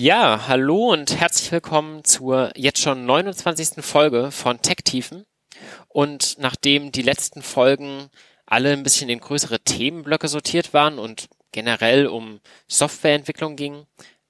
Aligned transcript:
Ja, 0.00 0.46
hallo 0.46 0.92
und 0.92 1.18
herzlich 1.18 1.50
willkommen 1.50 2.04
zur 2.04 2.52
jetzt 2.54 2.80
schon 2.80 3.04
29. 3.04 3.84
Folge 3.84 4.30
von 4.30 4.62
Tech 4.62 4.84
Tiefen. 4.84 5.26
Und 5.88 6.36
nachdem 6.38 6.92
die 6.92 7.02
letzten 7.02 7.42
Folgen 7.42 8.08
alle 8.46 8.72
ein 8.72 8.84
bisschen 8.84 9.08
in 9.08 9.18
größere 9.18 9.58
Themenblöcke 9.58 10.28
sortiert 10.28 10.72
waren 10.72 11.00
und 11.00 11.28
generell 11.50 12.06
um 12.06 12.38
Softwareentwicklung 12.68 13.56
ging, 13.56 13.86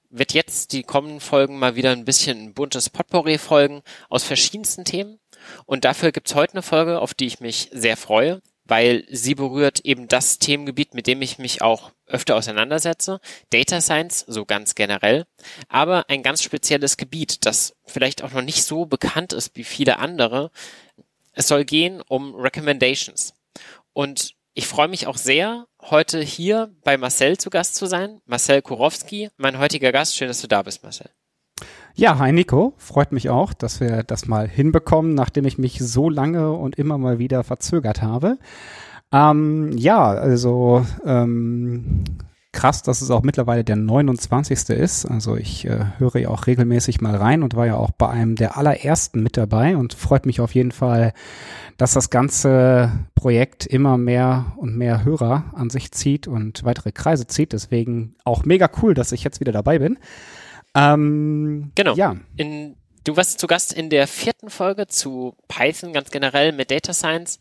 wird 0.09 0.33
jetzt 0.33 0.73
die 0.73 0.81
kommenden 0.81 1.19
Folgen 1.19 1.59
mal 1.59 1.75
wieder 1.75 1.91
ein 1.91 2.03
bisschen 2.03 2.45
ein 2.45 2.53
buntes 2.55 2.89
Potpourri 2.89 3.37
folgen 3.37 3.83
aus 4.09 4.23
verschiedensten 4.23 4.85
Themen. 4.85 5.19
Und 5.67 5.85
dafür 5.85 6.11
gibt's 6.11 6.33
heute 6.33 6.53
eine 6.53 6.63
Folge, 6.63 6.99
auf 6.99 7.13
die 7.13 7.27
ich 7.27 7.41
mich 7.41 7.69
sehr 7.71 7.95
freue 7.95 8.41
weil 8.69 9.05
sie 9.09 9.35
berührt 9.35 9.81
eben 9.81 10.07
das 10.07 10.39
Themengebiet, 10.39 10.93
mit 10.93 11.07
dem 11.07 11.21
ich 11.21 11.39
mich 11.39 11.61
auch 11.61 11.91
öfter 12.05 12.35
auseinandersetze, 12.35 13.19
Data 13.49 13.81
Science, 13.81 14.25
so 14.27 14.45
ganz 14.45 14.75
generell, 14.75 15.25
aber 15.67 16.05
ein 16.09 16.23
ganz 16.23 16.43
spezielles 16.43 16.97
Gebiet, 16.97 17.45
das 17.45 17.75
vielleicht 17.85 18.23
auch 18.23 18.31
noch 18.31 18.41
nicht 18.41 18.63
so 18.63 18.85
bekannt 18.85 19.33
ist 19.33 19.55
wie 19.55 19.63
viele 19.63 19.99
andere. 19.99 20.51
Es 21.33 21.47
soll 21.47 21.65
gehen 21.65 22.01
um 22.07 22.35
Recommendations. 22.35 23.33
Und 23.93 24.35
ich 24.53 24.67
freue 24.67 24.87
mich 24.87 25.07
auch 25.07 25.17
sehr, 25.17 25.67
heute 25.81 26.21
hier 26.21 26.73
bei 26.83 26.97
Marcel 26.97 27.37
zu 27.37 27.49
Gast 27.49 27.75
zu 27.75 27.85
sein. 27.85 28.21
Marcel 28.25 28.61
Kurowski, 28.61 29.29
mein 29.37 29.57
heutiger 29.57 29.91
Gast. 29.91 30.15
Schön, 30.15 30.27
dass 30.27 30.41
du 30.41 30.47
da 30.47 30.63
bist, 30.63 30.83
Marcel. 30.83 31.09
Ja, 31.95 32.17
hi 32.17 32.31
Nico, 32.31 32.73
freut 32.77 33.11
mich 33.11 33.29
auch, 33.29 33.53
dass 33.53 33.79
wir 33.79 34.03
das 34.03 34.27
mal 34.27 34.47
hinbekommen, 34.47 35.15
nachdem 35.15 35.45
ich 35.45 35.57
mich 35.57 35.79
so 35.79 36.09
lange 36.09 36.51
und 36.51 36.77
immer 36.77 36.97
mal 36.97 37.19
wieder 37.19 37.43
verzögert 37.43 38.01
habe. 38.01 38.37
Ähm, 39.11 39.71
ja, 39.75 40.07
also 40.07 40.85
ähm, 41.03 42.03
krass, 42.51 42.83
dass 42.83 43.01
es 43.01 43.11
auch 43.11 43.23
mittlerweile 43.23 43.63
der 43.63 43.75
29. 43.75 44.69
ist. 44.69 45.05
Also 45.05 45.35
ich 45.35 45.65
äh, 45.65 45.85
höre 45.97 46.17
ja 46.17 46.29
auch 46.29 46.47
regelmäßig 46.47 47.01
mal 47.01 47.15
rein 47.15 47.43
und 47.43 47.55
war 47.55 47.65
ja 47.65 47.75
auch 47.75 47.91
bei 47.91 48.07
einem 48.07 48.35
der 48.35 48.57
allerersten 48.57 49.21
mit 49.21 49.35
dabei 49.35 49.75
und 49.75 49.93
freut 49.93 50.25
mich 50.25 50.41
auf 50.41 50.53
jeden 50.55 50.71
Fall, 50.71 51.13
dass 51.77 51.93
das 51.93 52.09
ganze 52.09 52.91
Projekt 53.15 53.65
immer 53.65 53.97
mehr 53.97 54.53
und 54.57 54.77
mehr 54.77 55.03
Hörer 55.03 55.45
an 55.53 55.69
sich 55.69 55.91
zieht 55.91 56.27
und 56.27 56.63
weitere 56.63 56.91
Kreise 56.91 57.27
zieht. 57.27 57.53
Deswegen 57.53 58.15
auch 58.23 58.45
mega 58.45 58.69
cool, 58.81 58.93
dass 58.93 59.11
ich 59.11 59.23
jetzt 59.23 59.39
wieder 59.39 59.51
dabei 59.51 59.79
bin. 59.79 59.97
Ähm, 60.75 61.71
genau. 61.75 61.95
Ja. 61.95 62.15
In, 62.37 62.77
du 63.03 63.17
warst 63.17 63.39
zu 63.39 63.47
Gast 63.47 63.73
in 63.73 63.89
der 63.89 64.07
vierten 64.07 64.49
Folge 64.49 64.87
zu 64.87 65.35
Python 65.47 65.93
ganz 65.93 66.11
generell 66.11 66.51
mit 66.51 66.71
Data 66.71 66.93
Science. 66.93 67.39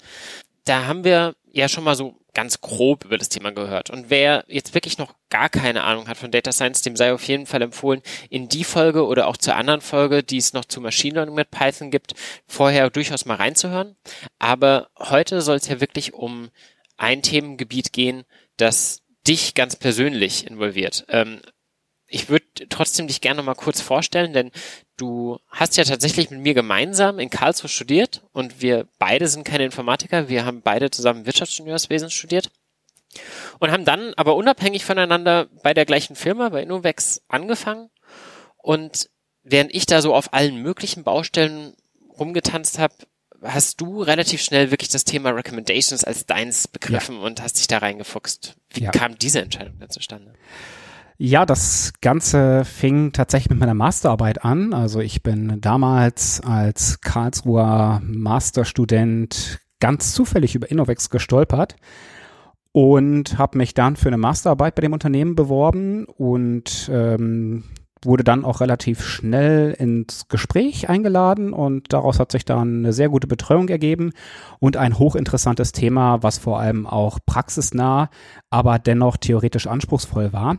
Da 0.64 0.86
haben 0.86 1.04
wir 1.04 1.34
ja 1.50 1.68
schon 1.68 1.84
mal 1.84 1.96
so 1.96 2.18
ganz 2.34 2.60
grob 2.60 3.04
über 3.04 3.18
das 3.18 3.30
Thema 3.30 3.50
gehört. 3.50 3.90
Und 3.90 4.10
wer 4.10 4.44
jetzt 4.46 4.74
wirklich 4.74 4.98
noch 4.98 5.14
gar 5.28 5.48
keine 5.48 5.82
Ahnung 5.82 6.08
hat 6.08 6.18
von 6.18 6.30
Data 6.30 6.52
Science, 6.52 6.82
dem 6.82 6.94
sei 6.94 7.12
auf 7.12 7.26
jeden 7.26 7.46
Fall 7.46 7.62
empfohlen, 7.62 8.00
in 8.30 8.48
die 8.48 8.64
Folge 8.64 9.06
oder 9.06 9.26
auch 9.26 9.36
zur 9.36 9.56
anderen 9.56 9.80
Folge, 9.80 10.22
die 10.22 10.36
es 10.36 10.52
noch 10.52 10.64
zu 10.64 10.80
Machine 10.80 11.14
Learning 11.14 11.34
mit 11.34 11.50
Python 11.50 11.90
gibt, 11.90 12.14
vorher 12.46 12.90
durchaus 12.90 13.24
mal 13.24 13.36
reinzuhören. 13.36 13.96
Aber 14.38 14.88
heute 14.98 15.40
soll 15.40 15.56
es 15.56 15.66
ja 15.66 15.80
wirklich 15.80 16.14
um 16.14 16.50
ein 16.96 17.22
Themengebiet 17.22 17.92
gehen, 17.92 18.24
das 18.56 19.02
dich 19.26 19.54
ganz 19.54 19.76
persönlich 19.76 20.46
involviert. 20.46 21.06
Ähm, 21.08 21.40
ich 22.06 22.28
würde 22.28 22.46
trotzdem 22.68 23.06
dich 23.06 23.20
gerne 23.20 23.42
mal 23.42 23.54
kurz 23.54 23.80
vorstellen, 23.80 24.32
denn 24.32 24.50
du 24.96 25.38
hast 25.48 25.76
ja 25.76 25.84
tatsächlich 25.84 26.30
mit 26.30 26.40
mir 26.40 26.54
gemeinsam 26.54 27.18
in 27.18 27.30
Karlsruhe 27.30 27.68
studiert 27.68 28.22
und 28.32 28.60
wir 28.60 28.86
beide 28.98 29.28
sind 29.28 29.44
keine 29.44 29.64
Informatiker, 29.64 30.28
wir 30.28 30.44
haben 30.44 30.62
beide 30.62 30.90
zusammen 30.90 31.26
Wirtschaftsingenieurswesen 31.26 32.10
studiert 32.10 32.50
und 33.58 33.70
haben 33.70 33.84
dann 33.84 34.14
aber 34.14 34.36
unabhängig 34.36 34.84
voneinander 34.84 35.48
bei 35.62 35.74
der 35.74 35.86
gleichen 35.86 36.16
Firma, 36.16 36.48
bei 36.48 36.62
Innovex, 36.62 37.22
angefangen 37.28 37.90
und 38.56 39.08
während 39.42 39.74
ich 39.74 39.86
da 39.86 40.02
so 40.02 40.14
auf 40.14 40.32
allen 40.32 40.62
möglichen 40.62 41.04
Baustellen 41.04 41.74
rumgetanzt 42.18 42.78
habe, 42.78 42.94
hast 43.42 43.80
du 43.80 44.02
relativ 44.02 44.42
schnell 44.42 44.70
wirklich 44.70 44.88
das 44.88 45.04
Thema 45.04 45.30
Recommendations 45.30 46.04
als 46.04 46.26
deins 46.26 46.68
begriffen 46.68 47.16
ja. 47.16 47.22
und 47.22 47.42
hast 47.42 47.58
dich 47.58 47.66
da 47.66 47.78
reingefuchst. 47.78 48.56
Wie 48.70 48.84
ja. 48.84 48.90
kam 48.90 49.18
diese 49.18 49.40
Entscheidung 49.40 49.78
denn 49.78 49.90
zustande? 49.90 50.34
Ja, 51.20 51.44
das 51.44 51.94
Ganze 52.00 52.64
fing 52.64 53.12
tatsächlich 53.12 53.50
mit 53.50 53.58
meiner 53.58 53.74
Masterarbeit 53.74 54.44
an. 54.44 54.72
Also 54.72 55.00
ich 55.00 55.24
bin 55.24 55.60
damals 55.60 56.40
als 56.40 57.00
Karlsruher 57.00 58.00
Masterstudent 58.04 59.58
ganz 59.80 60.14
zufällig 60.14 60.54
über 60.54 60.70
Innovex 60.70 61.10
gestolpert 61.10 61.74
und 62.70 63.36
habe 63.36 63.58
mich 63.58 63.74
dann 63.74 63.96
für 63.96 64.10
eine 64.10 64.16
Masterarbeit 64.16 64.76
bei 64.76 64.82
dem 64.82 64.92
Unternehmen 64.92 65.34
beworben 65.34 66.04
und 66.04 66.88
ähm, 66.92 67.64
wurde 68.04 68.22
dann 68.22 68.44
auch 68.44 68.60
relativ 68.60 69.02
schnell 69.02 69.72
ins 69.72 70.28
Gespräch 70.28 70.88
eingeladen 70.88 71.52
und 71.52 71.92
daraus 71.92 72.20
hat 72.20 72.30
sich 72.30 72.44
dann 72.44 72.78
eine 72.78 72.92
sehr 72.92 73.08
gute 73.08 73.26
Betreuung 73.26 73.68
ergeben 73.68 74.12
und 74.60 74.76
ein 74.76 75.00
hochinteressantes 75.00 75.72
Thema, 75.72 76.22
was 76.22 76.38
vor 76.38 76.60
allem 76.60 76.86
auch 76.86 77.18
praxisnah, 77.26 78.08
aber 78.50 78.78
dennoch 78.78 79.16
theoretisch 79.16 79.66
anspruchsvoll 79.66 80.32
war. 80.32 80.58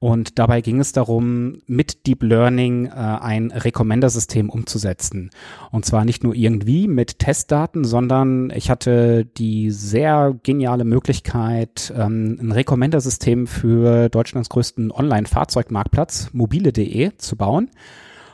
Und 0.00 0.38
dabei 0.38 0.62
ging 0.62 0.80
es 0.80 0.92
darum, 0.92 1.58
mit 1.66 2.06
Deep 2.06 2.22
Learning 2.22 2.86
äh, 2.86 2.90
ein 2.90 3.50
Recommender-System 3.50 4.48
umzusetzen. 4.48 5.28
Und 5.70 5.84
zwar 5.84 6.06
nicht 6.06 6.24
nur 6.24 6.34
irgendwie 6.34 6.88
mit 6.88 7.18
Testdaten, 7.18 7.84
sondern 7.84 8.50
ich 8.50 8.70
hatte 8.70 9.26
die 9.26 9.70
sehr 9.70 10.34
geniale 10.42 10.84
Möglichkeit, 10.84 11.92
ähm, 11.94 12.38
ein 12.40 12.50
Recommender-System 12.50 13.46
für 13.46 14.08
Deutschlands 14.08 14.48
größten 14.48 14.90
Online-Fahrzeugmarktplatz, 14.90 16.30
mobile.de, 16.32 17.12
zu 17.18 17.36
bauen 17.36 17.68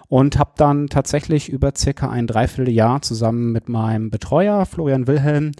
und 0.08 0.38
habe 0.38 0.52
dann 0.56 0.88
tatsächlich 0.88 1.48
über 1.48 1.72
circa 1.76 2.08
ein 2.10 2.26
Dreivierteljahr 2.26 3.02
zusammen 3.02 3.52
mit 3.52 3.68
meinem 3.68 4.10
Betreuer 4.10 4.66
Florian 4.66 5.06
Wilhelm 5.06 5.52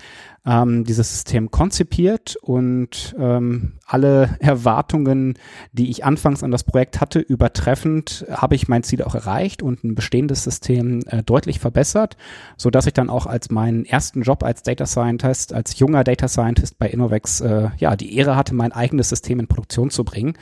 ähm, 0.47 0.84
dieses 0.84 1.11
System 1.11 1.51
konzipiert 1.51 2.37
und 2.41 3.17
ähm, 3.19 3.73
alle 3.84 4.37
Erwartungen, 4.41 5.34
die 5.73 5.91
ich 5.91 6.05
anfangs 6.05 6.45
an 6.45 6.53
das 6.53 6.62
Projekt 6.62 7.01
hatte, 7.01 7.19
übertreffend, 7.19 8.25
habe 8.31 8.55
ich 8.55 8.69
mein 8.69 8.84
Ziel 8.84 9.03
auch 9.03 9.17
erreicht 9.17 9.62
und 9.62 9.83
ein 9.83 9.97
bestehendes 9.97 10.45
System 10.45 11.01
äh, 11.07 11.23
deutlich 11.25 11.59
verbessert, 11.59 12.17
so 12.57 12.71
dass 12.71 12.87
ich 12.87 12.93
dann 12.93 13.11
auch 13.11 13.27
als 13.27 13.51
meinen 13.51 13.84
ersten 13.84 14.23
Job 14.23 14.45
als 14.45 14.63
Data 14.63 14.87
Scientist, 14.87 15.53
als 15.53 15.78
junger 15.78 16.05
Data 16.05 16.28
Scientist 16.28 16.78
bei 16.78 16.89
Innovex, 16.89 17.41
äh, 17.41 17.71
ja, 17.78 17.97
die 17.97 18.17
Ehre 18.17 18.37
hatte, 18.37 18.55
mein 18.55 18.73
eigenes 18.73 19.09
System 19.09 19.41
in 19.41 19.49
Produktion 19.49 19.91
zu 19.91 20.05
bringen 20.05 20.34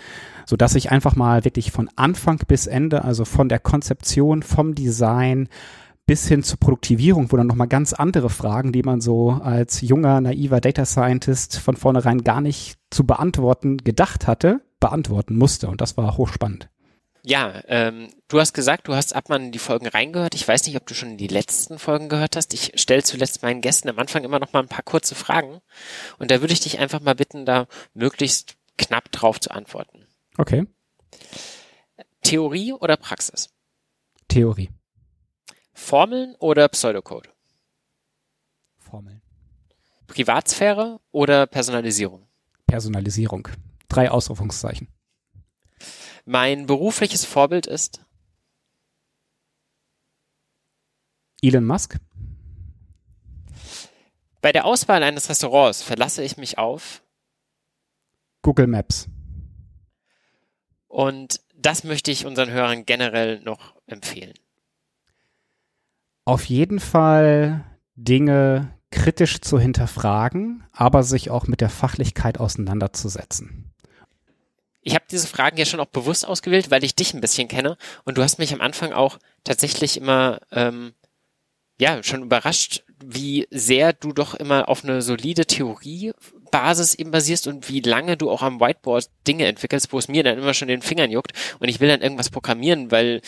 so 0.46 0.56
dass 0.56 0.74
ich 0.74 0.90
einfach 0.90 1.16
mal 1.16 1.44
wirklich 1.44 1.72
von 1.72 1.88
Anfang 1.96 2.38
bis 2.46 2.66
Ende, 2.66 3.04
also 3.04 3.24
von 3.24 3.48
der 3.48 3.58
Konzeption, 3.58 4.42
vom 4.42 4.74
Design 4.74 5.48
bis 6.06 6.28
hin 6.28 6.42
zur 6.42 6.58
Produktivierung, 6.58 7.32
wo 7.32 7.36
dann 7.36 7.46
nochmal 7.46 7.68
ganz 7.68 7.92
andere 7.92 8.28
Fragen, 8.28 8.72
die 8.72 8.82
man 8.82 9.00
so 9.00 9.30
als 9.30 9.80
junger, 9.80 10.20
naiver 10.20 10.60
Data 10.60 10.84
Scientist 10.84 11.58
von 11.58 11.76
vornherein 11.76 12.22
gar 12.24 12.40
nicht 12.40 12.76
zu 12.90 13.06
beantworten 13.06 13.78
gedacht 13.78 14.26
hatte, 14.26 14.60
beantworten 14.80 15.36
musste. 15.36 15.68
Und 15.68 15.80
das 15.80 15.96
war 15.96 16.16
hochspannend. 16.16 16.68
Ja, 17.26 17.62
ähm, 17.68 18.10
du 18.28 18.38
hast 18.38 18.52
gesagt, 18.52 18.86
du 18.86 18.94
hast 18.94 19.16
ab 19.16 19.30
man 19.30 19.44
in 19.46 19.52
die 19.52 19.58
Folgen 19.58 19.86
reingehört. 19.86 20.34
Ich 20.34 20.46
weiß 20.46 20.66
nicht, 20.66 20.76
ob 20.76 20.86
du 20.86 20.92
schon 20.92 21.16
die 21.16 21.26
letzten 21.26 21.78
Folgen 21.78 22.10
gehört 22.10 22.36
hast. 22.36 22.52
Ich 22.52 22.72
stelle 22.74 23.02
zuletzt 23.02 23.42
meinen 23.42 23.62
Gästen 23.62 23.88
am 23.88 23.98
Anfang 23.98 24.24
immer 24.24 24.38
noch 24.38 24.52
mal 24.52 24.60
ein 24.60 24.68
paar 24.68 24.82
kurze 24.82 25.14
Fragen. 25.14 25.60
Und 26.18 26.30
da 26.30 26.42
würde 26.42 26.52
ich 26.52 26.60
dich 26.60 26.78
einfach 26.78 27.00
mal 27.00 27.14
bitten, 27.14 27.46
da 27.46 27.66
möglichst 27.94 28.56
knapp 28.76 29.10
drauf 29.10 29.40
zu 29.40 29.52
antworten. 29.52 30.03
Okay. 30.38 30.66
Theorie 32.22 32.72
oder 32.72 32.96
Praxis? 32.96 33.50
Theorie. 34.28 34.70
Formeln 35.72 36.34
oder 36.38 36.68
Pseudocode? 36.68 37.28
Formeln. 38.78 39.22
Privatsphäre 40.06 41.00
oder 41.12 41.46
Personalisierung? 41.46 42.26
Personalisierung. 42.66 43.48
Drei 43.88 44.10
Ausrufungszeichen. 44.10 44.88
Mein 46.24 46.66
berufliches 46.66 47.24
Vorbild 47.24 47.66
ist? 47.66 48.04
Elon 51.42 51.66
Musk. 51.66 51.98
Bei 54.40 54.52
der 54.52 54.64
Auswahl 54.64 55.02
eines 55.02 55.28
Restaurants 55.28 55.82
verlasse 55.82 56.22
ich 56.22 56.36
mich 56.36 56.58
auf 56.58 57.02
Google 58.42 58.66
Maps. 58.66 59.08
Und 60.94 61.40
das 61.56 61.82
möchte 61.82 62.12
ich 62.12 62.24
unseren 62.24 62.52
Hörern 62.52 62.86
generell 62.86 63.40
noch 63.40 63.74
empfehlen. 63.88 64.34
Auf 66.24 66.44
jeden 66.44 66.78
Fall 66.78 67.64
Dinge 67.96 68.78
kritisch 68.92 69.40
zu 69.40 69.58
hinterfragen, 69.58 70.62
aber 70.70 71.02
sich 71.02 71.30
auch 71.30 71.48
mit 71.48 71.60
der 71.60 71.68
Fachlichkeit 71.68 72.38
auseinanderzusetzen. 72.38 73.72
Ich 74.82 74.94
habe 74.94 75.04
diese 75.10 75.26
Fragen 75.26 75.56
ja 75.56 75.64
schon 75.64 75.80
auch 75.80 75.86
bewusst 75.86 76.28
ausgewählt, 76.28 76.70
weil 76.70 76.84
ich 76.84 76.94
dich 76.94 77.12
ein 77.12 77.20
bisschen 77.20 77.48
kenne 77.48 77.76
und 78.04 78.16
du 78.16 78.22
hast 78.22 78.38
mich 78.38 78.54
am 78.54 78.60
Anfang 78.60 78.92
auch 78.92 79.18
tatsächlich 79.42 79.96
immer 79.96 80.38
ähm, 80.52 80.92
ja 81.80 82.04
schon 82.04 82.22
überrascht, 82.22 82.84
wie 83.04 83.48
sehr 83.50 83.94
du 83.94 84.12
doch 84.12 84.34
immer 84.34 84.68
auf 84.68 84.84
eine 84.84 85.02
solide 85.02 85.46
Theoriebasis 86.54 86.94
eben 86.94 87.10
basierst 87.10 87.46
und 87.46 87.68
wie 87.68 87.80
lange 87.80 88.16
du 88.16 88.30
auch 88.30 88.42
am 88.42 88.60
Whiteboard 88.60 89.10
Dinge 89.26 89.46
entwickelst, 89.46 89.92
wo 89.92 89.98
es 89.98 90.08
mir 90.08 90.22
dann 90.22 90.38
immer 90.38 90.54
schon 90.54 90.68
den 90.68 90.82
Fingern 90.82 91.10
juckt 91.10 91.32
und 91.58 91.68
ich 91.68 91.80
will 91.80 91.88
dann 91.88 92.00
irgendwas 92.00 92.30
programmieren, 92.30 92.90
weil 92.90 93.20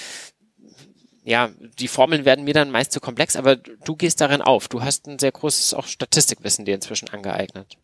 ja, 1.25 1.51
die 1.81 1.89
Formeln 1.89 2.25
werden 2.25 2.45
mir 2.45 2.55
dann 2.55 2.71
meist 2.71 2.93
zu 2.93 3.01
komplex, 3.01 3.35
aber 3.35 3.57
du 3.57 3.97
gehst 3.97 4.21
darin 4.21 4.43
auf. 4.43 4.69
Du 4.69 4.83
hast 4.83 5.09
ein 5.09 5.19
sehr 5.19 5.33
großes 5.33 5.75
auch 5.75 5.87
Statistikwissen 5.87 6.65
dir 6.65 6.77
inzwischen 6.77 7.09
angeeignet. 7.09 7.77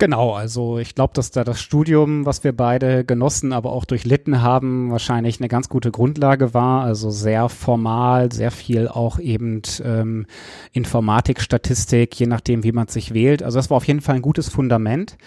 Genau, 0.00 0.32
also 0.32 0.78
ich 0.78 0.94
glaube, 0.94 1.12
dass 1.12 1.30
da 1.30 1.44
das 1.44 1.60
Studium, 1.60 2.24
was 2.24 2.42
wir 2.42 2.56
beide 2.56 3.04
genossen, 3.04 3.52
aber 3.52 3.70
auch 3.70 3.84
durchlitten 3.84 4.40
haben, 4.40 4.90
wahrscheinlich 4.90 5.40
eine 5.40 5.48
ganz 5.48 5.68
gute 5.68 5.90
Grundlage 5.90 6.54
war. 6.54 6.84
Also 6.84 7.10
sehr 7.10 7.50
formal, 7.50 8.32
sehr 8.32 8.50
viel 8.50 8.88
auch 8.88 9.18
eben 9.18 9.60
ähm, 9.84 10.24
Informatik, 10.72 11.42
Statistik, 11.42 12.18
je 12.18 12.24
nachdem, 12.24 12.64
wie 12.64 12.72
man 12.72 12.88
sich 12.88 13.12
wählt. 13.12 13.42
Also 13.42 13.58
das 13.58 13.68
war 13.68 13.76
auf 13.76 13.86
jeden 13.86 14.00
Fall 14.00 14.14
ein 14.14 14.22
gutes 14.22 14.48
Fundament. 14.48 15.18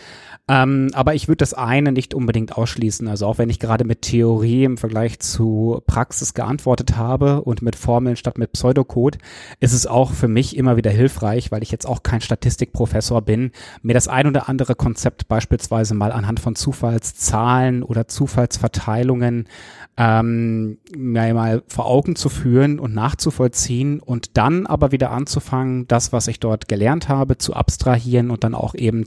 Ähm, 0.50 0.90
aber 0.94 1.16
ich 1.16 1.30
würde 1.30 1.38
das 1.38 1.54
eine 1.54 1.94
nicht 1.94 2.14
unbedingt 2.14 2.58
ausschließen. 2.58 3.08
Also 3.08 3.28
auch 3.28 3.38
wenn 3.38 3.50
ich 3.50 3.60
gerade 3.60 3.86
mit 3.86 4.02
Theorie 4.02 4.66
im 4.66 4.78
Vergleich 4.78 5.20
zu 5.20 5.82
Praxis 5.88 6.34
geantwortet 6.34 6.98
habe 6.98 7.44
und 7.44 7.62
mit 7.62 7.78
Formeln 7.78 8.18
statt 8.18 8.38
mit 8.38 8.52
Pseudocode, 8.52 9.20
ist 9.62 9.72
es 9.72 9.88
auch 9.88 10.12
für 10.12 10.28
mich 10.28 10.58
immer 10.58 10.76
wieder 10.76 10.92
hilfreich, 10.92 11.50
weil 11.52 11.64
ich 11.64 11.72
jetzt 11.72 11.88
auch 11.88 12.04
kein 12.04 12.20
Statistikprofessor 12.20 13.22
bin, 13.22 13.52
mir 13.84 13.94
das 13.94 14.10
ein 14.10 14.28
oder 14.28 14.50
andere 14.50 14.76
Konzept 14.76 15.30
beispielsweise 15.30 15.94
mal 15.94 16.12
anhand 16.12 16.42
von 16.42 16.56
Zufallszahlen 16.56 17.82
oder 17.82 18.10
Zufallsverteilungen 18.10 19.48
ähm, 19.96 20.80
mir 20.96 21.34
mal 21.34 21.64
vor 21.68 21.86
Augen 21.86 22.16
zu 22.16 22.30
führen 22.30 22.80
und 22.80 22.96
nachzuvollziehen 22.96 24.00
und 24.00 24.38
dann 24.38 24.66
aber 24.66 24.92
wieder 24.92 25.12
anzufangen, 25.12 25.88
das, 25.88 26.12
was 26.12 26.28
ich 26.28 26.40
dort 26.40 26.68
gelernt 26.68 27.10
habe, 27.10 27.38
zu 27.38 27.54
abstrahieren 27.54 28.32
und 28.32 28.44
dann 28.44 28.56
auch 28.56 28.74
eben 28.74 29.06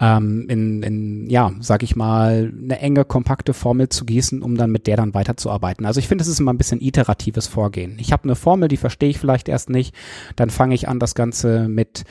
ähm, 0.00 0.46
in, 0.48 0.82
in, 0.82 1.30
ja, 1.30 1.52
sag 1.60 1.82
ich 1.82 1.96
mal, 1.96 2.52
eine 2.62 2.78
enge, 2.78 3.04
kompakte 3.04 3.52
Formel 3.52 3.90
zu 3.90 4.06
gießen, 4.06 4.42
um 4.42 4.56
dann 4.56 4.70
mit 4.70 4.86
der 4.86 4.96
dann 4.96 5.12
weiterzuarbeiten. 5.12 5.84
Also 5.84 6.00
ich 6.00 6.08
finde, 6.08 6.22
es 6.22 6.28
ist 6.28 6.40
immer 6.40 6.52
ein 6.52 6.58
bisschen 6.58 6.80
iteratives 6.80 7.46
Vorgehen. 7.46 7.98
Ich 7.98 8.12
habe 8.12 8.24
eine 8.24 8.34
Formel, 8.34 8.68
die 8.68 8.78
verstehe 8.78 9.10
ich 9.10 9.18
vielleicht 9.18 9.48
erst 9.48 9.68
nicht, 9.68 9.94
dann 10.36 10.48
fange 10.48 10.74
ich 10.74 10.88
an, 10.88 10.98
das 10.98 11.14
Ganze 11.14 11.68
mit 11.68 12.04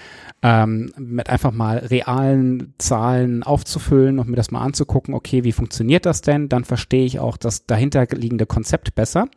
ähm, 0.43 0.91
mit 0.97 1.29
einfach 1.29 1.51
mal 1.51 1.77
realen 1.77 2.73
Zahlen 2.79 3.43
aufzufüllen 3.43 4.17
und 4.17 4.27
mir 4.27 4.35
das 4.35 4.49
mal 4.49 4.61
anzugucken, 4.61 5.13
okay, 5.13 5.43
wie 5.43 5.51
funktioniert 5.51 6.05
das 6.05 6.21
denn? 6.21 6.49
Dann 6.49 6.63
verstehe 6.63 7.05
ich 7.05 7.19
auch 7.19 7.37
das 7.37 7.67
dahinterliegende 8.11 8.45
Konzept 8.45 8.95
besser. 8.95 9.27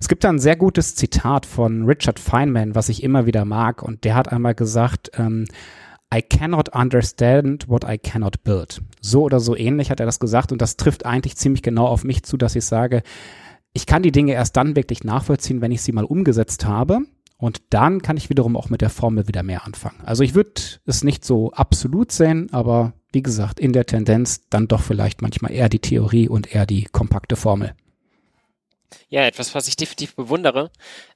Es 0.00 0.08
gibt 0.08 0.24
da 0.24 0.28
ein 0.28 0.38
sehr 0.38 0.56
gutes 0.56 0.94
Zitat 0.94 1.46
von 1.46 1.84
Richard 1.84 2.18
Feynman, 2.18 2.74
was 2.74 2.88
ich 2.88 3.02
immer 3.02 3.26
wieder 3.26 3.44
mag, 3.44 3.82
und 3.82 4.04
der 4.04 4.14
hat 4.14 4.32
einmal 4.32 4.54
gesagt, 4.54 5.10
ähm, 5.16 5.46
I 6.14 6.22
cannot 6.22 6.68
understand 6.74 7.68
what 7.68 7.84
I 7.84 7.98
cannot 7.98 8.44
build. 8.44 8.80
So 9.00 9.22
oder 9.22 9.40
so 9.40 9.56
ähnlich 9.56 9.90
hat 9.90 10.00
er 10.00 10.06
das 10.06 10.20
gesagt 10.20 10.52
und 10.52 10.62
das 10.62 10.76
trifft 10.76 11.04
eigentlich 11.04 11.36
ziemlich 11.36 11.62
genau 11.62 11.86
auf 11.86 12.04
mich 12.04 12.22
zu, 12.22 12.36
dass 12.36 12.54
ich 12.54 12.64
sage, 12.64 13.02
ich 13.72 13.86
kann 13.86 14.02
die 14.02 14.12
Dinge 14.12 14.32
erst 14.32 14.56
dann 14.56 14.76
wirklich 14.76 15.04
nachvollziehen, 15.04 15.60
wenn 15.60 15.72
ich 15.72 15.82
sie 15.82 15.92
mal 15.92 16.04
umgesetzt 16.04 16.64
habe. 16.64 17.00
Und 17.38 17.60
dann 17.68 18.00
kann 18.00 18.16
ich 18.16 18.30
wiederum 18.30 18.56
auch 18.56 18.70
mit 18.70 18.80
der 18.80 18.88
Formel 18.88 19.28
wieder 19.28 19.42
mehr 19.42 19.66
anfangen. 19.66 20.00
Also 20.06 20.22
ich 20.22 20.34
würde 20.34 20.52
es 20.86 21.04
nicht 21.04 21.22
so 21.22 21.52
absolut 21.52 22.10
sehen, 22.10 22.48
aber 22.52 22.94
wie 23.12 23.22
gesagt, 23.22 23.60
in 23.60 23.74
der 23.74 23.84
Tendenz 23.84 24.48
dann 24.48 24.68
doch 24.68 24.80
vielleicht 24.80 25.20
manchmal 25.20 25.52
eher 25.52 25.68
die 25.68 25.80
Theorie 25.80 26.28
und 26.28 26.54
eher 26.54 26.64
die 26.64 26.84
kompakte 26.84 27.36
Formel. 27.36 27.74
Ja, 29.08 29.22
etwas, 29.22 29.54
was 29.54 29.68
ich 29.68 29.76
definitiv 29.76 30.14
bewundere. 30.14 30.70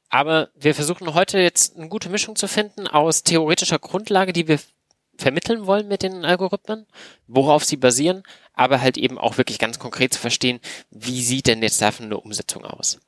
Aber 0.09 0.51
wir 0.55 0.75
versuchen 0.75 1.15
heute 1.15 1.39
jetzt 1.39 1.77
eine 1.77 1.89
gute 1.89 2.09
Mischung 2.09 2.37
zu 2.37 2.49
finden 2.49 2.87
aus 2.87 3.23
theoretischer 3.23 3.79
Grundlage, 3.79 4.33
die 4.33 4.49
wir 4.49 4.59
vermitteln 5.17 5.67
wollen 5.67 5.87
mit 5.87 6.03
den 6.03 6.25
Algorithmen, 6.25 6.87
worauf 7.27 7.65
sie 7.65 7.77
basieren, 7.77 8.23
aber 8.55 8.81
halt 8.81 8.97
eben 8.99 9.19
auch 9.19 9.39
wirklich 9.39 9.59
ganz 9.59 9.79
konkret 9.79 10.15
zu 10.15 10.21
verstehen, 10.21 10.61
wie 10.91 11.23
sieht 11.23 11.47
denn 11.47 11.63
jetzt 11.63 11.81
davon 11.81 12.07
eine 12.07 12.19
Umsetzung 12.19 12.65
aus. 12.65 12.99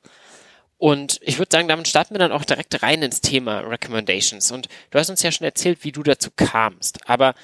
Und 0.77 1.19
ich 1.21 1.39
würde 1.39 1.49
sagen, 1.51 1.67
damit 1.67 1.87
starten 1.87 2.13
wir 2.13 2.19
dann 2.19 2.31
auch 2.31 2.45
direkt 2.45 2.83
rein 2.83 3.01
ins 3.01 3.21
Thema 3.21 3.59
Recommendations. 3.59 4.51
Und 4.51 4.67
du 4.91 4.99
hast 4.99 5.09
uns 5.09 5.23
ja 5.23 5.31
schon 5.31 5.45
erzählt, 5.45 5.83
wie 5.83 5.93
du 5.93 6.03
dazu 6.03 6.29
kamst. 6.35 7.09
Aber 7.09 7.35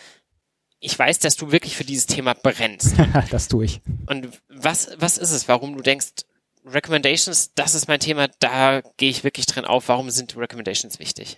ich 0.82 0.98
weiß, 0.98 1.20
dass 1.20 1.36
du 1.36 1.52
wirklich 1.52 1.76
für 1.76 1.86
dieses 1.86 2.06
Thema 2.06 2.34
brennst. 2.34 2.96
das 3.32 3.48
tue 3.48 3.66
ich. 3.66 3.82
Und 4.08 4.30
was, 4.50 4.92
was 4.98 5.18
ist 5.18 5.32
es, 5.32 5.48
warum 5.48 5.76
du 5.76 5.82
denkst, 5.82 6.26
Recommendations, 6.74 7.54
das 7.56 7.76
ist 7.76 7.88
mein 7.88 8.00
Thema, 8.00 8.28
da 8.40 8.82
gehe 8.98 9.10
ich 9.10 9.24
wirklich 9.24 9.46
drin 9.46 9.66
auf. 9.66 9.90
Warum 9.90 10.10
sind 10.10 10.38
Recommendations 10.38 11.00
wichtig? 11.00 11.38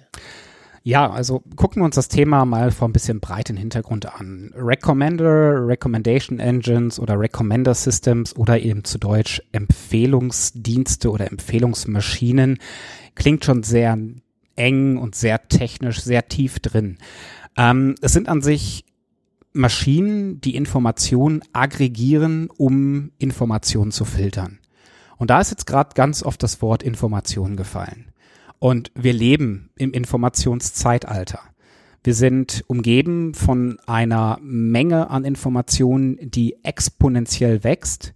Ja, 0.83 1.11
also 1.11 1.43
gucken 1.55 1.81
wir 1.81 1.85
uns 1.85 1.95
das 1.95 2.07
Thema 2.07 2.43
mal 2.45 2.71
vor 2.71 2.87
ein 2.87 2.93
bisschen 2.93 3.19
breiten 3.19 3.55
Hintergrund 3.55 4.07
an. 4.07 4.51
Recommender, 4.55 5.67
Recommendation 5.67 6.39
Engines 6.39 6.99
oder 6.99 7.19
Recommender 7.19 7.75
Systems 7.75 8.35
oder 8.35 8.59
eben 8.59 8.83
zu 8.83 8.97
Deutsch 8.97 9.43
Empfehlungsdienste 9.51 11.11
oder 11.11 11.29
Empfehlungsmaschinen 11.29 12.57
klingt 13.13 13.45
schon 13.45 13.61
sehr 13.61 13.95
eng 14.55 14.97
und 14.97 15.13
sehr 15.13 15.47
technisch, 15.47 16.01
sehr 16.01 16.27
tief 16.27 16.59
drin. 16.59 16.97
Ähm, 17.57 17.93
es 18.01 18.13
sind 18.13 18.27
an 18.27 18.41
sich 18.41 18.83
Maschinen, 19.53 20.41
die 20.41 20.55
Informationen 20.55 21.41
aggregieren, 21.53 22.49
um 22.49 23.11
Informationen 23.19 23.91
zu 23.91 24.05
filtern. 24.05 24.60
Und 25.21 25.29
da 25.29 25.39
ist 25.39 25.51
jetzt 25.51 25.67
gerade 25.67 25.91
ganz 25.93 26.23
oft 26.23 26.41
das 26.41 26.63
Wort 26.63 26.81
Information 26.81 27.55
gefallen. 27.55 28.07
Und 28.57 28.91
wir 28.95 29.13
leben 29.13 29.69
im 29.77 29.91
Informationszeitalter. 29.91 31.39
Wir 32.03 32.15
sind 32.15 32.63
umgeben 32.65 33.35
von 33.35 33.77
einer 33.85 34.39
Menge 34.41 35.11
an 35.11 35.23
Informationen, 35.23 36.17
die 36.21 36.57
exponentiell 36.63 37.63
wächst. 37.63 38.15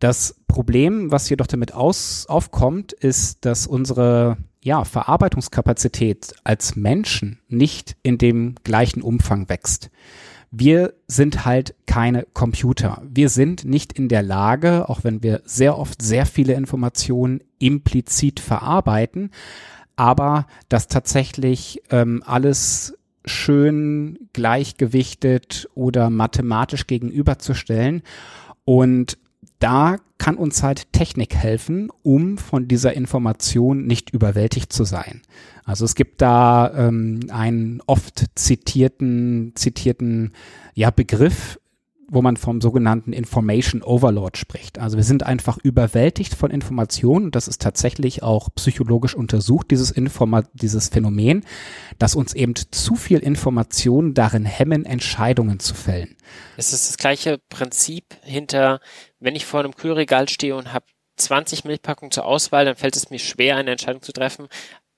Das 0.00 0.38
Problem, 0.46 1.10
was 1.10 1.30
jedoch 1.30 1.46
damit 1.46 1.72
aus, 1.72 2.26
aufkommt, 2.28 2.92
ist, 2.92 3.46
dass 3.46 3.66
unsere 3.66 4.36
ja, 4.62 4.84
Verarbeitungskapazität 4.84 6.34
als 6.44 6.76
Menschen 6.76 7.40
nicht 7.48 7.96
in 8.02 8.18
dem 8.18 8.56
gleichen 8.64 9.00
Umfang 9.00 9.48
wächst. 9.48 9.90
Wir 10.56 10.94
sind 11.08 11.44
halt 11.44 11.74
keine 11.84 12.26
Computer. 12.32 13.02
Wir 13.10 13.28
sind 13.28 13.64
nicht 13.64 13.92
in 13.92 14.08
der 14.08 14.22
Lage, 14.22 14.88
auch 14.88 15.02
wenn 15.02 15.20
wir 15.20 15.42
sehr 15.44 15.76
oft 15.76 16.00
sehr 16.00 16.26
viele 16.26 16.54
Informationen 16.54 17.40
implizit 17.58 18.38
verarbeiten, 18.38 19.32
aber 19.96 20.46
das 20.68 20.86
tatsächlich 20.86 21.82
ähm, 21.90 22.22
alles 22.24 22.96
schön 23.24 24.28
gleichgewichtet 24.32 25.68
oder 25.74 26.08
mathematisch 26.08 26.86
gegenüberzustellen. 26.86 28.02
Und 28.64 29.18
da 29.64 29.96
kann 30.18 30.36
uns 30.36 30.62
halt 30.62 30.92
Technik 30.92 31.34
helfen, 31.34 31.88
um 32.02 32.36
von 32.36 32.68
dieser 32.68 32.92
Information 32.92 33.86
nicht 33.86 34.10
überwältigt 34.10 34.74
zu 34.74 34.84
sein. 34.84 35.22
Also 35.64 35.86
es 35.86 35.94
gibt 35.94 36.20
da 36.20 36.70
ähm, 36.76 37.20
einen 37.30 37.80
oft 37.86 38.26
zitierten, 38.34 39.52
zitierten 39.54 40.32
ja, 40.74 40.90
Begriff 40.90 41.58
wo 42.08 42.22
man 42.22 42.36
vom 42.36 42.60
sogenannten 42.60 43.12
Information 43.12 43.82
Overload 43.82 44.38
spricht. 44.38 44.78
Also 44.78 44.96
wir 44.96 45.04
sind 45.04 45.24
einfach 45.24 45.58
überwältigt 45.58 46.34
von 46.34 46.50
Informationen 46.50 47.30
das 47.30 47.48
ist 47.48 47.60
tatsächlich 47.60 48.22
auch 48.22 48.48
psychologisch 48.54 49.14
untersucht, 49.14 49.70
dieses, 49.70 49.90
Informa 49.90 50.42
dieses 50.52 50.88
Phänomen, 50.88 51.44
dass 51.98 52.14
uns 52.14 52.34
eben 52.34 52.54
zu 52.54 52.94
viel 52.94 53.18
Information 53.18 54.14
darin 54.14 54.44
hemmen, 54.44 54.84
Entscheidungen 54.84 55.60
zu 55.60 55.74
fällen. 55.74 56.16
Es 56.56 56.72
ist 56.72 56.88
das 56.88 56.96
gleiche 56.96 57.38
Prinzip 57.48 58.16
hinter, 58.22 58.80
wenn 59.18 59.36
ich 59.36 59.46
vor 59.46 59.60
einem 59.60 59.74
Kühlregal 59.74 60.28
stehe 60.28 60.56
und 60.56 60.72
habe 60.72 60.86
20 61.16 61.64
Milchpackungen 61.64 62.10
zur 62.10 62.24
Auswahl, 62.24 62.64
dann 62.64 62.76
fällt 62.76 62.96
es 62.96 63.10
mir 63.10 63.18
schwer, 63.18 63.56
eine 63.56 63.70
Entscheidung 63.70 64.02
zu 64.02 64.12
treffen, 64.12 64.48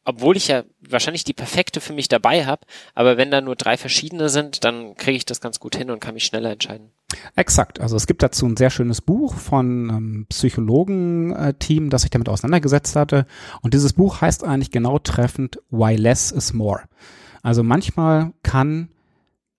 obwohl 0.07 0.37
ich 0.37 0.49
ja 0.49 0.63
wahrscheinlich 0.81 1.25
die 1.25 1.35
perfekte 1.35 1.81
für 1.81 1.93
mich 1.93 2.09
dabei 2.09 2.47
habe, 2.47 2.65
aber 2.95 3.17
wenn 3.17 3.31
da 3.31 3.41
nur 3.41 3.57
drei 3.57 3.77
verschiedene 3.77 4.29
sind, 4.29 4.65
dann 4.65 4.95
kriege 4.95 5.17
ich 5.17 5.27
das 5.27 5.41
ganz 5.41 5.61
gut 5.61 5.77
hin 5.77 5.91
und 5.91 6.01
kann 6.01 6.15
mich 6.15 6.25
schneller 6.25 6.53
entscheiden. 6.53 6.91
Exakt. 7.35 7.81
Also 7.81 7.97
es 7.97 8.07
gibt 8.07 8.23
dazu 8.23 8.47
ein 8.47 8.57
sehr 8.57 8.71
schönes 8.71 9.01
Buch 9.01 9.35
von 9.35 9.91
einem 9.91 10.27
Psychologen-Team, 10.29 11.91
das 11.91 12.03
sich 12.03 12.11
damit 12.11 12.29
auseinandergesetzt 12.29 12.97
hatte. 12.97 13.27
Und 13.63 13.75
dieses 13.75 13.93
Buch 13.93 14.21
heißt 14.21 14.45
eigentlich 14.45 14.71
genau 14.71 14.99
treffend 14.99 15.59
Why 15.71 15.97
Less 15.97 16.31
is 16.31 16.53
More. 16.53 16.85
Also 17.43 17.63
manchmal 17.63 18.33
kann 18.43 18.91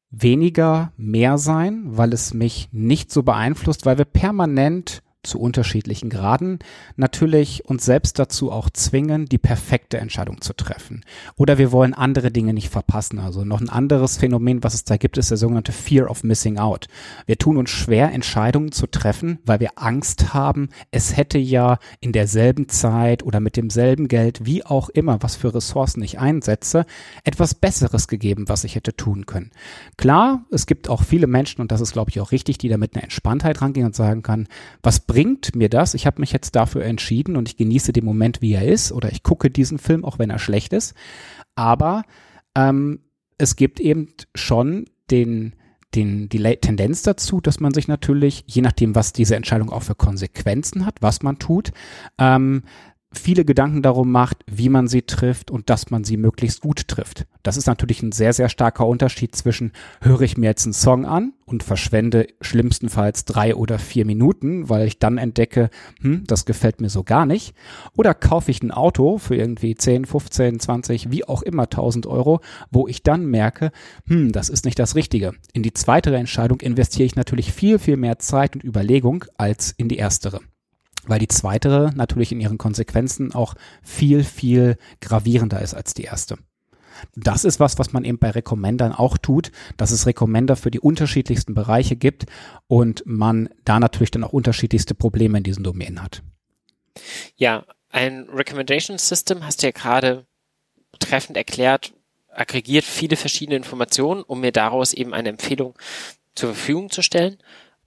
weniger 0.09 0.93
mehr 0.95 1.37
sein, 1.37 1.83
weil 1.85 2.13
es 2.13 2.33
mich 2.33 2.69
nicht 2.71 3.11
so 3.11 3.23
beeinflusst, 3.23 3.85
weil 3.85 3.97
wir 3.97 4.05
permanent 4.05 5.03
zu 5.23 5.39
unterschiedlichen 5.39 6.09
Graden 6.09 6.59
natürlich 6.95 7.65
uns 7.65 7.85
selbst 7.85 8.17
dazu 8.19 8.51
auch 8.51 8.69
zwingen, 8.69 9.25
die 9.25 9.37
perfekte 9.37 9.97
Entscheidung 9.97 10.41
zu 10.41 10.53
treffen. 10.53 11.03
Oder 11.35 11.57
wir 11.57 11.71
wollen 11.71 11.93
andere 11.93 12.31
Dinge 12.31 12.53
nicht 12.53 12.69
verpassen. 12.69 13.19
Also 13.19 13.43
noch 13.43 13.59
ein 13.59 13.69
anderes 13.69 14.17
Phänomen, 14.17 14.63
was 14.63 14.73
es 14.73 14.83
da 14.83 14.97
gibt, 14.97 15.17
ist 15.17 15.29
der 15.29 15.37
sogenannte 15.37 15.71
Fear 15.71 16.09
of 16.09 16.23
Missing 16.23 16.57
Out. 16.57 16.87
Wir 17.25 17.37
tun 17.37 17.57
uns 17.57 17.69
schwer, 17.69 18.11
Entscheidungen 18.11 18.71
zu 18.71 18.87
treffen, 18.87 19.39
weil 19.45 19.59
wir 19.59 19.71
Angst 19.75 20.33
haben, 20.33 20.69
es 20.91 21.17
hätte 21.17 21.37
ja 21.37 21.79
in 21.99 22.11
derselben 22.11 22.69
Zeit 22.69 23.23
oder 23.23 23.39
mit 23.39 23.57
demselben 23.57 24.07
Geld, 24.07 24.45
wie 24.45 24.65
auch 24.65 24.89
immer, 24.89 25.21
was 25.21 25.35
für 25.35 25.53
Ressourcen 25.53 26.01
ich 26.01 26.19
einsetze, 26.19 26.85
etwas 27.23 27.53
Besseres 27.53 28.07
gegeben, 28.07 28.47
was 28.47 28.63
ich 28.63 28.75
hätte 28.75 28.95
tun 28.95 29.25
können. 29.25 29.51
Klar, 29.97 30.45
es 30.51 30.65
gibt 30.65 30.89
auch 30.89 31.03
viele 31.03 31.27
Menschen, 31.27 31.61
und 31.61 31.71
das 31.71 31.81
ist, 31.81 31.93
glaube 31.93 32.11
ich, 32.11 32.19
auch 32.21 32.31
richtig, 32.31 32.57
die 32.57 32.69
da 32.69 32.77
mit 32.77 32.95
einer 32.95 33.03
Entspanntheit 33.03 33.61
rangehen 33.61 33.85
und 33.85 33.95
sagen 33.95 34.23
kann, 34.23 34.47
was 34.81 34.99
bringt 35.07 35.55
mir 35.55 35.69
das? 35.69 35.93
Ich 35.93 36.05
habe 36.05 36.19
mich 36.19 36.31
jetzt 36.31 36.55
dafür 36.55 36.83
entschieden 36.83 37.35
und 37.37 37.47
ich 37.49 37.57
genieße 37.57 37.93
den 37.93 38.05
Moment, 38.05 38.41
wie 38.41 38.53
er 38.53 38.67
ist, 38.67 38.91
oder 38.91 39.11
ich 39.11 39.23
gucke 39.23 39.49
diesen 39.49 39.79
Film, 39.79 40.05
auch 40.05 40.19
wenn 40.19 40.29
er 40.29 40.39
schlecht 40.39 40.73
ist. 40.73 40.93
Aber 41.55 42.03
ähm, 42.55 42.99
es 43.37 43.55
gibt 43.55 43.79
eben 43.79 44.09
schon 44.35 44.85
den, 45.09 45.55
den, 45.95 46.29
die 46.29 46.39
Tendenz 46.57 47.01
dazu, 47.01 47.39
dass 47.39 47.59
man 47.59 47.73
sich 47.73 47.87
natürlich, 47.87 48.43
je 48.47 48.61
nachdem, 48.61 48.95
was 48.95 49.13
diese 49.13 49.35
Entscheidung 49.35 49.71
auch 49.71 49.83
für 49.83 49.95
Konsequenzen 49.95 50.85
hat, 50.85 51.01
was 51.01 51.23
man 51.23 51.39
tut, 51.39 51.71
ähm, 52.17 52.63
viele 53.17 53.45
Gedanken 53.45 53.81
darum 53.81 54.11
macht, 54.11 54.43
wie 54.49 54.69
man 54.69 54.87
sie 54.87 55.01
trifft 55.01 55.51
und 55.51 55.69
dass 55.69 55.89
man 55.89 56.03
sie 56.03 56.17
möglichst 56.17 56.61
gut 56.61 56.87
trifft. 56.87 57.25
Das 57.43 57.57
ist 57.57 57.67
natürlich 57.67 58.01
ein 58.01 58.11
sehr, 58.11 58.33
sehr 58.33 58.49
starker 58.49 58.85
Unterschied 58.87 59.35
zwischen, 59.35 59.71
höre 60.01 60.21
ich 60.21 60.37
mir 60.37 60.47
jetzt 60.47 60.65
einen 60.65 60.73
Song 60.73 61.05
an 61.05 61.33
und 61.45 61.63
verschwende 61.63 62.27
schlimmstenfalls 62.41 63.25
drei 63.25 63.55
oder 63.55 63.79
vier 63.79 64.05
Minuten, 64.05 64.69
weil 64.69 64.87
ich 64.87 64.99
dann 64.99 65.17
entdecke, 65.17 65.69
hm, 66.01 66.25
das 66.27 66.45
gefällt 66.45 66.81
mir 66.81 66.89
so 66.89 67.03
gar 67.03 67.25
nicht. 67.25 67.55
Oder 67.95 68.13
kaufe 68.13 68.51
ich 68.51 68.61
ein 68.61 68.71
Auto 68.71 69.17
für 69.17 69.35
irgendwie 69.35 69.75
10, 69.75 70.05
15, 70.05 70.59
20, 70.59 71.11
wie 71.11 71.25
auch 71.25 71.41
immer 71.41 71.63
1000 71.63 72.05
Euro, 72.05 72.41
wo 72.69 72.87
ich 72.87 73.03
dann 73.03 73.25
merke, 73.25 73.71
hm, 74.07 74.31
das 74.31 74.49
ist 74.49 74.65
nicht 74.65 74.79
das 74.79 74.95
Richtige. 74.95 75.33
In 75.53 75.63
die 75.63 75.73
zweite 75.73 76.13
Entscheidung 76.15 76.59
investiere 76.59 77.05
ich 77.05 77.15
natürlich 77.15 77.53
viel, 77.53 77.79
viel 77.79 77.97
mehr 77.97 78.19
Zeit 78.19 78.55
und 78.55 78.63
Überlegung 78.63 79.25
als 79.37 79.73
in 79.77 79.87
die 79.87 79.97
erstere 79.97 80.41
weil 81.07 81.19
die 81.19 81.27
zweite 81.27 81.91
natürlich 81.95 82.31
in 82.31 82.39
ihren 82.39 82.57
Konsequenzen 82.57 83.33
auch 83.33 83.55
viel, 83.81 84.23
viel 84.23 84.77
gravierender 85.01 85.61
ist 85.61 85.73
als 85.73 85.93
die 85.93 86.03
erste. 86.03 86.37
Das 87.15 87.45
ist 87.45 87.59
was, 87.59 87.77
was 87.77 87.93
man 87.93 88.03
eben 88.05 88.17
bei 88.17 88.31
Recommendern 88.31 88.91
auch 88.91 89.17
tut, 89.17 89.51
dass 89.77 89.91
es 89.91 90.07
Recommender 90.07 90.55
für 90.55 90.71
die 90.71 90.79
unterschiedlichsten 90.79 91.53
Bereiche 91.53 91.95
gibt 91.95 92.25
und 92.67 93.03
man 93.05 93.49
da 93.65 93.79
natürlich 93.79 94.11
dann 94.11 94.23
auch 94.23 94.33
unterschiedlichste 94.33 94.95
Probleme 94.95 95.37
in 95.37 95.43
diesen 95.43 95.63
Domänen 95.63 96.01
hat. 96.01 96.23
Ja, 97.35 97.65
ein 97.91 98.27
Recommendation 98.29 98.97
System 98.97 99.45
hast 99.45 99.61
du 99.61 99.67
ja 99.67 99.71
gerade 99.71 100.25
treffend 100.99 101.37
erklärt, 101.37 101.93
aggregiert 102.29 102.85
viele 102.85 103.15
verschiedene 103.15 103.57
Informationen, 103.57 104.23
um 104.23 104.41
mir 104.41 104.51
daraus 104.51 104.93
eben 104.93 105.13
eine 105.13 105.29
Empfehlung 105.29 105.75
zur 106.35 106.53
Verfügung 106.53 106.89
zu 106.89 107.01
stellen. 107.01 107.37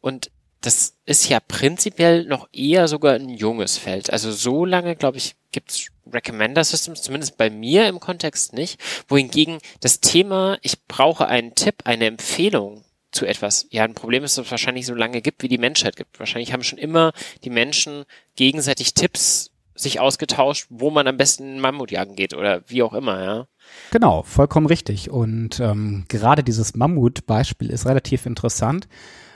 Und 0.00 0.30
das 0.60 0.94
ist 1.06 1.28
ja 1.28 1.40
prinzipiell 1.40 2.24
noch 2.24 2.48
eher 2.52 2.86
sogar 2.86 3.14
ein 3.14 3.28
junges 3.28 3.78
Feld. 3.78 4.12
Also 4.12 4.30
so 4.30 4.64
lange, 4.64 4.96
glaube 4.96 5.18
ich, 5.18 5.34
gibt's 5.52 5.88
Recommender 6.12 6.64
Systems, 6.64 7.02
zumindest 7.02 7.36
bei 7.36 7.50
mir 7.50 7.88
im 7.88 8.00
Kontext 8.00 8.52
nicht. 8.52 8.80
Wohingegen 9.08 9.58
das 9.80 10.00
Thema, 10.00 10.58
ich 10.62 10.86
brauche 10.86 11.28
einen 11.28 11.54
Tipp, 11.54 11.76
eine 11.84 12.06
Empfehlung 12.06 12.84
zu 13.12 13.26
etwas, 13.26 13.66
ja, 13.70 13.84
ein 13.84 13.94
Problem 13.94 14.22
ist, 14.22 14.38
dass 14.38 14.46
es 14.46 14.50
wahrscheinlich 14.50 14.86
so 14.86 14.94
lange 14.94 15.20
gibt, 15.20 15.42
wie 15.42 15.48
die 15.48 15.58
Menschheit 15.58 15.96
gibt. 15.96 16.18
Wahrscheinlich 16.18 16.52
haben 16.52 16.62
schon 16.62 16.78
immer 16.78 17.12
die 17.42 17.50
Menschen 17.50 18.04
gegenseitig 18.36 18.94
Tipps 18.94 19.50
sich 19.74 19.98
ausgetauscht, 19.98 20.66
wo 20.68 20.90
man 20.90 21.08
am 21.08 21.16
besten 21.16 21.58
Mammut 21.58 21.90
jagen 21.90 22.14
geht 22.14 22.34
oder 22.34 22.62
wie 22.68 22.82
auch 22.82 22.92
immer, 22.92 23.24
ja. 23.24 23.46
Genau, 23.92 24.22
vollkommen 24.22 24.66
richtig. 24.66 25.10
Und 25.10 25.58
ähm, 25.60 26.04
gerade 26.08 26.44
dieses 26.44 26.74
Mammut-Beispiel 26.74 27.70
ist 27.70 27.86
relativ 27.86 28.26
interessant 28.26 28.88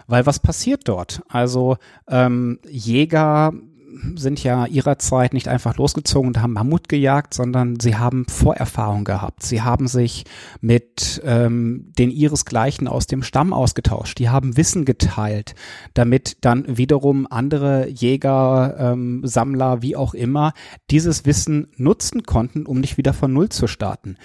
weil 0.07 0.27
was 0.27 0.39
passiert 0.39 0.83
dort? 0.89 1.23
Also 1.29 1.77
ähm, 2.09 2.59
Jäger 2.69 3.53
sind 4.17 4.43
ja 4.43 4.67
ihrer 4.67 4.99
Zeit 4.99 5.35
nicht 5.35 5.49
einfach 5.49 5.77
losgezogen 5.77 6.29
und 6.29 6.43
haben 6.43 6.53
Mammut 6.53 6.89
gejagt, 6.89 7.35
sondern 7.35 7.79
sie 7.81 7.97
haben 7.97 8.27
Vorerfahrung 8.29 9.05
gehabt. 9.05 9.43
Sie 9.43 9.63
haben 9.63 9.87
sich 9.87 10.25
mit 10.61 11.23
ähm, 11.25 11.93
den 11.99 12.11
ihresgleichen 12.11 12.89
aus 12.89 13.07
dem 13.07 13.23
Stamm 13.23 13.53
ausgetauscht. 13.53 14.19
Die 14.19 14.29
haben 14.29 14.57
Wissen 14.57 14.85
geteilt, 14.85 15.55
damit 15.95 16.39
dann 16.41 16.77
wiederum 16.77 17.27
andere 17.31 17.89
Jäger, 17.89 18.77
ähm, 18.79 19.23
Sammler, 19.25 19.83
wie 19.83 19.97
auch 19.97 20.15
immer, 20.15 20.53
dieses 20.91 21.25
Wissen 21.25 21.69
nutzen 21.77 22.25
konnten, 22.25 22.67
um 22.67 22.81
nicht 22.81 22.97
wieder 22.97 23.13
von 23.13 23.33
Null 23.33 23.49
zu 23.49 23.67
starten. 23.67 24.17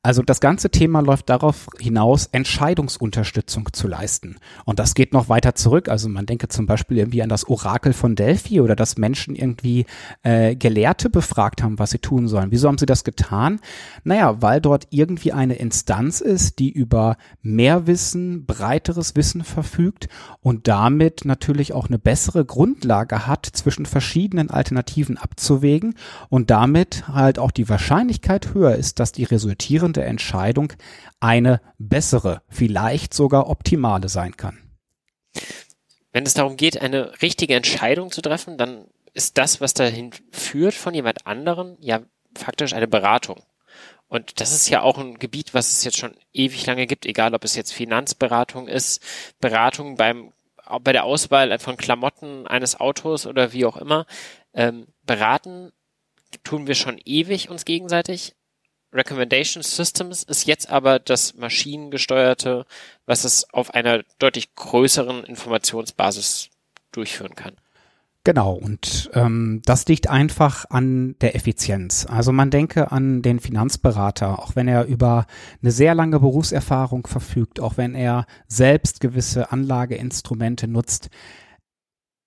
Also 0.00 0.22
das 0.22 0.40
ganze 0.40 0.70
Thema 0.70 1.00
läuft 1.00 1.28
darauf 1.28 1.66
hinaus, 1.80 2.26
Entscheidungsunterstützung 2.26 3.72
zu 3.72 3.88
leisten. 3.88 4.36
Und 4.64 4.78
das 4.78 4.94
geht 4.94 5.12
noch 5.12 5.28
weiter 5.28 5.56
zurück. 5.56 5.88
Also 5.88 6.08
man 6.08 6.24
denke 6.24 6.46
zum 6.46 6.66
Beispiel 6.66 6.98
irgendwie 6.98 7.20
an 7.20 7.28
das 7.28 7.48
Orakel 7.48 7.92
von 7.92 8.14
Delphi 8.14 8.60
oder 8.60 8.76
dass 8.76 8.96
Menschen 8.96 9.34
irgendwie 9.34 9.86
äh, 10.22 10.54
Gelehrte 10.54 11.10
befragt 11.10 11.64
haben, 11.64 11.80
was 11.80 11.90
sie 11.90 11.98
tun 11.98 12.28
sollen. 12.28 12.52
Wieso 12.52 12.68
haben 12.68 12.78
sie 12.78 12.86
das 12.86 13.02
getan? 13.02 13.58
Naja, 14.04 14.40
weil 14.40 14.60
dort 14.60 14.86
irgendwie 14.90 15.32
eine 15.32 15.56
Instanz 15.56 16.20
ist, 16.20 16.60
die 16.60 16.70
über 16.70 17.16
mehr 17.42 17.88
Wissen, 17.88 18.46
breiteres 18.46 19.16
Wissen 19.16 19.42
verfügt 19.42 20.08
und 20.40 20.68
damit 20.68 21.24
natürlich 21.24 21.72
auch 21.72 21.88
eine 21.88 21.98
bessere 21.98 22.44
Grundlage 22.44 23.26
hat, 23.26 23.46
zwischen 23.46 23.84
verschiedenen 23.84 24.48
Alternativen 24.48 25.18
abzuwägen 25.18 25.96
und 26.28 26.50
damit 26.50 27.08
halt 27.08 27.40
auch 27.40 27.50
die 27.50 27.68
Wahrscheinlichkeit 27.68 28.54
höher 28.54 28.76
ist, 28.76 29.00
dass 29.00 29.10
die 29.10 29.24
resultierenden 29.24 29.97
führende 29.98 30.04
Entscheidung 30.04 30.72
eine 31.20 31.60
bessere, 31.78 32.42
vielleicht 32.48 33.14
sogar 33.14 33.48
optimale 33.48 34.08
sein 34.08 34.36
kann. 34.36 34.58
Wenn 36.12 36.24
es 36.24 36.34
darum 36.34 36.56
geht, 36.56 36.80
eine 36.80 37.20
richtige 37.22 37.54
Entscheidung 37.54 38.10
zu 38.10 38.22
treffen, 38.22 38.56
dann 38.56 38.86
ist 39.14 39.36
das, 39.36 39.60
was 39.60 39.74
dahin 39.74 40.12
führt 40.30 40.74
von 40.74 40.94
jemand 40.94 41.26
anderen, 41.26 41.76
ja 41.80 42.00
faktisch 42.36 42.72
eine 42.72 42.88
Beratung. 42.88 43.42
Und 44.08 44.40
das 44.40 44.52
ist 44.52 44.70
ja 44.70 44.80
auch 44.82 44.96
ein 44.96 45.18
Gebiet, 45.18 45.52
was 45.52 45.70
es 45.70 45.84
jetzt 45.84 45.98
schon 45.98 46.16
ewig 46.32 46.64
lange 46.66 46.86
gibt, 46.86 47.04
egal 47.04 47.34
ob 47.34 47.44
es 47.44 47.56
jetzt 47.56 47.72
Finanzberatung 47.72 48.68
ist, 48.68 49.02
Beratung 49.40 49.96
beim 49.96 50.32
bei 50.82 50.92
der 50.92 51.04
Auswahl 51.04 51.58
von 51.58 51.78
Klamotten 51.78 52.46
eines 52.46 52.78
Autos 52.78 53.26
oder 53.26 53.54
wie 53.54 53.64
auch 53.64 53.78
immer. 53.78 54.04
Ähm, 54.52 54.86
beraten 55.06 55.72
tun 56.44 56.66
wir 56.66 56.74
schon 56.74 57.00
ewig 57.04 57.48
uns 57.48 57.64
gegenseitig, 57.64 58.34
Recommendation 58.92 59.62
Systems 59.62 60.22
ist 60.22 60.46
jetzt 60.46 60.70
aber 60.70 60.98
das 60.98 61.34
maschinengesteuerte, 61.34 62.64
was 63.06 63.24
es 63.24 63.52
auf 63.52 63.74
einer 63.74 64.02
deutlich 64.18 64.54
größeren 64.54 65.24
Informationsbasis 65.24 66.48
durchführen 66.92 67.34
kann. 67.34 67.54
Genau, 68.24 68.52
und 68.52 69.10
ähm, 69.14 69.62
das 69.64 69.86
liegt 69.86 70.10
einfach 70.10 70.66
an 70.68 71.16
der 71.20 71.34
Effizienz. 71.34 72.04
Also 72.06 72.32
man 72.32 72.50
denke 72.50 72.92
an 72.92 73.22
den 73.22 73.40
Finanzberater, 73.40 74.38
auch 74.38 74.54
wenn 74.54 74.68
er 74.68 74.84
über 74.84 75.26
eine 75.62 75.70
sehr 75.70 75.94
lange 75.94 76.20
Berufserfahrung 76.20 77.06
verfügt, 77.06 77.58
auch 77.58 77.78
wenn 77.78 77.94
er 77.94 78.26
selbst 78.46 79.00
gewisse 79.00 79.50
Anlageinstrumente 79.50 80.68
nutzt, 80.68 81.08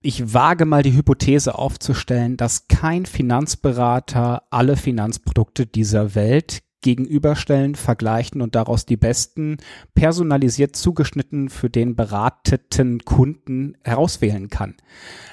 ich 0.01 0.33
wage 0.33 0.65
mal 0.65 0.83
die 0.83 0.93
Hypothese 0.93 1.55
aufzustellen, 1.55 2.35
dass 2.37 2.67
kein 2.67 3.05
Finanzberater 3.05 4.43
alle 4.49 4.75
Finanzprodukte 4.75 5.67
dieser 5.67 6.15
Welt 6.15 6.63
gegenüberstellen, 6.81 7.75
vergleichen 7.75 8.41
und 8.41 8.55
daraus 8.55 8.85
die 8.85 8.97
besten 8.97 9.57
personalisiert 9.93 10.75
zugeschnitten 10.75 11.49
für 11.49 11.69
den 11.69 11.95
berateten 11.95 13.05
Kunden 13.05 13.77
herauswählen 13.83 14.49
kann. 14.49 14.75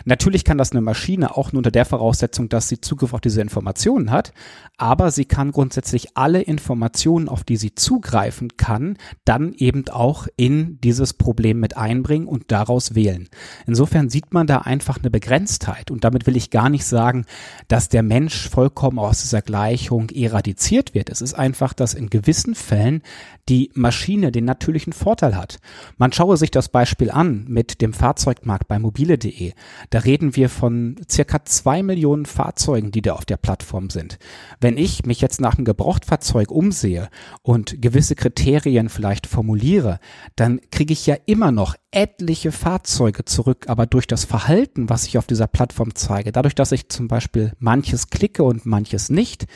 Natürlich 0.05 0.45
kann 0.45 0.59
das 0.59 0.73
eine 0.73 0.81
Maschine 0.81 1.37
auch 1.37 1.53
nur 1.53 1.61
unter 1.61 1.71
der 1.71 1.85
Voraussetzung, 1.85 2.49
dass 2.49 2.69
sie 2.69 2.81
Zugriff 2.81 3.15
auf 3.15 3.21
diese 3.21 3.41
Informationen 3.41 4.11
hat, 4.11 4.33
aber 4.77 5.11
sie 5.11 5.25
kann 5.25 5.53
grundsätzlich 5.53 6.17
alle 6.17 6.41
Informationen, 6.43 7.29
auf 7.29 7.45
die 7.45 7.57
sie 7.57 7.75
zugreifen 7.75 8.57
kann, 8.57 8.97
dann 9.25 9.53
eben 9.55 9.89
auch 9.89 10.27
in 10.37 10.81
dieses 10.81 11.15
Problem 11.15 11.61
mit 11.61 11.77
einbringen 11.77 12.29
und 12.29 12.53
daraus 12.53 12.95
wählen. 12.95 13.29
Insofern 13.67 14.09
sieht 14.09 14.33
man 14.33 14.47
da 14.47 14.59
einfach 14.59 14.99
eine 14.99 15.11
Begrenztheit 15.11 15.91
und 15.91 16.05
damit 16.05 16.27
will 16.27 16.37
ich 16.37 16.51
gar 16.51 16.69
nicht 16.69 16.85
sagen, 16.85 17.25
dass 17.69 17.89
der 17.89 18.03
Mensch 18.03 18.49
vollkommen 18.49 18.99
aus 18.99 19.23
dieser 19.23 19.43
Gleichung 19.43 20.11
eradiziert 20.11 20.95
wird. 20.95 21.11
Es 21.11 21.21
ist 21.21 21.38
einfach, 21.39 21.73
dass 21.73 21.95
in 21.95 22.11
gewissen 22.11 22.55
Fällen 22.55 23.03
die 23.49 23.71
Maschine 23.75 24.31
den 24.31 24.45
natürlichen 24.45 24.93
Vorteil 24.93 25.37
hat. 25.37 25.59
Man 25.97 26.13
schaue 26.13 26.37
sich 26.37 26.51
das 26.51 26.69
Beispiel 26.69 27.11
an 27.11 27.45
mit 27.49 27.81
dem 27.81 27.93
Fahrzeugmarkt 27.93 28.69
bei 28.69 28.79
mobile.de. 28.79 29.53
Da 29.91 29.99
reden 30.01 30.37
wir 30.37 30.49
von 30.49 30.97
circa 31.11 31.45
zwei 31.45 31.83
Millionen 31.83 32.27
Fahrzeugen, 32.27 32.91
die 32.91 33.03
da 33.03 33.15
auf 33.15 33.25
der 33.25 33.39
Plattform 33.39 33.91
sind. 33.91 34.19
Wenn 34.61 34.77
ich 34.77 35.07
mich 35.07 35.21
jetzt 35.21 35.41
nach 35.41 35.57
einem 35.57 35.65
Gebrauchtfahrzeug 35.65 36.51
umsehe 36.51 37.09
und 37.43 37.81
gewisse 37.81 38.15
Kriterien 38.15 38.89
vielleicht 38.89 39.27
formuliere, 39.27 39.99
dann 40.37 40.61
kriege 40.71 40.93
ich 40.93 41.07
ja 41.07 41.17
immer 41.27 41.53
noch 41.53 41.75
etliche 41.91 42.53
Fahrzeuge 42.53 43.25
zurück, 43.25 43.65
aber 43.69 43.87
durch 43.87 44.07
das 44.07 44.25
Verhalten, 44.25 44.91
was 44.91 45.07
ich 45.07 45.17
auf 45.17 45.27
dieser 45.27 45.47
Plattform 45.47 45.95
zeige, 45.95 46.33
dadurch, 46.33 46.55
dass 46.55 46.73
ich 46.73 46.89
zum 46.89 47.09
Beispiel 47.09 47.53
manches 47.59 48.11
klicke 48.11 48.43
und 48.43 48.67
manches 48.67 49.09
nicht, 49.09 49.47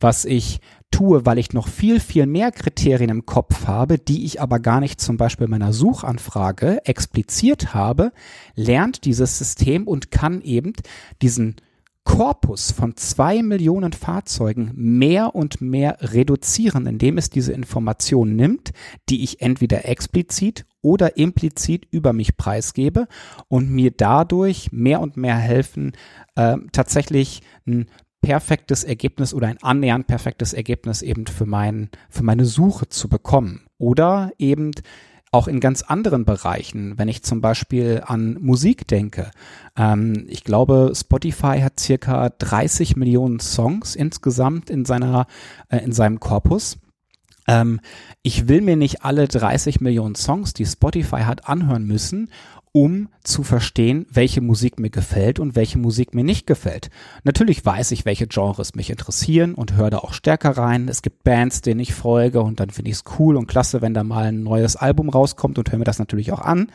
was 0.00 0.24
ich 0.24 0.60
tue, 0.90 1.24
weil 1.24 1.38
ich 1.38 1.52
noch 1.52 1.68
viel, 1.68 2.00
viel 2.00 2.26
mehr 2.26 2.50
Kriterien 2.50 3.10
im 3.10 3.26
Kopf 3.26 3.66
habe, 3.66 3.98
die 3.98 4.24
ich 4.24 4.40
aber 4.40 4.58
gar 4.58 4.80
nicht 4.80 5.00
zum 5.00 5.16
Beispiel 5.16 5.46
meiner 5.46 5.72
Suchanfrage 5.72 6.84
expliziert 6.84 7.74
habe, 7.74 8.12
lernt 8.54 9.04
dieses 9.04 9.38
System 9.38 9.86
und 9.86 10.10
kann 10.10 10.40
eben 10.42 10.72
diesen 11.22 11.56
Korpus 12.04 12.72
von 12.72 12.96
zwei 12.96 13.42
Millionen 13.42 13.92
Fahrzeugen 13.92 14.72
mehr 14.74 15.34
und 15.34 15.60
mehr 15.60 15.98
reduzieren, 16.00 16.86
indem 16.86 17.18
es 17.18 17.30
diese 17.30 17.52
Information 17.52 18.34
nimmt, 18.34 18.72
die 19.08 19.22
ich 19.22 19.42
entweder 19.42 19.86
explizit 19.86 20.64
oder 20.82 21.18
implizit 21.18 21.86
über 21.90 22.12
mich 22.12 22.36
preisgebe 22.36 23.06
und 23.48 23.70
mir 23.70 23.90
dadurch 23.90 24.72
mehr 24.72 25.00
und 25.00 25.18
mehr 25.18 25.36
helfen, 25.36 25.92
äh, 26.36 26.56
tatsächlich 26.72 27.42
ein 27.66 27.86
perfektes 28.20 28.84
Ergebnis 28.84 29.34
oder 29.34 29.48
ein 29.48 29.62
annähernd 29.62 30.06
perfektes 30.06 30.52
Ergebnis 30.52 31.02
eben 31.02 31.26
für 31.26 31.46
mein, 31.46 31.90
für 32.08 32.22
meine 32.22 32.44
Suche 32.44 32.88
zu 32.88 33.08
bekommen. 33.08 33.62
Oder 33.78 34.32
eben 34.38 34.72
auch 35.32 35.46
in 35.46 35.60
ganz 35.60 35.82
anderen 35.82 36.24
Bereichen, 36.24 36.98
wenn 36.98 37.08
ich 37.08 37.22
zum 37.22 37.40
Beispiel 37.40 38.02
an 38.04 38.36
Musik 38.40 38.88
denke. 38.88 39.30
Ähm, 39.76 40.26
ich 40.28 40.42
glaube, 40.44 40.92
Spotify 40.94 41.60
hat 41.60 41.78
circa 41.78 42.30
30 42.30 42.96
Millionen 42.96 43.38
Songs 43.38 43.94
insgesamt 43.94 44.70
in 44.70 44.84
seiner, 44.84 45.26
äh, 45.68 45.78
in 45.78 45.92
seinem 45.92 46.18
Korpus. 46.18 46.78
Ähm, 47.46 47.80
ich 48.22 48.48
will 48.48 48.60
mir 48.60 48.76
nicht 48.76 49.04
alle 49.04 49.28
30 49.28 49.80
Millionen 49.80 50.16
Songs, 50.16 50.52
die 50.52 50.66
Spotify 50.66 51.20
hat, 51.20 51.48
anhören 51.48 51.86
müssen, 51.86 52.30
um 52.72 53.08
zu 53.24 53.42
verstehen, 53.42 54.06
welche 54.10 54.40
Musik 54.40 54.78
mir 54.78 54.90
gefällt 54.90 55.40
und 55.40 55.56
welche 55.56 55.78
Musik 55.78 56.14
mir 56.14 56.22
nicht 56.22 56.46
gefällt. 56.46 56.90
Natürlich 57.24 57.64
weiß 57.64 57.90
ich, 57.90 58.04
welche 58.04 58.28
Genres 58.28 58.74
mich 58.74 58.90
interessieren 58.90 59.54
und 59.54 59.74
höre 59.74 59.90
da 59.90 59.98
auch 59.98 60.12
stärker 60.12 60.50
rein. 60.50 60.88
Es 60.88 61.02
gibt 61.02 61.24
Bands, 61.24 61.62
denen 61.62 61.80
ich 61.80 61.94
folge 61.94 62.40
und 62.42 62.60
dann 62.60 62.70
finde 62.70 62.90
ich 62.90 62.98
es 62.98 63.04
cool 63.18 63.36
und 63.36 63.48
klasse, 63.48 63.82
wenn 63.82 63.94
da 63.94 64.04
mal 64.04 64.26
ein 64.26 64.42
neues 64.42 64.76
Album 64.76 65.08
rauskommt 65.08 65.58
und 65.58 65.70
höre 65.72 65.78
mir 65.78 65.84
das 65.84 65.98
natürlich 65.98 66.32
auch 66.32 66.40
an. 66.40 66.70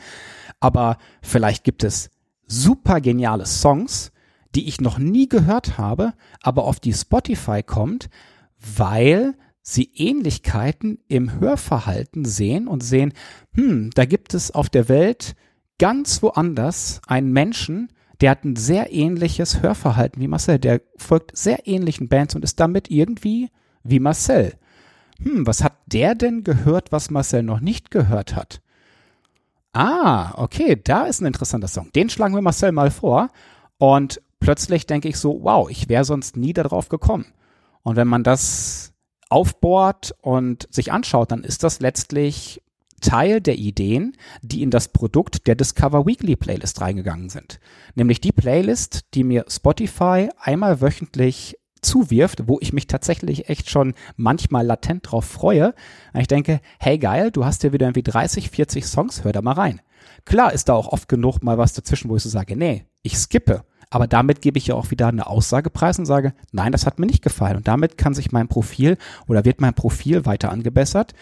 Aber 0.59 0.97
vielleicht 1.21 1.63
gibt 1.63 1.83
es 1.83 2.09
super 2.47 2.99
geniale 2.99 3.45
Songs, 3.45 4.11
die 4.53 4.67
ich 4.67 4.81
noch 4.81 4.97
nie 4.97 5.29
gehört 5.29 5.77
habe, 5.77 6.13
aber 6.41 6.65
auf 6.65 6.79
die 6.79 6.93
Spotify 6.93 7.63
kommt, 7.63 8.09
weil 8.57 9.35
sie 9.61 9.91
Ähnlichkeiten 9.95 10.99
im 11.07 11.39
Hörverhalten 11.39 12.25
sehen 12.25 12.67
und 12.67 12.83
sehen, 12.83 13.13
hm, 13.53 13.91
da 13.95 14.05
gibt 14.05 14.33
es 14.33 14.51
auf 14.51 14.69
der 14.69 14.89
Welt 14.89 15.35
ganz 15.77 16.21
woanders 16.21 17.01
einen 17.07 17.31
Menschen, 17.31 17.89
der 18.21 18.31
hat 18.31 18.45
ein 18.45 18.55
sehr 18.55 18.93
ähnliches 18.93 19.61
Hörverhalten 19.61 20.21
wie 20.21 20.27
Marcel. 20.27 20.59
Der 20.59 20.81
folgt 20.97 21.37
sehr 21.37 21.67
ähnlichen 21.67 22.07
Bands 22.07 22.35
und 22.35 22.43
ist 22.43 22.59
damit 22.59 22.89
irgendwie 22.89 23.49
wie 23.83 23.99
Marcel. 23.99 24.53
Hm, 25.21 25.45
was 25.45 25.63
hat 25.63 25.73
der 25.85 26.15
denn 26.15 26.43
gehört, 26.43 26.91
was 26.91 27.09
Marcel 27.09 27.43
noch 27.43 27.59
nicht 27.59 27.91
gehört 27.91 28.35
hat? 28.35 28.61
Ah, 29.73 30.33
okay, 30.41 30.79
da 30.81 31.03
ist 31.03 31.21
ein 31.21 31.25
interessanter 31.25 31.67
Song. 31.67 31.91
Den 31.93 32.09
schlagen 32.09 32.35
wir 32.35 32.41
Marcel 32.41 32.71
mal 32.71 32.91
vor. 32.91 33.29
Und 33.77 34.21
plötzlich 34.39 34.85
denke 34.87 35.09
ich 35.09 35.17
so, 35.17 35.43
wow, 35.43 35.69
ich 35.69 35.89
wäre 35.89 36.05
sonst 36.05 36.37
nie 36.37 36.53
darauf 36.53 36.87
gekommen. 36.87 37.25
Und 37.83 37.97
wenn 37.97 38.07
man 38.07 38.23
das 38.23 38.93
aufbohrt 39.29 40.15
und 40.21 40.67
sich 40.71 40.93
anschaut, 40.93 41.31
dann 41.31 41.43
ist 41.43 41.63
das 41.63 41.81
letztlich 41.81 42.61
Teil 43.05 43.39
der 43.39 43.55
Ideen, 43.55 44.17
die 44.41 44.63
in 44.63 44.71
das 44.71 44.87
Produkt 44.87 45.45
der 45.45 45.55
Discover 45.55 46.05
Weekly 46.07 46.35
Playlist 46.35 46.81
reingegangen 46.81 47.29
sind. 47.29 47.59
Nämlich 47.93 48.19
die 48.19 48.31
Playlist, 48.31 49.01
die 49.13 49.23
mir 49.23 49.45
Spotify 49.47 50.29
einmal 50.39 50.81
wöchentlich 50.81 51.57
zuwirft, 51.81 52.47
wo 52.47 52.57
ich 52.61 52.73
mich 52.73 52.87
tatsächlich 52.87 53.47
echt 53.47 53.69
schon 53.69 53.93
manchmal 54.15 54.65
latent 54.65 55.11
drauf 55.11 55.25
freue. 55.25 55.75
Ich 56.17 56.27
denke, 56.27 56.61
hey 56.79 56.97
geil, 56.97 57.29
du 57.29 57.45
hast 57.45 57.61
hier 57.61 57.73
wieder 57.73 57.85
irgendwie 57.85 58.01
30, 58.01 58.49
40 58.49 58.87
Songs, 58.87 59.23
hör 59.23 59.31
da 59.31 59.43
mal 59.43 59.53
rein. 59.53 59.81
Klar 60.25 60.51
ist 60.51 60.67
da 60.67 60.73
auch 60.73 60.87
oft 60.87 61.07
genug 61.07 61.43
mal 61.43 61.59
was 61.59 61.73
dazwischen, 61.73 62.09
wo 62.09 62.15
ich 62.15 62.23
so 62.23 62.29
sage, 62.29 62.55
nee, 62.55 62.85
ich 63.03 63.19
skippe. 63.19 63.63
Aber 63.91 64.07
damit 64.07 64.41
gebe 64.41 64.57
ich 64.57 64.65
ja 64.65 64.75
auch 64.75 64.89
wieder 64.89 65.07
eine 65.07 65.27
Aussagepreis 65.27 65.99
und 65.99 66.07
sage, 66.07 66.33
nein, 66.51 66.71
das 66.71 66.87
hat 66.87 66.97
mir 66.97 67.05
nicht 67.05 67.21
gefallen. 67.21 67.57
Und 67.57 67.67
damit 67.67 67.99
kann 67.99 68.15
sich 68.15 68.31
mein 68.31 68.47
Profil 68.47 68.97
oder 69.27 69.45
wird 69.45 69.61
mein 69.61 69.75
Profil 69.75 70.25
weiter 70.25 70.51
angebessert, 70.51 71.13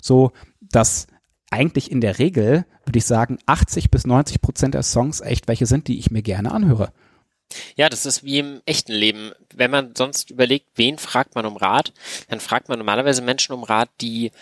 so 0.00 0.30
dass 0.60 1.08
eigentlich 1.52 1.90
in 1.90 2.00
der 2.00 2.18
Regel, 2.18 2.64
würde 2.84 2.98
ich 2.98 3.04
sagen, 3.04 3.38
80 3.46 3.90
bis 3.90 4.06
90 4.06 4.40
Prozent 4.40 4.74
der 4.74 4.82
Songs 4.82 5.20
echt 5.20 5.48
welche 5.48 5.66
sind, 5.66 5.88
die 5.88 5.98
ich 5.98 6.10
mir 6.10 6.22
gerne 6.22 6.52
anhöre. 6.52 6.92
Ja, 7.76 7.88
das 7.88 8.06
ist 8.06 8.24
wie 8.24 8.38
im 8.38 8.62
echten 8.64 8.92
Leben. 8.92 9.32
Wenn 9.54 9.70
man 9.70 9.94
sonst 9.94 10.30
überlegt, 10.30 10.68
wen 10.76 10.98
fragt 10.98 11.34
man 11.34 11.46
um 11.46 11.56
Rat, 11.56 11.92
dann 12.28 12.40
fragt 12.40 12.68
man 12.68 12.78
normalerweise 12.78 13.22
Menschen 13.22 13.52
um 13.52 13.62
Rat, 13.62 13.90
die 14.00 14.32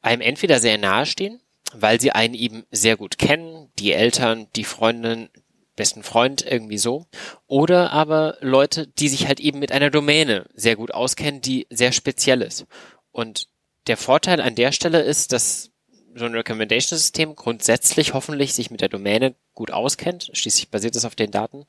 einem 0.00 0.22
entweder 0.22 0.60
sehr 0.60 0.78
nahe 0.78 1.04
stehen, 1.04 1.40
weil 1.74 2.00
sie 2.00 2.12
einen 2.12 2.34
eben 2.34 2.64
sehr 2.70 2.96
gut 2.96 3.18
kennen, 3.18 3.70
die 3.78 3.92
Eltern, 3.92 4.46
die 4.56 4.64
Freundin, 4.64 5.28
besten 5.74 6.02
Freund 6.02 6.44
irgendwie 6.48 6.78
so, 6.78 7.06
oder 7.46 7.92
aber 7.92 8.38
Leute, 8.40 8.86
die 8.86 9.08
sich 9.08 9.26
halt 9.26 9.40
eben 9.40 9.58
mit 9.58 9.72
einer 9.72 9.90
Domäne 9.90 10.46
sehr 10.54 10.76
gut 10.76 10.92
auskennen, 10.92 11.42
die 11.42 11.66
sehr 11.68 11.92
speziell 11.92 12.40
ist. 12.40 12.66
Und 13.12 13.48
der 13.86 13.98
Vorteil 13.98 14.40
an 14.40 14.54
der 14.54 14.72
Stelle 14.72 15.02
ist, 15.02 15.32
dass 15.32 15.70
so 16.16 16.24
ein 16.24 16.34
Recommendation-System 16.34 17.36
grundsätzlich 17.36 18.14
hoffentlich 18.14 18.54
sich 18.54 18.70
mit 18.70 18.80
der 18.80 18.88
Domäne 18.88 19.34
gut 19.54 19.70
auskennt. 19.70 20.30
Schließlich 20.32 20.70
basiert 20.70 20.96
es 20.96 21.04
auf 21.04 21.14
den 21.14 21.30
Daten. 21.30 21.66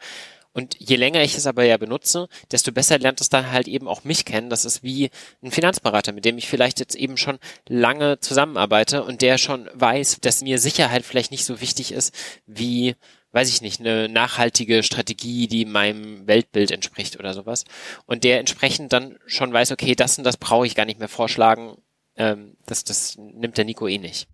Und 0.57 0.75
je 0.79 0.95
länger 0.95 1.21
ich 1.21 1.37
es 1.37 1.45
aber 1.45 1.65
ja 1.65 1.77
benutze, 1.77 2.29
desto 2.51 2.71
besser 2.71 2.97
lernt 2.97 3.21
es 3.21 3.29
dann 3.29 3.51
halt 3.51 3.67
eben 3.67 3.87
auch 3.87 4.03
mich 4.03 4.25
kennen. 4.25 4.49
Das 4.49 4.65
ist 4.65 4.81
wie 4.81 5.11
ein 5.43 5.51
Finanzberater, 5.51 6.13
mit 6.13 6.25
dem 6.25 6.39
ich 6.39 6.47
vielleicht 6.47 6.79
jetzt 6.79 6.95
eben 6.95 7.15
schon 7.15 7.37
lange 7.69 8.19
zusammenarbeite 8.21 9.03
und 9.03 9.21
der 9.21 9.37
schon 9.37 9.69
weiß, 9.75 10.17
dass 10.21 10.41
mir 10.41 10.57
Sicherheit 10.57 11.05
vielleicht 11.05 11.29
nicht 11.29 11.45
so 11.45 11.61
wichtig 11.61 11.91
ist 11.91 12.11
wie, 12.47 12.95
weiß 13.33 13.49
ich 13.49 13.61
nicht, 13.61 13.81
eine 13.81 14.09
nachhaltige 14.09 14.81
Strategie, 14.81 15.47
die 15.47 15.65
meinem 15.65 16.25
Weltbild 16.25 16.71
entspricht 16.71 17.19
oder 17.19 17.35
sowas. 17.35 17.65
Und 18.07 18.23
der 18.23 18.39
entsprechend 18.39 18.93
dann 18.93 19.19
schon 19.27 19.53
weiß, 19.53 19.71
okay, 19.71 19.93
das 19.93 20.17
und 20.17 20.23
das 20.23 20.37
brauche 20.37 20.65
ich 20.65 20.73
gar 20.73 20.85
nicht 20.85 20.97
mehr 20.97 21.07
vorschlagen. 21.07 21.77
Ähm, 22.15 22.57
das, 22.65 22.83
das 22.83 23.15
nimmt 23.15 23.59
der 23.59 23.65
Nico 23.65 23.87
eh 23.87 23.99
nicht. 23.99 24.27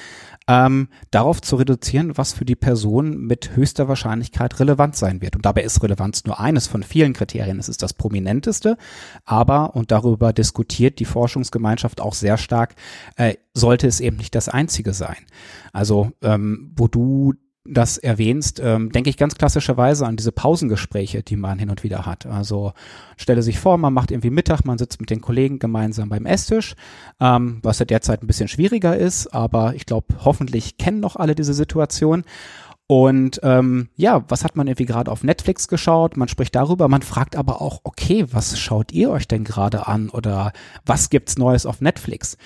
ähm, 0.50 0.88
darauf 1.12 1.40
zu 1.40 1.54
reduzieren, 1.54 2.18
was 2.18 2.32
für 2.32 2.44
die 2.44 2.56
Person 2.56 3.18
mit 3.18 3.54
höchster 3.54 3.86
Wahrscheinlichkeit 3.86 4.58
relevant 4.58 4.96
sein 4.96 5.22
wird. 5.22 5.36
Und 5.36 5.46
dabei 5.46 5.62
ist 5.62 5.80
Relevanz 5.80 6.24
nur 6.24 6.40
eines 6.40 6.66
von 6.66 6.82
vielen 6.82 7.12
Kriterien. 7.12 7.60
Es 7.60 7.68
ist 7.68 7.84
das 7.84 7.94
prominenteste, 7.94 8.76
aber, 9.24 9.76
und 9.76 9.92
darüber 9.92 10.32
diskutiert 10.32 10.98
die 10.98 11.04
Forschungsgemeinschaft 11.04 12.00
auch 12.00 12.14
sehr 12.14 12.36
stark, 12.36 12.74
äh, 13.14 13.34
sollte 13.54 13.86
es 13.86 14.00
eben 14.00 14.16
nicht 14.16 14.34
das 14.34 14.48
einzige 14.48 14.92
sein. 14.92 15.18
Also, 15.72 16.10
ähm, 16.20 16.72
wo 16.74 16.88
du 16.88 17.34
das 17.70 17.98
erwähnst, 17.98 18.61
ähm, 18.61 18.90
denke 18.90 19.11
ich 19.11 19.16
ganz 19.16 19.37
klassischerweise 19.37 20.06
an 20.06 20.16
diese 20.16 20.33
Pausengespräche, 20.33 21.22
die 21.22 21.37
man 21.37 21.59
hin 21.59 21.70
und 21.70 21.83
wieder 21.85 22.04
hat. 22.04 22.26
Also 22.26 22.72
stelle 23.16 23.42
sich 23.42 23.59
vor, 23.59 23.78
man 23.78 23.94
macht 23.94 24.11
irgendwie 24.11 24.30
Mittag, 24.30 24.64
man 24.64 24.78
sitzt 24.78 25.00
mit 25.00 25.11
den 25.11 25.20
Kollegen 25.20 25.59
gemeinsam 25.59 26.09
beim 26.09 26.26
Esstisch, 26.26 26.74
ähm, 27.20 27.61
was 27.62 27.78
ja 27.78 27.85
derzeit 27.85 28.22
ein 28.22 28.26
bisschen 28.26 28.48
schwieriger 28.48 28.96
ist, 28.96 29.28
aber 29.28 29.74
ich 29.74 29.87
glaube, 29.87 30.06
hoffentlich 30.24 30.78
kennen 30.78 31.00
noch 31.00 31.16
alle 31.16 31.35
diese 31.35 31.54
Situation. 31.54 32.24
Und 32.88 33.38
ähm, 33.44 33.88
ja, 33.94 34.24
was 34.28 34.42
hat 34.42 34.56
man 34.56 34.66
irgendwie 34.66 34.87
gerade 34.87 35.12
auf 35.12 35.22
Netflix 35.22 35.68
geschaut? 35.68 36.16
Man 36.16 36.26
spricht 36.26 36.56
darüber, 36.56 36.88
man 36.88 37.02
fragt 37.02 37.37
aber 37.37 37.62
auch, 37.62 37.83
okay, 37.85 38.26
was 38.33 38.59
schaut 38.59 38.90
ihr 38.90 39.11
euch 39.11 39.28
denn 39.28 39.44
gerade 39.44 39.87
an 39.87 40.11
oder 40.11 40.52
was 40.85 41.09
gibt's 41.09 41.38
Neues 41.38 41.66
auf 41.66 41.80
Netflix? 41.80 42.37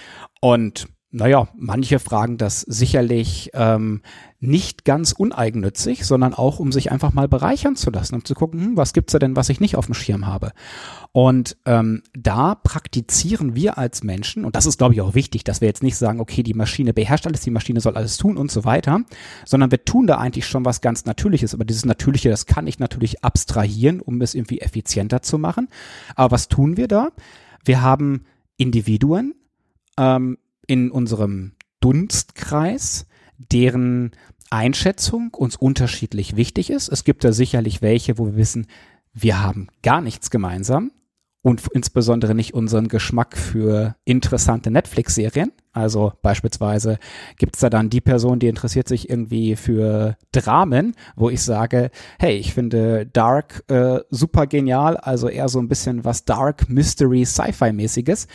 Und 0.43 0.87
naja, 1.15 1.47
manche 1.57 2.01
fragen 2.01 2.39
das 2.39 2.61
sicherlich 2.61 3.53
ähm, 3.55 4.03
nicht 4.47 4.85
ganz 4.85 5.13
uneigennützig, 5.13 6.05
sondern 6.05 6.35
auch, 6.35 6.59
um 6.59 6.73
sich 6.73 6.93
einfach 6.93 7.13
mal 7.13 7.29
bereichern 7.29 7.77
zu 7.77 7.91
lassen, 7.91 8.17
um 8.17 8.25
zu 8.25 8.35
gucken, 8.35 8.61
hm, 8.61 8.77
was 8.77 8.93
gibt's 8.93 9.13
da 9.13 9.19
denn, 9.19 9.37
was 9.37 9.49
ich 9.49 9.61
nicht 9.61 9.77
auf 9.77 9.87
dem 9.87 9.95
Schirm 9.95 10.27
habe. 10.27 10.53
Und 11.13 11.57
ähm, 11.65 12.03
da 12.13 12.55
praktizieren 12.55 13.55
wir 13.55 13.79
als 13.79 14.03
Menschen, 14.03 14.45
und 14.45 14.57
das 14.57 14.67
ist, 14.67 14.79
glaube 14.79 14.95
ich, 14.95 15.01
auch 15.01 15.15
wichtig, 15.15 15.45
dass 15.45 15.61
wir 15.61 15.69
jetzt 15.69 15.83
nicht 15.83 15.97
sagen, 15.97 16.21
okay, 16.21 16.43
die 16.43 16.55
Maschine 16.55 16.93
beherrscht 16.93 17.27
alles, 17.27 17.41
die 17.43 17.51
Maschine 17.51 17.81
soll 17.81 17.97
alles 17.97 18.17
tun 18.17 18.37
und 18.37 18.51
so 18.51 18.65
weiter, 18.65 19.01
sondern 19.45 19.71
wir 19.71 19.85
tun 19.85 20.07
da 20.07 20.19
eigentlich 20.19 20.47
schon 20.47 20.65
was 20.65 20.81
ganz 20.81 21.05
Natürliches. 21.05 21.55
Aber 21.55 21.65
dieses 21.65 21.85
Natürliche, 21.85 22.31
das 22.31 22.47
kann 22.47 22.67
ich 22.67 22.79
natürlich 22.79 23.25
abstrahieren, 23.25 24.01
um 24.01 24.21
es 24.23 24.35
irgendwie 24.35 24.61
effizienter 24.61 25.23
zu 25.23 25.39
machen. 25.39 25.69
Aber 26.17 26.33
was 26.33 26.49
tun 26.49 26.77
wir 26.77 26.89
da? 26.89 27.09
Wir 27.65 27.83
haben 27.83 28.25
Individuen, 28.57 29.35
ähm, 29.99 30.39
in 30.67 30.91
unserem 30.91 31.53
Dunstkreis, 31.81 33.07
deren 33.37 34.13
Einschätzung 34.51 35.35
uns 35.35 35.57
unterschiedlich 35.57 36.37
wichtig 36.37 36.71
ist. 36.71 36.89
Es 36.89 37.05
gibt 37.05 37.25
da 37.25 37.33
sicherlich 37.33 37.83
welche, 37.83 38.19
wo 38.19 38.27
wir 38.27 38.37
wissen, 38.37 38.67
wir 39.13 39.41
haben 39.41 39.69
gar 39.83 40.01
nichts 40.01 40.31
gemeinsam 40.31 40.91
und 41.45 41.63
insbesondere 41.75 42.35
nicht 42.35 42.55
unseren 42.55 42.89
Geschmack 42.89 43.37
für 43.37 43.97
interessante 44.05 44.71
Netflix-Serien. 44.71 45.53
Also 45.73 46.15
beispielsweise 46.23 46.99
gibt's 47.37 47.61
da 47.61 47.69
dann 47.69 47.91
die 47.91 48.01
Person, 48.01 48.39
die 48.39 48.49
interessiert 48.49 48.89
sich 48.89 49.11
irgendwie 49.11 49.55
für 49.55 50.17
Dramen, 50.33 50.95
wo 51.17 51.29
ich 51.29 51.43
sage, 51.43 51.91
hey, 52.19 52.37
ich 52.37 52.55
finde 52.55 53.05
Dark 53.05 53.63
äh, 53.69 54.01
super 54.09 54.47
genial, 54.47 54.97
also 54.97 55.29
eher 55.29 55.51
so 55.51 55.59
ein 55.59 55.69
bisschen 55.69 56.05
was 56.05 56.25
Dark 56.25 56.71
Mystery 56.71 57.27
Sci-Fi 57.27 57.73
mäßiges. 57.73 58.27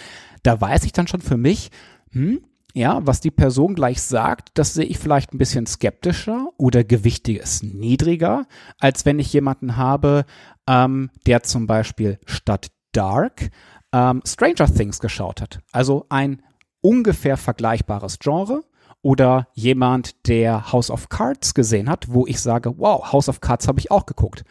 Da 0.43 0.62
weiß 0.62 0.84
ich 0.84 0.93
dann 0.93 1.08
schon 1.08 1.22
für 1.22 1.38
mich, 1.38 1.72
hm, 2.12 2.41
ja, 2.73 2.99
was 3.05 3.19
die 3.19 3.32
Person 3.32 3.75
gleich 3.75 4.01
sagt, 4.01 4.49
das 4.53 4.73
sehe 4.73 4.86
ich 4.86 4.99
vielleicht 4.99 5.34
ein 5.34 5.38
bisschen 5.38 5.65
skeptischer 5.65 6.49
oder 6.58 6.84
gewichtiges 6.84 7.63
niedriger, 7.63 8.45
als 8.79 9.05
wenn 9.05 9.19
ich 9.19 9.34
jemanden 9.34 9.75
habe, 9.75 10.25
ähm, 10.67 11.10
der 11.25 11.43
zum 11.43 11.67
Beispiel 11.67 12.19
statt 12.25 12.71
Dark 12.91 13.49
ähm, 13.91 14.21
Stranger 14.25 14.71
Things 14.71 14.99
geschaut 14.99 15.41
hat. 15.41 15.60
Also 15.71 16.05
ein 16.10 16.41
ungefähr 16.82 17.38
vergleichbares 17.38 18.19
Genre 18.19 18.63
oder 19.01 19.47
jemand, 19.53 20.27
der 20.27 20.71
House 20.71 20.91
of 20.91 21.10
Cards 21.10 21.53
gesehen 21.53 21.89
hat, 21.89 22.12
wo 22.13 22.27
ich 22.27 22.39
sage, 22.39 22.77
wow, 22.77 23.12
House 23.12 23.29
of 23.29 23.41
Cards 23.41 23.67
habe 23.67 23.79
ich 23.79 23.91
auch 23.91 24.05
geguckt. 24.05 24.43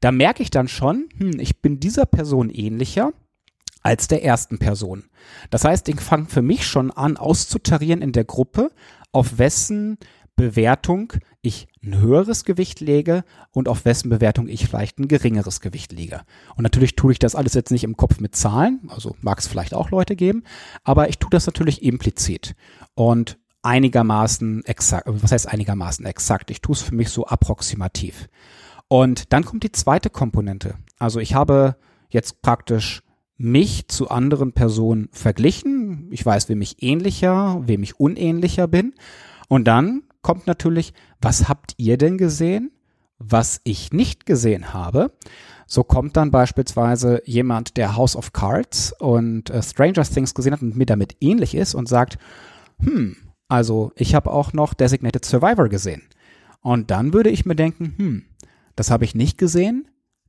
Da 0.00 0.12
merke 0.12 0.42
ich 0.42 0.50
dann 0.50 0.68
schon, 0.68 1.08
hm, 1.18 1.40
ich 1.40 1.60
bin 1.60 1.80
dieser 1.80 2.06
Person 2.06 2.50
ähnlicher 2.50 3.12
als 3.88 4.06
der 4.06 4.22
ersten 4.22 4.58
Person. 4.58 5.04
Das 5.48 5.64
heißt, 5.64 5.88
ich 5.88 5.98
fange 6.02 6.26
für 6.26 6.42
mich 6.42 6.66
schon 6.66 6.90
an 6.90 7.16
auszutarieren 7.16 8.02
in 8.02 8.12
der 8.12 8.24
Gruppe, 8.24 8.70
auf 9.12 9.38
wessen 9.38 9.96
Bewertung 10.36 11.14
ich 11.40 11.68
ein 11.82 11.98
höheres 11.98 12.44
Gewicht 12.44 12.80
lege 12.80 13.24
und 13.50 13.66
auf 13.66 13.86
wessen 13.86 14.10
Bewertung 14.10 14.46
ich 14.46 14.66
vielleicht 14.66 14.98
ein 14.98 15.08
geringeres 15.08 15.62
Gewicht 15.62 15.90
lege. 15.92 16.20
Und 16.54 16.64
natürlich 16.64 16.96
tue 16.96 17.12
ich 17.12 17.18
das 17.18 17.34
alles 17.34 17.54
jetzt 17.54 17.70
nicht 17.70 17.82
im 17.82 17.96
Kopf 17.96 18.20
mit 18.20 18.36
Zahlen, 18.36 18.78
also 18.88 19.16
mag 19.22 19.38
es 19.38 19.46
vielleicht 19.46 19.72
auch 19.72 19.90
Leute 19.90 20.16
geben, 20.16 20.44
aber 20.84 21.08
ich 21.08 21.18
tue 21.18 21.30
das 21.30 21.46
natürlich 21.46 21.82
implizit 21.82 22.56
und 22.94 23.38
einigermaßen 23.62 24.66
exakt, 24.66 25.06
was 25.08 25.32
heißt 25.32 25.48
einigermaßen 25.48 26.04
exakt? 26.04 26.50
Ich 26.50 26.60
tue 26.60 26.74
es 26.74 26.82
für 26.82 26.94
mich 26.94 27.08
so 27.08 27.26
approximativ. 27.26 28.28
Und 28.88 29.32
dann 29.32 29.46
kommt 29.46 29.62
die 29.62 29.72
zweite 29.72 30.10
Komponente. 30.10 30.74
Also 30.98 31.20
ich 31.20 31.34
habe 31.34 31.76
jetzt 32.10 32.42
praktisch 32.42 33.02
mich 33.38 33.88
zu 33.88 34.10
anderen 34.10 34.52
Personen 34.52 35.08
verglichen. 35.12 36.08
Ich 36.10 36.26
weiß, 36.26 36.48
wem 36.48 36.60
ich 36.60 36.82
ähnlicher, 36.82 37.62
wem 37.66 37.82
ich 37.82 37.98
unähnlicher 37.98 38.66
bin. 38.66 38.94
Und 39.48 39.66
dann 39.66 40.02
kommt 40.22 40.46
natürlich, 40.46 40.92
was 41.20 41.48
habt 41.48 41.74
ihr 41.78 41.96
denn 41.96 42.18
gesehen, 42.18 42.72
was 43.18 43.60
ich 43.64 43.92
nicht 43.92 44.26
gesehen 44.26 44.74
habe? 44.74 45.12
So 45.66 45.84
kommt 45.84 46.16
dann 46.16 46.30
beispielsweise 46.30 47.22
jemand, 47.24 47.76
der 47.76 47.96
House 47.96 48.16
of 48.16 48.32
Cards 48.32 48.92
und 48.98 49.50
äh, 49.50 49.62
Stranger 49.62 50.02
Things 50.02 50.34
gesehen 50.34 50.52
hat 50.52 50.62
und 50.62 50.76
mir 50.76 50.86
damit 50.86 51.16
ähnlich 51.20 51.54
ist 51.54 51.74
und 51.74 51.88
sagt, 51.88 52.18
hm, 52.80 53.16
also 53.48 53.92
ich 53.94 54.14
habe 54.14 54.30
auch 54.30 54.52
noch 54.52 54.74
Designated 54.74 55.24
Survivor 55.24 55.68
gesehen. 55.68 56.02
Und 56.60 56.90
dann 56.90 57.12
würde 57.12 57.30
ich 57.30 57.46
mir 57.46 57.56
denken, 57.56 57.94
hm, 57.96 58.24
das 58.76 58.90
habe 58.90 59.04
ich 59.04 59.14
nicht 59.14 59.38
gesehen, 59.38 59.88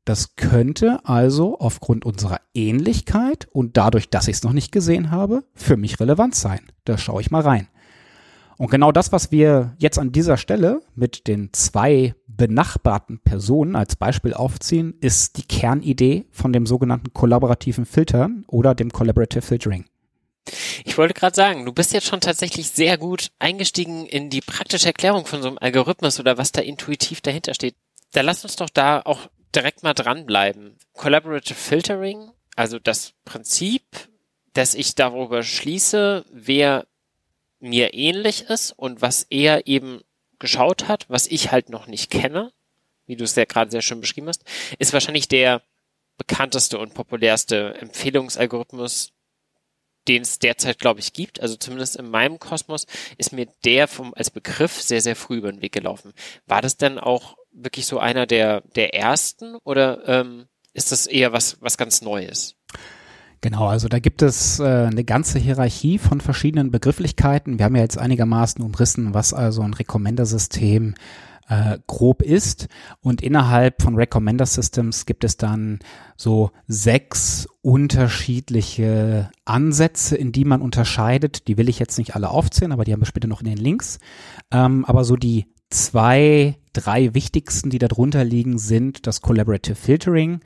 das 0.10 0.36
könnte 0.36 1.00
also 1.04 1.60
aufgrund 1.60 2.04
unserer 2.04 2.42
Ähnlichkeit 2.56 3.48
und 3.52 3.78
dadurch, 3.78 4.10
dass 4.10 4.28
ich 4.28 4.38
es 4.38 4.44
noch 4.44 4.54
nicht 4.54 4.72
gesehen 4.72 5.12
habe, 5.12 5.44
für 5.54 5.78
mich 5.78 6.00
relevant 6.00 6.34
sein. 6.34 6.62
Da 6.84 6.98
schaue 6.98 7.22
ich 7.22 7.30
mal 7.30 7.44
rein. 7.44 7.68
Und 8.58 8.72
genau 8.72 8.92
das, 8.92 9.12
was 9.12 9.32
wir 9.32 9.76
jetzt 9.78 10.00
an 10.00 10.12
dieser 10.12 10.38
Stelle 10.38 10.82
mit 10.96 11.28
den 11.28 11.54
zwei 11.54 12.16
benachbarten 12.26 13.20
Personen 13.20 13.76
als 13.76 13.96
Beispiel 13.96 14.34
aufziehen, 14.34 14.96
ist 15.00 15.38
die 15.38 15.44
Kernidee 15.44 16.26
von 16.32 16.54
dem 16.54 16.66
sogenannten 16.66 17.14
kollaborativen 17.14 17.86
Filtern 17.86 18.46
oder 18.48 18.74
dem 18.74 18.92
Collaborative 18.92 19.44
Filtering. 19.44 19.86
Ich 20.86 20.98
wollte 20.98 21.14
gerade 21.14 21.36
sagen, 21.36 21.66
du 21.66 21.72
bist 21.72 21.94
jetzt 21.94 22.08
schon 22.08 22.20
tatsächlich 22.20 22.72
sehr 22.72 22.98
gut 22.98 23.30
eingestiegen 23.38 24.08
in 24.08 24.32
die 24.32 24.42
praktische 24.42 24.88
Erklärung 24.88 25.28
von 25.28 25.44
so 25.44 25.50
einem 25.50 25.60
Algorithmus 25.62 26.20
oder 26.20 26.40
was 26.40 26.52
da 26.52 26.62
intuitiv 26.62 27.22
dahinter 27.22 27.54
steht. 27.54 27.76
Da 28.12 28.22
lass 28.22 28.44
uns 28.44 28.56
doch 28.56 28.70
da 28.72 29.04
auch 29.06 29.30
direkt 29.56 29.84
mal 29.84 29.94
dranbleiben. 29.94 30.78
Collaborative 30.94 31.56
Filtering, 31.56 32.32
also 32.56 32.80
das 32.80 33.14
Prinzip, 33.26 33.84
dass 34.54 34.76
ich 34.76 34.96
darüber 34.96 35.44
schließe, 35.44 36.26
wer 36.32 36.88
mir 37.60 37.94
ähnlich 37.94 38.44
ist 38.50 38.72
und 38.72 39.02
was 39.02 39.24
er 39.30 39.68
eben 39.68 40.02
geschaut 40.40 40.88
hat, 40.88 41.06
was 41.10 41.28
ich 41.28 41.52
halt 41.52 41.70
noch 41.70 41.88
nicht 41.88 42.10
kenne, 42.10 42.54
wie 43.06 43.16
du 43.16 43.24
es 43.24 43.36
ja 43.36 43.46
gerade 43.46 43.72
sehr 43.72 43.82
schön 43.82 44.02
beschrieben 44.02 44.28
hast, 44.28 44.44
ist 44.78 44.94
wahrscheinlich 44.94 45.28
der 45.28 45.62
bekannteste 46.18 46.78
und 46.78 46.94
populärste 46.94 47.76
Empfehlungsalgorithmus, 47.80 49.14
den 50.08 50.22
es 50.22 50.40
derzeit, 50.40 50.80
glaube 50.80 51.00
ich, 51.00 51.14
gibt. 51.14 51.42
Also 51.42 51.56
zumindest 51.56 51.96
in 51.96 52.10
meinem 52.10 52.40
Kosmos 52.40 52.86
ist 53.18 53.34
mir 53.34 53.48
der 53.66 53.88
vom, 53.88 54.14
als 54.14 54.30
Begriff 54.30 54.82
sehr, 54.82 55.02
sehr 55.02 55.16
früh 55.16 55.38
über 55.38 55.52
den 55.52 55.62
Weg 55.62 55.72
gelaufen. 55.72 56.14
War 56.46 56.62
das 56.62 56.78
denn 56.78 57.00
auch 57.00 57.38
wirklich 57.52 57.86
so 57.86 58.00
einer 58.00 58.26
der, 58.26 58.62
der 58.76 58.94
ersten 58.94 59.56
oder 59.64 60.08
ähm, 60.08 60.46
ist 60.74 60.92
das 60.92 61.08
eher 61.08 61.34
was, 61.34 61.58
was 61.62 61.78
ganz 61.78 62.02
Neues? 62.02 62.56
Genau, 63.42 63.68
also 63.68 63.88
da 63.88 64.00
gibt 64.00 64.22
es 64.22 64.60
äh, 64.60 64.64
eine 64.64 65.06
ganze 65.06 65.40
Hierarchie 65.40 65.98
von 65.98 66.20
verschiedenen 66.20 66.72
Begrifflichkeiten. 66.72 67.58
Wir 67.58 67.66
haben 67.66 67.76
ja 67.76 67.82
jetzt 67.82 67.98
einigermaßen 67.98 68.64
umrissen, 68.64 69.14
was 69.14 69.34
also 69.34 69.62
ein 69.62 69.74
Recommender-System 69.74 70.96
äh, 71.48 71.80
grob 71.88 72.22
ist. 72.22 72.68
Und 73.02 73.22
innerhalb 73.22 73.82
von 73.82 73.96
Recommender 73.96 74.46
Systems 74.46 75.06
gibt 75.06 75.24
es 75.24 75.38
dann 75.38 75.80
so 76.18 76.52
sechs 76.68 77.48
unterschiedliche 77.62 79.32
Ansätze, 79.46 80.18
in 80.18 80.34
die 80.34 80.46
man 80.46 80.62
unterscheidet. 80.62 81.48
Die 81.48 81.58
will 81.58 81.70
ich 81.70 81.80
jetzt 81.80 81.98
nicht 81.98 82.16
alle 82.16 82.30
aufzählen, 82.30 82.74
aber 82.74 82.84
die 82.84 82.92
haben 82.92 83.02
wir 83.02 83.06
später 83.06 83.28
noch 83.28 83.42
in 83.42 83.48
den 83.48 83.58
Links. 83.58 84.00
Ähm, 84.52 84.84
aber 84.86 85.06
so 85.06 85.16
die 85.16 85.54
zwei, 85.70 86.58
drei 86.74 87.14
wichtigsten, 87.14 87.70
die 87.70 87.80
darunter 87.80 88.24
liegen, 88.24 88.58
sind 88.58 89.08
das 89.08 89.22
Collaborative 89.22 89.76
Filtering, 89.76 90.42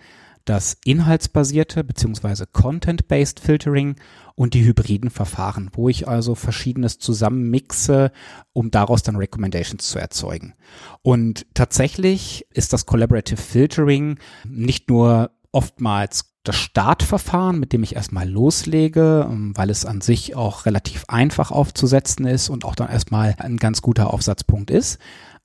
das 0.46 0.78
inhaltsbasierte 0.84 1.84
bzw. 1.84 2.46
Content-Based 2.52 3.40
Filtering 3.40 3.96
und 4.36 4.54
die 4.54 4.66
hybriden 4.66 5.10
Verfahren, 5.10 5.70
wo 5.74 5.90
ich 5.90 6.08
also 6.08 6.36
verschiedenes 6.36 6.98
zusammenmixe, 6.98 8.12
um 8.52 8.72
daraus 8.72 9.04
dann 9.04 9.16
Recommendations 9.16 9.88
zu 9.88 10.00
erzeugen. 10.00 10.54
Und 11.02 11.46
tatsächlich 11.54 12.46
ist 12.52 12.74
das 12.74 12.86
Collaborative 12.86 13.42
Filtering 13.42 14.20
nicht 14.44 14.90
nur 14.90 15.32
oftmals 15.52 16.34
das 16.44 16.58
Startverfahren, 16.58 17.58
mit 17.58 17.72
dem 17.72 17.84
ich 17.84 17.96
erstmal 17.96 18.30
loslege, 18.30 19.28
ähm, 19.30 19.54
weil 19.56 19.70
es 19.70 19.86
an 19.86 20.02
sich 20.02 20.36
auch 20.36 20.66
relativ 20.66 21.06
einfach 21.08 21.52
aufzusetzen 21.52 22.26
ist 22.26 22.50
und 22.50 22.66
auch 22.66 22.76
dann 22.76 22.90
erstmal 22.90 23.36
ein 23.38 23.58
ganz 23.58 23.82
guter 23.82 24.14
Aufsatzpunkt 24.14 24.70
ist, 24.70 25.00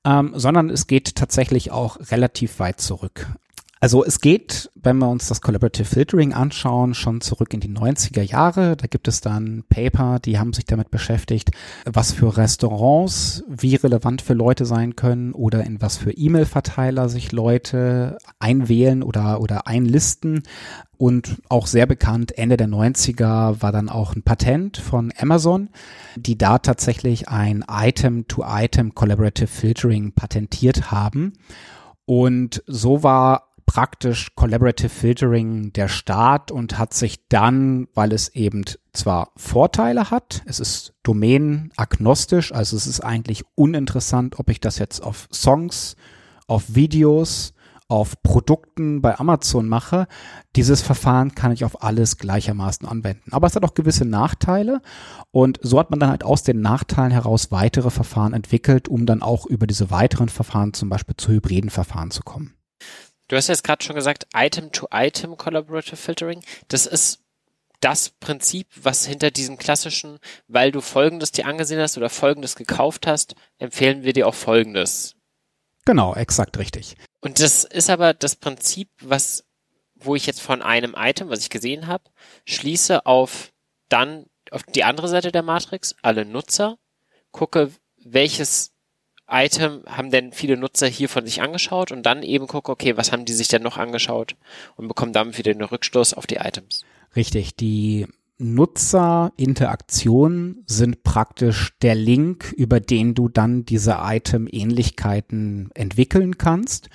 ähm, 0.05 0.31
sondern 0.35 0.69
es 0.69 0.87
geht 0.87 1.15
tatsächlich 1.15 1.71
auch 1.71 1.97
relativ 2.11 2.59
weit 2.59 2.79
zurück. 2.79 3.27
Also 3.81 4.03
es 4.03 4.19
geht, 4.19 4.69
wenn 4.75 4.97
wir 4.97 5.07
uns 5.07 5.29
das 5.29 5.39
Collaborative 5.39 5.85
Filtering 5.85 6.33
anschauen, 6.33 6.93
schon 6.93 7.21
zurück 7.21 7.53
in 7.53 7.61
die 7.61 7.69
90er 7.69 8.21
Jahre. 8.21 8.75
Da 8.75 8.87
gibt 8.87 9.07
es 9.07 9.21
dann 9.21 9.63
Paper, 9.69 10.19
die 10.19 10.37
haben 10.37 10.51
sich 10.51 10.65
damit 10.65 10.91
beschäftigt, 10.91 11.51
was 11.85 12.11
für 12.11 12.35
Restaurants 12.35 13.45
wie 13.47 13.75
relevant 13.75 14.21
für 14.21 14.33
Leute 14.33 14.65
sein 14.65 14.97
können 14.97 15.31
oder 15.31 15.63
in 15.63 15.81
was 15.81 15.95
für 15.95 16.11
E-Mail-Verteiler 16.11 17.07
sich 17.07 17.31
Leute 17.31 18.17
einwählen 18.37 19.01
oder, 19.01 19.39
oder 19.39 19.65
einlisten. 19.65 20.43
Und 20.97 21.41
auch 21.47 21.65
sehr 21.65 21.85
bekannt, 21.85 22.37
Ende 22.37 22.57
der 22.57 22.67
90er 22.67 23.61
war 23.61 23.71
dann 23.71 23.87
auch 23.87 24.13
ein 24.13 24.23
Patent 24.23 24.75
von 24.75 25.13
Amazon, 25.17 25.69
die 26.17 26.37
da 26.37 26.57
tatsächlich 26.59 27.29
ein 27.29 27.63
Item-to-Item 27.69 28.89
-Item 28.89 28.93
Collaborative 28.93 29.47
Filtering 29.47 30.11
patentiert 30.11 30.91
haben. 30.91 31.31
Und 32.09 32.63
so 32.65 33.03
war 33.03 33.48
praktisch 33.69 34.29
Collaborative 34.33 34.89
Filtering 34.89 35.71
der 35.73 35.89
Start 35.89 36.49
und 36.49 36.79
hat 36.79 36.95
sich 36.95 37.27
dann, 37.27 37.87
weil 37.93 38.13
es 38.13 38.29
eben 38.29 38.65
zwar 38.93 39.29
Vorteile 39.37 40.09
hat, 40.09 40.41
es 40.47 40.59
ist 40.59 40.95
domänenagnostisch, 41.03 42.51
also 42.51 42.75
es 42.75 42.87
ist 42.87 43.01
eigentlich 43.01 43.43
uninteressant, 43.53 44.39
ob 44.39 44.49
ich 44.49 44.59
das 44.59 44.79
jetzt 44.79 45.03
auf 45.03 45.27
Songs, 45.31 45.95
auf 46.47 46.73
Videos, 46.73 47.53
auf 47.87 48.19
Produkten 48.23 49.03
bei 49.03 49.19
Amazon 49.19 49.69
mache, 49.69 50.07
dieses 50.55 50.81
Verfahren 50.81 51.35
kann 51.35 51.51
ich 51.51 51.63
auf 51.63 51.83
alles 51.83 52.17
gleichermaßen 52.17 52.87
anwenden. 52.87 53.33
Aber 53.33 53.45
es 53.45 53.55
hat 53.55 53.63
auch 53.63 53.75
gewisse 53.75 54.05
Nachteile 54.05 54.81
und 55.29 55.59
so 55.61 55.77
hat 55.77 55.91
man 55.91 55.99
dann 55.99 56.09
halt 56.09 56.23
aus 56.23 56.41
den 56.41 56.61
Nachteilen 56.61 57.11
heraus 57.11 57.51
weitere 57.51 57.91
Verfahren 57.91 58.33
entwickelt, 58.33 58.87
um 58.87 59.05
dann 59.05 59.21
auch 59.21 59.45
über 59.45 59.67
diese 59.67 59.91
weiteren 59.91 60.29
Verfahren 60.29 60.73
zum 60.73 60.89
Beispiel 60.89 61.17
zu 61.17 61.33
hybriden 61.33 61.69
Verfahren 61.69 62.09
zu 62.09 62.23
kommen. 62.23 62.55
Du 63.29 63.35
hast 63.35 63.47
jetzt 63.47 63.63
gerade 63.63 63.83
schon 63.83 63.95
gesagt, 63.95 64.27
Item-to-Item 64.35 65.37
Collaborative 65.37 65.95
Filtering. 65.95 66.43
Das 66.67 66.85
ist 66.85 67.23
das 67.79 68.09
Prinzip, 68.09 68.67
was 68.75 69.05
hinter 69.05 69.31
diesem 69.31 69.57
klassischen, 69.57 70.19
weil 70.47 70.71
du 70.71 70.81
Folgendes 70.81 71.31
dir 71.31 71.45
angesehen 71.45 71.79
hast 71.79 71.95
oder 71.95 72.09
Folgendes 72.09 72.55
gekauft 72.55 73.07
hast, 73.07 73.35
empfehlen 73.57 74.03
wir 74.03 74.13
dir 74.13 74.27
auch 74.27 74.35
Folgendes. 74.35 75.15
Genau, 75.85 76.13
exakt 76.15 76.57
richtig. 76.57 76.97
Und 77.21 77.39
das 77.39 77.63
ist 77.63 77.89
aber 77.89 78.13
das 78.13 78.35
Prinzip, 78.35 78.89
was, 79.01 79.45
wo 79.95 80.15
ich 80.15 80.25
jetzt 80.25 80.41
von 80.41 80.61
einem 80.61 80.95
Item, 80.97 81.29
was 81.29 81.39
ich 81.39 81.49
gesehen 81.49 81.87
habe, 81.87 82.03
schließe 82.45 83.05
auf 83.05 83.53
dann 83.89 84.25
auf 84.51 84.63
die 84.63 84.83
andere 84.83 85.07
Seite 85.07 85.31
der 85.31 85.43
Matrix, 85.43 85.95
alle 86.01 86.25
Nutzer, 86.25 86.77
gucke, 87.31 87.71
welches 87.97 88.71
Item 89.31 89.83
haben 89.85 90.09
denn 90.11 90.31
viele 90.31 90.57
Nutzer 90.57 90.87
hier 90.87 91.09
von 91.09 91.25
sich 91.25 91.41
angeschaut 91.41 91.91
und 91.91 92.03
dann 92.03 92.23
eben 92.23 92.47
gucke, 92.47 92.71
okay, 92.71 92.95
was 92.97 93.11
haben 93.11 93.25
die 93.25 93.33
sich 93.33 93.47
denn 93.47 93.63
noch 93.63 93.77
angeschaut 93.77 94.35
und 94.75 94.87
bekomme 94.87 95.11
dann 95.11 95.37
wieder 95.37 95.51
einen 95.51 95.61
Rückstoß 95.61 96.13
auf 96.13 96.27
die 96.27 96.37
Items. 96.37 96.83
Richtig, 97.15 97.55
die 97.55 98.07
Nutzerinteraktionen 98.37 100.63
sind 100.65 101.03
praktisch 101.03 101.73
der 101.81 101.95
Link, 101.95 102.53
über 102.55 102.79
den 102.79 103.13
du 103.13 103.27
dann 103.27 103.65
diese 103.65 103.97
Item-Ähnlichkeiten 104.01 105.71
entwickeln 105.73 106.37
kannst 106.37 106.89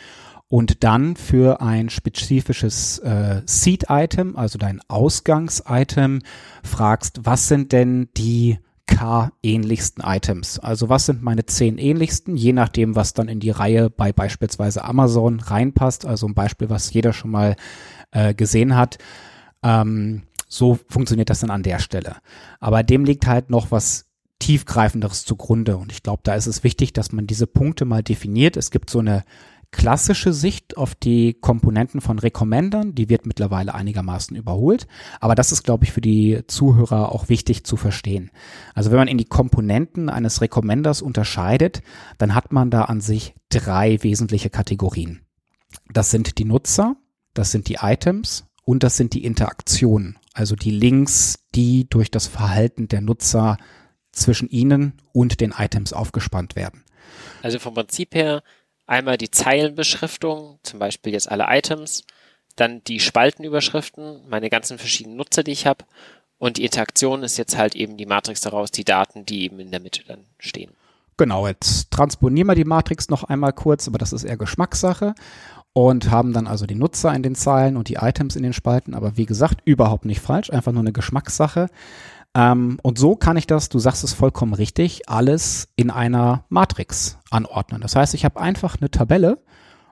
und 0.49 0.85
dann 0.85 1.17
für 1.17 1.61
ein 1.61 1.91
spezifisches 1.91 3.01
äh, 3.01 3.43
Seed-Item, 3.45 4.37
also 4.37 4.59
dein 4.59 4.81
Ausgangs-Item, 4.89 6.23
fragst, 6.63 7.21
was 7.25 7.49
sind 7.49 7.73
denn 7.73 8.09
die 8.17 8.59
K-ähnlichsten 8.87 10.05
Items. 10.05 10.59
Also 10.59 10.89
was 10.89 11.07
sind 11.07 11.23
meine 11.23 11.47
zehn 11.47 11.79
ähnlichsten, 11.79 12.37
je 12.37 12.53
nachdem, 12.53 12.97
was 12.97 13.15
dann 13.15 13.29
in 13.29 13.41
die 13.41 13.51
Reihe 13.51 13.91
bei 13.91 14.13
beispielsweise 14.13 14.85
Amazon 14.85 15.41
reinpasst. 15.41 16.07
Also 16.07 16.27
ein 16.27 16.35
Beispiel, 16.35 16.71
was 16.71 16.93
jeder 16.93 17.13
schon 17.13 17.31
mal 17.31 17.57
äh, 18.11 18.35
gesehen 18.35 18.77
hat. 18.77 18.99
Ähm, 19.63 20.23
so 20.49 20.79
funktioniert 20.89 21.31
das 21.31 21.41
dann 21.41 21.51
an 21.51 21.63
der 21.63 21.79
Stelle. 21.79 22.17
Aber 22.61 22.83
dem 22.83 23.05
liegt 23.05 23.27
halt 23.27 23.51
noch 23.51 23.71
was 23.71 24.07
tiefgreifenderes 24.39 25.25
zugrunde. 25.25 25.77
Und 25.77 25.91
ich 25.91 26.03
glaube, 26.03 26.21
da 26.23 26.35
ist 26.35 26.47
es 26.47 26.63
wichtig, 26.65 26.93
dass 26.93 27.13
man 27.13 27.27
diese 27.27 27.47
Punkte 27.47 27.85
mal 27.85 28.03
definiert. 28.03 28.57
Es 28.57 28.71
gibt 28.71 28.91
so 28.91 28.99
eine 28.99 29.25
klassische 29.75 30.33
Sicht 30.33 30.77
auf 30.77 30.95
die 30.95 31.35
Komponenten 31.35 32.01
von 32.01 32.19
Recommendern, 32.19 32.95
die 32.95 33.09
wird 33.09 33.27
mittlerweile 33.27 33.75
einigermaßen 33.75 34.37
überholt. 34.37 34.87
Aber 35.21 35.35
das 35.35 35.51
ist, 35.51 35.65
glaube 35.65 35.85
ich, 35.85 35.93
für 35.93 36.01
die 36.01 36.43
Zuhörer 36.47 37.13
auch 37.13 37.29
wichtig 37.29 37.65
zu 37.65 37.77
verstehen. 37.77 38.31
Also 38.75 38.91
wenn 38.91 38.99
man 38.99 39.09
in 39.09 39.19
die 39.19 39.25
Komponenten 39.25 40.09
eines 40.09 40.41
Recommenders 40.41 41.03
unterscheidet, 41.03 41.83
dann 42.19 42.35
hat 42.35 42.53
man 42.53 42.71
da 42.71 42.83
an 42.83 43.01
sich 43.01 43.35
drei 43.49 44.03
wesentliche 44.03 44.49
Kategorien. 44.49 45.21
Das 45.93 46.11
sind 46.11 46.39
die 46.39 46.45
Nutzer, 46.45 46.97
das 47.35 47.51
sind 47.51 47.69
die 47.69 47.79
Items 47.81 48.47
und 48.63 48.85
das 48.85 48.97
sind 48.97 49.13
die 49.13 49.25
Interaktionen, 49.25 50.19
also 50.33 50.55
die 50.55 50.71
Links, 50.71 51.41
die 51.55 51.89
durch 51.89 52.11
das 52.11 52.29
Verhalten 52.29 52.87
der 52.87 53.01
Nutzer 53.01 53.59
zwischen 54.13 54.49
ihnen 54.49 54.95
und 55.13 55.41
den 55.41 55.53
Items 55.57 55.93
aufgespannt 55.93 56.55
werden. 56.55 56.85
Also 57.43 57.59
vom 57.59 57.75
Prinzip 57.75 58.15
her 58.15 58.43
einmal 58.87 59.19
die 59.19 59.31
Zeilenbeschriftung, 59.31 60.59
zum 60.63 60.79
Beispiel 60.79 61.13
jetzt 61.13 61.31
alle 61.31 61.47
Items, 61.49 62.05
dann 62.57 62.83
die 62.85 63.01
Spaltenüberschriften, 63.01 64.29
meine 64.29 64.51
ganzen 64.51 64.79
verschiedenen 64.79 65.17
Nutzer, 65.17 65.43
die 65.43 65.53
ich 65.53 65.67
habe, 65.67 65.85
und 66.39 66.57
die 66.59 66.65
Interaktion 66.65 67.23
ist 67.23 67.39
jetzt 67.39 67.57
halt 67.57 67.75
eben 67.75 67.97
die 67.97 68.07
Matrix 68.07 68.41
daraus, 68.41 68.71
die 68.71 68.85
Daten, 68.85 69.25
die 69.25 69.45
eben 69.45 69.61
in 69.61 69.71
der 69.71 69.81
Mitte 69.81 70.03
dann 70.07 70.25
stehen. 70.39 70.73
Genau, 71.17 71.47
jetzt 71.47 71.91
transponieren 71.91 72.49
wir 72.49 72.55
die 72.55 72.65
Matrix 72.65 73.09
noch 73.09 73.25
einmal 73.25 73.53
kurz, 73.53 73.87
aber 73.87 73.99
das 73.99 74.13
ist 74.13 74.25
eher 74.25 74.37
Geschmackssache 74.37 75.15
und 75.73 76.11
haben 76.11 76.33
dann 76.33 76.47
also 76.47 76.67
die 76.67 76.75
Nutzer 76.75 77.15
in 77.15 77.23
den 77.23 77.35
Zeilen 77.35 77.77
und 77.77 77.89
die 77.89 77.95
Items 77.95 78.37
in 78.37 78.43
den 78.43 78.53
Spalten, 78.53 78.95
aber 78.95 79.17
wie 79.17 79.27
gesagt, 79.27 79.61
überhaupt 79.65 80.05
nicht 80.05 80.21
falsch, 80.21 80.51
einfach 80.51 80.73
nur 80.73 80.83
eine 80.83 80.93
Geschmackssache. 80.93 81.69
Ähm, 82.35 82.79
und 82.83 82.99
so 82.99 83.17
kann 83.17 83.37
ich 83.37 83.47
das, 83.47 83.69
du 83.69 83.79
sagst 83.79 84.05
es 84.05 84.13
vollkommen 84.13 84.55
richtig, 84.55 85.09
alles 85.09 85.69
in 85.77 85.91
einer 85.91 86.45
Matrix 86.49 87.19
anordnen. 87.31 87.81
Das 87.81 87.97
heißt, 87.97 88.15
ich 88.15 88.25
habe 88.25 88.41
einfach 88.41 88.77
eine 88.81 88.91
Tabelle 88.91 89.39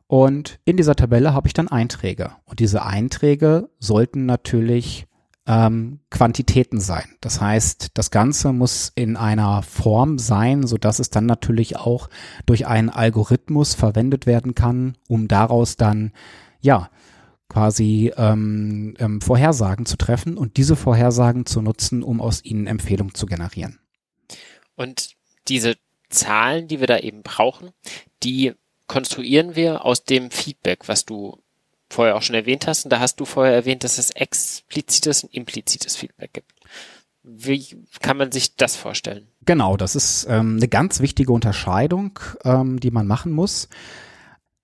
und 0.07 0.59
in 0.65 0.77
dieser 0.77 0.97
Tabelle 0.97 1.35
habe 1.35 1.47
ich 1.47 1.55
dann 1.55 1.69
Einträge. 1.69 2.33
Und 2.45 2.61
diese 2.61 2.85
Einträge 2.85 3.71
sollten 3.79 4.27
natürlich 4.27 5.07
ähm, 5.47 6.01
Quantitäten 6.11 6.81
sein. 6.81 7.05
Das 7.21 7.41
heißt, 7.41 7.91
das 7.95 8.11
Ganze 8.11 8.53
muss 8.53 8.93
in 8.95 9.17
einer 9.17 9.63
Form 9.63 10.19
sein, 10.19 10.67
so 10.67 10.77
dass 10.77 10.99
es 10.99 11.11
dann 11.11 11.27
natürlich 11.27 11.77
auch 11.77 12.09
durch 12.47 12.67
einen 12.67 12.91
Algorithmus 12.91 13.75
verwendet 13.75 14.27
werden 14.27 14.55
kann, 14.55 14.97
um 15.09 15.29
daraus 15.29 15.77
dann 15.77 16.13
ja 16.61 16.91
quasi 17.53 18.13
ähm, 18.17 18.95
ähm, 18.99 19.21
Vorhersagen 19.21 19.85
zu 19.85 19.97
treffen 19.97 20.39
und 20.39 20.57
diese 20.57 20.75
Vorhersagen 20.75 21.45
zu 21.45 21.61
nutzen, 21.61 22.03
um 22.03 22.21
aus 22.21 22.45
ihnen 22.45 22.67
Empfehlungen 22.67 23.15
zu 23.15 23.27
generieren. 23.27 23.79
Und 24.75 25.17
diese 25.49 25.77
Zahlen, 26.09 26.67
die 26.67 26.81
wir 26.81 26.87
da 26.87 26.99
eben 26.99 27.23
brauchen, 27.23 27.71
die 28.23 28.55
konstruieren 28.87 29.55
wir 29.55 29.85
aus 29.85 30.05
dem 30.05 30.31
Feedback, 30.31 30.89
was 30.89 31.05
du 31.05 31.39
vorher 31.91 32.17
auch 32.17 32.23
schon 32.23 32.37
erwähnt 32.37 32.67
hast. 32.67 32.85
Und 32.85 32.91
da 32.91 33.01
hast 33.01 33.17
du 33.21 33.27
vorher 33.27 33.55
erwähnt, 33.55 33.85
dass 33.85 33.99
es 33.99 34.11
explizites 34.11 35.25
und 35.25 35.35
implizites 35.35 35.97
Feedback 35.97 36.33
gibt. 36.33 36.53
Wie 37.23 37.85
kann 38.01 38.17
man 38.17 38.33
sich 38.33 38.57
das 38.57 38.77
vorstellen? 38.77 39.29
Genau, 39.45 39.77
das 39.77 39.95
ist 39.95 40.27
ähm, 40.29 40.57
eine 40.57 40.69
ganz 40.69 41.01
wichtige 41.01 41.33
Unterscheidung, 41.33 42.19
ähm, 42.45 42.81
die 42.81 42.91
man 42.91 43.07
machen 43.07 43.33
muss. 43.33 43.69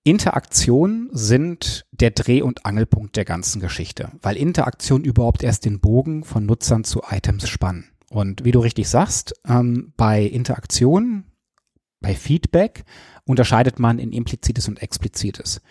Interaktionen 0.03 1.09
sind 1.11 1.85
der 1.91 2.11
Dreh- 2.11 2.41
und 2.41 2.65
Angelpunkt 2.65 3.15
der 3.15 3.25
ganzen 3.25 3.59
Geschichte, 3.59 4.11
weil 4.21 4.37
Interaktionen 4.37 5.03
überhaupt 5.03 5.43
erst 5.43 5.65
den 5.65 5.79
Bogen 5.79 6.23
von 6.23 6.45
Nutzern 6.45 6.83
zu 6.83 7.01
Items 7.09 7.47
spannen. 7.49 7.91
Und 8.09 8.43
wie 8.43 8.51
du 8.51 8.59
richtig 8.59 8.89
sagst, 8.89 9.33
ähm, 9.47 9.93
bei 9.97 10.23
Interaktionen, 10.23 11.25
bei 12.01 12.15
Feedback 12.15 12.85
unterscheidet 13.25 13.77
man 13.77 13.99
in 13.99 14.11
implizites 14.11 14.67
und 14.67 14.81
explizites. 14.81 15.61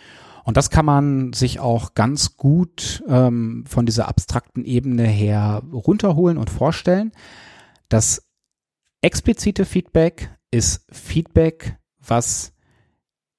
Und 0.45 0.57
das 0.57 0.71
kann 0.71 0.87
man 0.87 1.33
sich 1.33 1.59
auch 1.59 1.95
ganz 1.95 2.37
gut 2.37 3.03
ähm, 3.09 3.65
von 3.67 3.87
dieser 3.87 4.09
abstrakten 4.09 4.65
Ebene 4.65 5.07
her 5.07 5.63
runterholen 5.73 6.39
und 6.39 6.49
vorstellen. 6.51 7.13
Das 7.89 8.23
explizite 9.03 9.65
Feedback 9.65 10.31
ist 10.51 10.87
Feedback, 10.91 11.77
was 11.99 12.53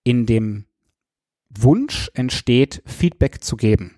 in 0.04 0.26
dem 0.26 0.66
Wunsch 1.50 2.10
entsteht, 2.14 2.82
Feedback 2.86 3.44
zu 3.44 3.58
geben. 3.58 3.96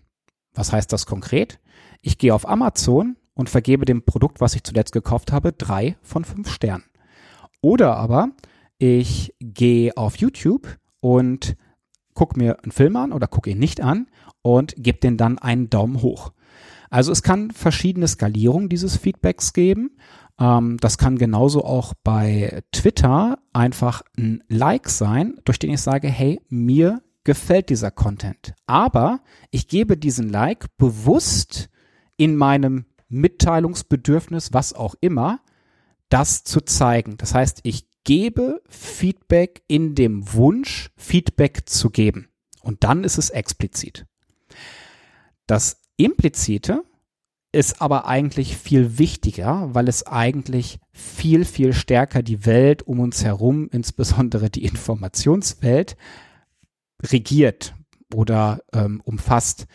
Was 0.54 0.72
heißt 0.72 0.92
das 0.92 1.06
konkret? 1.06 1.60
Ich 2.02 2.18
gehe 2.18 2.34
auf 2.34 2.48
Amazon 2.48 3.18
und 3.34 3.50
vergebe 3.50 3.86
dem 3.86 4.04
Produkt, 4.04 4.42
was 4.42 4.56
ich 4.56 4.64
zuletzt 4.64 4.92
gekauft 4.92 5.32
habe, 5.32 5.54
drei 5.54 5.98
von 6.02 6.26
fünf 6.26 6.50
Sternen. 6.50 6.84
Oder 7.62 7.96
aber 7.98 8.30
ich 8.78 9.34
gehe 9.40 9.96
auf 9.96 10.18
YouTube 10.18 10.78
und 11.00 11.56
gucke 12.14 12.38
mir 12.38 12.62
einen 12.64 12.72
Film 12.72 12.96
an 12.96 13.14
oder 13.14 13.28
gucke 13.28 13.52
ihn 13.52 13.60
nicht 13.60 13.82
an 13.82 14.08
und 14.42 14.74
gebe 14.78 15.00
den 15.00 15.18
dann 15.18 15.38
einen 15.38 15.70
Daumen 15.70 16.02
hoch. 16.02 16.34
Also 16.90 17.12
es 17.12 17.24
kann 17.24 17.52
verschiedene 17.52 18.08
Skalierungen 18.08 18.68
dieses 18.68 18.98
Feedbacks 18.98 19.54
geben. 19.54 19.92
Ähm, 20.40 20.78
das 20.78 20.98
kann 20.98 21.18
genauso 21.18 21.64
auch 21.64 21.94
bei 22.04 22.64
Twitter 22.72 23.40
einfach 23.54 24.02
ein 24.18 24.44
Like 24.50 24.90
sein, 24.90 25.40
durch 25.46 25.60
den 25.60 25.72
ich 25.72 25.82
sage, 25.82 26.10
hey, 26.10 26.42
mir 26.50 27.02
gefällt 27.24 27.70
dieser 27.70 27.92
Content. 27.92 28.54
Aber 28.66 29.22
ich 29.52 29.68
gebe 29.68 29.98
diesen 29.98 30.30
Like 30.30 30.78
bewusst 30.78 31.70
in 32.18 32.36
meinem 32.36 32.86
Mitteilungsbedürfnis, 33.10 34.54
was 34.54 34.74
auch 34.74 34.96
immer, 35.02 35.42
das 36.10 36.44
zu 36.44 36.62
zeigen. 36.62 37.18
Das 37.18 37.34
heißt, 37.34 37.60
ich 37.64 37.86
gebe 38.04 38.62
Feedback 38.70 39.64
in 39.68 39.96
dem 39.96 40.34
Wunsch, 40.34 40.92
Feedback 40.96 41.70
zu 41.70 41.90
geben. 41.90 42.30
Und 42.62 42.84
dann 42.84 43.04
ist 43.04 43.18
es 43.18 43.30
explizit. 43.30 44.06
Das 45.48 45.82
Implizite 45.98 46.84
ist 47.52 47.82
aber 47.82 48.08
eigentlich 48.08 48.56
viel 48.56 48.98
wichtiger, 48.98 49.70
weil 49.74 49.88
es 49.90 50.08
eigentlich 50.08 50.80
viel, 50.94 51.44
viel 51.44 51.74
stärker 51.74 52.24
die 52.24 52.46
Welt 52.46 52.84
um 52.84 53.00
uns 53.00 53.24
herum, 53.26 53.68
insbesondere 53.72 54.50
die 54.50 54.64
Informationswelt, 54.64 55.98
regiert 57.04 57.76
oder 58.14 58.62
ähm, 58.74 59.02
umfasst. 59.04 59.68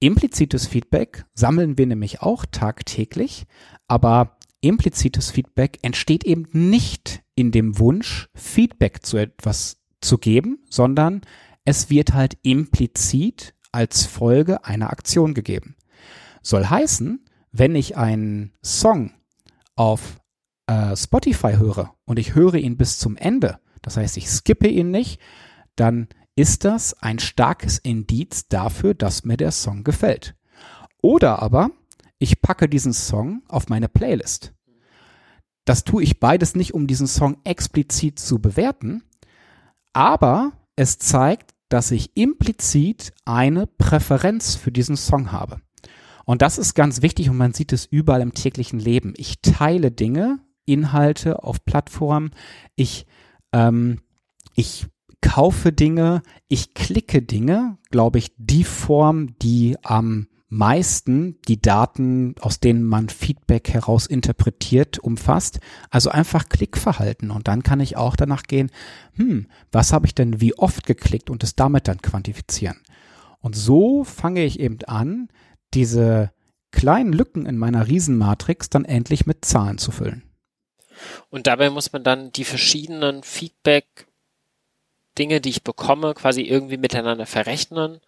Implizites 0.00 0.66
Feedback 0.66 1.24
sammeln 1.34 1.78
wir 1.78 1.86
nämlich 1.86 2.20
auch 2.20 2.44
tagtäglich, 2.46 3.46
aber 3.88 4.36
implizites 4.60 5.30
Feedback 5.30 5.78
entsteht 5.82 6.24
eben 6.24 6.46
nicht 6.52 7.22
in 7.34 7.52
dem 7.52 7.78
Wunsch, 7.78 8.28
Feedback 8.34 9.04
zu 9.04 9.16
etwas 9.16 9.78
zu 10.00 10.18
geben, 10.18 10.58
sondern 10.68 11.22
es 11.64 11.90
wird 11.90 12.12
halt 12.12 12.36
implizit 12.42 13.54
als 13.72 14.06
Folge 14.06 14.64
einer 14.64 14.90
Aktion 14.90 15.34
gegeben. 15.34 15.76
Soll 16.42 16.66
heißen, 16.66 17.24
wenn 17.50 17.74
ich 17.74 17.96
einen 17.96 18.52
Song 18.62 19.12
auf 19.76 20.20
äh, 20.66 20.96
Spotify 20.96 21.54
höre 21.56 21.94
und 22.04 22.18
ich 22.18 22.34
höre 22.34 22.54
ihn 22.54 22.76
bis 22.76 22.98
zum 22.98 23.16
Ende, 23.16 23.58
das 23.82 23.96
heißt, 23.96 24.16
ich 24.16 24.28
skippe 24.28 24.68
ihn 24.68 24.90
nicht, 24.90 25.20
dann 25.76 26.08
ist 26.36 26.64
das 26.64 26.94
ein 26.94 27.18
starkes 27.18 27.78
Indiz 27.78 28.48
dafür, 28.48 28.94
dass 28.94 29.24
mir 29.24 29.36
der 29.36 29.52
Song 29.52 29.84
gefällt. 29.84 30.34
Oder 31.02 31.40
aber 31.42 31.70
ich 32.18 32.40
packe 32.40 32.68
diesen 32.68 32.92
Song 32.92 33.42
auf 33.48 33.68
meine 33.68 33.88
Playlist. 33.88 34.52
Das 35.64 35.84
tue 35.84 36.02
ich 36.02 36.20
beides 36.20 36.54
nicht, 36.54 36.74
um 36.74 36.86
diesen 36.86 37.06
Song 37.06 37.38
explizit 37.44 38.18
zu 38.18 38.38
bewerten, 38.38 39.02
aber 39.92 40.52
es 40.76 40.98
zeigt, 40.98 41.54
dass 41.68 41.90
ich 41.90 42.16
implizit 42.16 43.12
eine 43.24 43.66
Präferenz 43.66 44.54
für 44.54 44.72
diesen 44.72 44.96
Song 44.96 45.32
habe. 45.32 45.60
Und 46.24 46.42
das 46.42 46.58
ist 46.58 46.74
ganz 46.74 47.02
wichtig 47.02 47.30
und 47.30 47.36
man 47.36 47.52
sieht 47.52 47.72
es 47.72 47.86
überall 47.86 48.22
im 48.22 48.34
täglichen 48.34 48.78
Leben. 48.78 49.14
Ich 49.16 49.40
teile 49.40 49.90
Dinge, 49.90 50.40
Inhalte 50.66 51.42
auf 51.42 51.64
Plattformen, 51.64 52.30
ich, 52.74 53.06
ähm, 53.52 54.00
ich 54.54 54.86
kaufe 55.24 55.72
Dinge, 55.72 56.22
ich 56.48 56.74
klicke 56.74 57.22
Dinge, 57.22 57.78
glaube 57.90 58.18
ich, 58.18 58.32
die 58.36 58.62
Form, 58.62 59.38
die 59.38 59.76
am 59.82 60.28
meisten 60.50 61.40
die 61.48 61.60
Daten, 61.60 62.34
aus 62.40 62.60
denen 62.60 62.84
man 62.84 63.08
Feedback 63.08 63.70
heraus 63.70 64.06
interpretiert, 64.06 64.98
umfasst. 64.98 65.60
Also 65.90 66.10
einfach 66.10 66.48
Klickverhalten. 66.50 67.30
Und 67.30 67.48
dann 67.48 67.62
kann 67.62 67.80
ich 67.80 67.96
auch 67.96 68.16
danach 68.16 68.42
gehen, 68.42 68.70
hm, 69.14 69.48
was 69.72 69.94
habe 69.94 70.06
ich 70.06 70.14
denn 70.14 70.42
wie 70.42 70.56
oft 70.58 70.86
geklickt 70.86 71.30
und 71.30 71.42
es 71.42 71.56
damit 71.56 71.88
dann 71.88 72.02
quantifizieren. 72.02 72.80
Und 73.40 73.56
so 73.56 74.04
fange 74.04 74.44
ich 74.44 74.60
eben 74.60 74.78
an, 74.86 75.28
diese 75.72 76.32
kleinen 76.70 77.14
Lücken 77.14 77.46
in 77.46 77.56
meiner 77.56 77.88
Riesenmatrix 77.88 78.68
dann 78.68 78.84
endlich 78.84 79.26
mit 79.26 79.44
Zahlen 79.44 79.78
zu 79.78 79.90
füllen. 79.90 80.22
Und 81.30 81.46
dabei 81.46 81.70
muss 81.70 81.92
man 81.92 82.04
dann 82.04 82.30
die 82.30 82.44
verschiedenen 82.44 83.22
Feedback 83.22 84.06
Dinge, 85.18 85.40
die 85.40 85.50
ich 85.50 85.62
bekomme, 85.62 86.14
quasi 86.14 86.42
irgendwie 86.42 86.76
miteinander 86.76 87.26
verrechnen 87.26 88.00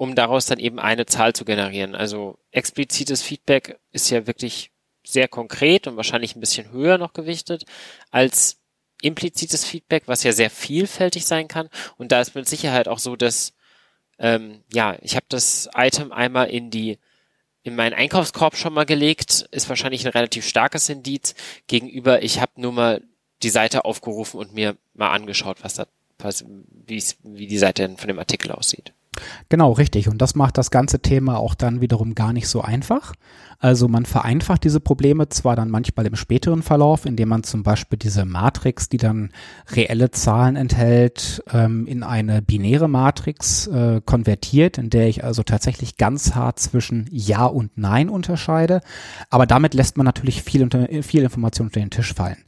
um 0.00 0.14
daraus 0.14 0.46
dann 0.46 0.58
eben 0.58 0.78
eine 0.78 1.04
Zahl 1.04 1.34
zu 1.34 1.44
generieren. 1.44 1.94
Also 1.94 2.38
explizites 2.52 3.20
Feedback 3.20 3.78
ist 3.92 4.08
ja 4.08 4.26
wirklich 4.26 4.70
sehr 5.04 5.28
konkret 5.28 5.86
und 5.86 5.98
wahrscheinlich 5.98 6.34
ein 6.34 6.40
bisschen 6.40 6.72
höher 6.72 6.96
noch 6.96 7.12
gewichtet 7.12 7.66
als 8.10 8.56
implizites 9.02 9.66
Feedback, 9.66 10.04
was 10.06 10.22
ja 10.22 10.32
sehr 10.32 10.48
vielfältig 10.48 11.26
sein 11.26 11.48
kann. 11.48 11.68
Und 11.98 12.12
da 12.12 12.22
ist 12.22 12.34
mit 12.34 12.48
Sicherheit 12.48 12.88
auch 12.88 12.98
so, 12.98 13.14
dass 13.14 13.52
ähm, 14.18 14.62
ja, 14.72 14.96
ich 15.02 15.16
habe 15.16 15.26
das 15.28 15.68
Item 15.76 16.12
einmal 16.12 16.48
in 16.48 16.70
die 16.70 16.98
in 17.62 17.76
meinen 17.76 17.92
Einkaufskorb 17.92 18.56
schon 18.56 18.72
mal 18.72 18.86
gelegt, 18.86 19.48
ist 19.50 19.68
wahrscheinlich 19.68 20.06
ein 20.06 20.12
relativ 20.12 20.48
starkes 20.48 20.88
Indiz 20.88 21.34
gegenüber, 21.66 22.22
ich 22.22 22.40
habe 22.40 22.52
nur 22.56 22.72
mal 22.72 23.02
die 23.42 23.50
Seite 23.50 23.84
aufgerufen 23.84 24.40
und 24.40 24.54
mir 24.54 24.78
mal 24.94 25.10
angeschaut, 25.10 25.58
was 25.60 25.74
da, 25.74 25.86
was, 26.22 26.44
wie 26.86 27.46
die 27.46 27.58
Seite 27.58 27.94
von 27.96 28.08
dem 28.08 28.18
Artikel 28.18 28.52
aussieht. 28.52 28.92
Genau, 29.48 29.72
richtig. 29.72 30.08
Und 30.08 30.22
das 30.22 30.34
macht 30.34 30.56
das 30.56 30.70
ganze 30.70 31.00
Thema 31.00 31.38
auch 31.38 31.54
dann 31.54 31.80
wiederum 31.80 32.14
gar 32.14 32.32
nicht 32.32 32.48
so 32.48 32.62
einfach. 32.62 33.14
Also 33.58 33.88
man 33.88 34.06
vereinfacht 34.06 34.64
diese 34.64 34.80
Probleme 34.80 35.28
zwar 35.28 35.56
dann 35.56 35.68
manchmal 35.68 36.06
im 36.06 36.16
späteren 36.16 36.62
Verlauf, 36.62 37.04
indem 37.04 37.28
man 37.28 37.42
zum 37.42 37.62
Beispiel 37.62 37.98
diese 37.98 38.24
Matrix, 38.24 38.88
die 38.88 38.96
dann 38.96 39.32
reelle 39.72 40.10
Zahlen 40.12 40.56
enthält, 40.56 41.42
ähm, 41.52 41.86
in 41.86 42.02
eine 42.02 42.40
binäre 42.40 42.88
Matrix 42.88 43.66
äh, 43.66 44.00
konvertiert, 44.04 44.78
in 44.78 44.88
der 44.88 45.08
ich 45.08 45.24
also 45.24 45.42
tatsächlich 45.42 45.96
ganz 45.96 46.34
hart 46.34 46.58
zwischen 46.58 47.06
Ja 47.10 47.44
und 47.44 47.76
Nein 47.76 48.08
unterscheide. 48.08 48.80
Aber 49.28 49.46
damit 49.46 49.74
lässt 49.74 49.96
man 49.96 50.06
natürlich 50.06 50.42
viel, 50.42 50.68
viel 51.02 51.22
Information 51.22 51.66
unter 51.66 51.80
den 51.80 51.90
Tisch 51.90 52.14
fallen. 52.14 52.38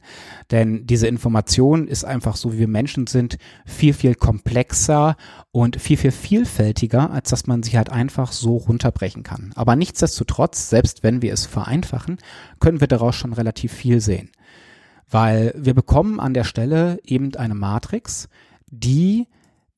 Denn 0.51 0.85
diese 0.85 1.07
Information 1.07 1.87
ist 1.87 2.03
einfach 2.03 2.35
so, 2.35 2.53
wie 2.53 2.59
wir 2.59 2.67
Menschen 2.67 3.07
sind, 3.07 3.37
viel, 3.65 3.93
viel 3.93 4.15
komplexer 4.15 5.15
und 5.51 5.79
viel, 5.79 5.97
viel 5.97 6.11
vielfältiger, 6.11 7.11
als 7.11 7.29
dass 7.29 7.47
man 7.47 7.63
sie 7.63 7.77
halt 7.77 7.89
einfach 7.89 8.31
so 8.31 8.57
runterbrechen 8.57 9.23
kann. 9.23 9.51
Aber 9.55 9.75
nichtsdestotrotz, 9.75 10.69
selbst 10.69 11.03
wenn 11.03 11.21
wir 11.21 11.33
es 11.33 11.45
vereinfachen, 11.45 12.17
können 12.59 12.81
wir 12.81 12.87
daraus 12.87 13.15
schon 13.15 13.33
relativ 13.33 13.71
viel 13.71 13.99
sehen. 14.01 14.29
Weil 15.09 15.53
wir 15.55 15.73
bekommen 15.73 16.19
an 16.19 16.33
der 16.33 16.43
Stelle 16.43 16.99
eben 17.03 17.35
eine 17.35 17.55
Matrix, 17.55 18.29
die 18.67 19.27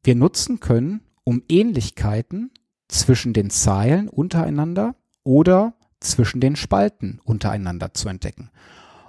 wir 0.04 0.16
nutzen 0.16 0.60
können, 0.60 1.02
um 1.24 1.42
Ähnlichkeiten 1.50 2.52
zwischen 2.88 3.34
den 3.34 3.50
Zeilen 3.50 4.08
untereinander 4.08 4.96
oder 5.24 5.74
zwischen 6.00 6.40
den 6.40 6.56
Spalten 6.56 7.20
untereinander 7.24 7.94
zu 7.94 8.08
entdecken. 8.10 8.52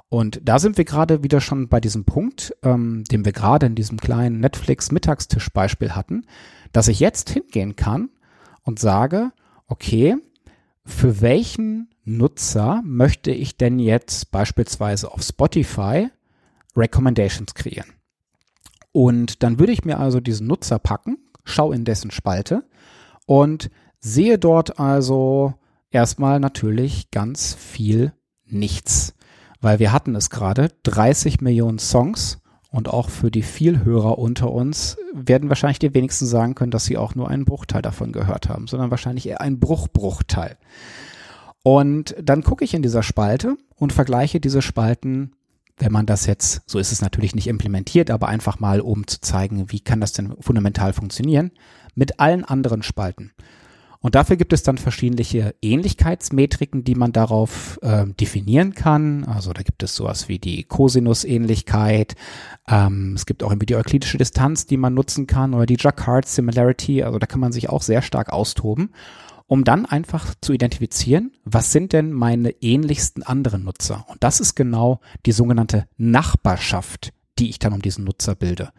Und 0.08 0.40
da 0.44 0.58
sind 0.58 0.76
wir 0.76 0.84
gerade 0.84 1.22
wieder 1.22 1.40
schon 1.40 1.68
bei 1.68 1.80
diesem 1.80 2.04
Punkt, 2.04 2.54
ähm, 2.62 3.04
den 3.10 3.24
wir 3.24 3.32
gerade 3.32 3.66
in 3.66 3.74
diesem 3.74 3.98
kleinen 3.98 4.40
Netflix-Mittagstisch-Beispiel 4.40 5.92
hatten, 5.92 6.26
dass 6.72 6.88
ich 6.88 7.00
jetzt 7.00 7.30
hingehen 7.30 7.74
kann 7.74 8.10
und 8.62 8.78
sage, 8.78 9.32
okay, 9.66 10.16
für 10.84 11.20
welchen 11.20 11.90
Nutzer 12.04 12.82
möchte 12.84 13.32
ich 13.32 13.56
denn 13.56 13.80
jetzt 13.80 14.30
beispielsweise 14.30 15.10
auf 15.10 15.22
Spotify 15.22 16.08
Recommendations 16.76 17.54
kreieren? 17.54 17.92
Und 18.92 19.42
dann 19.42 19.58
würde 19.58 19.72
ich 19.72 19.84
mir 19.84 19.98
also 19.98 20.20
diesen 20.20 20.46
Nutzer 20.46 20.78
packen, 20.78 21.18
schau 21.44 21.72
in 21.72 21.84
dessen 21.84 22.12
Spalte 22.12 22.64
und 23.26 23.70
sehe 23.98 24.38
dort 24.38 24.78
also 24.78 25.54
erstmal 25.90 26.38
natürlich 26.38 27.10
ganz 27.10 27.54
viel 27.54 28.12
nichts 28.44 29.15
weil 29.60 29.78
wir 29.78 29.92
hatten 29.92 30.14
es 30.14 30.30
gerade, 30.30 30.70
30 30.84 31.40
Millionen 31.40 31.78
Songs 31.78 32.38
und 32.70 32.88
auch 32.88 33.08
für 33.08 33.30
die 33.30 33.42
Vielhörer 33.42 34.18
unter 34.18 34.52
uns 34.52 34.96
werden 35.14 35.48
wahrscheinlich 35.48 35.78
die 35.78 35.94
wenigsten 35.94 36.26
sagen 36.26 36.54
können, 36.54 36.70
dass 36.70 36.84
sie 36.84 36.98
auch 36.98 37.14
nur 37.14 37.28
einen 37.28 37.44
Bruchteil 37.44 37.82
davon 37.82 38.12
gehört 38.12 38.48
haben, 38.48 38.66
sondern 38.66 38.90
wahrscheinlich 38.90 39.28
eher 39.28 39.40
ein 39.40 39.60
Bruchbruchteil. 39.60 40.56
Und 41.62 42.14
dann 42.22 42.42
gucke 42.42 42.64
ich 42.64 42.74
in 42.74 42.82
dieser 42.82 43.02
Spalte 43.02 43.56
und 43.76 43.92
vergleiche 43.92 44.40
diese 44.40 44.62
Spalten, 44.62 45.32
wenn 45.78 45.92
man 45.92 46.06
das 46.06 46.26
jetzt, 46.26 46.62
so 46.66 46.78
ist 46.78 46.92
es 46.92 47.02
natürlich 47.02 47.34
nicht 47.34 47.48
implementiert, 47.48 48.10
aber 48.10 48.28
einfach 48.28 48.60
mal, 48.60 48.80
um 48.80 49.06
zu 49.06 49.20
zeigen, 49.20 49.70
wie 49.72 49.80
kann 49.80 50.00
das 50.00 50.12
denn 50.12 50.36
fundamental 50.40 50.92
funktionieren, 50.92 51.50
mit 51.94 52.20
allen 52.20 52.44
anderen 52.44 52.82
Spalten. 52.82 53.32
Und 54.00 54.14
dafür 54.14 54.36
gibt 54.36 54.52
es 54.52 54.62
dann 54.62 54.78
verschiedene 54.78 55.54
Ähnlichkeitsmetriken, 55.62 56.84
die 56.84 56.94
man 56.94 57.12
darauf 57.12 57.78
äh, 57.82 58.06
definieren 58.06 58.74
kann. 58.74 59.24
Also 59.24 59.52
da 59.52 59.62
gibt 59.62 59.82
es 59.82 59.94
sowas 59.94 60.28
wie 60.28 60.38
die 60.38 60.64
Cosinus-Ähnlichkeit. 60.64 62.14
Ähm, 62.68 63.14
es 63.14 63.26
gibt 63.26 63.42
auch 63.42 63.50
irgendwie 63.50 63.66
die 63.66 63.76
euklidische 63.76 64.18
Distanz, 64.18 64.66
die 64.66 64.76
man 64.76 64.94
nutzen 64.94 65.26
kann 65.26 65.54
oder 65.54 65.66
die 65.66 65.78
Jacquard 65.78 66.26
Similarity. 66.26 67.02
Also 67.02 67.18
da 67.18 67.26
kann 67.26 67.40
man 67.40 67.52
sich 67.52 67.68
auch 67.68 67.82
sehr 67.82 68.02
stark 68.02 68.32
austoben, 68.32 68.90
um 69.46 69.64
dann 69.64 69.86
einfach 69.86 70.34
zu 70.40 70.52
identifizieren, 70.52 71.32
was 71.44 71.72
sind 71.72 71.92
denn 71.92 72.12
meine 72.12 72.50
ähnlichsten 72.62 73.22
anderen 73.22 73.64
Nutzer. 73.64 74.04
Und 74.08 74.22
das 74.22 74.40
ist 74.40 74.54
genau 74.54 75.00
die 75.24 75.32
sogenannte 75.32 75.86
Nachbarschaft, 75.96 77.12
die 77.38 77.50
ich 77.50 77.58
dann 77.58 77.72
um 77.72 77.82
diesen 77.82 78.04
Nutzer 78.04 78.34
bilde. 78.34 78.72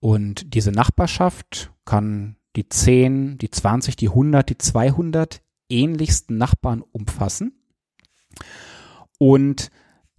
Und 0.00 0.54
diese 0.54 0.72
Nachbarschaft 0.72 1.72
kann 1.84 2.36
die 2.56 2.68
10, 2.68 3.38
die 3.38 3.50
20, 3.50 3.96
die 3.96 4.08
100, 4.08 4.48
die 4.48 4.58
200 4.58 5.42
ähnlichsten 5.68 6.38
Nachbarn 6.38 6.82
umfassen. 6.82 7.60
Und 9.18 9.70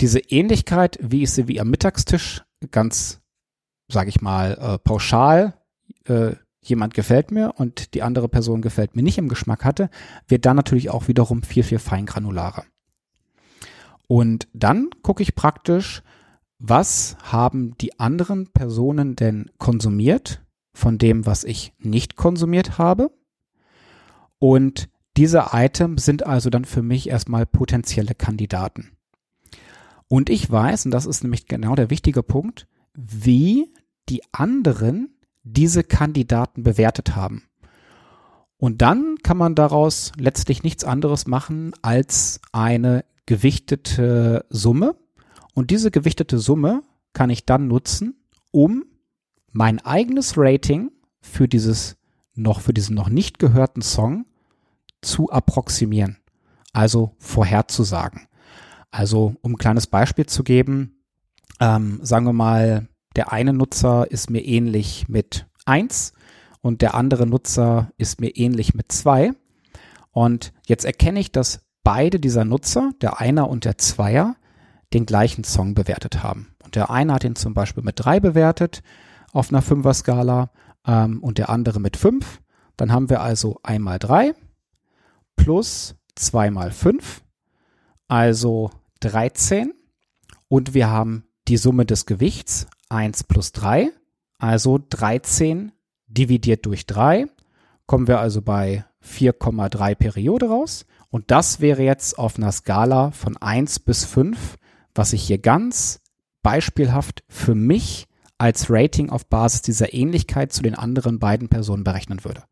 diese 0.01 0.19
Ähnlichkeit, 0.19 0.97
wie 1.01 1.23
ich 1.23 1.31
sie 1.31 1.47
wie 1.47 1.59
am 1.59 1.69
Mittagstisch 1.69 2.43
ganz, 2.71 3.21
sage 3.91 4.09
ich 4.09 4.21
mal, 4.21 4.57
äh, 4.59 4.77
pauschal, 4.77 5.55
äh, 6.05 6.35
jemand 6.61 6.93
gefällt 6.93 7.31
mir 7.31 7.53
und 7.55 7.93
die 7.93 8.03
andere 8.03 8.27
Person 8.27 8.61
gefällt 8.61 8.95
mir 8.95 9.03
nicht 9.03 9.17
im 9.17 9.29
Geschmack 9.29 9.63
hatte, 9.63 9.89
wird 10.27 10.45
dann 10.45 10.55
natürlich 10.55 10.89
auch 10.89 11.07
wiederum 11.07 11.43
viel, 11.43 11.63
viel 11.63 11.79
feingranularer. 11.79 12.65
Und 14.07 14.47
dann 14.53 14.89
gucke 15.01 15.23
ich 15.23 15.35
praktisch, 15.35 16.01
was 16.59 17.17
haben 17.21 17.77
die 17.77 17.99
anderen 17.99 18.51
Personen 18.51 19.15
denn 19.15 19.51
konsumiert 19.57 20.41
von 20.77 20.97
dem, 20.99 21.25
was 21.25 21.43
ich 21.43 21.73
nicht 21.79 22.15
konsumiert 22.15 22.77
habe. 22.77 23.11
Und 24.39 24.89
diese 25.17 25.47
Items 25.51 26.05
sind 26.05 26.25
also 26.25 26.51
dann 26.51 26.65
für 26.65 26.83
mich 26.83 27.09
erstmal 27.09 27.47
potenzielle 27.47 28.13
Kandidaten. 28.13 28.91
Und 30.07 30.29
ich 30.29 30.49
weiß, 30.49 30.85
und 30.85 30.91
das 30.91 31.07
ist 31.07 31.23
nämlich 31.23 31.47
genau 31.47 31.73
der 31.73 31.89
wichtige 31.89 32.21
Punkt, 32.21 32.67
wie 32.93 33.73
die 34.07 34.21
anderen 34.31 35.17
diese 35.43 35.83
Kandidaten 35.83 36.61
bewertet 36.61 37.15
haben. 37.15 37.43
Und 38.57 38.81
dann 38.83 39.17
kann 39.23 39.37
man 39.37 39.55
daraus 39.55 40.11
letztlich 40.17 40.63
nichts 40.63 40.83
anderes 40.83 41.25
machen 41.25 41.73
als 41.81 42.39
eine 42.51 43.03
gewichtete 43.25 44.45
Summe. 44.49 44.95
Und 45.55 45.71
diese 45.71 45.89
gewichtete 45.89 46.37
Summe 46.37 46.83
kann 47.13 47.31
ich 47.31 47.45
dann 47.45 47.67
nutzen, 47.67 48.15
um 48.51 48.85
mein 49.57 49.83
eigenes 49.83 50.35
Rating 50.37 50.91
für 51.19 51.47
dieses 51.47 51.97
noch, 52.35 52.61
für 52.61 52.75
diesen 52.75 52.95
noch 52.95 53.09
nicht 53.09 53.39
gehörten 53.39 53.81
Song 53.81 54.27
zu 55.01 55.31
approximieren. 55.31 56.17
Also 56.73 57.15
vorherzusagen. 57.17 58.27
Also, 58.91 59.33
um 59.41 59.53
ein 59.53 59.57
kleines 59.57 59.87
Beispiel 59.87 60.27
zu 60.27 60.43
geben, 60.43 61.01
ähm, 61.59 61.99
sagen 62.03 62.27
wir 62.27 62.33
mal, 62.33 62.87
der 63.15 63.31
eine 63.31 63.51
Nutzer 63.51 64.05
ist 64.11 64.29
mir 64.29 64.45
ähnlich 64.45 65.09
mit 65.09 65.47
1 65.65 66.13
und 66.61 66.83
der 66.83 66.93
andere 66.93 67.25
Nutzer 67.25 67.91
ist 67.97 68.21
mir 68.21 68.29
ähnlich 68.29 68.75
mit 68.75 68.91
2. 68.91 69.31
Und 70.11 70.53
jetzt 70.67 70.85
erkenne 70.85 71.19
ich, 71.19 71.31
dass 71.31 71.61
beide 71.83 72.19
dieser 72.19 72.45
Nutzer, 72.45 72.91
der 73.01 73.19
Einer 73.19 73.49
und 73.49 73.65
der 73.65 73.79
Zweier, 73.79 74.35
den 74.93 75.07
gleichen 75.07 75.43
Song 75.43 75.73
bewertet 75.73 76.21
haben. 76.21 76.53
Und 76.63 76.75
der 76.75 76.91
eine 76.91 77.13
hat 77.13 77.23
ihn 77.23 77.35
zum 77.35 77.55
Beispiel 77.55 77.83
mit 77.83 77.95
3 77.97 78.19
bewertet 78.19 78.83
auf 79.37 79.51
einer 79.51 79.61
5er 79.61 79.93
Skala 79.93 80.49
ähm, 80.85 81.21
und 81.21 81.37
der 81.37 81.49
andere 81.49 81.79
mit 81.79 81.95
5. 81.95 82.41
Dann 82.75 82.91
haben 82.91 83.09
wir 83.09 83.21
also 83.21 83.59
einmal 83.63 83.99
3 83.99 84.33
plus 85.35 85.95
2 86.15 86.51
mal 86.51 86.71
5, 86.71 87.23
also 88.07 88.71
13. 89.01 89.73
Und 90.47 90.73
wir 90.73 90.89
haben 90.89 91.25
die 91.47 91.57
Summe 91.57 91.85
des 91.85 92.05
Gewichts 92.05 92.67
1 92.89 93.25
plus 93.25 93.51
3, 93.51 93.91
also 94.39 94.79
13 94.89 95.71
dividiert 96.07 96.65
durch 96.65 96.85
3, 96.85 97.27
kommen 97.85 98.07
wir 98.07 98.19
also 98.19 98.41
bei 98.41 98.85
4,3 99.03 99.95
Periode 99.95 100.49
raus. 100.49 100.85
Und 101.09 101.31
das 101.31 101.61
wäre 101.61 101.83
jetzt 101.83 102.17
auf 102.17 102.37
einer 102.37 102.51
Skala 102.51 103.11
von 103.11 103.37
1 103.37 103.79
bis 103.79 104.05
5, 104.05 104.57
was 104.95 105.13
ich 105.13 105.23
hier 105.23 105.37
ganz 105.37 106.01
beispielhaft 106.41 107.23
für 107.27 107.55
mich 107.55 108.07
als 108.37 108.69
Rating 108.69 109.09
auf 109.09 109.25
Basis 109.25 109.61
dieser 109.61 109.93
Ähnlichkeit 109.93 110.53
zu 110.53 110.61
den 110.61 110.75
anderen 110.75 111.19
beiden 111.19 111.49
Personen 111.49 111.83
berechnen 111.83 112.23
würde. 112.23 112.43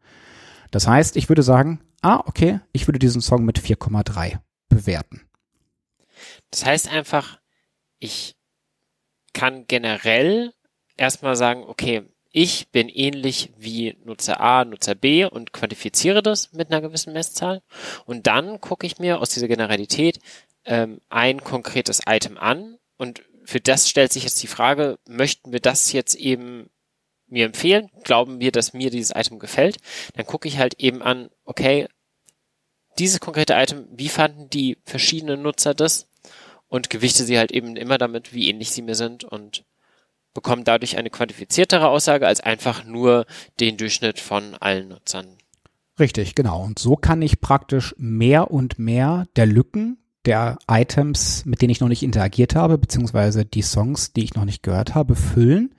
Das 0.72 0.88
heißt, 0.88 1.16
ich 1.16 1.30
würde 1.30 1.44
sagen, 1.44 1.82
ah, 2.02 2.22
okay, 2.26 2.60
ich 2.72 2.88
würde 2.88 3.00
diesen 3.00 3.22
Song 3.22 3.46
mit 3.46 3.60
4,3 3.60 4.40
bewerten. 4.70 5.22
Das 6.52 6.66
heißt 6.66 6.92
einfach, 6.92 7.40
ich 8.00 8.36
kann 9.34 9.66
generell 9.68 10.54
erstmal 10.98 11.36
sagen, 11.36 11.64
okay, 11.64 12.04
ich 12.32 12.70
bin 12.70 12.90
ähnlich 12.90 13.54
wie 13.58 13.98
Nutzer 14.04 14.42
A, 14.42 14.66
Nutzer 14.66 14.96
B 14.96 15.24
und 15.24 15.54
quantifiziere 15.54 16.22
das 16.22 16.52
mit 16.52 16.70
einer 16.70 16.82
gewissen 16.82 17.14
Messzahl. 17.14 17.62
Und 18.06 18.28
dann 18.28 18.60
gucke 18.60 18.86
ich 18.86 19.00
mir 19.00 19.22
aus 19.22 19.30
dieser 19.30 19.48
Generalität 19.48 20.20
ähm, 20.66 21.00
ein 21.10 21.42
konkretes 21.42 22.02
Item 22.06 22.38
an 22.38 22.78
und 22.98 23.24
für 23.46 23.60
das 23.60 23.90
stellt 23.90 24.12
sich 24.12 24.24
jetzt 24.24 24.42
die 24.44 24.48
Frage, 24.48 25.00
möchten 25.08 25.52
wir 25.52 25.60
das 25.60 25.92
jetzt 25.92 26.16
eben 26.16 26.70
mir 27.28 27.46
empfehlen? 27.46 27.90
Glauben 28.04 28.40
wir, 28.40 28.52
dass 28.52 28.74
mir 28.74 28.90
dieses 28.90 29.16
Item 29.16 29.40
gefällt? 29.40 29.78
Dann 30.16 30.26
gucke 30.26 30.48
ich 30.48 30.58
halt 30.58 30.76
eben 30.80 31.02
an, 31.02 31.30
okay, 31.44 31.88
dieses 33.00 33.20
konkrete 33.20 33.54
Item, 33.54 33.88
wie 33.92 34.10
fanden 34.10 34.50
die 34.50 34.78
verschiedenen 34.86 35.42
Nutzer 35.42 35.74
das? 35.74 36.08
Und 36.68 36.90
gewichte 36.90 37.24
sie 37.24 37.38
halt 37.38 37.52
eben 37.52 37.76
immer 37.76 37.98
damit, 37.98 38.34
wie 38.34 38.50
ähnlich 38.50 38.72
sie 38.72 38.82
mir 38.82 38.96
sind 38.96 39.24
und 39.24 39.64
bekomme 40.34 40.64
dadurch 40.64 40.98
eine 40.98 41.10
quantifiziertere 41.10 41.88
Aussage 41.88 42.28
als 42.28 42.42
einfach 42.42 42.84
nur 42.84 43.26
den 43.60 43.78
Durchschnitt 43.78 44.20
von 44.20 44.56
allen 44.56 44.90
Nutzern. 44.90 45.38
Richtig, 46.00 46.36
genau. 46.36 46.62
Und 46.64 46.80
so 46.80 46.96
kann 46.96 47.22
ich 47.22 47.40
praktisch 47.40 47.96
mehr 47.98 48.52
und 48.52 48.78
mehr 48.80 49.28
der 49.36 49.46
Lücken 49.46 49.98
der 50.26 50.58
Items, 50.70 51.46
mit 51.46 51.62
denen 51.62 51.72
ich 51.72 51.80
noch 51.80 51.88
nicht 51.88 52.04
interagiert 52.04 52.56
habe, 52.56 52.78
beziehungsweise 52.78 53.46
die 53.46 53.62
Songs, 53.62 54.14
die 54.14 54.24
ich 54.24 54.36
noch 54.36 54.46
nicht 54.46 54.64
gehört 54.64 54.96
habe, 54.96 55.16
füllen 55.16 55.74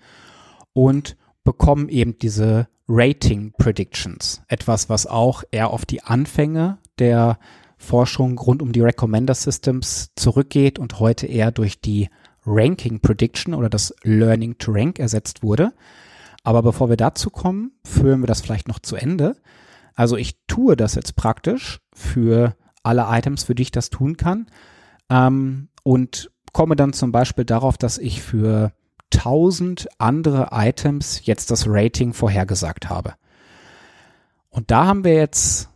und 0.73 1.17
bekommen 1.45 1.89
eben 1.89 2.19
diese 2.19 2.69
Rating 2.89 3.53
Predictions. 3.59 4.43
Etwas, 4.49 4.89
was 4.89 5.07
auch 5.07 5.43
eher 5.51 5.71
auf 5.71 5.85
die 5.85 6.03
Anfänge 6.03 6.79
der 6.99 7.39
Forschung 7.79 8.39
rund 8.39 8.63
um 8.63 8.73
die 8.73 8.81
Recommender 8.81 9.35
Systems 9.35 10.11
zurückgeht 10.17 10.79
und 10.79 10.99
heute 11.01 11.27
eher 11.27 11.51
durch 11.51 11.81
die 11.81 12.09
Ranking 12.47 13.01
Prediction 13.01 13.55
oder 13.55 13.69
das 13.69 13.95
Learning 14.03 14.57
to 14.59 14.73
Rank 14.73 14.99
ersetzt 14.99 15.43
wurde. 15.43 15.73
Aber 16.45 16.63
bevor 16.63 16.89
wir 16.89 16.97
dazu 16.97 17.31
kommen, 17.31 17.73
führen 17.85 18.21
wir 18.21 18.29
das 18.29 18.41
vielleicht 18.41 18.69
noch 18.69 18.79
zu 18.79 18.95
Ende. 18.97 19.37
Also 19.95 20.17
ich 20.17 20.37
tue 20.47 20.77
das 20.77 20.95
jetzt 20.95 21.17
praktisch 21.17 21.81
für 21.93 22.55
alle 22.87 23.07
Items, 23.09 23.45
für 23.45 23.55
die 23.55 23.65
ich 23.65 23.71
das 23.71 23.91
tun 23.91 24.17
kann. 24.17 24.47
Ähm, 25.11 25.69
und 25.83 26.31
komme 26.53 26.77
dann 26.77 26.93
zum 26.93 27.13
Beispiel 27.13 27.45
darauf, 27.45 27.77
dass 27.77 27.99
ich 27.99 28.23
für 28.23 28.73
1000 29.13 29.89
andere 29.99 30.49
Items 30.53 31.25
jetzt 31.25 31.51
das 31.51 31.67
Rating 31.69 32.13
vorhergesagt 32.13 32.89
habe. 32.89 33.15
Und 34.49 34.71
da 34.71 34.87
haben 34.87 35.05
wir 35.05 35.15
jetzt 35.15 35.69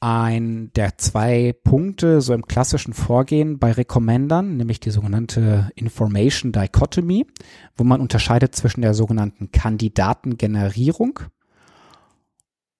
ein 0.00 0.70
der 0.76 0.98
zwei 0.98 1.54
Punkte 1.64 2.20
so 2.20 2.34
im 2.34 2.46
klassischen 2.46 2.92
Vorgehen 2.92 3.58
bei 3.58 3.72
Recommendern, 3.72 4.56
nämlich 4.56 4.78
die 4.78 4.90
sogenannte 4.90 5.70
Information 5.74 6.52
Dichotomy, 6.52 7.26
wo 7.76 7.84
man 7.84 8.00
unterscheidet 8.00 8.54
zwischen 8.54 8.82
der 8.82 8.92
sogenannten 8.92 9.50
Kandidatengenerierung 9.52 11.20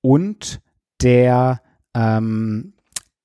und 0.02 0.60
der 1.00 1.62
ähm, 1.94 2.74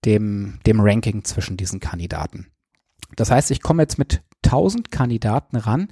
dem, 0.05 0.59
dem 0.65 0.79
Ranking 0.79 1.23
zwischen 1.23 1.57
diesen 1.57 1.79
Kandidaten. 1.79 2.47
Das 3.15 3.31
heißt, 3.31 3.51
ich 3.51 3.61
komme 3.61 3.83
jetzt 3.83 3.97
mit 3.97 4.21
1000 4.45 4.91
Kandidaten 4.91 5.57
ran, 5.57 5.89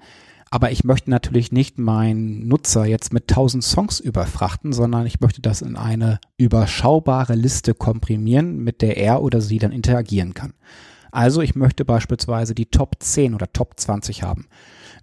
aber 0.52 0.72
ich 0.72 0.84
möchte 0.84 1.12
natürlich 1.12 1.52
nicht 1.52 1.78
meinen 1.78 2.48
Nutzer 2.48 2.86
jetzt 2.86 3.14
mit 3.14 3.30
1000 3.30 3.64
Songs 3.64 4.00
überfrachten, 4.00 4.74
sondern 4.74 5.06
ich 5.06 5.20
möchte 5.20 5.42
das 5.42 5.62
in 5.62 5.76
eine 5.76 6.20
überschaubare 6.38 7.36
Liste 7.36 7.76
komprimieren, 7.76 8.58
mit 8.58 8.82
der 8.82 8.98
er 8.98 9.22
oder 9.22 9.42
sie 9.42 9.60
dann 9.60 9.72
interagieren 9.72 10.34
kann. 10.34 10.54
Also 11.12 11.42
ich 11.42 11.56
möchte 11.56 11.86
beispielsweise 11.86 12.56
die 12.56 12.68
Top 12.68 12.96
10 13.00 13.36
oder 13.36 13.52
Top 13.52 13.80
20 13.80 14.24
haben. 14.24 14.48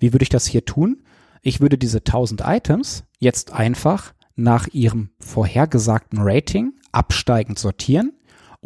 Wie 0.00 0.12
würde 0.12 0.24
ich 0.24 0.28
das 0.28 0.46
hier 0.46 0.64
tun? 0.64 1.02
Ich 1.42 1.60
würde 1.60 1.78
diese 1.78 1.98
1000 1.98 2.42
Items 2.44 3.04
jetzt 3.18 3.52
einfach 3.52 4.14
nach 4.34 4.66
ihrem 4.68 5.10
vorhergesagten 5.20 6.18
Rating 6.22 6.72
absteigend 6.92 7.58
sortieren 7.58 8.12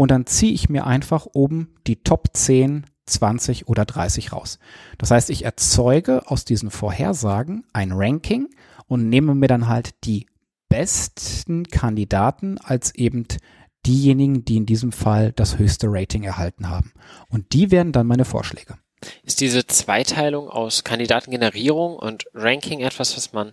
und 0.00 0.10
dann 0.10 0.24
ziehe 0.24 0.54
ich 0.54 0.70
mir 0.70 0.86
einfach 0.86 1.26
oben 1.34 1.74
die 1.86 2.02
Top 2.02 2.28
10 2.32 2.86
20 3.04 3.68
oder 3.68 3.84
30 3.84 4.32
raus. 4.32 4.58
Das 4.96 5.10
heißt, 5.10 5.28
ich 5.28 5.44
erzeuge 5.44 6.22
aus 6.30 6.46
diesen 6.46 6.70
Vorhersagen 6.70 7.66
ein 7.74 7.92
Ranking 7.92 8.48
und 8.86 9.10
nehme 9.10 9.34
mir 9.34 9.46
dann 9.46 9.68
halt 9.68 9.90
die 10.04 10.24
besten 10.70 11.64
Kandidaten 11.64 12.56
als 12.56 12.94
eben 12.94 13.26
diejenigen, 13.84 14.42
die 14.42 14.56
in 14.56 14.64
diesem 14.64 14.90
Fall 14.90 15.32
das 15.32 15.58
höchste 15.58 15.88
Rating 15.90 16.22
erhalten 16.22 16.70
haben. 16.70 16.94
Und 17.28 17.52
die 17.52 17.70
werden 17.70 17.92
dann 17.92 18.06
meine 18.06 18.24
Vorschläge. 18.24 18.78
Ist 19.22 19.42
diese 19.42 19.66
Zweiteilung 19.66 20.48
aus 20.48 20.82
Kandidatengenerierung 20.82 21.96
und 21.96 22.24
Ranking 22.32 22.80
etwas, 22.80 23.18
was 23.18 23.34
man 23.34 23.52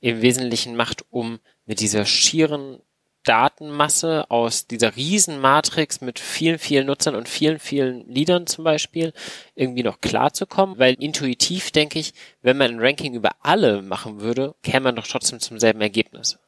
im 0.00 0.20
Wesentlichen 0.20 0.76
macht, 0.76 1.06
um 1.08 1.38
mit 1.64 1.80
dieser 1.80 2.04
schieren 2.04 2.80
Datenmasse 3.26 4.30
aus 4.30 4.66
dieser 4.66 4.96
Riesenmatrix 4.96 6.00
mit 6.00 6.18
vielen, 6.18 6.58
vielen 6.58 6.86
Nutzern 6.86 7.14
und 7.14 7.28
vielen, 7.28 7.58
vielen 7.58 8.08
Liedern 8.08 8.46
zum 8.46 8.64
Beispiel 8.64 9.12
irgendwie 9.54 9.82
noch 9.82 10.00
klarzukommen, 10.00 10.78
weil 10.78 10.94
intuitiv 10.94 11.70
denke 11.72 11.98
ich, 11.98 12.14
wenn 12.42 12.56
man 12.56 12.70
ein 12.70 12.80
Ranking 12.80 13.14
über 13.14 13.32
alle 13.42 13.82
machen 13.82 14.20
würde, 14.20 14.54
käme 14.62 14.84
man 14.84 14.96
doch 14.96 15.06
trotzdem 15.06 15.40
zum 15.40 15.58
selben 15.58 15.80
Ergebnis. 15.80 16.38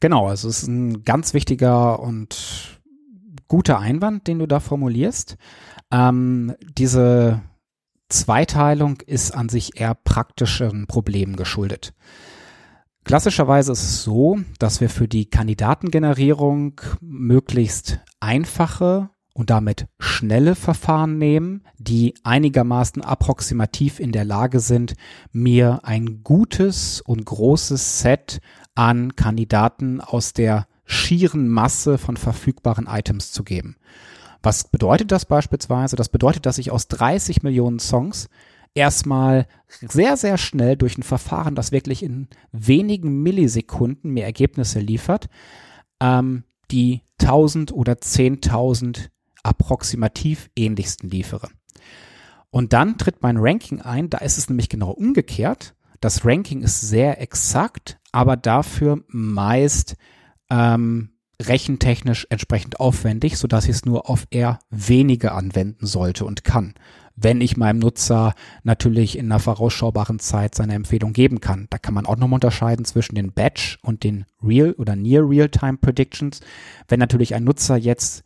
Genau, 0.00 0.28
also 0.28 0.48
es 0.48 0.62
ist 0.62 0.68
ein 0.68 1.04
ganz 1.04 1.32
wichtiger 1.32 2.00
und 2.00 2.80
guter 3.48 3.78
Einwand, 3.78 4.26
den 4.26 4.40
du 4.40 4.46
da 4.46 4.60
formulierst. 4.60 5.36
Ähm, 5.92 6.54
diese 6.76 7.40
Zweiteilung 8.08 9.00
ist 9.06 9.30
an 9.30 9.48
sich 9.48 9.80
eher 9.80 9.94
praktischen 9.94 10.86
Problemen 10.86 11.36
geschuldet. 11.36 11.94
Klassischerweise 13.04 13.72
ist 13.72 13.82
es 13.82 14.02
so, 14.02 14.38
dass 14.58 14.80
wir 14.80 14.88
für 14.88 15.06
die 15.06 15.26
Kandidatengenerierung 15.26 16.80
möglichst 17.00 18.00
einfache 18.18 19.10
und 19.34 19.50
damit 19.50 19.86
schnelle 19.98 20.54
Verfahren 20.54 21.18
nehmen, 21.18 21.64
die 21.76 22.14
einigermaßen 22.22 23.02
approximativ 23.02 24.00
in 24.00 24.10
der 24.10 24.24
Lage 24.24 24.60
sind, 24.60 24.94
mir 25.32 25.80
ein 25.82 26.22
gutes 26.22 27.02
und 27.02 27.26
großes 27.26 28.00
Set 28.00 28.40
an 28.74 29.16
Kandidaten 29.16 30.00
aus 30.00 30.32
der 30.32 30.66
schieren 30.86 31.48
Masse 31.48 31.98
von 31.98 32.16
verfügbaren 32.16 32.86
Items 32.86 33.32
zu 33.32 33.44
geben. 33.44 33.76
Was 34.42 34.64
bedeutet 34.64 35.12
das 35.12 35.26
beispielsweise? 35.26 35.96
Das 35.96 36.08
bedeutet, 36.08 36.46
dass 36.46 36.58
ich 36.58 36.70
aus 36.70 36.88
30 36.88 37.42
Millionen 37.42 37.80
Songs 37.80 38.28
erstmal 38.74 39.46
sehr, 39.68 40.16
sehr 40.16 40.36
schnell 40.36 40.76
durch 40.76 40.98
ein 40.98 41.02
Verfahren, 41.02 41.54
das 41.54 41.72
wirklich 41.72 42.02
in 42.02 42.28
wenigen 42.52 43.22
Millisekunden 43.22 44.10
mir 44.10 44.24
Ergebnisse 44.24 44.80
liefert, 44.80 45.28
ähm, 46.00 46.44
die 46.70 47.02
1000 47.20 47.72
oder 47.72 47.94
10.000 47.94 49.10
approximativ 49.42 50.50
ähnlichsten 50.56 51.08
liefere. 51.08 51.48
Und 52.50 52.72
dann 52.72 52.98
tritt 52.98 53.22
mein 53.22 53.36
Ranking 53.38 53.80
ein, 53.80 54.10
da 54.10 54.18
ist 54.18 54.38
es 54.38 54.48
nämlich 54.48 54.68
genau 54.68 54.90
umgekehrt. 54.90 55.74
Das 56.00 56.24
Ranking 56.24 56.62
ist 56.62 56.80
sehr 56.80 57.20
exakt, 57.20 57.98
aber 58.12 58.36
dafür 58.36 59.02
meist 59.08 59.96
ähm, 60.50 61.10
rechentechnisch 61.42 62.26
entsprechend 62.30 62.80
aufwendig, 62.80 63.38
so 63.38 63.48
dass 63.48 63.64
ich 63.64 63.70
es 63.70 63.84
nur 63.84 64.08
auf 64.08 64.26
eher 64.30 64.60
wenige 64.70 65.32
anwenden 65.32 65.86
sollte 65.86 66.24
und 66.24 66.44
kann. 66.44 66.74
Wenn 67.16 67.40
ich 67.40 67.56
meinem 67.56 67.78
Nutzer 67.78 68.34
natürlich 68.64 69.16
in 69.18 69.26
einer 69.26 69.38
vorausschaubaren 69.38 70.18
Zeit 70.18 70.54
seine 70.54 70.74
Empfehlung 70.74 71.12
geben 71.12 71.40
kann. 71.40 71.68
Da 71.70 71.78
kann 71.78 71.94
man 71.94 72.06
auch 72.06 72.16
nochmal 72.16 72.38
unterscheiden 72.38 72.84
zwischen 72.84 73.14
den 73.14 73.32
Batch 73.32 73.78
und 73.82 74.02
den 74.02 74.24
Real 74.42 74.72
oder 74.72 74.96
Near 74.96 75.28
Real-Time 75.28 75.78
Predictions. 75.78 76.40
Wenn 76.88 77.00
natürlich 77.00 77.34
ein 77.34 77.44
Nutzer 77.44 77.76
jetzt 77.76 78.24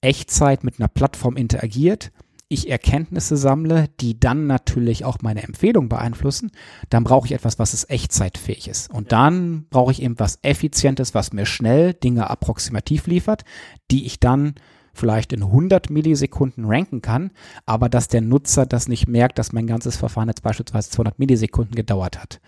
Echtzeit 0.00 0.64
mit 0.64 0.78
einer 0.78 0.88
Plattform 0.88 1.36
interagiert, 1.36 2.12
ich 2.52 2.68
Erkenntnisse 2.68 3.36
sammle, 3.36 3.88
die 4.00 4.18
dann 4.18 4.48
natürlich 4.48 5.04
auch 5.04 5.18
meine 5.22 5.44
Empfehlung 5.44 5.88
beeinflussen, 5.88 6.50
dann 6.88 7.04
brauche 7.04 7.26
ich 7.26 7.32
etwas, 7.32 7.60
was 7.60 7.74
es 7.74 7.88
echtzeitfähig 7.88 8.66
ist. 8.66 8.92
Und 8.92 9.12
dann 9.12 9.66
brauche 9.70 9.92
ich 9.92 10.02
eben 10.02 10.18
was 10.18 10.40
Effizientes, 10.42 11.14
was 11.14 11.32
mir 11.32 11.46
schnell 11.46 11.94
Dinge 11.94 12.28
approximativ 12.28 13.06
liefert, 13.06 13.44
die 13.92 14.04
ich 14.04 14.18
dann 14.18 14.54
vielleicht 14.92 15.32
in 15.32 15.42
100 15.42 15.90
Millisekunden 15.90 16.64
ranken 16.64 17.02
kann, 17.02 17.30
aber 17.66 17.88
dass 17.88 18.08
der 18.08 18.20
Nutzer 18.20 18.66
das 18.66 18.88
nicht 18.88 19.08
merkt, 19.08 19.38
dass 19.38 19.52
mein 19.52 19.66
ganzes 19.66 19.96
Verfahren 19.96 20.28
jetzt 20.28 20.42
beispielsweise 20.42 20.90
200 20.90 21.18
Millisekunden 21.18 21.74
gedauert 21.74 22.20
hat. 22.20 22.40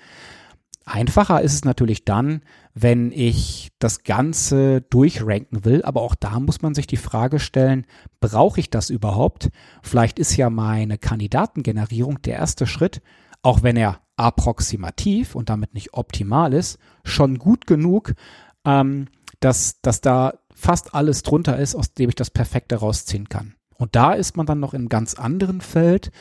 Einfacher 0.85 1.41
ist 1.43 1.55
es 1.55 1.65
natürlich 1.65 2.05
dann, 2.05 2.43
wenn 2.75 3.13
ich 3.13 3.71
das 3.79 4.03
Ganze 4.03 4.81
durchranken 4.81 5.65
will, 5.65 5.83
aber 5.83 6.03
auch 6.03 6.15
da 6.15 6.41
muss 6.41 6.63
man 6.63 6.75
sich 6.75 6.87
die 6.87 6.97
Frage 6.97 7.39
stellen, 7.39 7.87
brauche 8.21 8.59
ich 8.59 8.71
das 8.71 8.91
überhaupt? 8.91 9.51
Vielleicht 9.83 10.19
ist 10.19 10.37
ja 10.37 10.51
meine 10.51 10.99
Kandidatengenerierung 10.99 12.21
der 12.23 12.37
erste 12.37 12.67
Schritt, 12.67 13.01
auch 13.43 13.63
wenn 13.63 13.77
er 13.77 14.01
approximativ 14.17 15.35
und 15.35 15.51
damit 15.51 15.75
nicht 15.75 15.95
optimal 15.95 16.53
ist, 16.53 16.79
schon 17.05 17.39
gut 17.39 17.67
genug, 17.67 18.15
ähm, 18.65 19.09
dass, 19.45 19.81
dass 19.83 20.01
da 20.01 20.35
fast 20.55 20.95
alles 20.95 21.23
drunter 21.23 21.59
ist, 21.59 21.75
aus 21.75 21.95
dem 21.95 22.09
ich 22.09 22.15
das 22.15 22.31
Perfekte 22.31 22.77
rausziehen 22.77 23.29
kann. 23.29 23.55
Und 23.77 23.97
da 23.97 24.13
ist 24.13 24.37
man 24.37 24.47
dann 24.47 24.61
noch 24.61 24.75
in 24.75 24.83
einem 24.83 24.89
ganz 24.89 25.15
anderen 25.15 25.61
Feld, 25.61 26.13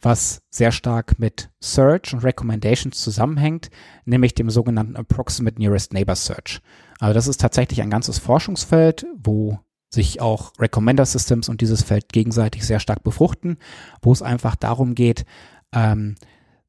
was 0.00 0.42
sehr 0.48 0.72
stark 0.72 1.18
mit 1.18 1.50
Search 1.60 2.14
und 2.14 2.24
Recommendations 2.24 3.00
zusammenhängt, 3.02 3.70
nämlich 4.06 4.34
dem 4.34 4.48
sogenannten 4.48 4.96
Approximate 4.96 5.58
Nearest 5.58 5.92
Neighbor 5.92 6.16
Search. 6.16 6.60
Also 6.98 7.12
das 7.12 7.28
ist 7.28 7.40
tatsächlich 7.40 7.82
ein 7.82 7.90
ganzes 7.90 8.18
Forschungsfeld, 8.18 9.06
wo 9.14 9.58
sich 9.90 10.20
auch 10.20 10.52
Recommender 10.58 11.04
Systems 11.04 11.48
und 11.48 11.60
dieses 11.60 11.82
Feld 11.82 12.10
gegenseitig 12.10 12.64
sehr 12.64 12.80
stark 12.80 13.02
befruchten, 13.02 13.58
wo 14.00 14.12
es 14.12 14.22
einfach 14.22 14.56
darum 14.56 14.94
geht, 14.94 15.26
ähm, 15.72 16.14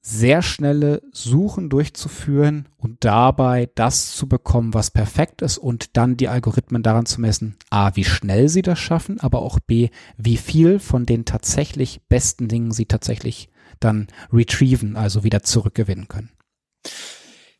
sehr 0.01 0.41
schnelle 0.41 1.03
Suchen 1.11 1.69
durchzuführen 1.69 2.67
und 2.77 3.05
dabei 3.05 3.69
das 3.75 4.15
zu 4.15 4.27
bekommen, 4.27 4.73
was 4.73 4.89
perfekt 4.89 5.43
ist 5.43 5.59
und 5.59 5.95
dann 5.95 6.17
die 6.17 6.27
Algorithmen 6.27 6.81
daran 6.81 7.05
zu 7.05 7.21
messen, 7.21 7.57
a, 7.69 7.95
wie 7.95 8.03
schnell 8.03 8.49
sie 8.49 8.63
das 8.63 8.79
schaffen, 8.79 9.19
aber 9.19 9.43
auch 9.43 9.59
b, 9.59 9.89
wie 10.17 10.37
viel 10.37 10.79
von 10.79 11.05
den 11.05 11.25
tatsächlich 11.25 12.01
besten 12.09 12.47
Dingen 12.47 12.71
sie 12.71 12.87
tatsächlich 12.87 13.49
dann 13.79 14.07
retrieven, 14.33 14.95
also 14.95 15.23
wieder 15.23 15.43
zurückgewinnen 15.43 16.07
können. 16.07 16.31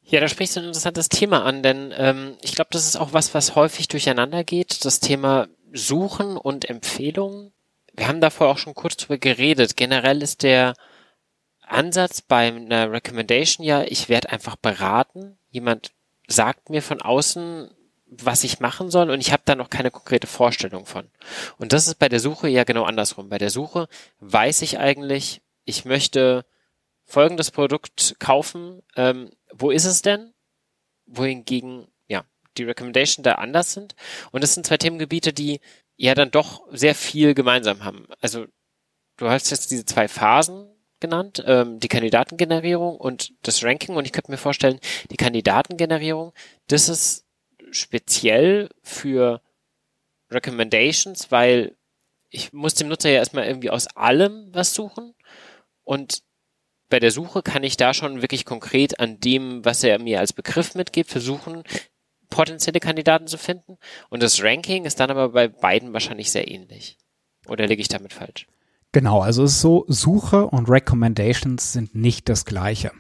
Ja, 0.03 0.19
da 0.19 0.27
sprichst 0.27 0.55
du 0.55 0.59
ein 0.59 0.65
interessantes 0.65 1.09
Thema 1.09 1.45
an, 1.45 1.61
denn 1.63 1.93
ähm, 1.95 2.35
ich 2.41 2.53
glaube, 2.53 2.69
das 2.71 2.85
ist 2.85 2.97
auch 2.97 3.13
was, 3.13 3.33
was 3.33 3.55
häufig 3.55 3.87
durcheinander 3.87 4.43
geht, 4.43 4.83
das 4.83 4.99
Thema 4.99 5.47
Suchen 5.73 6.37
und 6.37 6.69
Empfehlungen. 6.69 7.53
Wir 7.93 8.07
haben 8.07 8.19
davor 8.19 8.49
auch 8.49 8.57
schon 8.57 8.73
kurz 8.73 8.97
drüber 8.97 9.17
geredet. 9.17 9.77
Generell 9.77 10.21
ist 10.21 10.43
der 10.43 10.73
Ansatz 11.72 12.22
bei 12.22 12.47
einer 12.47 12.91
Recommendation 12.91 13.65
ja, 13.65 13.84
ich 13.84 14.09
werde 14.09 14.32
einfach 14.32 14.55
beraten. 14.55 15.38
Jemand 15.49 15.91
sagt 16.28 16.69
mir 16.69 16.82
von 16.82 17.01
außen, 17.01 17.72
was 18.11 18.43
ich 18.43 18.59
machen 18.59 18.91
soll 18.91 19.09
und 19.09 19.22
ich 19.22 19.32
habe 19.32 19.43
da 19.45 19.55
noch 19.55 19.69
keine 19.69 19.89
konkrete 19.89 20.28
Vorstellung 20.28 20.86
von. 20.86 21.09
Und 21.57 21.72
das 21.72 21.88
ist 21.88 21.95
bei 21.95 22.09
der 22.09 22.19
Suche 22.19 22.49
ja 22.49 22.65
genau 22.65 22.84
andersrum. 22.84 23.30
Bei 23.30 23.38
der 23.38 23.49
Suche 23.49 23.88
weiß 24.19 24.61
ich 24.63 24.80
eigentlich, 24.80 25.41
ich 25.63 25.86
möchte 25.86 26.45
folgendes 27.05 27.51
Produkt 27.51 28.15
kaufen. 28.19 28.82
Ähm, 28.95 29.32
wo 29.51 29.72
ist 29.72 29.86
es 29.86 30.01
denn? 30.01 30.34
Wohingegen, 31.05 31.88
ja, 32.07 32.26
die 32.57 32.63
Recommendation 32.63 33.24
da 33.24 33.36
anders 33.36 33.74
sind. 33.74 33.95
Und 34.32 34.43
das 34.43 34.53
sind 34.53 34.65
zwei 34.65 34.78
Themengebiete, 34.78 35.32
die 35.32 35.61
ja 35.95 36.13
dann 36.13 36.32
doch 36.32 36.63
sehr 36.72 36.95
viel 36.95 37.34
gemeinsam 37.34 37.84
haben. 37.84 38.07
Also 38.19 38.45
du 39.17 39.30
hast 39.30 39.51
jetzt 39.51 39.72
diese 39.72 39.86
zwei 39.86 40.07
Phasen, 40.07 40.67
genannt, 41.02 41.43
ähm, 41.45 41.80
die 41.80 41.88
Kandidatengenerierung 41.88 42.95
und 42.97 43.34
das 43.43 43.64
Ranking. 43.64 43.95
Und 43.95 44.06
ich 44.06 44.14
könnte 44.14 44.32
mir 44.32 44.38
vorstellen, 44.38 44.80
die 45.10 45.18
Kandidatengenerierung, 45.18 46.34
das 46.68 46.88
ist 46.88 47.26
speziell 47.72 48.70
für 48.84 49.41
Recommendations, 50.30 51.32
weil 51.32 51.76
ich 52.30 52.54
muss 52.54 52.76
dem 52.76 52.88
Nutzer 52.88 53.10
ja 53.10 53.18
erstmal 53.18 53.45
irgendwie 53.47 53.70
aus 53.70 53.88
allem 53.88 54.49
was 54.54 54.74
suchen 54.74 55.14
und 55.84 56.24
bei 56.91 56.99
der 56.99 57.12
Suche 57.12 57.41
kann 57.41 57.64
ich 57.64 57.78
da 57.78 57.93
schon 57.93 58.22
wirklich 58.22 58.45
konkret 58.45 58.99
an 58.99 59.20
dem, 59.20 59.66
was 59.66 59.84
er 59.84 59.97
mir 59.97 60.20
als 60.20 60.34
Begriff 60.34 60.76
mitgibt, 60.76 61.10
versuchen, 61.10 61.64
potenzielle 62.30 62.80
Kandidaten 62.80 63.28
zu 63.28 63.38
finden. 63.38 63.78
Und 64.10 64.22
das 64.22 64.43
Ranking 64.43 64.86
ist 64.86 64.99
dann 64.99 65.10
aber 65.10 65.30
bei 65.30 65.47
beiden 65.47 65.93
wahrscheinlich 65.93 66.32
sehr 66.32 66.52
ähnlich. 66.52 66.97
Oder 67.47 67.66
liege 67.66 67.82
ich 67.82 67.88
damit 67.88 68.14
falsch? 68.14 68.45
Genau, 68.93 69.21
also 69.21 69.43
es 69.43 69.53
ist 69.53 69.61
so, 69.61 69.85
Suche 69.87 70.47
und 70.47 70.69
Recommendations 70.69 71.71
sind 71.71 71.95
nicht 71.95 72.27
das 72.27 72.43
gleiche. 72.43 72.91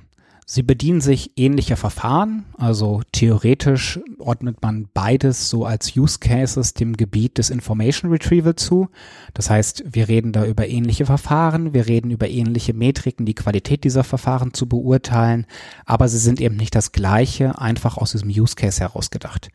Sie 0.45 0.63
bedienen 0.63 0.99
sich 0.99 1.31
ähnlicher 1.37 1.77
Verfahren, 1.77 2.45
also 2.57 3.01
theoretisch 3.11 3.99
ordnet 4.17 4.61
man 4.61 4.89
beides 4.93 5.49
so 5.49 5.65
als 5.65 5.95
Use 5.95 6.19
Cases 6.19 6.73
dem 6.73 6.97
Gebiet 6.97 7.37
des 7.37 7.49
Information 7.49 8.11
Retrieval 8.11 8.55
zu. 8.55 8.89
Das 9.33 9.49
heißt, 9.49 9.83
wir 9.85 10.09
reden 10.09 10.33
da 10.33 10.45
über 10.45 10.67
ähnliche 10.67 11.05
Verfahren, 11.05 11.73
wir 11.73 11.87
reden 11.87 12.11
über 12.11 12.27
ähnliche 12.27 12.73
Metriken, 12.73 13.25
die 13.25 13.35
Qualität 13.35 13.83
dieser 13.83 14.03
Verfahren 14.03 14.53
zu 14.53 14.67
beurteilen, 14.67 15.45
aber 15.85 16.09
sie 16.09 16.17
sind 16.17 16.41
eben 16.41 16.57
nicht 16.57 16.75
das 16.75 16.91
gleiche, 16.91 17.57
einfach 17.59 17.97
aus 17.97 18.11
diesem 18.11 18.29
Use 18.29 18.55
Case 18.55 18.81
herausgedacht. 18.81 19.51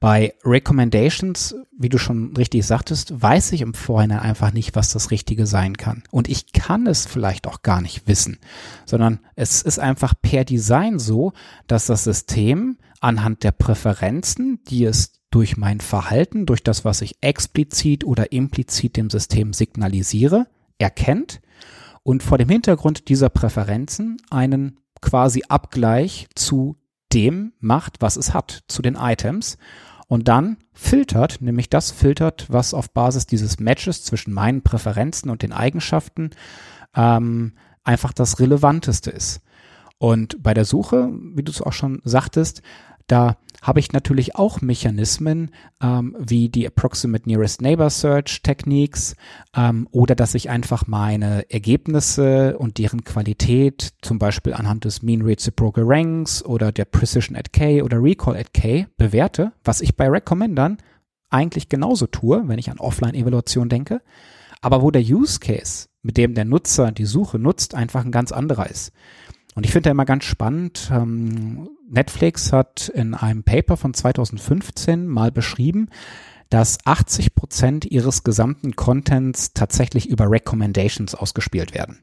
Bei 0.00 0.32
Recommendations, 0.46 1.54
wie 1.76 1.90
du 1.90 1.98
schon 1.98 2.34
richtig 2.34 2.64
sagtest, 2.64 3.20
weiß 3.20 3.52
ich 3.52 3.60
im 3.60 3.74
Vorhinein 3.74 4.20
einfach 4.20 4.50
nicht, 4.50 4.74
was 4.74 4.90
das 4.90 5.10
Richtige 5.10 5.46
sein 5.46 5.76
kann. 5.76 6.02
Und 6.10 6.26
ich 6.30 6.54
kann 6.54 6.86
es 6.86 7.04
vielleicht 7.04 7.46
auch 7.46 7.60
gar 7.60 7.82
nicht 7.82 8.08
wissen, 8.08 8.38
sondern 8.86 9.20
es 9.36 9.60
ist 9.60 9.78
einfach 9.78 10.14
per 10.20 10.46
Design 10.46 10.98
so, 10.98 11.34
dass 11.66 11.84
das 11.84 12.04
System 12.04 12.78
anhand 13.00 13.44
der 13.44 13.52
Präferenzen, 13.52 14.60
die 14.68 14.84
es 14.84 15.20
durch 15.30 15.58
mein 15.58 15.80
Verhalten, 15.80 16.46
durch 16.46 16.62
das, 16.62 16.82
was 16.86 17.02
ich 17.02 17.16
explizit 17.20 18.02
oder 18.02 18.32
implizit 18.32 18.96
dem 18.96 19.10
System 19.10 19.52
signalisiere, 19.52 20.46
erkennt 20.78 21.42
und 22.02 22.22
vor 22.22 22.38
dem 22.38 22.48
Hintergrund 22.48 23.10
dieser 23.10 23.28
Präferenzen 23.28 24.16
einen 24.30 24.80
quasi 25.02 25.42
Abgleich 25.46 26.26
zu 26.34 26.76
dem 27.12 27.52
macht, 27.60 27.96
was 28.00 28.16
es 28.16 28.32
hat, 28.32 28.64
zu 28.66 28.82
den 28.82 28.94
Items 28.94 29.58
und 30.10 30.26
dann 30.26 30.56
filtert, 30.72 31.40
nämlich 31.40 31.70
das 31.70 31.92
filtert, 31.92 32.46
was 32.48 32.74
auf 32.74 32.90
Basis 32.90 33.26
dieses 33.26 33.60
Matches 33.60 34.02
zwischen 34.02 34.34
meinen 34.34 34.60
Präferenzen 34.60 35.30
und 35.30 35.42
den 35.42 35.52
Eigenschaften 35.52 36.30
ähm, 36.96 37.52
einfach 37.84 38.12
das 38.12 38.40
Relevanteste 38.40 39.12
ist. 39.12 39.40
Und 39.98 40.42
bei 40.42 40.52
der 40.52 40.64
Suche, 40.64 41.10
wie 41.36 41.44
du 41.44 41.52
es 41.52 41.62
auch 41.62 41.72
schon 41.72 42.02
sagtest, 42.02 42.60
da 43.06 43.36
habe 43.62 43.80
ich 43.80 43.92
natürlich 43.92 44.36
auch 44.36 44.60
Mechanismen 44.60 45.50
ähm, 45.82 46.16
wie 46.18 46.48
die 46.48 46.66
Approximate 46.66 47.28
Nearest 47.28 47.62
Neighbor 47.62 47.90
Search 47.90 48.42
Techniques 48.42 49.16
ähm, 49.54 49.88
oder 49.90 50.14
dass 50.14 50.34
ich 50.34 50.50
einfach 50.50 50.86
meine 50.86 51.50
Ergebnisse 51.50 52.58
und 52.58 52.78
deren 52.78 53.04
Qualität 53.04 53.92
zum 54.02 54.18
Beispiel 54.18 54.54
anhand 54.54 54.84
des 54.84 55.02
Mean 55.02 55.22
Reciprocal 55.22 55.84
Ranks 55.86 56.44
oder 56.44 56.72
der 56.72 56.86
Precision 56.86 57.36
at 57.36 57.52
K 57.52 57.82
oder 57.82 58.02
Recall 58.02 58.36
at 58.36 58.54
K 58.54 58.86
bewerte, 58.96 59.52
was 59.64 59.80
ich 59.80 59.96
bei 59.96 60.08
Recommendern 60.08 60.78
eigentlich 61.30 61.68
genauso 61.68 62.06
tue, 62.06 62.42
wenn 62.46 62.58
ich 62.58 62.70
an 62.70 62.78
Offline-Evaluation 62.78 63.68
denke, 63.68 64.02
aber 64.60 64.82
wo 64.82 64.90
der 64.90 65.02
Use 65.02 65.38
Case, 65.38 65.88
mit 66.02 66.16
dem 66.16 66.34
der 66.34 66.44
Nutzer 66.44 66.92
die 66.92 67.04
Suche 67.04 67.38
nutzt, 67.38 67.74
einfach 67.74 68.04
ein 68.04 68.10
ganz 68.10 68.32
anderer 68.32 68.68
ist. 68.68 68.92
Und 69.54 69.64
ich 69.64 69.72
finde 69.72 69.88
ja 69.88 69.92
immer 69.92 70.04
ganz 70.04 70.24
spannend, 70.24 70.90
ähm, 70.92 71.68
Netflix 71.90 72.52
hat 72.52 72.88
in 72.88 73.14
einem 73.14 73.42
Paper 73.42 73.76
von 73.76 73.94
2015 73.94 75.06
mal 75.06 75.32
beschrieben, 75.32 75.88
dass 76.48 76.78
80 76.84 77.34
Prozent 77.34 77.84
ihres 77.84 78.24
gesamten 78.24 78.76
Contents 78.76 79.52
tatsächlich 79.52 80.08
über 80.08 80.30
Recommendations 80.30 81.14
ausgespielt 81.14 81.74
werden. 81.74 82.02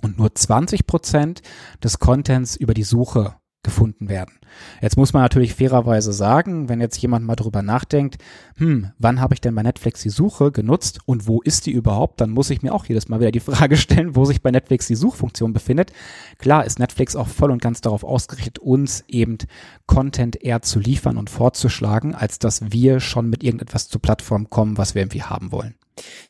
Und 0.00 0.18
nur 0.18 0.34
20 0.34 0.86
Prozent 0.86 1.42
des 1.82 1.98
Contents 1.98 2.56
über 2.56 2.74
die 2.74 2.82
Suche 2.82 3.36
gefunden 3.62 4.08
werden. 4.08 4.34
Jetzt 4.80 4.96
muss 4.96 5.12
man 5.12 5.22
natürlich 5.22 5.54
fairerweise 5.54 6.12
sagen, 6.12 6.68
wenn 6.68 6.80
jetzt 6.80 6.98
jemand 6.98 7.24
mal 7.24 7.36
drüber 7.36 7.62
nachdenkt, 7.62 8.16
hm, 8.56 8.90
wann 8.98 9.20
habe 9.20 9.34
ich 9.34 9.40
denn 9.40 9.54
bei 9.54 9.62
Netflix 9.62 10.02
die 10.02 10.10
Suche 10.10 10.50
genutzt 10.50 10.98
und 11.06 11.26
wo 11.26 11.40
ist 11.40 11.66
die 11.66 11.70
überhaupt, 11.70 12.20
dann 12.20 12.30
muss 12.30 12.50
ich 12.50 12.62
mir 12.62 12.74
auch 12.74 12.86
jedes 12.86 13.08
Mal 13.08 13.20
wieder 13.20 13.30
die 13.30 13.40
Frage 13.52 13.76
stellen, 13.76 14.16
wo 14.16 14.24
sich 14.24 14.42
bei 14.42 14.50
Netflix 14.50 14.88
die 14.88 14.96
Suchfunktion 14.96 15.52
befindet. 15.52 15.92
Klar 16.38 16.64
ist 16.64 16.78
Netflix 16.78 17.14
auch 17.14 17.28
voll 17.28 17.50
und 17.50 17.62
ganz 17.62 17.80
darauf 17.80 18.04
ausgerichtet, 18.04 18.58
uns 18.58 19.04
eben 19.08 19.38
Content 19.86 20.42
eher 20.42 20.62
zu 20.62 20.80
liefern 20.80 21.16
und 21.16 21.30
vorzuschlagen, 21.30 22.14
als 22.14 22.38
dass 22.38 22.72
wir 22.72 23.00
schon 23.00 23.30
mit 23.30 23.44
irgendetwas 23.44 23.88
zur 23.88 24.02
Plattform 24.02 24.50
kommen, 24.50 24.76
was 24.76 24.94
wir 24.94 25.02
irgendwie 25.02 25.22
haben 25.22 25.52
wollen. 25.52 25.74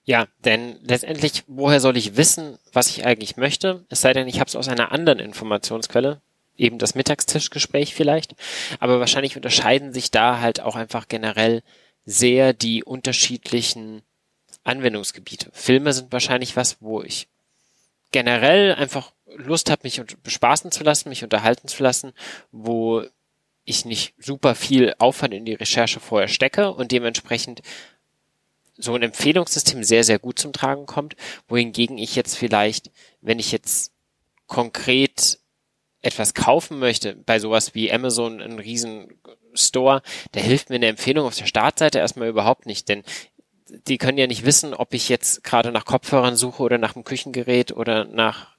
Ja, 0.05 0.27
denn 0.45 0.77
letztendlich, 0.83 1.45
woher 1.47 1.81
soll 1.81 1.97
ich 1.97 2.17
wissen, 2.17 2.59
was 2.73 2.89
ich 2.89 3.07
eigentlich 3.07 3.37
möchte? 3.37 3.85
Es 3.89 4.01
sei 4.01 4.13
denn, 4.13 4.29
ich 4.29 4.41
habe 4.41 4.49
es 4.49 4.57
aus 4.57 4.69
einer 4.69 4.93
anderen 4.93 5.21
Informationsquelle, 5.21 6.21
eben 6.57 6.79
das 6.79 6.95
Mittagstischgespräch 6.95 7.95
vielleicht. 7.95 8.35
Aber 8.81 9.01
wahrscheinlich 9.01 9.37
unterscheiden 9.37 9.93
sich 9.93 10.11
da 10.11 10.41
halt 10.41 10.61
auch 10.61 10.77
einfach 10.77 11.09
generell 11.09 11.63
sehr 12.05 12.53
die 12.53 12.85
unterschiedlichen 12.85 14.03
Anwendungsgebiete. 14.65 15.51
Filme 15.53 15.93
sind 15.93 16.13
wahrscheinlich 16.13 16.57
was, 16.57 16.79
wo 16.81 17.03
ich 17.03 17.29
generell 18.11 18.75
einfach 18.75 19.13
Lust 19.37 19.71
habe, 19.71 19.83
mich 19.85 20.01
bespaßen 20.23 20.71
zu 20.71 20.85
lassen, 20.85 21.09
mich 21.09 21.25
unterhalten 21.25 21.69
zu 21.69 21.83
lassen, 21.83 22.13
wo 22.51 23.05
ich 23.65 23.85
nicht 23.85 24.15
super 24.19 24.55
viel 24.55 24.95
Aufwand 24.99 25.35
in 25.35 25.45
die 25.45 25.55
Recherche 25.55 26.01
vorher 26.01 26.29
stecke 26.29 26.73
und 26.73 26.93
dementsprechend 26.93 27.63
so 28.77 28.95
ein 28.95 29.03
Empfehlungssystem 29.03 29.85
sehr, 29.85 30.05
sehr 30.05 30.19
gut 30.19 30.39
zum 30.39 30.53
Tragen 30.53 30.87
kommt, 30.87 31.17
wohingegen 31.49 31.99
ich 31.99 32.17
jetzt 32.17 32.37
vielleicht, 32.37 32.91
wenn 33.21 33.39
ich 33.39 33.53
jetzt 33.53 33.93
konkret 34.47 35.39
etwas 36.03 36.35
kaufen 36.35 36.79
möchte, 36.79 37.15
bei 37.15 37.39
sowas 37.39 37.75
wie 37.75 37.93
Amazon, 37.93 38.41
ein 38.41 38.59
riesen 38.59 39.09
Store, 39.55 40.03
da 40.33 40.41
hilft 40.41 40.71
mir 40.71 40.77
eine 40.77 40.89
Empfehlung 40.89 41.27
auf 41.27 41.37
der 41.37 41.47
Startseite 41.47 41.99
erstmal 41.99 42.29
überhaupt 42.29 42.67
nicht, 42.67 42.89
denn 42.89 43.05
die 43.87 43.99
können 43.99 44.19
ja 44.19 44.27
nicht 44.27 44.45
wissen, 44.45 44.75
ob 44.75 44.93
ich 44.93 45.09
jetzt 45.09 45.45
gerade 45.45 45.73
nach 45.73 45.85
Kopfhörern 45.85 46.37
suche 46.37 46.63
oder 46.63 46.79
nach 46.79 46.95
einem 46.95 47.05
Küchengerät 47.05 47.73
oder 47.73 48.05
nach, 48.05 48.57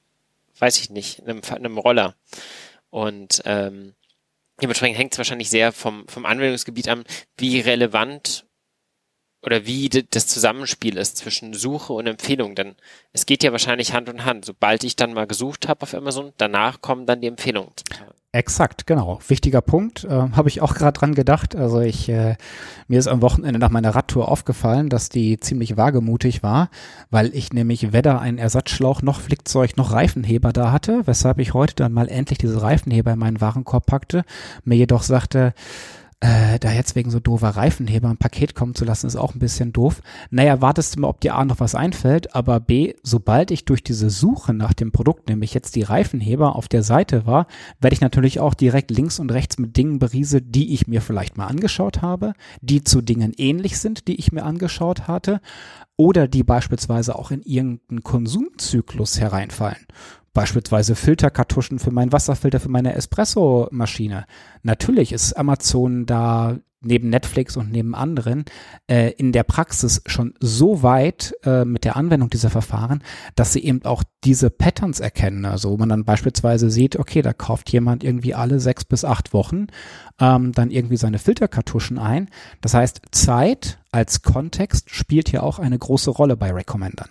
weiß 0.58 0.80
ich 0.80 0.90
nicht, 0.90 1.22
einem, 1.22 1.42
einem 1.48 1.78
Roller. 1.78 2.16
Und 2.90 3.42
ähm, 3.44 3.94
dementsprechend 4.60 4.98
hängt 4.98 5.12
es 5.12 5.18
wahrscheinlich 5.18 5.50
sehr 5.50 5.72
vom, 5.72 6.06
vom 6.08 6.26
Anwendungsgebiet 6.26 6.88
an, 6.88 7.04
wie 7.36 7.60
relevant 7.60 8.46
oder 9.44 9.66
wie 9.66 9.88
das 9.88 10.26
Zusammenspiel 10.26 10.96
ist 10.96 11.18
zwischen 11.18 11.52
Suche 11.54 11.92
und 11.92 12.06
Empfehlung. 12.06 12.54
Denn 12.54 12.74
es 13.12 13.26
geht 13.26 13.42
ja 13.42 13.52
wahrscheinlich 13.52 13.92
Hand 13.92 14.08
in 14.08 14.24
Hand. 14.24 14.44
Sobald 14.44 14.84
ich 14.84 14.96
dann 14.96 15.12
mal 15.12 15.26
gesucht 15.26 15.68
habe 15.68 15.82
auf 15.82 15.94
Amazon, 15.94 16.32
danach 16.38 16.80
kommen 16.80 17.06
dann 17.06 17.20
die 17.20 17.28
Empfehlungen. 17.28 17.72
Exakt, 18.34 18.88
genau. 18.88 19.20
Wichtiger 19.28 19.60
Punkt. 19.60 20.02
Äh, 20.02 20.08
habe 20.08 20.48
ich 20.48 20.60
auch 20.60 20.74
gerade 20.74 20.98
dran 20.98 21.14
gedacht. 21.14 21.54
Also 21.54 21.80
ich, 21.80 22.08
äh, 22.08 22.34
mir 22.88 22.98
ist 22.98 23.06
am 23.06 23.22
Wochenende 23.22 23.60
nach 23.60 23.70
meiner 23.70 23.94
Radtour 23.94 24.28
aufgefallen, 24.28 24.88
dass 24.88 25.08
die 25.08 25.38
ziemlich 25.38 25.76
wagemutig 25.76 26.42
war, 26.42 26.68
weil 27.10 27.32
ich 27.32 27.52
nämlich 27.52 27.92
weder 27.92 28.20
einen 28.20 28.38
Ersatzschlauch 28.38 29.02
noch 29.02 29.20
Flickzeug 29.20 29.76
noch 29.76 29.92
Reifenheber 29.92 30.52
da 30.52 30.72
hatte, 30.72 31.02
weshalb 31.06 31.38
ich 31.38 31.54
heute 31.54 31.76
dann 31.76 31.92
mal 31.92 32.08
endlich 32.08 32.38
diese 32.38 32.60
Reifenheber 32.60 33.12
in 33.12 33.20
meinen 33.20 33.40
Warenkorb 33.40 33.86
packte, 33.86 34.24
mir 34.64 34.74
jedoch 34.74 35.04
sagte, 35.04 35.54
äh, 36.20 36.58
da 36.58 36.72
jetzt 36.72 36.94
wegen 36.94 37.10
so 37.10 37.20
doofer 37.20 37.50
Reifenheber 37.50 38.08
ein 38.08 38.16
Paket 38.16 38.54
kommen 38.54 38.74
zu 38.74 38.84
lassen, 38.84 39.06
ist 39.06 39.16
auch 39.16 39.34
ein 39.34 39.40
bisschen 39.40 39.72
doof. 39.72 40.00
Naja, 40.30 40.60
wartest 40.60 40.96
du 40.96 41.00
mal, 41.00 41.08
ob 41.08 41.20
dir 41.20 41.34
A 41.34 41.44
noch 41.44 41.60
was 41.60 41.74
einfällt, 41.74 42.34
aber 42.34 42.60
B, 42.60 42.94
sobald 43.02 43.50
ich 43.50 43.64
durch 43.64 43.82
diese 43.82 44.10
Suche 44.10 44.54
nach 44.54 44.72
dem 44.72 44.92
Produkt, 44.92 45.28
nämlich 45.28 45.54
jetzt 45.54 45.76
die 45.76 45.82
Reifenheber 45.82 46.56
auf 46.56 46.68
der 46.68 46.82
Seite 46.82 47.26
war, 47.26 47.46
werde 47.80 47.94
ich 47.94 48.00
natürlich 48.00 48.40
auch 48.40 48.54
direkt 48.54 48.90
links 48.90 49.18
und 49.18 49.32
rechts 49.32 49.58
mit 49.58 49.76
Dingen 49.76 49.98
berieselt, 49.98 50.54
die 50.54 50.72
ich 50.72 50.86
mir 50.86 51.00
vielleicht 51.00 51.36
mal 51.36 51.46
angeschaut 51.46 52.02
habe, 52.02 52.34
die 52.60 52.84
zu 52.84 53.02
Dingen 53.02 53.32
ähnlich 53.36 53.78
sind, 53.78 54.08
die 54.08 54.16
ich 54.16 54.32
mir 54.32 54.44
angeschaut 54.44 55.08
hatte, 55.08 55.40
oder 55.96 56.26
die 56.26 56.42
beispielsweise 56.42 57.16
auch 57.16 57.30
in 57.30 57.42
irgendeinen 57.42 58.02
Konsumzyklus 58.02 59.20
hereinfallen. 59.20 59.86
Beispielsweise 60.34 60.96
Filterkartuschen 60.96 61.78
für 61.78 61.92
meinen 61.92 62.12
Wasserfilter 62.12 62.60
für 62.60 62.68
meine 62.68 62.94
Espresso-Maschine. 62.94 64.26
Natürlich 64.62 65.12
ist 65.12 65.32
Amazon 65.34 66.06
da 66.06 66.58
neben 66.84 67.08
Netflix 67.08 67.56
und 67.56 67.70
neben 67.70 67.94
anderen 67.94 68.44
äh, 68.86 69.12
in 69.12 69.32
der 69.32 69.42
Praxis 69.42 70.02
schon 70.06 70.34
so 70.40 70.82
weit 70.82 71.34
äh, 71.44 71.64
mit 71.64 71.84
der 71.84 71.96
Anwendung 71.96 72.30
dieser 72.30 72.50
Verfahren, 72.50 73.02
dass 73.36 73.52
sie 73.52 73.64
eben 73.64 73.84
auch 73.84 74.02
diese 74.22 74.50
Patterns 74.50 75.00
erkennen. 75.00 75.44
Also 75.44 75.70
wo 75.70 75.76
man 75.76 75.88
dann 75.88 76.04
beispielsweise 76.04 76.70
sieht, 76.70 76.96
okay, 76.96 77.22
da 77.22 77.32
kauft 77.32 77.70
jemand 77.70 78.04
irgendwie 78.04 78.34
alle 78.34 78.60
sechs 78.60 78.84
bis 78.84 79.04
acht 79.04 79.32
Wochen 79.32 79.68
ähm, 80.20 80.52
dann 80.52 80.70
irgendwie 80.70 80.96
seine 80.96 81.18
Filterkartuschen 81.18 81.98
ein. 81.98 82.28
Das 82.60 82.74
heißt, 82.74 83.02
Zeit 83.12 83.78
als 83.90 84.22
Kontext 84.22 84.90
spielt 84.90 85.28
hier 85.28 85.42
auch 85.42 85.58
eine 85.58 85.78
große 85.78 86.10
Rolle 86.10 86.36
bei 86.36 86.52
Recommendern. 86.52 87.10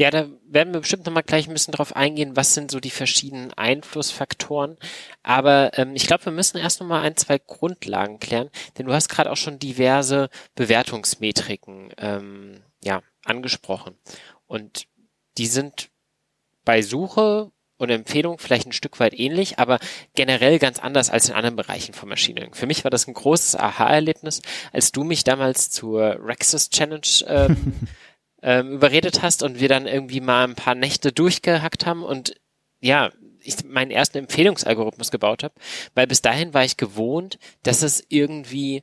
Ja, 0.00 0.10
da 0.10 0.30
werden 0.48 0.72
wir 0.72 0.80
bestimmt 0.80 1.04
nochmal 1.04 1.22
gleich 1.22 1.46
ein 1.46 1.52
bisschen 1.52 1.72
drauf 1.72 1.94
eingehen, 1.94 2.34
was 2.34 2.54
sind 2.54 2.70
so 2.70 2.80
die 2.80 2.88
verschiedenen 2.88 3.52
Einflussfaktoren. 3.52 4.78
Aber 5.22 5.76
ähm, 5.76 5.94
ich 5.94 6.06
glaube, 6.06 6.24
wir 6.24 6.32
müssen 6.32 6.56
erst 6.56 6.80
nochmal 6.80 7.02
ein, 7.02 7.18
zwei 7.18 7.36
Grundlagen 7.36 8.18
klären, 8.18 8.48
denn 8.78 8.86
du 8.86 8.94
hast 8.94 9.10
gerade 9.10 9.30
auch 9.30 9.36
schon 9.36 9.58
diverse 9.58 10.30
Bewertungsmetriken 10.54 11.92
ähm, 11.98 12.62
ja, 12.82 13.02
angesprochen. 13.26 13.94
Und 14.46 14.86
die 15.36 15.46
sind 15.46 15.90
bei 16.64 16.80
Suche 16.80 17.52
und 17.76 17.90
Empfehlung 17.90 18.38
vielleicht 18.38 18.68
ein 18.68 18.72
Stück 18.72 19.00
weit 19.00 19.12
ähnlich, 19.18 19.58
aber 19.58 19.80
generell 20.14 20.58
ganz 20.58 20.78
anders 20.78 21.10
als 21.10 21.28
in 21.28 21.34
anderen 21.34 21.56
Bereichen 21.56 21.92
von 21.92 22.08
Learning. 22.08 22.54
Für 22.54 22.66
mich 22.66 22.84
war 22.84 22.90
das 22.90 23.06
ein 23.06 23.12
großes 23.12 23.56
Aha-Erlebnis, 23.56 24.40
als 24.72 24.92
du 24.92 25.04
mich 25.04 25.24
damals 25.24 25.70
zur 25.70 26.16
Rexus 26.24 26.70
Challenge 26.70 27.06
ähm, 27.26 27.74
ähm, 28.42 28.72
überredet 28.72 29.22
hast 29.22 29.42
und 29.42 29.60
wir 29.60 29.68
dann 29.68 29.86
irgendwie 29.86 30.20
mal 30.20 30.44
ein 30.44 30.54
paar 30.54 30.74
Nächte 30.74 31.12
durchgehackt 31.12 31.86
haben 31.86 32.02
und 32.02 32.34
ja, 32.80 33.10
ich 33.42 33.64
meinen 33.64 33.90
ersten 33.90 34.18
Empfehlungsalgorithmus 34.18 35.10
gebaut 35.10 35.42
habe, 35.42 35.54
weil 35.94 36.06
bis 36.06 36.22
dahin 36.22 36.54
war 36.54 36.64
ich 36.64 36.76
gewohnt, 36.76 37.38
dass 37.62 37.82
es 37.82 38.04
irgendwie 38.08 38.82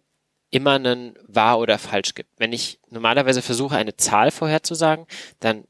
immer 0.49 0.73
einen 0.73 1.17
wahr 1.27 1.59
oder 1.59 1.77
falsch 1.77 2.15
gibt. 2.15 2.29
Wenn 2.37 2.53
ich 2.53 2.79
normalerweise 2.89 3.41
versuche, 3.41 3.75
eine 3.75 3.97
Zahl 3.97 4.31
vorherzusagen, 4.31 5.05
dann 5.39 5.65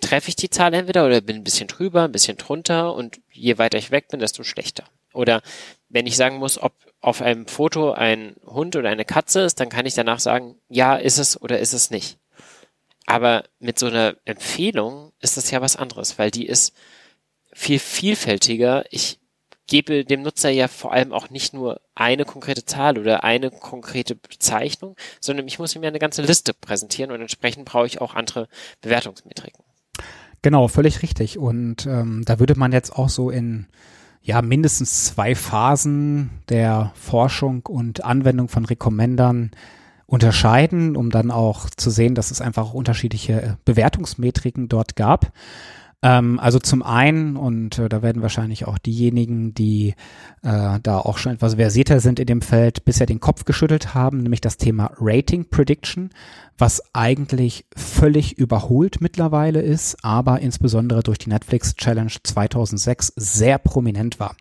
treffe 0.00 0.28
ich 0.28 0.36
die 0.36 0.50
Zahl 0.50 0.74
entweder 0.74 1.06
oder 1.06 1.20
bin 1.20 1.36
ein 1.36 1.44
bisschen 1.44 1.68
drüber, 1.68 2.04
ein 2.04 2.12
bisschen 2.12 2.36
drunter 2.36 2.94
und 2.94 3.20
je 3.30 3.58
weiter 3.58 3.78
ich 3.78 3.90
weg 3.90 4.08
bin, 4.08 4.20
desto 4.20 4.42
schlechter. 4.42 4.84
Oder 5.14 5.42
wenn 5.88 6.06
ich 6.06 6.16
sagen 6.16 6.36
muss, 6.36 6.60
ob 6.60 6.72
auf 7.00 7.22
einem 7.22 7.46
Foto 7.46 7.92
ein 7.92 8.36
Hund 8.44 8.76
oder 8.76 8.88
eine 8.88 9.04
Katze 9.04 9.40
ist, 9.40 9.60
dann 9.60 9.68
kann 9.68 9.86
ich 9.86 9.94
danach 9.94 10.20
sagen, 10.20 10.56
ja, 10.68 10.96
ist 10.96 11.18
es 11.18 11.40
oder 11.40 11.58
ist 11.58 11.72
es 11.72 11.90
nicht. 11.90 12.18
Aber 13.06 13.44
mit 13.58 13.78
so 13.78 13.86
einer 13.86 14.16
Empfehlung 14.24 15.12
ist 15.20 15.36
das 15.36 15.50
ja 15.50 15.60
was 15.60 15.76
anderes, 15.76 16.18
weil 16.18 16.30
die 16.30 16.46
ist 16.46 16.74
viel 17.52 17.78
vielfältiger. 17.78 18.84
Ich 18.90 19.18
gebe 19.66 20.04
dem 20.04 20.22
Nutzer 20.22 20.50
ja 20.50 20.68
vor 20.68 20.92
allem 20.92 21.12
auch 21.12 21.30
nicht 21.30 21.54
nur 21.54 21.80
eine 21.94 22.24
konkrete 22.24 22.64
Zahl 22.64 22.98
oder 22.98 23.24
eine 23.24 23.50
konkrete 23.50 24.14
Bezeichnung, 24.14 24.96
sondern 25.20 25.46
ich 25.48 25.58
muss 25.58 25.74
ihm 25.74 25.82
ja 25.82 25.88
eine 25.88 25.98
ganze 25.98 26.22
Liste 26.22 26.54
präsentieren 26.54 27.10
und 27.10 27.20
entsprechend 27.20 27.64
brauche 27.64 27.86
ich 27.86 28.00
auch 28.00 28.14
andere 28.14 28.48
Bewertungsmetriken. 28.80 29.64
Genau, 30.42 30.68
völlig 30.68 31.02
richtig. 31.02 31.38
Und 31.38 31.86
ähm, 31.86 32.22
da 32.24 32.40
würde 32.40 32.58
man 32.58 32.72
jetzt 32.72 32.90
auch 32.90 33.08
so 33.08 33.30
in 33.30 33.66
ja 34.22 34.42
mindestens 34.42 35.04
zwei 35.04 35.34
Phasen 35.34 36.30
der 36.48 36.92
Forschung 36.94 37.64
und 37.66 38.04
Anwendung 38.04 38.48
von 38.48 38.64
Recommendern 38.64 39.52
unterscheiden, 40.12 40.94
um 40.94 41.08
dann 41.08 41.30
auch 41.30 41.70
zu 41.70 41.88
sehen, 41.88 42.14
dass 42.14 42.30
es 42.30 42.42
einfach 42.42 42.74
unterschiedliche 42.74 43.56
Bewertungsmetriken 43.64 44.68
dort 44.68 44.94
gab. 44.94 45.32
Ähm, 46.02 46.38
also 46.38 46.58
zum 46.58 46.82
einen, 46.82 47.38
und 47.38 47.78
äh, 47.78 47.88
da 47.88 48.02
werden 48.02 48.20
wahrscheinlich 48.20 48.68
auch 48.68 48.76
diejenigen, 48.76 49.54
die 49.54 49.94
äh, 50.42 50.80
da 50.82 50.98
auch 50.98 51.16
schon 51.16 51.32
etwas 51.32 51.54
versierter 51.54 52.00
sind 52.00 52.20
in 52.20 52.26
dem 52.26 52.42
Feld, 52.42 52.84
bisher 52.84 53.06
den 53.06 53.20
Kopf 53.20 53.46
geschüttelt 53.46 53.94
haben, 53.94 54.22
nämlich 54.22 54.42
das 54.42 54.58
Thema 54.58 54.90
Rating 55.00 55.48
Prediction, 55.48 56.10
was 56.58 56.82
eigentlich 56.92 57.64
völlig 57.74 58.36
überholt 58.36 59.00
mittlerweile 59.00 59.62
ist, 59.62 60.04
aber 60.04 60.40
insbesondere 60.40 61.02
durch 61.02 61.18
die 61.18 61.30
Netflix 61.30 61.74
Challenge 61.74 62.12
2006 62.22 63.14
sehr 63.16 63.56
prominent 63.56 64.20
war. 64.20 64.36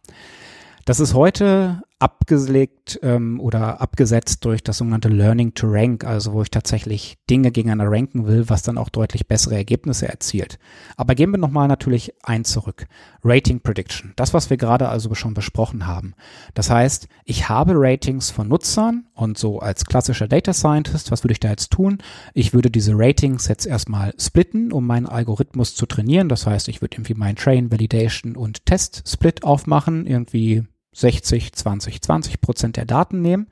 Das 0.84 1.00
ist 1.00 1.14
heute 1.14 1.82
abgelegt 2.02 3.00
ähm, 3.04 3.40
oder 3.40 3.80
abgesetzt 3.80 4.44
durch 4.44 4.64
das 4.64 4.80
sogenannte 4.80 5.08
Learning 5.08 5.54
to 5.54 5.68
Rank, 5.68 6.04
also 6.04 6.34
wo 6.34 6.42
ich 6.42 6.50
tatsächlich 6.50 7.18
Dinge 7.30 7.52
gegeneinander 7.52 7.92
ranken 7.92 8.26
will, 8.26 8.50
was 8.50 8.64
dann 8.64 8.80
auch 8.80 8.90
deutlich 8.90 9.28
bessere 9.28 9.56
Ergebnisse 9.56 10.08
erzielt. 10.08 10.58
Aber 10.98 11.14
gehen 11.14 11.32
wir 11.32 11.38
nochmal 11.38 11.68
natürlich 11.68 12.14
ein 12.24 12.44
zurück. 12.44 12.88
Rating 13.24 13.60
Prediction, 13.60 14.14
das, 14.16 14.34
was 14.34 14.50
wir 14.50 14.58
gerade 14.58 14.90
also 14.90 15.14
schon 15.14 15.36
besprochen 15.36 15.86
haben. 15.86 16.16
Das 16.56 16.72
heißt, 16.72 17.08
ich 17.24 17.50
habe 17.50 17.74
Ratings 17.76 18.32
von 18.32 18.48
Nutzern 18.48 19.06
und 19.14 19.38
so 19.38 19.60
als 19.60 19.86
klassischer 19.86 20.28
Data 20.28 20.54
Scientist, 20.54 21.12
was 21.12 21.24
würde 21.24 21.34
ich 21.34 21.40
da 21.40 21.50
jetzt 21.50 21.72
tun? 21.72 22.00
Ich 22.34 22.54
würde 22.54 22.72
diese 22.72 22.94
Ratings 22.96 23.48
jetzt 23.48 23.68
erstmal 23.68 24.14
splitten, 24.18 24.72
um 24.72 24.88
meinen 24.88 25.06
Algorithmus 25.06 25.76
zu 25.76 25.86
trainieren. 25.86 26.30
Das 26.30 26.48
heißt, 26.48 26.68
ich 26.68 26.82
würde 26.82 26.96
irgendwie 26.96 27.14
meinen 27.14 27.36
Train, 27.36 27.72
Validation 27.72 28.36
und 28.36 28.66
Test 28.66 29.04
Split 29.08 29.44
aufmachen, 29.44 30.08
irgendwie 30.08 30.64
60, 30.94 31.54
20, 31.54 32.02
20 32.02 32.42
Prozent 32.42 32.78
der 32.78 32.86
Daten 32.86 33.22
nehmen. 33.22 33.48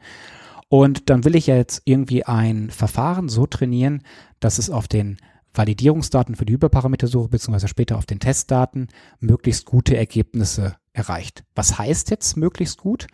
Und 0.67 1.09
dann 1.09 1.25
will 1.25 1.35
ich 1.35 1.47
ja 1.47 1.55
jetzt 1.55 1.81
irgendwie 1.85 2.23
ein 2.25 2.69
Verfahren 2.69 3.27
so 3.27 3.47
trainieren, 3.47 4.03
dass 4.39 4.59
es 4.59 4.69
auf 4.69 4.87
den 4.87 5.17
Validierungsdaten 5.53 6.35
für 6.35 6.45
die 6.45 6.53
Hyperparametersuche 6.53 7.29
beziehungsweise 7.29 7.67
später 7.67 7.97
auf 7.97 8.05
den 8.05 8.19
Testdaten 8.19 8.87
möglichst 9.19 9.65
gute 9.65 9.97
Ergebnisse 9.97 10.75
erreicht. 10.93 11.43
Was 11.55 11.79
heißt 11.79 12.11
jetzt 12.11 12.37
möglichst 12.37 12.77
gut? 12.77 13.07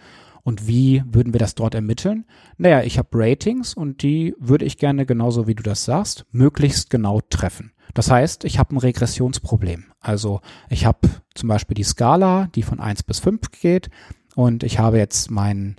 Und 0.44 0.68
wie 0.68 1.04
würden 1.08 1.34
wir 1.34 1.40
das 1.40 1.56
dort 1.56 1.74
ermitteln? 1.74 2.26
Naja, 2.58 2.84
ich 2.84 3.00
habe 3.00 3.10
Ratings 3.14 3.74
und 3.74 4.04
die 4.04 4.36
würde 4.38 4.66
ich 4.66 4.78
gerne 4.78 5.08
genauso 5.08 5.48
wie 5.48 5.56
du 5.56 5.64
das 5.64 5.86
sagst, 5.86 6.26
möglichst 6.32 6.92
genau 6.92 7.20
treffen. 7.30 7.72
Das 7.96 8.12
heißt, 8.12 8.44
ich 8.44 8.60
habe 8.60 8.76
ein 8.76 8.78
Regressionsproblem. 8.78 9.86
Also 10.00 10.42
ich 10.70 10.86
habe 10.86 11.10
zum 11.34 11.50
Beispiel 11.50 11.74
die 11.74 11.84
Skala, 11.84 12.48
die 12.54 12.62
von 12.62 12.80
1 12.80 13.04
bis 13.04 13.20
5 13.20 13.50
geht 13.60 13.90
und 14.36 14.64
ich 14.64 14.80
habe 14.80 14.98
jetzt 14.98 15.32
mein 15.32 15.76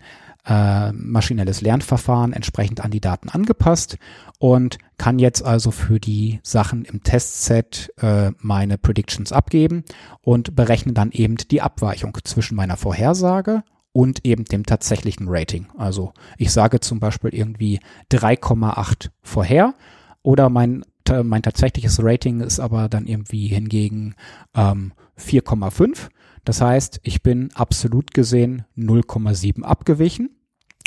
äh, 0.46 0.92
maschinelles 0.92 1.60
Lernverfahren 1.60 2.32
entsprechend 2.32 2.84
an 2.84 2.90
die 2.90 3.00
Daten 3.00 3.28
angepasst 3.28 3.98
und 4.38 4.78
kann 4.96 5.18
jetzt 5.18 5.44
also 5.44 5.70
für 5.70 5.98
die 5.98 6.40
Sachen 6.42 6.84
im 6.84 7.02
Testset 7.02 7.92
äh, 8.00 8.30
meine 8.38 8.78
Predictions 8.78 9.32
abgeben 9.32 9.84
und 10.20 10.54
berechne 10.54 10.92
dann 10.92 11.10
eben 11.10 11.36
die 11.36 11.62
Abweichung 11.62 12.16
zwischen 12.24 12.54
meiner 12.54 12.76
Vorhersage 12.76 13.62
und 13.92 14.24
eben 14.24 14.44
dem 14.44 14.64
tatsächlichen 14.64 15.26
Rating. 15.28 15.66
Also 15.76 16.12
ich 16.38 16.52
sage 16.52 16.80
zum 16.80 17.00
Beispiel 17.00 17.34
irgendwie 17.34 17.80
3,8 18.12 19.08
vorher 19.22 19.74
oder 20.22 20.48
mein, 20.48 20.84
mein 21.24 21.42
tatsächliches 21.42 21.98
Rating 22.02 22.40
ist 22.40 22.60
aber 22.60 22.88
dann 22.88 23.06
irgendwie 23.06 23.48
hingegen 23.48 24.14
ähm, 24.54 24.92
4,5. 25.18 26.08
Das 26.46 26.60
heißt, 26.60 27.00
ich 27.02 27.24
bin 27.24 27.50
absolut 27.54 28.14
gesehen 28.14 28.64
0,7 28.78 29.62
abgewichen. 29.64 30.30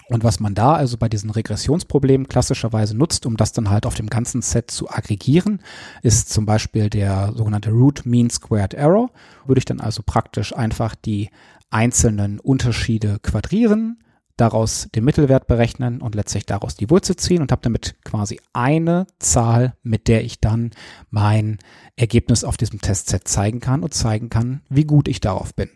Und 0.07 0.23
was 0.23 0.39
man 0.39 0.55
da 0.55 0.73
also 0.73 0.97
bei 0.97 1.09
diesen 1.09 1.29
Regressionsproblemen 1.29 2.29
klassischerweise 2.29 2.97
nutzt, 2.97 3.25
um 3.25 3.35
das 3.35 3.51
dann 3.51 3.69
halt 3.69 3.85
auf 3.85 3.93
dem 3.93 4.07
ganzen 4.07 4.41
Set 4.41 4.71
zu 4.71 4.89
aggregieren, 4.89 5.61
ist 6.01 6.29
zum 6.29 6.45
Beispiel 6.45 6.89
der 6.89 7.33
sogenannte 7.35 7.71
Root 7.71 8.05
Mean 8.05 8.29
Squared 8.29 8.73
Error. 8.73 9.11
Würde 9.45 9.59
ich 9.59 9.65
dann 9.65 9.81
also 9.81 10.01
praktisch 10.03 10.55
einfach 10.55 10.95
die 10.95 11.29
einzelnen 11.69 12.39
Unterschiede 12.39 13.19
quadrieren, 13.21 13.99
daraus 14.39 14.89
den 14.95 15.03
Mittelwert 15.03 15.47
berechnen 15.47 16.01
und 16.01 16.15
letztlich 16.15 16.45
daraus 16.45 16.75
die 16.75 16.89
Wurzel 16.89 17.15
ziehen 17.15 17.41
und 17.41 17.51
habe 17.51 17.61
damit 17.61 17.95
quasi 18.03 18.39
eine 18.53 19.07
Zahl, 19.19 19.75
mit 19.83 20.07
der 20.07 20.23
ich 20.23 20.39
dann 20.39 20.71
mein 21.09 21.59
Ergebnis 21.95 22.43
auf 22.43 22.57
diesem 22.57 22.81
Testset 22.81 23.27
zeigen 23.27 23.59
kann 23.59 23.83
und 23.83 23.93
zeigen 23.93 24.29
kann, 24.29 24.61
wie 24.69 24.85
gut 24.85 25.07
ich 25.07 25.19
darauf 25.19 25.53
bin. 25.53 25.69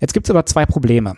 Jetzt 0.00 0.14
gibt 0.14 0.26
es 0.26 0.30
aber 0.30 0.46
zwei 0.46 0.66
Probleme. 0.66 1.16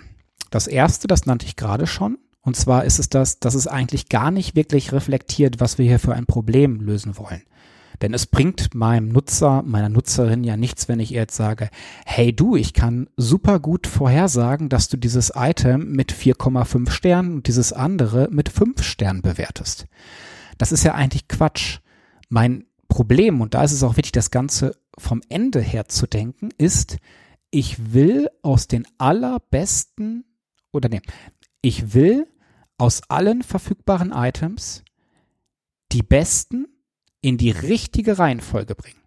Das 0.50 0.66
erste, 0.66 1.08
das 1.08 1.26
nannte 1.26 1.46
ich 1.46 1.56
gerade 1.56 1.86
schon, 1.86 2.18
und 2.46 2.54
zwar 2.54 2.84
ist 2.84 3.00
es 3.00 3.08
das, 3.08 3.40
dass 3.40 3.54
es 3.54 3.66
eigentlich 3.66 4.08
gar 4.08 4.30
nicht 4.30 4.54
wirklich 4.54 4.92
reflektiert, 4.92 5.58
was 5.58 5.78
wir 5.78 5.84
hier 5.84 5.98
für 5.98 6.14
ein 6.14 6.26
Problem 6.26 6.80
lösen 6.80 7.18
wollen. 7.18 7.42
Denn 8.02 8.14
es 8.14 8.26
bringt 8.26 8.74
meinem 8.74 9.08
Nutzer, 9.08 9.62
meiner 9.62 9.88
Nutzerin 9.88 10.44
ja 10.44 10.56
nichts, 10.56 10.88
wenn 10.88 11.00
ich 11.00 11.12
ihr 11.12 11.20
jetzt 11.20 11.36
sage, 11.36 11.70
hey 12.04 12.34
du, 12.34 12.56
ich 12.56 12.72
kann 12.74 13.08
super 13.16 13.60
gut 13.60 13.86
vorhersagen, 13.86 14.68
dass 14.68 14.88
du 14.88 14.96
dieses 14.96 15.32
Item 15.34 15.92
mit 15.92 16.12
4,5 16.12 16.90
Sternen 16.90 17.34
und 17.34 17.46
dieses 17.46 17.72
andere 17.72 18.28
mit 18.30 18.48
5 18.48 18.82
Sternen 18.82 19.22
bewertest. 19.22 19.86
Das 20.58 20.72
ist 20.72 20.84
ja 20.84 20.94
eigentlich 20.94 21.28
Quatsch. 21.28 21.78
Mein 22.28 22.66
Problem, 22.88 23.40
und 23.40 23.54
da 23.54 23.62
ist 23.62 23.72
es 23.72 23.82
auch 23.82 23.96
wichtig, 23.96 24.12
das 24.12 24.30
Ganze 24.30 24.76
vom 24.98 25.20
Ende 25.28 25.60
her 25.60 25.88
zu 25.88 26.06
denken, 26.06 26.50
ist, 26.58 26.98
ich 27.50 27.92
will 27.92 28.28
aus 28.42 28.68
den 28.68 28.86
allerbesten 28.98 30.24
oder 30.72 30.88
nee, 30.88 31.00
ich 31.62 31.94
will 31.94 32.26
aus 32.78 33.02
allen 33.08 33.42
verfügbaren 33.42 34.12
Items 34.12 34.82
die 35.92 36.02
besten 36.02 36.66
in 37.26 37.38
die 37.38 37.50
richtige 37.50 38.20
Reihenfolge 38.20 38.76
bringen. 38.76 39.00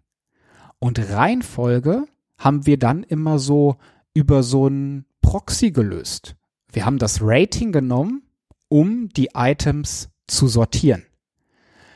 Und 0.78 0.98
Reihenfolge 0.98 2.04
haben 2.36 2.66
wir 2.66 2.78
dann 2.78 3.02
immer 3.02 3.38
so 3.38 3.78
über 4.12 4.42
so 4.42 4.68
ein 4.68 5.06
Proxy 5.22 5.70
gelöst. 5.70 6.36
Wir 6.70 6.84
haben 6.84 6.98
das 6.98 7.20
Rating 7.22 7.72
genommen, 7.72 8.24
um 8.68 9.08
die 9.08 9.30
Items 9.32 10.10
zu 10.26 10.48
sortieren. 10.48 11.06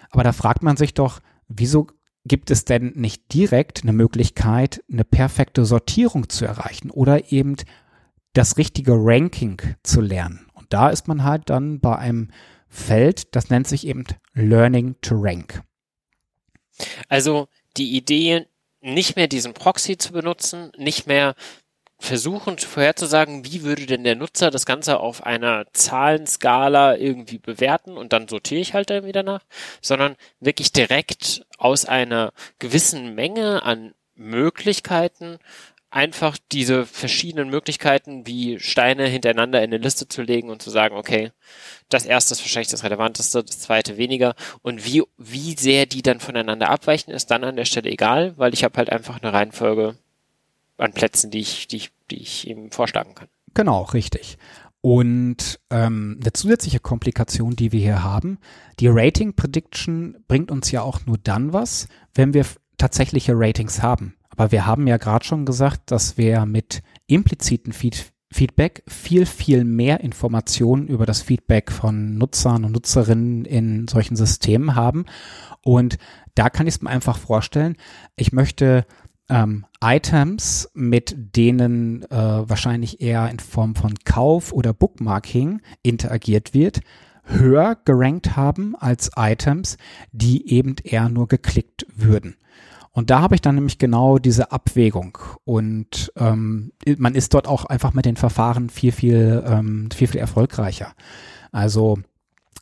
Aber 0.09 0.25
da 0.25 0.33
fragt 0.33 0.63
man 0.63 0.79
sich 0.79 0.95
doch, 0.95 1.21
wieso 1.49 1.89
gibt 2.25 2.51
es 2.51 2.65
denn 2.65 2.95
nicht 2.97 3.35
direkt 3.35 3.83
eine 3.83 3.93
Möglichkeit, 3.93 4.83
eine 4.91 5.05
perfekte 5.05 5.67
Sortierung 5.67 6.31
zu 6.31 6.47
erreichen 6.47 6.91
oder 6.91 7.33
eben 7.33 7.57
das 8.33 8.57
richtige 8.57 8.95
Ranking 8.95 9.61
zu 9.83 10.01
lernen. 10.01 10.47
Und 10.55 10.73
da 10.73 10.89
ist 10.89 11.07
man 11.07 11.23
halt 11.23 11.51
dann 11.51 11.81
bei 11.81 11.99
einem 11.99 12.31
Feld, 12.67 13.37
das 13.37 13.51
nennt 13.51 13.67
sich 13.67 13.87
eben 13.87 14.05
Learning 14.33 14.97
to 15.03 15.17
Rank. 15.19 15.63
Also 17.09 17.49
die 17.77 17.97
Idee, 17.97 18.47
nicht 18.81 19.17
mehr 19.17 19.29
diesen 19.29 19.55
Proxy 19.55 19.97
zu 19.97 20.13
benutzen, 20.13 20.71
nicht 20.77 21.07
mehr 21.07 21.35
versuchen 21.99 22.59
vorherzusagen, 22.59 23.45
wie 23.47 23.63
würde 23.63 23.87
denn 23.87 24.05
der 24.05 24.15
Nutzer 24.15 24.51
das 24.51 24.67
Ganze 24.67 25.01
auf 25.01 25.25
einer 25.25 25.67
Zahlenskala 25.73 26.97
irgendwie 26.97 27.39
bewerten 27.39 27.97
und 27.97 28.13
dann 28.13 28.29
sortiere 28.29 28.61
ich 28.61 28.75
halt 28.75 28.91
dann 28.91 29.07
wieder 29.07 29.23
nach, 29.23 29.43
sondern 29.81 30.17
wirklich 30.41 30.73
direkt 30.73 31.47
aus 31.57 31.87
einer 31.87 32.33
gewissen 32.59 33.15
Menge 33.15 33.63
an 33.63 33.95
Möglichkeiten 34.17 35.39
einfach 35.95 36.37
diese 36.51 36.87
verschiedenen 36.87 37.51
Möglichkeiten 37.51 38.27
wie 38.27 38.59
Steine 38.59 39.07
hintereinander 39.07 39.61
in 39.61 39.73
eine 39.73 39.79
Liste 39.79 40.09
zu 40.09 40.23
legen 40.23 40.51
und 40.51 40.61
zu 40.61 40.69
sagen, 40.71 40.97
okay, 40.97 41.31
das 41.89 42.05
erste 42.05 42.35
ist 42.35 42.41
wahrscheinlich 42.41 42.71
das 42.71 42.83
relevanteste, 42.83 43.45
das 43.45 43.61
zweite 43.61 43.97
weniger 43.97 44.35
und 44.63 44.85
wie, 44.85 45.05
wie 45.19 45.55
sehr 45.55 45.87
die 45.87 46.03
dann 46.03 46.19
voneinander 46.19 46.69
abweichen, 46.69 47.13
ist 47.13 47.31
dann 47.31 47.45
an 47.45 47.55
der 47.55 47.65
Stelle 47.65 47.91
egal, 47.91 48.35
weil 48.37 48.53
ich 48.55 48.65
habe 48.65 48.77
halt 48.77 48.91
einfach 48.91 49.23
eine 49.23 49.33
Reihenfolge 49.33 49.97
an 50.79 50.93
Plätzen, 50.93 51.31
die 51.31 51.39
ich, 51.39 51.69
die 51.69 51.77
ich, 51.77 51.93
die 52.11 52.21
ich 52.21 52.49
ihm 52.49 52.73
vorschlagen 52.73 53.15
kann. 53.15 53.29
Genau, 53.55 53.83
richtig. 53.83 54.37
Und 54.81 55.61
ähm, 55.71 56.19
eine 56.21 56.33
zusätzliche 56.33 56.81
Komplikation, 56.81 57.55
die 57.55 57.71
wir 57.71 57.81
hier 57.81 58.03
haben, 58.03 58.39
die 58.81 58.89
Rating 58.89 59.35
Prediction 59.35 60.17
bringt 60.27 60.51
uns 60.51 60.73
ja 60.73 60.83
auch 60.83 61.07
nur 61.07 61.19
dann 61.19 61.53
was, 61.53 61.87
wenn 62.15 62.35
wir 62.35 62.45
tatsächliche 62.79 63.33
Ratings 63.35 63.81
haben. 63.81 64.17
Aber 64.37 64.53
wir 64.53 64.67
haben 64.67 64.87
ja 64.87 64.97
gerade 64.97 65.25
schon 65.25 65.45
gesagt, 65.45 65.91
dass 65.91 66.17
wir 66.19 66.47
mit 66.47 66.83
impliziten 67.07 67.73
Feed 67.73 68.13
Feedback 68.33 68.83
viel, 68.89 69.27
viel 69.27 69.63
mehr 69.63 70.01
Informationen 70.01 70.89
über 70.89 71.07
das 71.07 71.23
Feedback 71.23 71.71
von 71.71 72.19
Nutzern 72.19 72.65
und 72.65 72.73
Nutzerinnen 72.73 73.45
in 73.45 73.87
solchen 73.87 74.17
Systemen 74.17 74.75
haben. 74.75 75.05
Und 75.63 75.99
da 76.35 76.51
kann 76.51 76.67
ich 76.67 76.75
es 76.75 76.83
mir 76.83 76.91
einfach 76.91 77.17
vorstellen, 77.17 77.77
ich 78.17 78.33
möchte 78.33 78.87
ähm, 79.29 79.67
Items, 79.81 80.69
mit 80.75 81.15
denen 81.37 82.03
äh, 82.11 82.17
wahrscheinlich 82.49 83.01
eher 83.01 83.31
in 83.31 83.39
Form 83.39 83.77
von 83.77 83.95
Kauf 84.05 84.53
oder 84.53 84.73
Bookmarking 84.73 85.63
interagiert 85.85 86.55
wird, 86.55 86.81
höher 87.23 87.77
gerankt 87.85 88.37
haben 88.37 88.75
als 88.77 89.11
Items, 89.17 89.79
die 90.13 90.51
eben 90.51 90.75
eher 90.83 91.09
nur 91.09 91.29
geklickt 91.29 91.87
würden. 91.95 92.37
Und 92.95 93.11
da 93.11 93.21
habe 93.21 93.35
ich 93.35 93.41
dann 93.41 93.57
nämlich 93.57 93.79
genau 93.79 94.19
diese 94.19 94.53
Abwägung. 94.53 95.19
Und 95.45 96.13
ähm, 96.17 96.73
man 96.97 97.17
ist 97.17 97.35
dort 97.35 97.49
auch 97.49 97.65
einfach 97.65 97.93
mit 97.93 98.07
den 98.07 98.17
Verfahren 98.17 98.71
viel, 98.71 98.93
viel, 98.93 99.43
ähm, 99.47 99.89
viel, 99.93 100.07
viel 100.07 100.21
erfolgreicher. 100.21 100.95
Also 101.51 101.99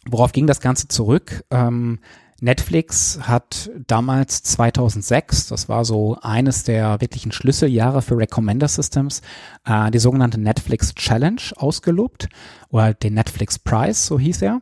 worauf 0.08 0.32
ging 0.32 0.46
das 0.46 0.60
Ganze 0.60 0.88
zurück? 0.88 1.44
Ähm, 1.50 2.00
Netflix 2.42 3.20
hat 3.22 3.70
damals 3.86 4.42
2006, 4.42 5.46
das 5.46 5.68
war 5.68 5.84
so 5.84 6.18
eines 6.22 6.64
der 6.64 7.00
wirklichen 7.00 7.30
Schlüsseljahre 7.30 8.02
für 8.02 8.18
Recommender 8.18 8.66
Systems, 8.66 9.22
äh, 9.64 9.92
die 9.92 10.00
sogenannte 10.00 10.40
Netflix 10.40 10.92
Challenge 10.96 11.40
ausgelobt 11.54 12.28
oder 12.70 12.94
den 12.94 13.14
Netflix 13.14 13.60
Prize, 13.60 13.94
so 13.94 14.18
hieß 14.18 14.42
er. 14.42 14.60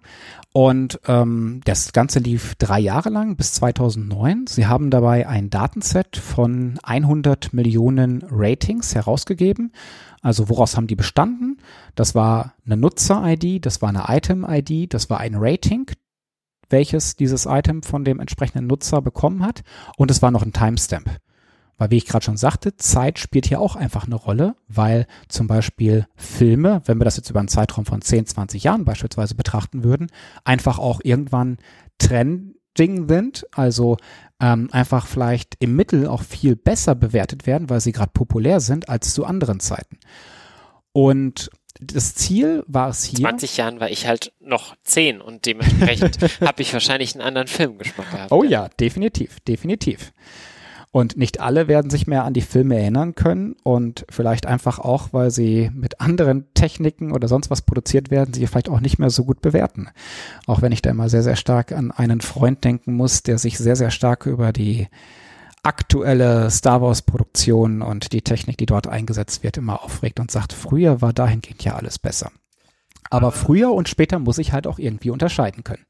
Und 0.52 1.00
ähm, 1.08 1.62
das 1.64 1.94
Ganze 1.94 2.18
lief 2.18 2.54
drei 2.56 2.80
Jahre 2.80 3.08
lang 3.08 3.36
bis 3.36 3.54
2009. 3.54 4.46
Sie 4.46 4.66
haben 4.66 4.90
dabei 4.90 5.26
ein 5.26 5.48
Datenset 5.48 6.18
von 6.18 6.78
100 6.82 7.54
Millionen 7.54 8.22
Ratings 8.30 8.94
herausgegeben. 8.94 9.72
Also 10.20 10.50
woraus 10.50 10.76
haben 10.76 10.86
die 10.86 10.96
bestanden? 10.96 11.62
Das 11.94 12.14
war 12.14 12.52
eine 12.66 12.76
Nutzer-ID, 12.76 13.64
das 13.64 13.80
war 13.80 13.88
eine 13.88 14.04
Item-ID, 14.08 14.92
das 14.92 15.08
war 15.08 15.20
ein 15.20 15.36
Rating 15.36 15.90
welches 16.70 17.16
dieses 17.16 17.46
Item 17.46 17.82
von 17.82 18.04
dem 18.04 18.20
entsprechenden 18.20 18.66
Nutzer 18.66 19.02
bekommen 19.02 19.44
hat. 19.44 19.62
Und 19.96 20.10
es 20.10 20.22
war 20.22 20.30
noch 20.30 20.42
ein 20.42 20.52
Timestamp. 20.52 21.10
Weil, 21.80 21.90
wie 21.90 21.96
ich 21.96 22.06
gerade 22.06 22.24
schon 22.24 22.36
sagte, 22.36 22.76
Zeit 22.76 23.18
spielt 23.18 23.46
hier 23.46 23.58
auch 23.58 23.74
einfach 23.74 24.04
eine 24.04 24.14
Rolle, 24.14 24.54
weil 24.68 25.06
zum 25.28 25.46
Beispiel 25.46 26.06
Filme, 26.14 26.82
wenn 26.84 26.98
wir 26.98 27.06
das 27.06 27.16
jetzt 27.16 27.30
über 27.30 27.40
einen 27.40 27.48
Zeitraum 27.48 27.86
von 27.86 28.02
10, 28.02 28.26
20 28.26 28.64
Jahren 28.64 28.84
beispielsweise 28.84 29.34
betrachten 29.34 29.82
würden, 29.82 30.08
einfach 30.44 30.78
auch 30.78 31.00
irgendwann 31.02 31.56
trending 31.96 33.08
sind, 33.08 33.46
also 33.52 33.96
ähm, 34.40 34.68
einfach 34.72 35.06
vielleicht 35.06 35.56
im 35.58 35.74
Mittel 35.74 36.06
auch 36.06 36.22
viel 36.22 36.54
besser 36.54 36.94
bewertet 36.94 37.46
werden, 37.46 37.70
weil 37.70 37.80
sie 37.80 37.92
gerade 37.92 38.12
populär 38.12 38.60
sind 38.60 38.90
als 38.90 39.14
zu 39.14 39.24
anderen 39.24 39.58
Zeiten. 39.58 39.98
Und 40.92 41.50
das 41.80 42.14
Ziel 42.14 42.62
war 42.66 42.88
es 42.90 43.04
hier. 43.04 43.20
20 43.20 43.56
Jahren 43.56 43.80
war 43.80 43.90
ich 43.90 44.06
halt 44.06 44.32
noch 44.40 44.76
10 44.84 45.20
und 45.20 45.46
dementsprechend 45.46 46.18
habe 46.40 46.62
ich 46.62 46.72
wahrscheinlich 46.72 47.14
einen 47.14 47.22
anderen 47.22 47.48
Filmgeschmack 47.48 48.10
gehabt. 48.10 48.32
Oh 48.32 48.44
ja, 48.44 48.68
definitiv, 48.68 49.40
definitiv. 49.40 50.12
Und 50.92 51.16
nicht 51.16 51.40
alle 51.40 51.68
werden 51.68 51.88
sich 51.88 52.08
mehr 52.08 52.24
an 52.24 52.34
die 52.34 52.40
Filme 52.40 52.76
erinnern 52.76 53.14
können 53.14 53.54
und 53.62 54.04
vielleicht 54.10 54.46
einfach 54.46 54.80
auch, 54.80 55.12
weil 55.12 55.30
sie 55.30 55.70
mit 55.72 56.00
anderen 56.00 56.52
Techniken 56.54 57.12
oder 57.12 57.28
sonst 57.28 57.48
was 57.48 57.62
produziert 57.62 58.10
werden, 58.10 58.34
sie 58.34 58.44
vielleicht 58.48 58.68
auch 58.68 58.80
nicht 58.80 58.98
mehr 58.98 59.10
so 59.10 59.24
gut 59.24 59.40
bewerten. 59.40 59.88
Auch 60.46 60.62
wenn 60.62 60.72
ich 60.72 60.82
da 60.82 60.90
immer 60.90 61.08
sehr, 61.08 61.22
sehr 61.22 61.36
stark 61.36 61.70
an 61.70 61.92
einen 61.92 62.20
Freund 62.20 62.64
denken 62.64 62.94
muss, 62.94 63.22
der 63.22 63.38
sich 63.38 63.56
sehr, 63.56 63.76
sehr 63.76 63.92
stark 63.92 64.26
über 64.26 64.52
die 64.52 64.88
aktuelle 65.62 66.50
Star 66.50 66.80
Wars 66.82 67.02
Produktion 67.02 67.82
und 67.82 68.12
die 68.12 68.22
Technik, 68.22 68.58
die 68.58 68.66
dort 68.66 68.86
eingesetzt 68.86 69.42
wird, 69.42 69.56
immer 69.56 69.82
aufregt 69.82 70.20
und 70.20 70.30
sagt, 70.30 70.52
früher 70.52 71.00
war 71.00 71.12
dahingehend 71.12 71.64
ja 71.64 71.76
alles 71.76 71.98
besser. 71.98 72.32
Aber 73.10 73.32
früher 73.32 73.72
und 73.72 73.88
später 73.88 74.18
muss 74.18 74.38
ich 74.38 74.52
halt 74.52 74.66
auch 74.66 74.78
irgendwie 74.78 75.10
unterscheiden 75.10 75.64
können. 75.64 75.84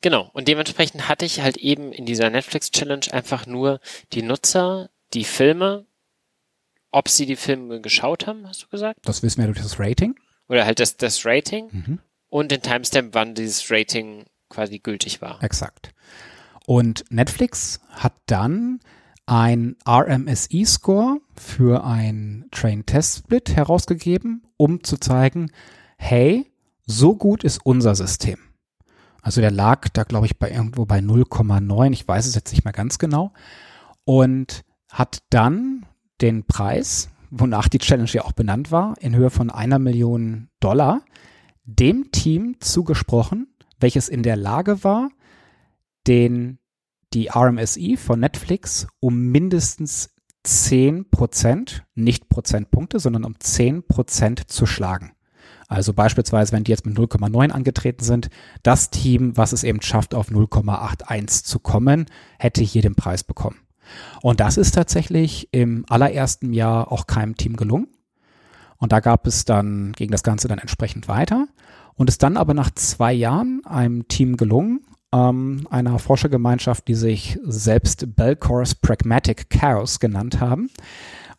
Genau. 0.00 0.30
Und 0.32 0.48
dementsprechend 0.48 1.08
hatte 1.08 1.24
ich 1.24 1.40
halt 1.40 1.56
eben 1.56 1.92
in 1.92 2.06
dieser 2.06 2.30
Netflix 2.30 2.70
Challenge 2.70 3.06
einfach 3.12 3.46
nur 3.46 3.80
die 4.12 4.22
Nutzer, 4.22 4.90
die 5.14 5.24
Filme, 5.24 5.86
ob 6.90 7.08
sie 7.08 7.26
die 7.26 7.36
Filme 7.36 7.80
geschaut 7.80 8.26
haben, 8.26 8.46
hast 8.46 8.64
du 8.64 8.68
gesagt? 8.68 9.00
Das 9.04 9.22
wissen 9.22 9.40
wir 9.40 9.46
durch 9.46 9.62
das 9.62 9.78
Rating. 9.78 10.14
Oder 10.48 10.64
halt 10.64 10.80
das, 10.80 10.96
das 10.96 11.24
Rating 11.24 11.68
mhm. 11.70 11.98
und 12.28 12.50
den 12.50 12.62
Timestamp, 12.62 13.14
wann 13.14 13.34
dieses 13.34 13.70
Rating 13.70 14.26
quasi 14.48 14.78
gültig 14.78 15.20
war. 15.20 15.42
Exakt. 15.42 15.92
Und 16.66 17.04
Netflix 17.10 17.80
hat 17.90 18.14
dann 18.26 18.80
ein 19.28 19.76
RMSE-Score 19.86 21.20
für 21.36 21.84
ein 21.84 22.46
Train-Test-Split 22.50 23.54
herausgegeben, 23.54 24.42
um 24.56 24.82
zu 24.82 24.96
zeigen, 24.96 25.50
hey, 25.98 26.50
so 26.86 27.14
gut 27.14 27.44
ist 27.44 27.60
unser 27.62 27.94
System. 27.94 28.38
Also 29.20 29.42
der 29.42 29.50
lag 29.50 29.88
da, 29.90 30.04
glaube 30.04 30.24
ich, 30.24 30.38
bei 30.38 30.50
irgendwo 30.50 30.86
bei 30.86 31.00
0,9. 31.00 31.92
Ich 31.92 32.08
weiß 32.08 32.26
es 32.26 32.34
jetzt 32.34 32.52
nicht 32.52 32.64
mehr 32.64 32.72
ganz 32.72 32.98
genau. 32.98 33.32
Und 34.04 34.62
hat 34.90 35.18
dann 35.28 35.84
den 36.22 36.44
Preis, 36.44 37.10
wonach 37.30 37.68
die 37.68 37.78
Challenge 37.78 38.08
ja 38.10 38.24
auch 38.24 38.32
benannt 38.32 38.72
war, 38.72 38.94
in 39.00 39.14
Höhe 39.14 39.28
von 39.28 39.50
einer 39.50 39.78
Million 39.78 40.48
Dollar, 40.60 41.02
dem 41.64 42.10
Team 42.12 42.56
zugesprochen, 42.60 43.54
welches 43.78 44.08
in 44.08 44.22
der 44.22 44.36
Lage 44.36 44.82
war, 44.84 45.10
den, 46.06 46.58
die 47.14 47.28
RMSI 47.28 47.96
von 47.96 48.20
Netflix 48.20 48.86
um 49.00 49.28
mindestens 49.28 50.10
10 50.44 51.10
Prozent, 51.10 51.84
nicht 51.94 52.28
Prozentpunkte, 52.28 52.98
sondern 52.98 53.24
um 53.24 53.38
10 53.38 53.86
Prozent 53.86 54.50
zu 54.50 54.66
schlagen. 54.66 55.12
Also 55.68 55.92
beispielsweise, 55.92 56.52
wenn 56.52 56.64
die 56.64 56.70
jetzt 56.70 56.86
mit 56.86 56.96
0,9 56.96 57.50
angetreten 57.50 58.02
sind, 58.02 58.30
das 58.62 58.88
Team, 58.88 59.36
was 59.36 59.52
es 59.52 59.64
eben 59.64 59.82
schafft, 59.82 60.14
auf 60.14 60.30
0,81 60.30 61.44
zu 61.44 61.58
kommen, 61.58 62.06
hätte 62.38 62.62
hier 62.64 62.80
den 62.80 62.94
Preis 62.94 63.22
bekommen. 63.22 63.58
Und 64.22 64.40
das 64.40 64.56
ist 64.56 64.74
tatsächlich 64.74 65.48
im 65.52 65.84
allerersten 65.88 66.52
Jahr 66.54 66.90
auch 66.90 67.06
keinem 67.06 67.36
Team 67.36 67.56
gelungen. 67.56 67.88
Und 68.78 68.92
da 68.92 69.00
gab 69.00 69.26
es 69.26 69.44
dann, 69.44 69.92
gegen 69.92 70.12
das 70.12 70.22
Ganze 70.22 70.48
dann 70.48 70.58
entsprechend 70.58 71.08
weiter. 71.08 71.48
Und 71.94 72.08
ist 72.08 72.22
dann 72.22 72.36
aber 72.36 72.54
nach 72.54 72.70
zwei 72.70 73.12
Jahren 73.12 73.62
einem 73.66 74.08
Team 74.08 74.36
gelungen, 74.36 74.80
ähm, 75.12 75.66
einer 75.70 75.98
Forschergemeinschaft, 75.98 76.86
die 76.88 76.94
sich 76.94 77.38
selbst 77.44 78.16
Belcourse 78.16 78.76
Pragmatic 78.80 79.50
Chaos 79.50 80.00
genannt 80.00 80.40
haben 80.40 80.70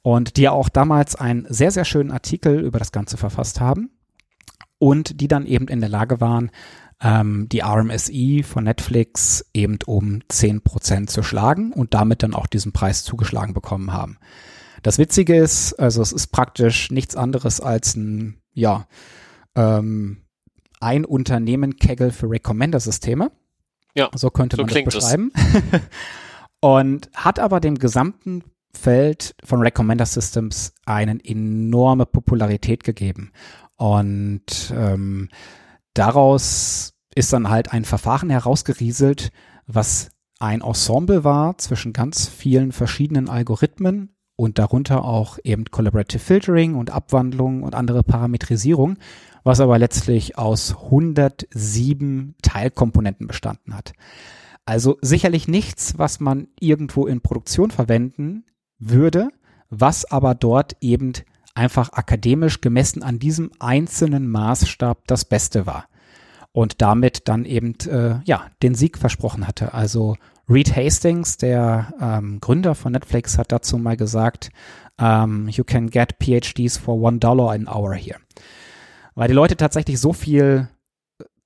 und 0.02 0.38
die 0.38 0.50
auch 0.50 0.70
damals 0.70 1.16
einen 1.16 1.46
sehr, 1.50 1.72
sehr 1.72 1.86
schönen 1.86 2.12
Artikel 2.12 2.60
über 2.60 2.80
das 2.80 2.92
Ganze 2.92 3.18
verfasst 3.18 3.60
haben 3.60 3.92
und 4.78 5.22
die 5.22 5.28
dann 5.28 5.46
eben 5.46 5.68
in 5.68 5.82
der 5.82 5.90
Lage 5.90 6.20
waren, 6.22 6.52
ähm, 7.02 7.48
die 7.50 7.62
RMSI 7.62 8.44
von 8.44 8.64
Netflix 8.64 9.46
eben 9.54 9.78
um 9.86 10.22
10% 10.30 11.08
zu 11.08 11.24
schlagen 11.24 11.72
und 11.72 11.94
damit 11.94 12.24
dann 12.24 12.34
auch 12.34 12.48
diesen 12.48 12.72
Preis 12.72 13.04
zugeschlagen 13.04 13.54
bekommen 13.54 13.94
haben. 13.94 14.18
Das 14.84 14.98
Witzige 14.98 15.36
ist, 15.36 15.74
also 15.74 16.02
es 16.02 16.12
ist 16.12 16.28
praktisch 16.28 16.92
nichts 16.92 17.16
anderes 17.16 17.60
als 17.60 17.96
ein, 17.96 18.42
ja, 18.54 18.88
ähm, 19.56 20.24
ein 20.80 21.04
Unternehmen 21.04 21.76
Kegel 21.76 22.12
für 22.12 22.30
Recommender-Systeme. 22.30 23.32
Ja, 24.00 24.10
so 24.16 24.30
könnte 24.30 24.56
so 24.56 24.64
man 24.64 24.74
das 24.74 24.96
beschreiben. 24.96 25.32
und 26.62 27.10
hat 27.14 27.38
aber 27.40 27.60
dem 27.60 27.76
gesamten 27.76 28.44
Feld 28.72 29.36
von 29.44 29.62
Recommender 29.62 30.06
Systems 30.06 30.74
eine 30.86 31.20
enorme 31.24 32.06
Popularität 32.06 32.84
gegeben. 32.84 33.34
Und 33.76 34.74
ähm, 34.74 35.30
daraus 35.94 36.94
ist 37.14 37.34
dann 37.34 37.50
halt 37.50 37.74
ein 37.74 37.84
Verfahren 37.84 38.30
herausgerieselt, 38.30 39.32
was 39.68 40.12
ein 40.40 40.62
Ensemble 40.62 41.24
war 41.26 41.58
zwischen 41.58 41.92
ganz 41.92 42.30
vielen 42.30 42.72
verschiedenen 42.72 43.30
Algorithmen 43.30 44.16
und 44.40 44.58
darunter 44.58 45.04
auch 45.04 45.38
eben 45.44 45.66
Collaborative 45.66 46.24
Filtering 46.24 46.76
und 46.76 46.92
Abwandlung 46.92 47.62
und 47.62 47.76
andere 47.76 48.04
Parametrisierung, 48.04 48.96
was 49.44 49.60
aber 49.60 49.78
letztlich 49.78 50.38
aus 50.38 50.78
107 50.86 52.36
Teilkomponenten 52.42 53.28
bestanden 53.28 53.76
hat. 53.76 53.92
Also 54.64 54.98
sicherlich 55.02 55.50
nichts, 55.50 55.98
was 55.98 56.22
man 56.22 56.48
irgendwo 56.58 57.06
in 57.06 57.20
Produktion 57.20 57.70
verwenden 57.70 58.46
würde, 58.78 59.28
was 59.70 60.10
aber 60.10 60.36
dort 60.36 60.78
eben 60.80 61.12
einfach 61.54 61.92
akademisch 61.92 62.62
gemessen 62.62 63.04
an 63.04 63.20
diesem 63.20 63.52
einzelnen 63.60 64.30
Maßstab 64.30 65.06
das 65.06 65.26
Beste 65.26 65.66
war. 65.66 65.90
Und 66.54 66.82
damit 66.82 67.28
dann 67.28 67.44
eben 67.44 67.76
äh, 67.90 68.22
ja 68.24 68.44
den 68.64 68.74
Sieg 68.74 68.98
versprochen 69.00 69.46
hatte. 69.48 69.74
Also 69.74 70.16
Reed 70.50 70.76
Hastings, 70.76 71.38
der 71.38 71.94
ähm, 72.02 72.40
Gründer 72.40 72.74
von 72.74 72.92
Netflix, 72.92 73.38
hat 73.38 73.52
dazu 73.52 73.78
mal 73.78 73.96
gesagt, 73.96 74.50
ähm, 75.00 75.48
you 75.50 75.64
can 75.64 75.90
get 75.90 76.16
PhDs 76.20 76.78
for 76.78 77.00
one 77.00 77.20
dollar 77.20 77.52
an 77.52 77.68
hour 77.68 77.94
here. 77.94 78.20
Weil 79.14 79.28
die 79.28 79.34
Leute 79.34 79.58
tatsächlich 79.58 80.00
so 80.00 80.12
viel 80.12 80.68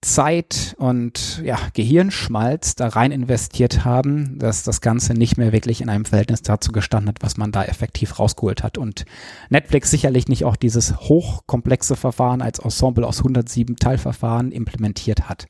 Zeit 0.04 0.76
und 0.78 1.42
ja, 1.44 1.58
Gehirnschmalz 1.74 2.76
da 2.76 2.90
rein 2.90 3.12
investiert 3.12 3.86
haben, 3.86 4.38
dass 4.38 4.64
das 4.64 4.82
Ganze 4.82 5.14
nicht 5.14 5.38
mehr 5.38 5.52
wirklich 5.52 5.82
in 5.82 5.90
einem 5.90 6.06
Verhältnis 6.06 6.42
dazu 6.42 6.72
gestanden 6.72 7.10
hat, 7.10 7.24
was 7.24 7.38
man 7.38 7.52
da 7.52 7.64
effektiv 7.64 8.20
rausgeholt 8.20 8.64
hat. 8.64 8.78
Und 8.78 9.06
Netflix 9.50 9.90
sicherlich 9.92 10.28
nicht 10.28 10.46
auch 10.46 10.56
dieses 10.56 10.96
hochkomplexe 10.98 11.96
Verfahren 11.96 12.42
als 12.42 12.60
Ensemble 12.60 13.08
aus 13.08 13.20
107 13.20 13.78
Teilverfahren 13.78 14.52
implementiert 14.52 15.30
hat. 15.30 15.48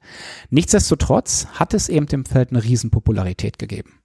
Nichtsdestotrotz 0.50 1.48
hat 1.54 1.74
es 1.74 1.90
eben 1.90 2.06
dem 2.06 2.26
Feld 2.26 2.52
eine 2.52 2.64
Riesenpopularität 2.64 3.60
gegeben. 3.60 4.00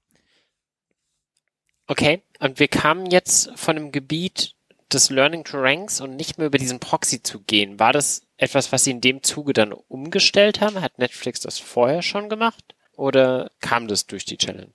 Okay, 1.87 2.23
und 2.41 2.61
wir 2.61 2.69
kamen 2.69 3.07
jetzt 3.07 3.51
von 3.57 3.77
einem 3.77 3.93
Gebiet 3.93 4.55
des 4.93 5.11
Learning 5.11 5.45
to 5.45 5.59
Ranks 5.59 6.01
und 6.01 6.17
nicht 6.17 6.39
mehr 6.39 6.47
über 6.47 6.59
diesen 6.59 6.81
Proxy 6.81 7.23
zu 7.23 7.41
gehen. 7.41 7.79
War 7.79 7.93
das 7.93 8.23
etwas, 8.37 8.73
was 8.73 8.85
sie 8.85 8.93
in 8.93 9.01
dem 9.01 9.23
Zuge 9.23 9.53
dann 9.53 9.73
umgestellt 9.73 10.61
haben? 10.61 10.81
Hat 10.81 10.99
Netflix 10.99 11.41
das 11.41 11.59
vorher 11.59 12.03
schon 12.03 12.29
gemacht? 12.29 12.75
Oder 12.97 13.51
kam 13.61 13.87
das 13.89 14.07
durch 14.07 14.25
die 14.25 14.39
Challenge? 14.39 14.73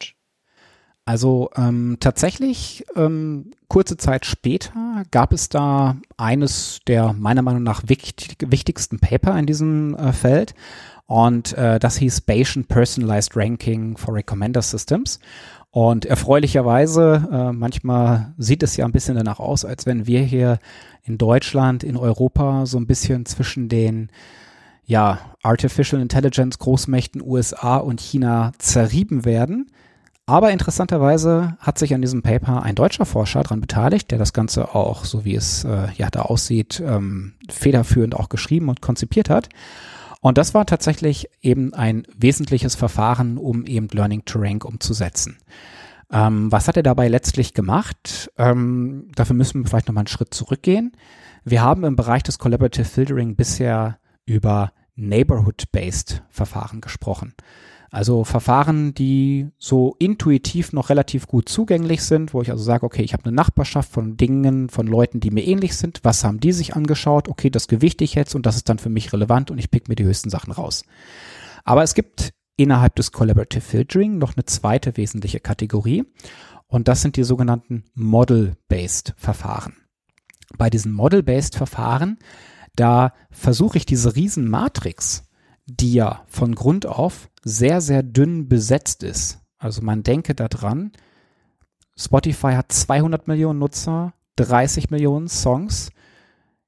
Also 1.06 1.50
ähm, 1.58 1.98
tatsächlich, 2.00 2.86
ähm, 2.96 3.52
kurze 3.68 3.98
Zeit 3.98 4.26
später 4.26 5.04
gab 5.12 5.34
es 5.34 5.50
da 5.50 5.98
eines 6.16 6.80
der 6.88 7.12
meiner 7.12 7.42
Meinung 7.42 7.64
nach 7.64 7.84
wichtig, 7.88 8.38
wichtigsten 8.40 9.00
Paper 9.00 9.38
in 9.38 9.46
diesem 9.46 9.96
äh, 9.96 10.14
Feld. 10.14 10.56
Und 11.06 11.58
äh, 11.58 11.80
das 11.80 11.98
hieß 11.98 12.22
Bayesian 12.22 12.64
Personalized 12.64 13.36
Ranking 13.36 13.98
for 13.98 14.16
Recommender 14.16 14.62
Systems. 14.62 15.20
Und 15.74 16.06
erfreulicherweise, 16.06 17.28
äh, 17.32 17.52
manchmal 17.52 18.36
sieht 18.38 18.62
es 18.62 18.78
ja 18.78 18.86
ein 18.86 18.92
bisschen 18.92 19.16
danach 19.16 19.40
aus, 19.40 19.66
als 19.66 19.88
wenn 19.88 20.06
wir 20.06 20.22
hier 20.22 20.60
in 21.04 21.18
Deutschland, 21.18 21.84
in 21.84 21.98
Europa 21.98 22.68
so 22.68 22.78
ein 22.78 22.86
bisschen 22.86 23.26
zwischen 23.26 23.70
den 23.70 24.12
ja, 24.86 25.18
Artificial 25.42 26.00
Intelligence 26.00 26.60
Großmächten 26.60 27.24
USA 27.24 27.78
und 27.78 28.02
China 28.02 28.52
zerrieben 28.60 29.26
werden. 29.26 29.66
Aber 30.28 30.52
interessanterweise 30.52 31.58
hat 31.58 31.80
sich 31.80 31.96
an 31.96 32.02
diesem 32.02 32.22
Paper 32.22 32.62
ein 32.62 32.76
deutscher 32.76 33.08
Forscher 33.08 33.42
daran 33.42 33.60
beteiligt, 33.60 34.12
der 34.12 34.20
das 34.20 34.32
Ganze 34.32 34.76
auch, 34.76 35.06
so 35.06 35.26
wie 35.26 35.34
es 35.34 35.64
äh, 35.64 35.88
ja 35.98 36.12
da 36.12 36.22
aussieht, 36.22 36.84
ähm, 36.86 37.34
federführend 37.50 38.16
auch 38.16 38.30
geschrieben 38.30 38.70
und 38.70 38.82
konzipiert 38.82 39.32
hat. 39.32 39.50
Und 40.24 40.38
das 40.38 40.54
war 40.54 40.66
tatsächlich 40.66 41.30
eben 41.42 41.74
ein 41.74 42.08
wesentliches 42.16 42.76
Verfahren, 42.76 43.38
um 43.38 43.66
eben 43.66 43.90
Learning 43.92 44.24
to 44.24 44.40
Rank 44.40 44.64
umzusetzen. 44.64 45.38
Ähm, 46.10 46.50
was 46.50 46.70
hat 46.70 46.78
er 46.78 46.84
dabei 46.84 47.10
letztlich 47.10 47.54
gemacht? 47.54 48.32
Ähm, 48.38 49.10
dafür 49.16 49.36
müssen 49.36 49.62
wir 49.62 49.68
vielleicht 49.68 49.90
nochmal 49.90 50.04
einen 50.04 50.08
Schritt 50.08 50.34
zurückgehen. 50.34 50.94
Wir 51.44 51.62
haben 51.62 51.84
im 51.84 51.98
Bereich 51.98 52.24
des 52.24 52.40
Collaborative 52.40 52.86
Filtering 52.86 53.36
bisher 53.36 54.00
über 54.26 54.72
Neighborhood-Based 54.96 56.24
Verfahren 56.30 56.80
gesprochen. 56.80 57.34
Also 57.94 58.24
Verfahren, 58.24 58.96
die 58.96 59.52
so 59.60 59.96
intuitiv 60.00 60.74
noch 60.74 60.90
relativ 60.90 61.28
gut 61.28 61.48
zugänglich 61.48 62.02
sind, 62.02 62.34
wo 62.34 62.42
ich 62.42 62.50
also 62.50 62.64
sage, 62.64 62.88
okay, 62.88 63.04
ich 63.04 63.14
habe 63.14 63.26
eine 63.26 63.36
Nachbarschaft 63.36 63.92
von 63.92 64.18
Dingen, 64.18 64.68
von 64.70 64.88
Leuten, 64.88 65.20
die 65.20 65.30
mir 65.30 65.46
ähnlich 65.46 65.78
sind. 65.78 66.00
Was 66.02 66.24
haben 66.24 66.40
die 66.40 66.54
sich 66.54 66.76
angeschaut? 66.76 67.30
Okay, 67.30 67.52
das 67.52 67.68
gewichte 67.68 68.04
ich 68.04 68.16
jetzt 68.16 68.34
und 68.34 68.48
das 68.48 68.56
ist 68.56 68.68
dann 68.68 68.80
für 68.80 68.90
mich 68.90 69.14
relevant 69.14 69.52
und 69.52 69.60
ich 69.60 69.70
pick 69.70 69.90
mir 69.90 69.96
die 69.96 70.06
höchsten 70.06 70.32
Sachen 70.32 70.52
raus. 70.52 70.86
Aber 71.66 71.84
es 71.84 71.94
gibt 71.94 72.34
innerhalb 72.58 72.96
des 72.96 73.12
Collaborative 73.12 73.62
Filtering 73.62 74.18
noch 74.18 74.36
eine 74.36 74.46
zweite 74.46 74.98
wesentliche 74.98 75.40
Kategorie 75.40 76.04
und 76.66 76.88
das 76.88 77.04
sind 77.04 77.16
die 77.16 77.24
sogenannten 77.24 77.84
Model-Based 77.94 79.14
Verfahren. 79.18 79.76
Bei 80.58 80.72
diesen 80.72 80.94
Model-Based 80.94 81.56
Verfahren, 81.56 82.18
da 82.76 83.14
versuche 83.30 83.78
ich 83.78 83.86
diese 83.86 84.16
Riesenmatrix, 84.16 85.26
die 85.66 85.94
ja 85.94 86.24
von 86.28 86.56
Grund 86.56 86.86
auf 86.86 87.30
sehr, 87.44 87.82
sehr 87.82 88.04
dünn 88.04 88.48
besetzt 88.48 89.04
ist. 89.04 89.40
Also 89.58 89.82
man 89.82 90.04
denke 90.04 90.36
daran, 90.36 90.92
Spotify 91.96 92.54
hat 92.54 92.72
200 92.72 93.28
Millionen 93.28 93.60
Nutzer, 93.60 94.14
30 94.38 94.90
Millionen 94.90 95.28
Songs. 95.28 95.92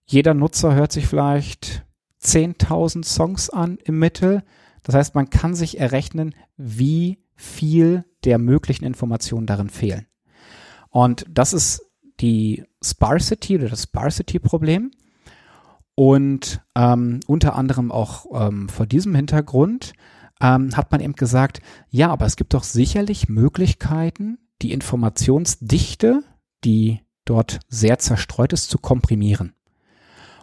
Jeder 0.06 0.34
Nutzer 0.34 0.76
hört 0.76 0.92
sich 0.92 1.08
vielleicht 1.08 1.86
10.000 2.24 3.04
Songs 3.04 3.50
an 3.50 3.78
im 3.84 4.00
Mittel. 4.00 4.44
Das 4.84 4.96
heißt, 4.96 5.16
man 5.16 5.30
kann 5.30 5.56
sich 5.56 5.80
errechnen, 5.80 6.36
wie 6.58 7.20
viel 7.36 8.06
der 8.24 8.38
möglichen 8.38 8.86
Informationen 8.86 9.48
darin 9.48 9.70
fehlen. 9.70 10.06
Und 10.90 11.26
das 11.30 11.54
ist 11.54 11.82
die 12.22 12.64
Sparsity 12.82 13.58
oder 13.58 13.70
das 13.70 13.84
Sparsity-Problem. 13.84 14.92
Und 15.96 16.62
ähm, 16.76 17.22
unter 17.26 17.56
anderem 17.56 17.92
auch 17.92 18.26
ähm, 18.34 18.68
vor 18.68 18.86
diesem 18.86 19.16
Hintergrund 19.16 19.94
ähm, 20.42 20.76
hat 20.76 20.92
man 20.92 21.00
eben 21.00 21.14
gesagt, 21.14 21.62
ja, 21.90 22.10
aber 22.10 22.26
es 22.26 22.36
gibt 22.36 22.54
doch 22.54 22.64
sicherlich 22.64 23.30
Möglichkeiten, 23.30 24.38
die 24.62 24.74
Informationsdichte, 24.74 26.24
die 26.64 27.02
dort 27.24 27.60
sehr 27.70 27.98
zerstreut 28.00 28.54
ist, 28.54 28.70
zu 28.70 28.78
komprimieren. 28.78 29.54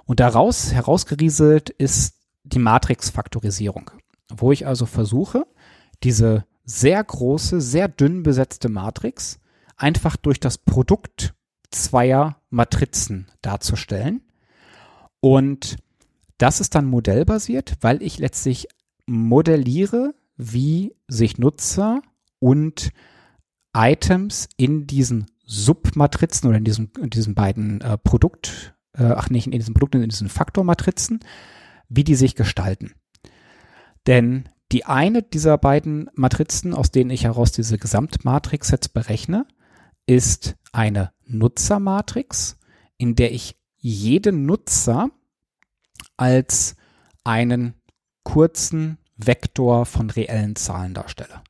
Und 0.05 0.21
daraus 0.21 0.73
herausgerieselt 0.73 1.71
ist 1.71 2.17
die 2.45 2.59
Matrix-Faktorisierung, 2.59 3.91
wo 4.31 4.53
ich 4.53 4.67
also 4.67 4.87
versuche, 4.87 5.47
diese 6.03 6.45
sehr 6.65 7.03
große, 7.03 7.61
sehr 7.61 7.89
dünn 7.89 8.23
besetzte 8.23 8.69
Matrix 8.69 9.39
einfach 9.77 10.17
durch 10.17 10.41
das 10.41 10.59
Produkt 10.59 11.35
zweier 11.71 12.41
Matrizen 12.51 13.31
darzustellen. 13.43 14.23
Und 15.23 15.77
das 16.37 16.61
ist 16.61 16.75
dann 16.75 16.87
modellbasiert, 16.87 17.77
weil 17.81 18.03
ich 18.03 18.19
letztlich 18.19 18.67
modelliere, 19.07 20.15
wie 20.37 20.97
sich 21.07 21.39
Nutzer 21.39 22.03
und 22.41 22.91
Items 23.73 24.49
in 24.57 24.89
diesen 24.89 25.27
Submatrizen 25.45 26.49
oder 26.49 26.59
in 26.59 26.65
diesen, 26.65 26.91
in 27.01 27.11
diesen 27.11 27.37
beiden 27.37 27.81
äh, 27.83 27.97
Produkt, 27.99 28.75
äh, 28.95 29.05
ach 29.05 29.31
nicht, 29.31 29.47
in 29.47 29.53
diesen 29.53 29.75
Produkten, 29.75 30.03
in 30.03 30.09
diesen 30.09 30.29
Faktormatrizen, 30.29 31.21
wie 31.89 32.03
die 32.03 32.17
sich 32.17 32.35
gestalten. 32.35 32.93
Denn 34.09 34.49
die 34.73 34.85
eine 34.85 35.23
dieser 35.23 35.57
beiden 35.57 36.11
Matrizen, 36.15 36.75
aus 36.75 36.91
denen 36.91 37.11
ich 37.11 37.25
heraus 37.25 37.53
diese 37.53 37.79
Gesamtmatrix 37.79 38.73
jetzt 38.73 38.93
berechne, 38.93 39.47
ist 40.07 40.57
eine 40.73 41.13
Nutzermatrix, 41.27 42.59
in 42.97 43.15
der 43.15 43.33
ich 43.33 43.62
jeden 43.83 44.47
Nutzer 44.47 45.11
als 46.17 46.77
einen 47.25 47.75
kurzen 48.23 48.99
Vektor 49.17 49.85
von 49.85 50.09
reellen 50.09 50.57
Zahlen 50.57 50.95
darstelle. 50.95 51.43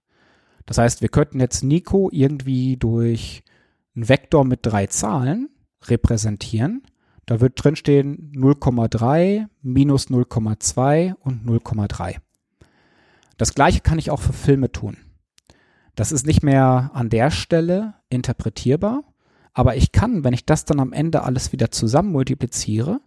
Das 0.67 0.79
heißt, 0.79 1.03
wir 1.03 1.09
könnten 1.09 1.41
jetzt 1.41 1.63
Nico 1.63 2.09
irgendwie 2.11 2.77
durch 2.77 3.45
einen 3.95 4.09
Vektor 4.09 4.45
mit 4.45 4.61
drei 4.63 4.87
Zahlen 4.87 5.51
repräsentieren. 5.85 6.83
Da 7.27 7.41
wird 7.41 7.63
drinstehen 7.63 8.33
0,3, 8.35 9.47
minus 9.61 10.09
0,2 10.09 11.15
und 11.15 11.47
0,3. 11.47 12.17
Das 13.37 13.55
gleiche 13.55 13.81
kann 13.81 13.99
ich 13.99 14.11
auch 14.11 14.21
für 14.21 14.33
Filme 14.33 14.73
tun. 14.73 14.97
Das 15.95 16.13
ist 16.13 16.27
nicht 16.27 16.43
mehr 16.43 16.91
an 16.95 17.11
der 17.11 17.31
Stelle 17.31 17.95
interpretierbar, 18.09 19.05
aber 19.55 19.77
ich 19.77 19.93
kann, 19.93 20.25
wenn 20.25 20.35
ich 20.35 20.47
das 20.47 20.65
dann 20.65 20.81
am 20.81 20.93
Ende 20.93 21.23
alles 21.23 21.53
wieder 21.53 21.71
zusammen 21.71 22.13
multipliziere, 22.13 23.01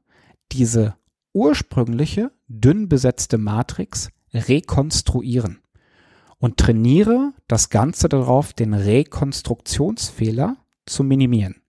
diese 0.51 0.95
ursprüngliche, 1.33 2.31
dünn 2.47 2.87
besetzte 2.87 3.37
Matrix 3.37 4.09
rekonstruieren 4.33 5.59
und 6.37 6.57
trainiere 6.57 7.33
das 7.47 7.69
Ganze 7.69 8.09
darauf, 8.09 8.53
den 8.53 8.73
Rekonstruktionsfehler 8.73 10.57
zu 10.85 11.03
minimieren. 11.03 11.61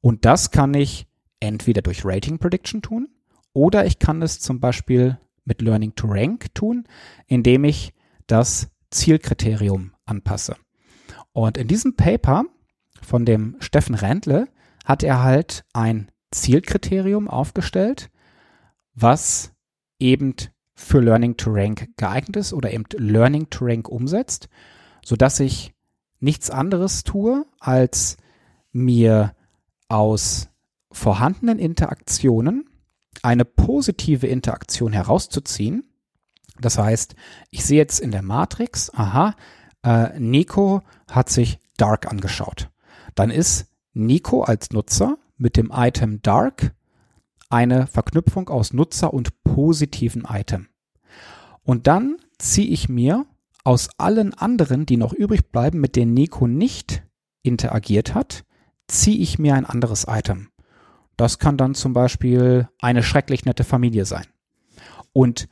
Und 0.00 0.24
das 0.24 0.50
kann 0.50 0.74
ich 0.74 1.06
entweder 1.40 1.82
durch 1.82 2.04
Rating 2.04 2.38
Prediction 2.38 2.82
tun 2.82 3.08
oder 3.52 3.86
ich 3.86 3.98
kann 3.98 4.22
es 4.22 4.40
zum 4.40 4.60
Beispiel 4.60 5.18
mit 5.44 5.62
Learning 5.62 5.94
to 5.94 6.06
Rank 6.08 6.54
tun, 6.54 6.84
indem 7.26 7.64
ich 7.64 7.94
das 8.26 8.68
Zielkriterium 8.90 9.92
anpasse. 10.04 10.56
Und 11.32 11.56
in 11.56 11.68
diesem 11.68 11.96
Paper 11.96 12.44
von 13.00 13.24
dem 13.24 13.56
Steffen 13.60 13.94
Randle 13.94 14.48
hat 14.84 15.02
er 15.02 15.22
halt 15.22 15.64
ein 15.72 16.10
Zielkriterium 16.30 17.28
aufgestellt, 17.28 18.10
was 18.94 19.52
eben 19.98 20.34
für 20.74 21.00
Learning 21.00 21.36
to 21.36 21.50
Rank 21.52 21.88
geeignet 21.96 22.36
ist 22.36 22.52
oder 22.52 22.72
eben 22.72 22.84
Learning 22.96 23.50
to 23.50 23.64
Rank 23.64 23.88
umsetzt, 23.88 24.48
sodass 25.04 25.40
ich 25.40 25.74
nichts 26.20 26.50
anderes 26.50 27.04
tue, 27.04 27.46
als 27.58 28.16
mir 28.72 29.34
aus 29.88 30.48
vorhandenen 30.92 31.58
Interaktionen 31.58 32.68
eine 33.22 33.44
positive 33.44 34.26
Interaktion 34.26 34.92
herauszuziehen. 34.92 35.84
Das 36.60 36.78
heißt, 36.78 37.14
ich 37.50 37.64
sehe 37.64 37.78
jetzt 37.78 38.00
in 38.00 38.10
der 38.10 38.22
Matrix, 38.22 38.92
aha, 38.94 39.34
äh, 39.82 40.18
Nico 40.18 40.82
hat 41.10 41.30
sich 41.30 41.58
Dark 41.76 42.06
angeschaut. 42.06 42.70
Dann 43.14 43.30
ist 43.30 43.66
Nico 43.92 44.42
als 44.42 44.70
Nutzer 44.70 45.18
mit 45.36 45.56
dem 45.56 45.70
Item 45.74 46.22
Dark 46.22 46.74
eine 47.48 47.86
Verknüpfung 47.86 48.48
aus 48.48 48.72
Nutzer 48.72 49.12
und 49.12 49.42
positiven 49.42 50.24
Item. 50.28 50.68
Und 51.62 51.86
dann 51.86 52.16
ziehe 52.38 52.68
ich 52.68 52.88
mir 52.88 53.26
aus 53.64 53.90
allen 53.98 54.32
anderen, 54.34 54.86
die 54.86 54.96
noch 54.96 55.12
übrig 55.12 55.50
bleiben, 55.50 55.80
mit 55.80 55.96
denen 55.96 56.14
Nico 56.14 56.46
nicht 56.46 57.02
interagiert 57.42 58.14
hat, 58.14 58.44
ziehe 58.88 59.18
ich 59.18 59.38
mir 59.38 59.54
ein 59.54 59.66
anderes 59.66 60.06
Item. 60.08 60.48
Das 61.16 61.38
kann 61.38 61.56
dann 61.56 61.74
zum 61.74 61.92
Beispiel 61.92 62.68
eine 62.80 63.02
schrecklich 63.02 63.44
nette 63.44 63.64
Familie 63.64 64.06
sein. 64.06 64.26
Und 65.12 65.48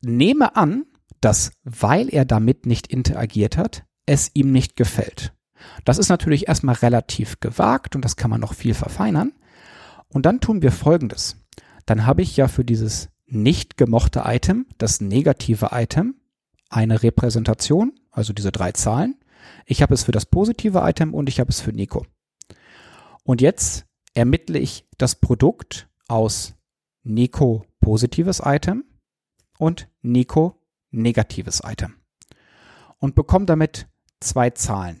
nehme 0.00 0.56
an, 0.56 0.86
dass, 1.20 1.52
weil 1.62 2.08
er 2.12 2.24
damit 2.24 2.66
nicht 2.66 2.88
interagiert 2.88 3.56
hat, 3.56 3.84
es 4.06 4.30
ihm 4.34 4.52
nicht 4.52 4.76
gefällt. 4.76 5.35
Das 5.84 5.98
ist 5.98 6.08
natürlich 6.08 6.48
erstmal 6.48 6.74
relativ 6.76 7.40
gewagt 7.40 7.94
und 7.96 8.04
das 8.04 8.16
kann 8.16 8.30
man 8.30 8.40
noch 8.40 8.54
viel 8.54 8.74
verfeinern. 8.74 9.32
Und 10.08 10.26
dann 10.26 10.40
tun 10.40 10.62
wir 10.62 10.72
Folgendes. 10.72 11.36
Dann 11.84 12.06
habe 12.06 12.22
ich 12.22 12.36
ja 12.36 12.48
für 12.48 12.64
dieses 12.64 13.10
nicht 13.26 13.76
gemochte 13.76 14.22
Item, 14.24 14.66
das 14.78 15.00
negative 15.00 15.70
Item, 15.72 16.16
eine 16.68 17.02
Repräsentation, 17.02 17.92
also 18.10 18.32
diese 18.32 18.52
drei 18.52 18.72
Zahlen. 18.72 19.16
Ich 19.66 19.82
habe 19.82 19.94
es 19.94 20.04
für 20.04 20.12
das 20.12 20.26
positive 20.26 20.80
Item 20.80 21.14
und 21.14 21.28
ich 21.28 21.40
habe 21.40 21.50
es 21.50 21.60
für 21.60 21.72
Nico. 21.72 22.06
Und 23.22 23.40
jetzt 23.40 23.86
ermittle 24.14 24.58
ich 24.58 24.86
das 24.98 25.16
Produkt 25.16 25.88
aus 26.08 26.54
Nico 27.02 27.64
positives 27.80 28.40
Item 28.44 28.84
und 29.58 29.88
Nico 30.02 30.60
negatives 30.90 31.62
Item 31.64 31.94
und 32.98 33.14
bekomme 33.14 33.46
damit 33.46 33.88
zwei 34.20 34.50
Zahlen. 34.50 35.00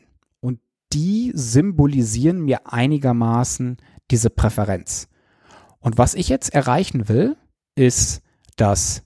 Die 0.96 1.30
symbolisieren 1.34 2.40
mir 2.40 2.72
einigermaßen 2.72 3.76
diese 4.10 4.30
Präferenz. 4.30 5.08
Und 5.78 5.98
was 5.98 6.14
ich 6.14 6.30
jetzt 6.30 6.54
erreichen 6.54 7.10
will, 7.10 7.36
ist, 7.74 8.22
dass 8.56 9.02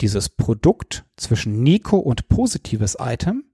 dieses 0.00 0.28
Produkt 0.28 1.04
zwischen 1.16 1.62
Nico 1.62 1.98
und 1.98 2.28
positives 2.28 2.96
Item 2.98 3.44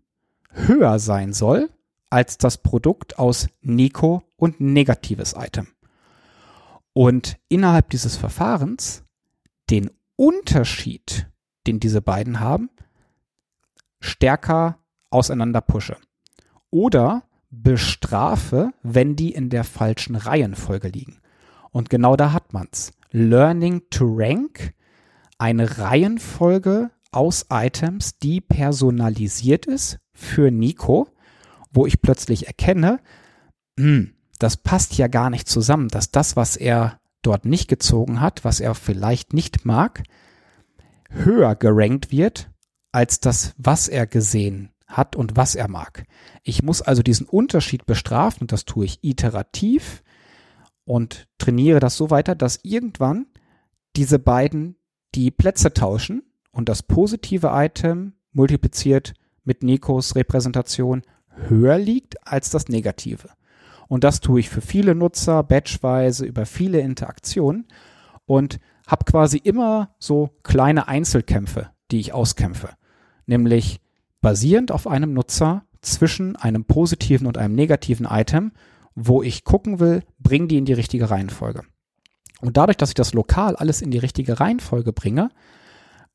höher 0.53 0.99
sein 0.99 1.35
soll 1.35 1.69
als 2.09 2.39
das 2.39 2.57
Produkt 2.57 3.19
aus 3.19 3.49
Nico 3.61 4.23
und 4.37 4.59
negatives 4.59 5.35
Item 5.37 5.69
und 6.95 7.37
innerhalb 7.51 7.91
dieses 7.91 8.17
Verfahrens 8.17 9.05
den 9.69 9.91
Unterschied, 10.17 11.31
den 11.67 11.79
diese 11.79 12.01
beiden 12.01 12.41
haben, 12.41 12.71
stärker 14.01 14.79
auseinander 15.11 15.61
pushe. 15.61 15.99
Oder 16.71 17.25
bestrafe, 17.51 18.73
wenn 18.83 19.17
die 19.17 19.33
in 19.33 19.51
der 19.51 19.65
falschen 19.65 20.17
Reihenfolge 20.17 20.89
liegen. 20.89 21.19
Und 21.71 21.91
genau 21.91 22.17
da 22.17 22.33
hat 22.33 22.53
man's. 22.53 22.93
Learning 23.11 23.83
to 23.91 24.07
Rank, 24.09 24.75
eine 25.39 25.79
Reihenfolge 25.79 26.91
aus 27.13 27.47
Items, 27.51 28.19
die 28.19 28.41
personalisiert 28.41 29.67
ist 29.67 29.99
für 30.13 30.51
Nico, 30.51 31.09
wo 31.73 31.87
ich 31.87 32.03
plötzlich 32.03 32.47
erkenne, 32.47 33.01
hm, 33.79 34.15
das 34.39 34.57
passt 34.57 34.97
ja 34.99 35.07
gar 35.07 35.31
nicht 35.31 35.49
zusammen, 35.49 35.89
dass 35.89 36.11
das, 36.11 36.37
was 36.37 36.57
er 36.57 37.01
dort 37.23 37.45
nicht 37.45 37.69
gezogen 37.69 38.21
hat, 38.21 38.45
was 38.45 38.61
er 38.61 38.75
vielleicht 38.75 39.33
nicht 39.33 39.65
mag, 39.65 40.03
höher 41.11 41.55
gerankt 41.55 42.11
wird 42.11 42.51
als 42.93 43.21
das, 43.21 43.55
was 43.57 43.89
er 43.89 44.07
gesehen 44.07 44.71
hat 44.87 45.17
und 45.17 45.37
was 45.37 45.55
er 45.55 45.69
mag. 45.69 46.05
Ich 46.43 46.63
muss 46.63 46.83
also 46.83 47.03
diesen 47.03 47.27
Unterschied 47.27 47.87
bestrafen 47.87 48.43
und 48.43 48.53
das 48.53 48.65
tue 48.65 48.85
ich 48.85 49.03
iterativ 49.03 50.03
und 50.85 51.27
trainiere 51.39 51.81
das 51.81 51.97
so 51.97 52.11
weiter, 52.11 52.35
dass 52.35 52.61
irgendwann 52.63 53.27
diese 53.97 54.19
beiden 54.19 54.77
die 55.15 55.31
Plätze 55.31 55.73
tauschen 55.73 56.23
und 56.53 56.69
das 56.69 56.83
positive 56.83 57.51
Item 57.53 58.15
multipliziert 58.33 59.15
mit 59.45 59.63
Nikos 59.63 60.15
Repräsentation 60.15 61.03
höher 61.49 61.79
liegt 61.79 62.27
als 62.27 62.51
das 62.51 62.69
negative. 62.69 63.31
Und 63.89 64.05
das 64.05 64.21
tue 64.21 64.41
ich 64.41 64.49
für 64.51 64.61
viele 64.61 64.95
Nutzer, 64.95 65.43
batchweise, 65.43 66.27
über 66.27 66.47
viele 66.47 66.81
Interaktionen 66.81 67.67
und 68.25 68.59
habe 68.87 69.05
quasi 69.05 69.39
immer 69.39 69.95
so 69.99 70.31
kleine 70.43 70.89
Einzelkämpfe, 70.89 71.71
die 71.91 72.01
ich 72.01 72.13
auskämpfe. 72.13 72.71
Nämlich 73.27 73.81
basierend 74.27 74.73
auf 74.73 74.89
einem 74.89 75.15
Nutzer 75.15 75.63
zwischen 75.83 76.35
einem 76.35 76.65
positiven 76.65 77.29
und 77.29 77.39
einem 77.39 77.55
negativen 77.55 78.09
Item, 78.11 78.51
wo 78.97 79.23
ich 79.23 79.45
gucken 79.45 79.79
will, 79.79 80.03
bringen 80.19 80.49
die 80.49 80.59
in 80.59 80.65
die 80.65 80.73
richtige 80.73 81.11
Reihenfolge. 81.11 81.63
Und 82.41 82.57
dadurch, 82.57 82.77
dass 82.77 82.91
ich 82.91 82.97
das 82.97 83.15
lokal 83.15 83.55
alles 83.55 83.83
in 83.83 83.93
die 83.93 83.99
richtige 83.99 84.41
Reihenfolge 84.41 84.93
bringe, 84.93 85.31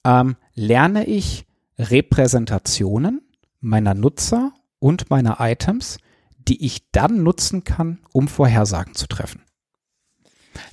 ähm, 0.03 0.35
lerne 0.53 1.05
ich 1.05 1.45
Repräsentationen 1.79 3.21
meiner 3.61 3.93
Nutzer 3.93 4.51
und 4.79 5.09
meiner 5.09 5.37
Items, 5.39 5.97
die 6.37 6.65
ich 6.65 6.91
dann 6.91 7.23
nutzen 7.23 7.63
kann, 7.63 7.99
um 8.11 8.27
Vorhersagen 8.27 8.93
zu 8.93 9.07
treffen. 9.07 9.41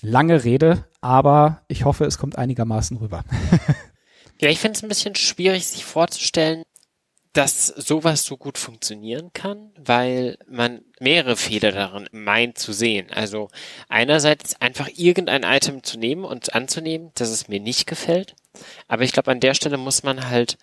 Lange 0.03 0.43
Rede, 0.43 0.87
aber 1.01 1.63
ich 1.69 1.85
hoffe, 1.85 2.05
es 2.05 2.19
kommt 2.19 2.37
einigermaßen 2.37 2.97
rüber. 2.97 3.23
ja, 4.41 4.51
ich 4.51 4.59
finde 4.59 4.77
es 4.77 4.83
ein 4.83 4.89
bisschen 4.89 5.15
schwierig, 5.15 5.69
sich 5.69 5.85
vorzustellen, 5.85 6.65
dass 7.39 7.69
sowas 7.69 8.25
so 8.25 8.37
gut 8.37 8.59
funktionieren 8.59 9.33
kann, 9.33 9.71
weil 9.79 10.39
man 10.49 10.81
mehrere 10.99 11.37
Fehler 11.37 11.71
darin 11.71 12.09
meint 12.11 12.59
zu 12.59 12.73
sehen. 12.73 13.13
Also 13.13 13.49
einerseits 13.89 14.61
einfach 14.61 14.89
irgendein 14.97 15.45
Item 15.45 15.85
zu 15.85 16.01
nehmen 16.01 16.25
und 16.25 16.53
anzunehmen, 16.57 17.13
dass 17.15 17.29
es 17.29 17.47
mir 17.47 17.61
nicht 17.61 17.87
gefällt. 17.87 18.35
Aber 18.89 19.05
ich 19.05 19.13
glaube, 19.13 19.31
an 19.31 19.39
der 19.39 19.55
Stelle 19.55 19.77
muss 19.77 20.03
man 20.03 20.29
halt 20.29 20.59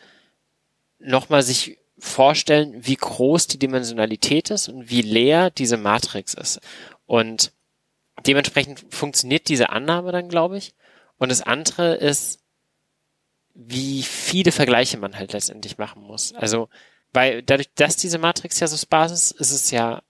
nochmal 0.99 1.43
sich 1.43 1.77
vorstellen, 1.97 2.73
wie 2.85 2.97
groß 2.97 3.47
die 3.47 3.59
Dimensionalität 3.59 4.49
ist 4.49 4.67
und 4.67 4.89
wie 4.89 5.01
leer 5.01 5.51
diese 5.51 5.77
Matrix 5.77 6.33
ist. 6.33 6.59
Und 7.05 7.53
dementsprechend 8.27 8.83
funktioniert 8.89 9.47
diese 9.47 9.69
Annahme 9.69 10.11
dann, 10.11 10.27
glaube 10.27 10.57
ich. 10.57 10.73
Und 11.19 11.31
das 11.31 11.41
andere 11.41 11.95
ist, 11.95 12.39
wie 13.55 14.03
viele 14.03 14.51
Vergleiche 14.51 14.97
man 14.97 15.17
halt 15.17 15.33
letztendlich 15.33 15.77
machen 15.77 16.03
muss. 16.03 16.33
Also, 16.33 16.69
weil 17.13 17.41
dadurch, 17.41 17.73
dass 17.73 17.95
diese 17.95 18.19
Matrix 18.19 18.59
ja 18.59 18.67
so 18.67 18.77
sparse 18.77 19.13
ist, 19.13 19.31
ist 19.31 19.51
es 19.51 19.71
ja 19.71 20.03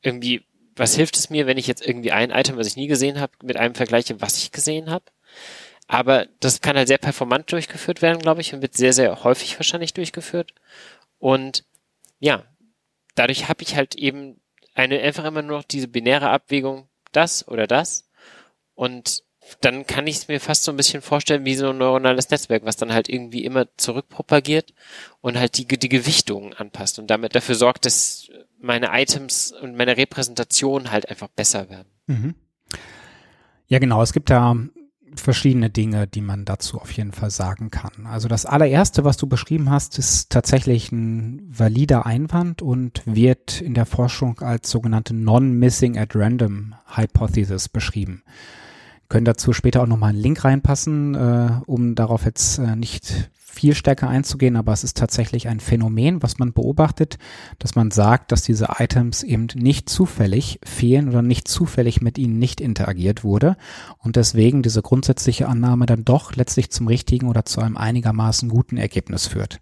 irgendwie, 0.00 0.46
was 0.76 0.94
hilft 0.94 1.16
es 1.16 1.28
mir, 1.28 1.46
wenn 1.46 1.58
ich 1.58 1.66
jetzt 1.66 1.84
irgendwie 1.86 2.12
ein 2.12 2.30
Item, 2.30 2.56
was 2.56 2.68
ich 2.68 2.76
nie 2.76 2.86
gesehen 2.86 3.20
habe, 3.20 3.32
mit 3.42 3.56
einem 3.56 3.74
vergleiche, 3.74 4.20
was 4.20 4.38
ich 4.38 4.52
gesehen 4.52 4.90
habe? 4.90 5.04
Aber 5.88 6.26
das 6.40 6.60
kann 6.60 6.76
halt 6.76 6.88
sehr 6.88 6.98
performant 6.98 7.50
durchgeführt 7.50 8.00
werden, 8.00 8.20
glaube 8.20 8.40
ich, 8.40 8.54
und 8.54 8.62
wird 8.62 8.76
sehr, 8.76 8.92
sehr 8.92 9.24
häufig 9.24 9.58
wahrscheinlich 9.58 9.92
durchgeführt. 9.92 10.54
Und 11.18 11.64
ja, 12.20 12.44
dadurch 13.16 13.48
habe 13.48 13.62
ich 13.62 13.76
halt 13.76 13.96
eben 13.96 14.40
eine 14.74 15.00
einfach 15.00 15.24
immer 15.24 15.42
nur 15.42 15.58
noch 15.58 15.64
diese 15.64 15.88
binäre 15.88 16.30
Abwägung, 16.30 16.88
das 17.10 17.46
oder 17.48 17.66
das. 17.66 18.08
Und 18.74 19.24
dann 19.60 19.86
kann 19.86 20.06
ich 20.06 20.16
es 20.16 20.28
mir 20.28 20.40
fast 20.40 20.64
so 20.64 20.72
ein 20.72 20.76
bisschen 20.76 21.02
vorstellen 21.02 21.44
wie 21.44 21.54
so 21.54 21.70
ein 21.70 21.78
neuronales 21.78 22.30
Netzwerk, 22.30 22.64
was 22.64 22.76
dann 22.76 22.92
halt 22.92 23.08
irgendwie 23.08 23.44
immer 23.44 23.66
zurückpropagiert 23.76 24.72
und 25.20 25.38
halt 25.38 25.58
die, 25.58 25.66
die 25.66 25.88
Gewichtungen 25.88 26.52
anpasst 26.54 26.98
und 26.98 27.08
damit 27.08 27.34
dafür 27.34 27.54
sorgt, 27.54 27.86
dass 27.86 28.28
meine 28.60 28.90
Items 28.92 29.52
und 29.52 29.76
meine 29.76 29.96
Repräsentation 29.96 30.90
halt 30.90 31.08
einfach 31.08 31.28
besser 31.28 31.68
werden. 31.68 31.88
Mhm. 32.06 32.34
Ja, 33.66 33.78
genau. 33.78 34.02
Es 34.02 34.12
gibt 34.12 34.30
da 34.30 34.56
verschiedene 35.14 35.68
Dinge, 35.68 36.06
die 36.06 36.22
man 36.22 36.44
dazu 36.44 36.78
auf 36.78 36.90
jeden 36.92 37.12
Fall 37.12 37.30
sagen 37.30 37.70
kann. 37.70 38.06
Also 38.06 38.28
das 38.28 38.46
allererste, 38.46 39.04
was 39.04 39.18
du 39.18 39.26
beschrieben 39.26 39.70
hast, 39.70 39.98
ist 39.98 40.30
tatsächlich 40.30 40.90
ein 40.90 41.46
valider 41.46 42.06
Einwand 42.06 42.62
und 42.62 43.02
wird 43.04 43.60
in 43.60 43.74
der 43.74 43.84
Forschung 43.84 44.40
als 44.40 44.70
sogenannte 44.70 45.14
Non-Missing 45.14 45.98
at 45.98 46.14
Random 46.14 46.74
Hypothesis 46.96 47.68
beschrieben 47.68 48.22
können 49.12 49.26
dazu 49.26 49.52
später 49.52 49.82
auch 49.82 49.86
nochmal 49.86 50.08
einen 50.08 50.22
Link 50.22 50.42
reinpassen, 50.42 51.14
äh, 51.14 51.50
um 51.66 51.94
darauf 51.94 52.24
jetzt 52.24 52.56
äh, 52.56 52.76
nicht 52.76 53.30
viel 53.34 53.74
stärker 53.74 54.08
einzugehen, 54.08 54.56
aber 54.56 54.72
es 54.72 54.84
ist 54.84 54.96
tatsächlich 54.96 55.48
ein 55.48 55.60
Phänomen, 55.60 56.22
was 56.22 56.38
man 56.38 56.54
beobachtet, 56.54 57.18
dass 57.58 57.74
man 57.74 57.90
sagt, 57.90 58.32
dass 58.32 58.40
diese 58.40 58.68
Items 58.78 59.22
eben 59.22 59.48
nicht 59.54 59.90
zufällig 59.90 60.60
fehlen 60.64 61.10
oder 61.10 61.20
nicht 61.20 61.46
zufällig 61.46 62.00
mit 62.00 62.16
ihnen 62.16 62.38
nicht 62.38 62.62
interagiert 62.62 63.22
wurde 63.22 63.58
und 63.98 64.16
deswegen 64.16 64.62
diese 64.62 64.80
grundsätzliche 64.80 65.46
Annahme 65.46 65.84
dann 65.84 66.06
doch 66.06 66.34
letztlich 66.34 66.70
zum 66.70 66.88
richtigen 66.88 67.28
oder 67.28 67.44
zu 67.44 67.60
einem 67.60 67.76
einigermaßen 67.76 68.48
guten 68.48 68.78
Ergebnis 68.78 69.26
führt. 69.26 69.60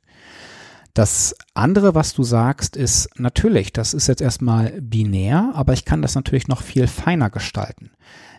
Das 0.94 1.34
andere, 1.54 1.96
was 1.96 2.14
du 2.14 2.22
sagst, 2.22 2.76
ist 2.76 3.18
natürlich, 3.18 3.72
das 3.72 3.94
ist 3.94 4.06
jetzt 4.06 4.22
erstmal 4.22 4.80
binär, 4.80 5.50
aber 5.54 5.72
ich 5.72 5.84
kann 5.84 6.02
das 6.02 6.14
natürlich 6.14 6.46
noch 6.46 6.62
viel 6.62 6.86
feiner 6.86 7.30
gestalten. 7.30 7.90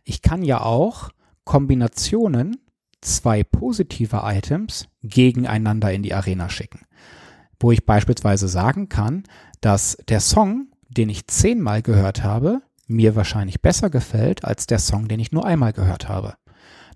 Ich 0.04 0.22
kann 0.22 0.44
ja 0.44 0.62
auch 0.62 1.10
Kombinationen 1.44 2.58
zwei 3.02 3.44
positive 3.44 4.22
Items 4.24 4.88
gegeneinander 5.04 5.92
in 5.92 6.04
die 6.04 6.14
Arena 6.14 6.50
schicken. 6.50 6.82
Wo 7.60 7.72
ich 7.72 7.86
beispielsweise 7.86 8.48
sagen 8.48 8.90
kann, 8.90 9.24
dass 9.60 9.98
der 10.08 10.20
Song, 10.20 10.68
den 10.90 11.10
ich 11.10 11.28
zehnmal 11.28 11.82
gehört 11.82 12.24
habe, 12.24 12.62
mir 12.88 13.16
wahrscheinlich 13.16 13.62
besser 13.62 13.90
gefällt 13.90 14.44
als 14.44 14.68
der 14.68 14.80
Song, 14.80 15.08
den 15.08 15.20
ich 15.20 15.32
nur 15.32 15.46
einmal 15.46 15.74
gehört 15.74 16.10
habe. 16.10 16.36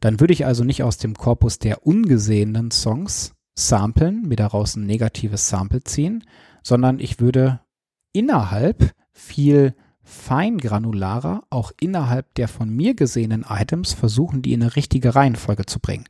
Dann 0.01 0.19
würde 0.19 0.33
ich 0.33 0.45
also 0.45 0.63
nicht 0.63 0.83
aus 0.83 0.97
dem 0.97 1.15
Korpus 1.15 1.59
der 1.59 1.85
ungesehenen 1.85 2.71
Songs 2.71 3.33
samplen, 3.55 4.23
mir 4.27 4.35
daraus 4.35 4.75
ein 4.75 4.85
negatives 4.85 5.47
Sample 5.47 5.83
ziehen, 5.83 6.23
sondern 6.61 6.99
ich 6.99 7.19
würde 7.19 7.61
innerhalb 8.11 8.93
viel 9.13 9.75
feingranularer 10.05 11.43
auch 11.49 11.71
innerhalb 11.79 12.33
der 12.35 12.47
von 12.47 12.69
mir 12.69 12.93
gesehenen 12.93 13.45
Items 13.47 13.93
versuchen, 13.93 14.41
die 14.41 14.53
in 14.53 14.61
eine 14.61 14.75
richtige 14.75 15.15
Reihenfolge 15.15 15.65
zu 15.65 15.79
bringen. 15.79 16.05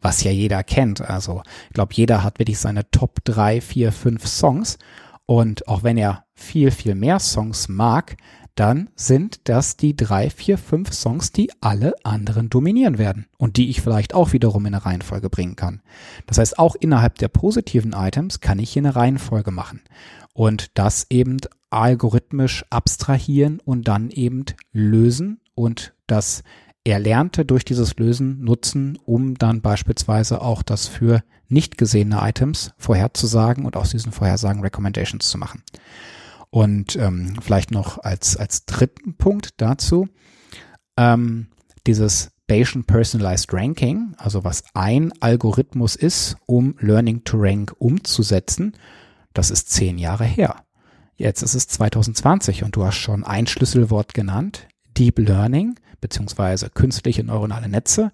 Was 0.00 0.22
ja 0.24 0.30
jeder 0.30 0.62
kennt. 0.64 1.00
Also 1.00 1.42
ich 1.68 1.74
glaube, 1.74 1.94
jeder 1.94 2.24
hat 2.24 2.38
wirklich 2.38 2.58
seine 2.58 2.90
Top 2.90 3.24
3, 3.24 3.60
4, 3.60 3.92
5 3.92 4.26
Songs. 4.26 4.78
Und 5.26 5.68
auch 5.68 5.82
wenn 5.82 5.96
er 5.96 6.24
viel, 6.34 6.70
viel 6.70 6.94
mehr 6.94 7.20
Songs 7.20 7.68
mag, 7.68 8.16
dann 8.54 8.90
sind 8.94 9.48
das 9.48 9.76
die 9.76 9.96
drei, 9.96 10.30
vier, 10.30 10.58
fünf 10.58 10.92
Songs, 10.92 11.32
die 11.32 11.50
alle 11.60 11.94
anderen 12.04 12.50
dominieren 12.50 12.98
werden 12.98 13.26
und 13.36 13.56
die 13.56 13.68
ich 13.68 13.80
vielleicht 13.80 14.14
auch 14.14 14.32
wiederum 14.32 14.66
in 14.66 14.74
eine 14.74 14.86
Reihenfolge 14.86 15.28
bringen 15.28 15.56
kann. 15.56 15.82
Das 16.26 16.38
heißt, 16.38 16.58
auch 16.58 16.76
innerhalb 16.76 17.18
der 17.18 17.28
positiven 17.28 17.92
Items 17.92 18.40
kann 18.40 18.60
ich 18.60 18.70
hier 18.70 18.82
eine 18.82 18.94
Reihenfolge 18.94 19.50
machen 19.50 19.80
und 20.34 20.76
das 20.76 21.06
eben 21.08 21.38
algorithmisch 21.70 22.64
abstrahieren 22.70 23.60
und 23.64 23.88
dann 23.88 24.10
eben 24.10 24.44
lösen 24.72 25.40
und 25.54 25.94
das 26.06 26.42
Erlernte 26.84 27.46
durch 27.46 27.64
dieses 27.64 27.96
Lösen 27.96 28.44
nutzen, 28.44 28.98
um 29.04 29.36
dann 29.36 29.62
beispielsweise 29.62 30.42
auch 30.42 30.62
das 30.62 30.86
für 30.86 31.22
nicht 31.48 31.78
gesehene 31.78 32.18
Items 32.20 32.72
vorherzusagen 32.76 33.64
und 33.64 33.76
aus 33.76 33.90
diesen 33.90 34.12
Vorhersagen 34.12 34.60
Recommendations 34.60 35.28
zu 35.30 35.38
machen. 35.38 35.62
Und 36.50 36.96
ähm, 36.96 37.34
vielleicht 37.40 37.70
noch 37.70 37.98
als, 37.98 38.36
als 38.36 38.66
dritten 38.66 39.16
Punkt 39.16 39.60
dazu, 39.60 40.08
ähm, 40.96 41.48
dieses 41.86 42.30
Bayesian 42.46 42.84
Personalized 42.84 43.52
Ranking, 43.52 44.14
also 44.18 44.44
was 44.44 44.62
ein 44.74 45.12
Algorithmus 45.20 45.96
ist, 45.96 46.36
um 46.46 46.76
Learning 46.78 47.24
to 47.24 47.38
Rank 47.38 47.74
umzusetzen, 47.78 48.76
das 49.34 49.50
ist 49.50 49.70
zehn 49.70 49.98
Jahre 49.98 50.24
her. 50.24 50.56
Jetzt 51.16 51.42
ist 51.42 51.54
es 51.54 51.68
2020 51.68 52.64
und 52.64 52.74
du 52.74 52.84
hast 52.84 52.96
schon 52.96 53.24
ein 53.24 53.46
Schlüsselwort 53.46 54.14
genannt, 54.14 54.66
Deep 54.96 55.18
Learning 55.18 55.74
beziehungsweise 56.00 56.68
künstliche 56.68 57.24
neuronale 57.24 57.68
Netze, 57.68 58.12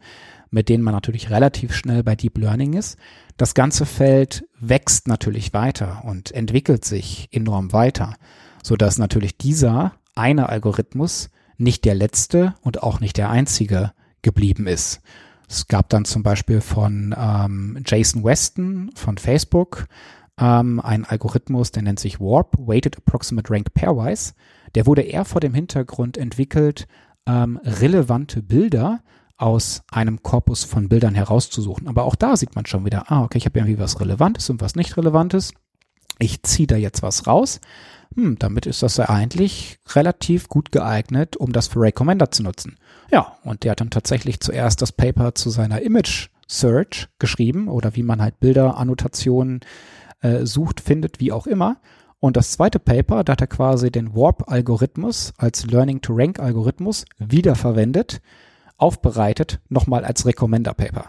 mit 0.50 0.68
denen 0.68 0.84
man 0.84 0.94
natürlich 0.94 1.30
relativ 1.30 1.74
schnell 1.74 2.02
bei 2.02 2.14
Deep 2.14 2.38
Learning 2.38 2.74
ist. 2.74 2.98
Das 3.36 3.54
ganze 3.54 3.86
Feld 3.86 4.44
wächst 4.60 5.08
natürlich 5.08 5.52
weiter 5.52 6.02
und 6.04 6.30
entwickelt 6.30 6.84
sich 6.84 7.28
enorm 7.32 7.72
weiter, 7.72 8.14
so 8.62 8.76
dass 8.76 8.98
natürlich 8.98 9.38
dieser 9.38 9.92
eine 10.14 10.48
Algorithmus 10.48 11.30
nicht 11.56 11.84
der 11.84 11.94
letzte 11.94 12.54
und 12.62 12.82
auch 12.82 13.00
nicht 13.00 13.16
der 13.16 13.30
einzige 13.30 13.92
geblieben 14.22 14.66
ist, 14.66 15.00
Es 15.48 15.66
gab 15.66 15.88
dann 15.88 16.04
zum 16.04 16.22
Beispiel 16.22 16.60
von 16.60 17.14
ähm, 17.18 17.82
Jason 17.84 18.22
Weston 18.22 18.92
von 18.94 19.18
Facebook 19.18 19.86
ähm, 20.40 20.80
einen 20.80 21.04
Algorithmus, 21.04 21.70
der 21.70 21.82
nennt 21.82 22.00
sich 22.00 22.18
Warp, 22.18 22.56
Weighted 22.58 22.96
Approximate 22.96 23.52
Rank 23.52 23.74
Pairwise. 23.74 24.32
Der 24.74 24.86
wurde 24.86 25.02
eher 25.02 25.24
vor 25.24 25.40
dem 25.40 25.54
Hintergrund 25.54 26.16
entwickelt, 26.16 26.88
ähm, 27.26 27.60
relevante 27.62 28.42
Bilder 28.42 29.00
aus 29.36 29.82
einem 29.90 30.22
Korpus 30.22 30.64
von 30.64 30.88
Bildern 30.88 31.14
herauszusuchen. 31.14 31.88
Aber 31.88 32.04
auch 32.04 32.14
da 32.14 32.36
sieht 32.36 32.54
man 32.56 32.66
schon 32.66 32.84
wieder, 32.84 33.10
ah, 33.10 33.22
okay, 33.22 33.38
ich 33.38 33.46
habe 33.46 33.58
irgendwie 33.58 33.78
was 33.78 34.00
Relevantes 34.00 34.50
und 34.50 34.60
was 34.60 34.74
nicht 34.74 34.96
Relevantes. 34.96 35.52
Ich 36.18 36.42
ziehe 36.42 36.66
da 36.66 36.76
jetzt 36.76 37.02
was 37.02 37.26
raus. 37.26 37.60
Hm, 38.14 38.38
damit 38.38 38.66
ist 38.66 38.82
das 38.82 38.96
ja 38.96 39.08
eigentlich 39.08 39.78
relativ 39.94 40.48
gut 40.48 40.72
geeignet, 40.72 41.36
um 41.36 41.52
das 41.52 41.68
für 41.68 41.80
Recommender 41.80 42.30
zu 42.30 42.42
nutzen. 42.42 42.76
Ja, 43.10 43.36
und 43.44 43.64
der 43.64 43.72
hat 43.72 43.80
dann 43.80 43.90
tatsächlich 43.90 44.40
zuerst 44.40 44.82
das 44.82 44.92
Paper 44.92 45.34
zu 45.34 45.48
seiner 45.50 45.80
Image 45.82 46.28
Search 46.46 47.08
geschrieben 47.18 47.68
oder 47.68 47.94
wie 47.94 48.02
man 48.02 48.20
halt 48.20 48.40
Bilder, 48.40 48.76
Annotationen 48.76 49.60
äh, 50.20 50.44
sucht, 50.46 50.80
findet, 50.80 51.20
wie 51.20 51.32
auch 51.32 51.46
immer. 51.46 51.80
Und 52.18 52.36
das 52.36 52.52
zweite 52.52 52.78
Paper, 52.78 53.24
da 53.24 53.32
hat 53.32 53.40
er 53.40 53.46
quasi 53.46 53.90
den 53.90 54.14
Warp-Algorithmus 54.14 55.32
als 55.38 55.66
Learning-to-Rank-Algorithmus 55.66 57.06
wiederverwendet, 57.18 58.20
aufbereitet, 58.76 59.60
nochmal 59.68 60.04
als 60.04 60.26
Recommender-Paper. 60.26 61.06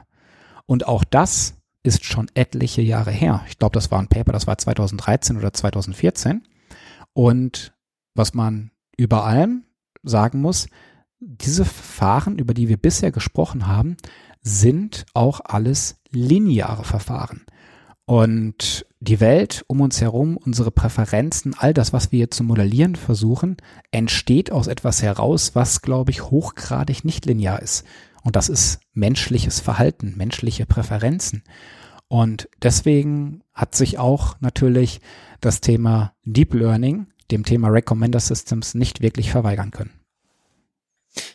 Und 0.65 0.87
auch 0.87 1.03
das 1.03 1.55
ist 1.83 2.05
schon 2.05 2.29
etliche 2.33 2.81
Jahre 2.81 3.11
her. 3.11 3.43
Ich 3.47 3.57
glaube, 3.57 3.73
das 3.73 3.91
war 3.91 3.99
ein 3.99 4.07
Paper, 4.07 4.31
das 4.31 4.47
war 4.47 4.57
2013 4.57 5.37
oder 5.37 5.51
2014. 5.51 6.43
Und 7.13 7.73
was 8.13 8.33
man 8.33 8.71
über 8.95 9.25
allem 9.25 9.65
sagen 10.03 10.41
muss, 10.41 10.67
diese 11.19 11.65
Verfahren, 11.65 12.39
über 12.39 12.53
die 12.53 12.67
wir 12.67 12.77
bisher 12.77 13.11
gesprochen 13.11 13.67
haben, 13.67 13.97
sind 14.41 15.05
auch 15.13 15.41
alles 15.43 16.01
lineare 16.09 16.83
Verfahren. 16.83 17.45
Und 18.05 18.85
die 19.01 19.19
Welt 19.19 19.63
um 19.65 19.81
uns 19.81 19.99
herum, 19.99 20.37
unsere 20.37 20.69
Präferenzen, 20.69 21.55
all 21.57 21.73
das, 21.73 21.91
was 21.91 22.11
wir 22.11 22.19
jetzt 22.19 22.37
zu 22.37 22.43
modellieren 22.43 22.95
versuchen, 22.95 23.57
entsteht 23.89 24.51
aus 24.51 24.67
etwas 24.67 25.01
heraus, 25.01 25.55
was, 25.55 25.81
glaube 25.81 26.11
ich, 26.11 26.29
hochgradig 26.29 27.03
nicht 27.03 27.25
linear 27.25 27.61
ist. 27.61 27.83
Und 28.23 28.35
das 28.35 28.47
ist 28.47 28.79
menschliches 28.93 29.59
Verhalten, 29.59 30.13
menschliche 30.17 30.67
Präferenzen. 30.67 31.43
Und 32.07 32.47
deswegen 32.61 33.41
hat 33.53 33.73
sich 33.73 33.97
auch 33.97 34.35
natürlich 34.39 35.01
das 35.39 35.61
Thema 35.61 36.13
Deep 36.23 36.53
Learning 36.53 37.07
dem 37.31 37.43
Thema 37.43 37.69
Recommender 37.69 38.19
Systems 38.19 38.75
nicht 38.75 39.01
wirklich 39.01 39.31
verweigern 39.31 39.71
können. 39.71 39.99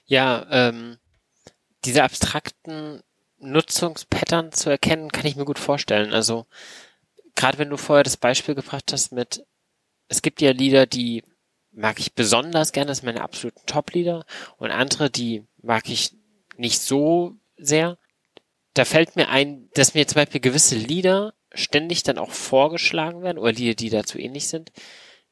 Ja, 0.04 0.46
ähm, 0.50 0.98
diese 1.84 2.04
abstrakten 2.04 3.02
Nutzungspattern 3.38 4.52
zu 4.52 4.70
erkennen, 4.70 5.10
kann 5.10 5.26
ich 5.26 5.36
mir 5.36 5.44
gut 5.44 5.58
vorstellen. 5.58 6.12
Also 6.12 6.46
gerade 7.36 7.58
wenn 7.58 7.70
du 7.70 7.76
vorher 7.76 8.02
das 8.02 8.16
Beispiel 8.16 8.54
gebracht 8.54 8.92
hast 8.92 9.12
mit, 9.12 9.44
es 10.08 10.22
gibt 10.22 10.40
ja 10.40 10.50
Lieder, 10.50 10.86
die 10.86 11.22
mag 11.70 12.00
ich 12.00 12.14
besonders 12.14 12.72
gerne, 12.72 12.88
das 12.88 12.98
sind 12.98 13.06
meine 13.06 13.20
absoluten 13.20 13.64
Top-Lieder 13.66 14.24
und 14.56 14.70
andere, 14.70 15.10
die 15.10 15.44
mag 15.62 15.88
ich 15.88 16.12
nicht 16.56 16.80
so 16.80 17.36
sehr. 17.56 17.98
Da 18.74 18.84
fällt 18.84 19.16
mir 19.16 19.28
ein, 19.28 19.68
dass 19.74 19.94
mir 19.94 20.06
zum 20.06 20.16
Beispiel 20.16 20.40
gewisse 20.40 20.74
Lieder 20.74 21.34
ständig 21.52 22.02
dann 22.02 22.18
auch 22.18 22.30
vorgeschlagen 22.30 23.22
werden 23.22 23.38
oder 23.38 23.52
Lieder, 23.52 23.74
die 23.74 23.90
dazu 23.90 24.18
ähnlich 24.18 24.48
sind, 24.48 24.72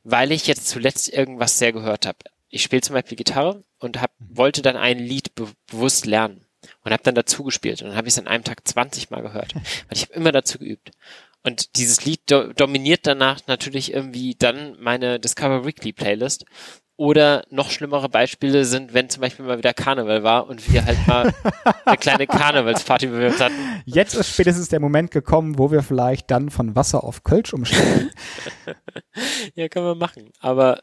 weil 0.03 0.33
ich 0.33 0.47
jetzt 0.47 0.69
zuletzt 0.69 1.09
irgendwas 1.09 1.59
sehr 1.59 1.73
gehört 1.73 2.07
habe. 2.07 2.19
Ich 2.49 2.63
spiele 2.63 2.83
zum 2.83 2.95
Beispiel 2.95 3.17
Gitarre 3.17 3.65
und 3.79 4.01
hab, 4.01 4.13
wollte 4.19 4.63
dann 4.63 4.77
ein 4.77 4.99
Lied 4.99 5.35
be 5.35 5.49
bewusst 5.67 6.07
lernen 6.07 6.47
und 6.83 6.93
habe 6.93 7.03
dann 7.03 7.15
dazu 7.15 7.43
gespielt 7.43 7.83
und 7.83 7.89
dann 7.89 7.97
habe 7.97 8.09
ich 8.09 8.15
es 8.15 8.19
an 8.19 8.29
einem 8.29 8.45
Tag 8.45 8.67
20 8.67 9.11
Mal 9.11 9.23
gehört, 9.23 9.55
weil 9.55 9.63
ich 9.93 10.03
habe 10.03 10.15
immer 10.15 10.33
dazu 10.33 10.59
geübt. 10.59 10.93
Und 11.45 11.77
dieses 11.77 12.05
Lied 12.05 12.23
do 12.31 12.53
dominiert 12.55 13.07
danach 13.07 13.41
natürlich 13.47 13.93
irgendwie 13.93 14.35
dann 14.35 14.77
meine 14.81 15.21
Discover 15.21 15.65
Weekly 15.65 15.93
Playlist. 15.93 16.47
Oder 16.97 17.45
noch 17.51 17.71
schlimmere 17.71 18.09
Beispiele 18.09 18.65
sind, 18.65 18.95
wenn 18.95 19.11
zum 19.11 19.21
Beispiel 19.21 19.45
mal 19.45 19.59
wieder 19.59 19.75
Karneval 19.75 20.23
war 20.23 20.47
und 20.47 20.73
wir 20.73 20.85
halt 20.85 21.07
mal 21.09 21.35
eine 21.85 21.97
kleine 21.97 22.29
Karnevalsparty 22.29 23.09
uns 23.09 23.41
hatten. 23.41 23.83
Jetzt 23.85 24.15
ist 24.15 24.33
spätestens 24.33 24.69
der 24.69 24.79
Moment 24.79 25.11
gekommen, 25.11 25.59
wo 25.59 25.73
wir 25.73 25.83
vielleicht 25.83 26.31
dann 26.31 26.51
von 26.51 26.77
Wasser 26.77 27.03
auf 27.03 27.25
Kölsch 27.25 27.53
umstellen. 27.53 28.13
ja, 29.57 29.69
können 29.69 29.87
wir 29.87 29.97
machen. 29.97 30.31
Aber 30.39 30.83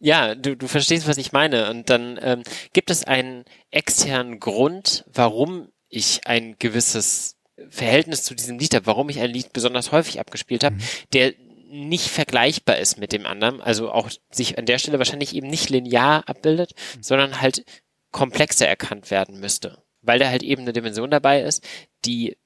ja, 0.00 0.34
du, 0.34 0.56
du 0.56 0.66
verstehst, 0.66 1.06
was 1.06 1.16
ich 1.16 1.32
meine. 1.32 1.70
Und 1.70 1.90
dann 1.90 2.18
ähm, 2.20 2.42
gibt 2.72 2.90
es 2.90 3.04
einen 3.04 3.44
externen 3.70 4.40
Grund, 4.40 5.04
warum 5.12 5.68
ich 5.88 6.26
ein 6.26 6.56
gewisses 6.58 7.35
Verhältnis 7.68 8.22
zu 8.22 8.34
diesem 8.34 8.58
Lied 8.58 8.74
habe, 8.74 8.86
warum 8.86 9.08
ich 9.08 9.20
ein 9.20 9.30
Lied 9.30 9.52
besonders 9.52 9.92
häufig 9.92 10.20
abgespielt 10.20 10.64
habe, 10.64 10.76
mhm. 10.76 10.82
der 11.12 11.34
nicht 11.68 12.08
vergleichbar 12.08 12.78
ist 12.78 12.98
mit 12.98 13.12
dem 13.12 13.26
anderen, 13.26 13.60
also 13.60 13.90
auch 13.90 14.10
sich 14.30 14.58
an 14.58 14.66
der 14.66 14.78
Stelle 14.78 14.98
wahrscheinlich 14.98 15.34
eben 15.34 15.48
nicht 15.48 15.68
linear 15.68 16.28
abbildet, 16.28 16.74
mhm. 16.96 17.02
sondern 17.02 17.40
halt 17.40 17.64
komplexer 18.12 18.68
erkannt 18.68 19.10
werden 19.10 19.40
müsste, 19.40 19.82
weil 20.02 20.18
da 20.18 20.28
halt 20.28 20.42
eben 20.42 20.62
eine 20.62 20.72
Dimension 20.72 21.10
dabei 21.10 21.42
ist, 21.42 21.64
die 22.04 22.36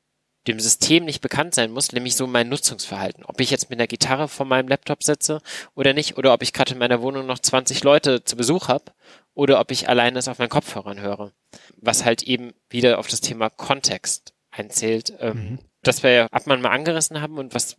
dem 0.47 0.59
System 0.59 1.05
nicht 1.05 1.21
bekannt 1.21 1.55
sein 1.55 1.71
muss, 1.71 1.93
nämlich 1.93 2.17
so 2.17 2.27
mein 2.27 2.49
Nutzungsverhalten. 2.49 3.25
Ob 3.25 3.41
ich 3.41 3.51
jetzt 3.51 3.69
mit 3.69 3.79
einer 3.79 3.87
Gitarre 3.87 4.27
vor 4.27 4.47
meinem 4.47 4.69
Laptop 4.69 5.03
sitze 5.03 5.43
oder 5.75 5.93
nicht, 5.93 6.17
oder 6.17 6.33
ob 6.33 6.43
ich 6.43 6.55
gerade 6.55 6.73
in 6.73 6.79
meiner 6.79 7.03
Wohnung 7.03 7.27
noch 7.27 7.39
20 7.39 7.85
Leute 7.85 8.25
zu 8.25 8.37
Besuch 8.37 8.69
habe, 8.69 8.93
oder 9.35 9.61
ob 9.61 9.71
ich 9.71 9.89
alleine 9.89 10.19
es 10.19 10.29
auf 10.29 10.39
meinen 10.39 10.49
Kopfhörern 10.49 11.01
höre. 11.01 11.33
Was 11.77 12.05
halt 12.07 12.23
eben 12.23 12.55
wieder 12.71 12.99
auf 12.99 13.09
das 13.09 13.21
Thema 13.21 13.51
Kontext 13.51 14.33
einzählt, 14.61 15.15
ähm, 15.21 15.37
mhm. 15.37 15.59
das 15.83 16.03
wir 16.03 16.11
ja 16.11 16.27
ab 16.27 16.47
mal 16.47 16.65
angerissen 16.67 17.21
haben 17.21 17.39
und 17.39 17.55
was 17.55 17.77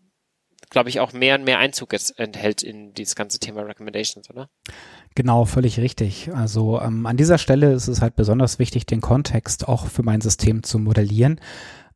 glaube 0.71 0.89
ich, 0.89 0.99
auch 0.99 1.13
mehr 1.13 1.35
und 1.35 1.43
mehr 1.43 1.59
Einzug 1.59 1.93
jetzt 1.93 2.17
enthält 2.17 2.63
in 2.63 2.93
dieses 2.93 3.15
ganze 3.15 3.39
Thema 3.39 3.61
Recommendations, 3.61 4.29
oder? 4.29 4.49
Genau, 5.15 5.45
völlig 5.45 5.79
richtig. 5.79 6.31
Also 6.33 6.79
ähm, 6.81 7.05
an 7.05 7.17
dieser 7.17 7.37
Stelle 7.37 7.73
ist 7.73 7.87
es 7.87 8.01
halt 8.01 8.15
besonders 8.15 8.57
wichtig, 8.57 8.85
den 8.85 9.01
Kontext 9.01 9.67
auch 9.67 9.87
für 9.87 10.01
mein 10.01 10.21
System 10.21 10.63
zu 10.63 10.79
modellieren, 10.79 11.41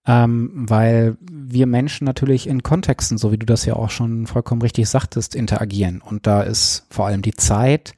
ähm, 0.05 0.51
weil 0.69 1.17
wir 1.21 1.67
Menschen 1.67 2.05
natürlich 2.05 2.47
in 2.47 2.63
Kontexten, 2.63 3.17
so 3.17 3.31
wie 3.31 3.37
du 3.37 3.45
das 3.45 3.65
ja 3.65 3.75
auch 3.75 3.89
schon 3.89 4.27
vollkommen 4.27 4.61
richtig 4.61 4.89
sagtest, 4.89 5.35
interagieren. 5.35 6.01
Und 6.01 6.27
da 6.27 6.41
ist 6.41 6.85
vor 6.89 7.07
allem 7.07 7.21
die 7.21 7.33
Zeit, 7.33 7.93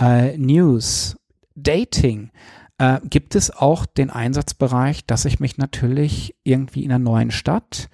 äh, 0.01 0.39
News, 0.39 1.19
Dating, 1.55 2.31
äh, 2.79 3.01
gibt 3.05 3.35
es 3.35 3.51
auch 3.51 3.85
den 3.85 4.09
Einsatzbereich, 4.09 5.05
dass 5.05 5.27
ich 5.27 5.41
mich 5.41 5.59
natürlich 5.59 6.35
irgendwie 6.43 6.85
in 6.85 6.91
einer 6.91 7.05
neuen 7.05 7.33
Stadt 7.33 7.91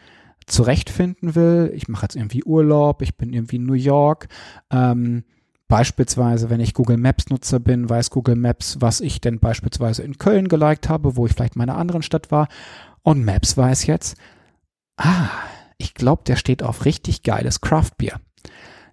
zurechtfinden 0.46 1.34
will. 1.34 1.72
Ich 1.74 1.88
mache 1.88 2.04
jetzt 2.04 2.14
irgendwie 2.14 2.44
Urlaub, 2.44 3.02
ich 3.02 3.16
bin 3.16 3.32
irgendwie 3.32 3.56
in 3.56 3.66
New 3.66 3.72
York. 3.72 4.28
Ähm, 4.70 5.24
Beispielsweise, 5.68 6.48
wenn 6.48 6.60
ich 6.60 6.74
Google 6.74 6.96
Maps 6.96 7.28
Nutzer 7.28 7.58
bin, 7.58 7.90
weiß 7.90 8.10
Google 8.10 8.36
Maps, 8.36 8.76
was 8.80 9.00
ich 9.00 9.20
denn 9.20 9.40
beispielsweise 9.40 10.02
in 10.02 10.18
Köln 10.18 10.48
geliked 10.48 10.88
habe, 10.88 11.16
wo 11.16 11.26
ich 11.26 11.32
vielleicht 11.32 11.56
in 11.56 11.60
meiner 11.60 11.76
anderen 11.76 12.02
Stadt 12.02 12.30
war. 12.30 12.48
Und 13.02 13.24
Maps 13.24 13.56
weiß 13.56 13.86
jetzt, 13.86 14.16
ah, 14.96 15.28
ich 15.78 15.94
glaube, 15.94 16.22
der 16.26 16.36
steht 16.36 16.62
auf 16.62 16.84
richtig 16.84 17.22
geiles 17.22 17.60
Craftbier. 17.60 18.20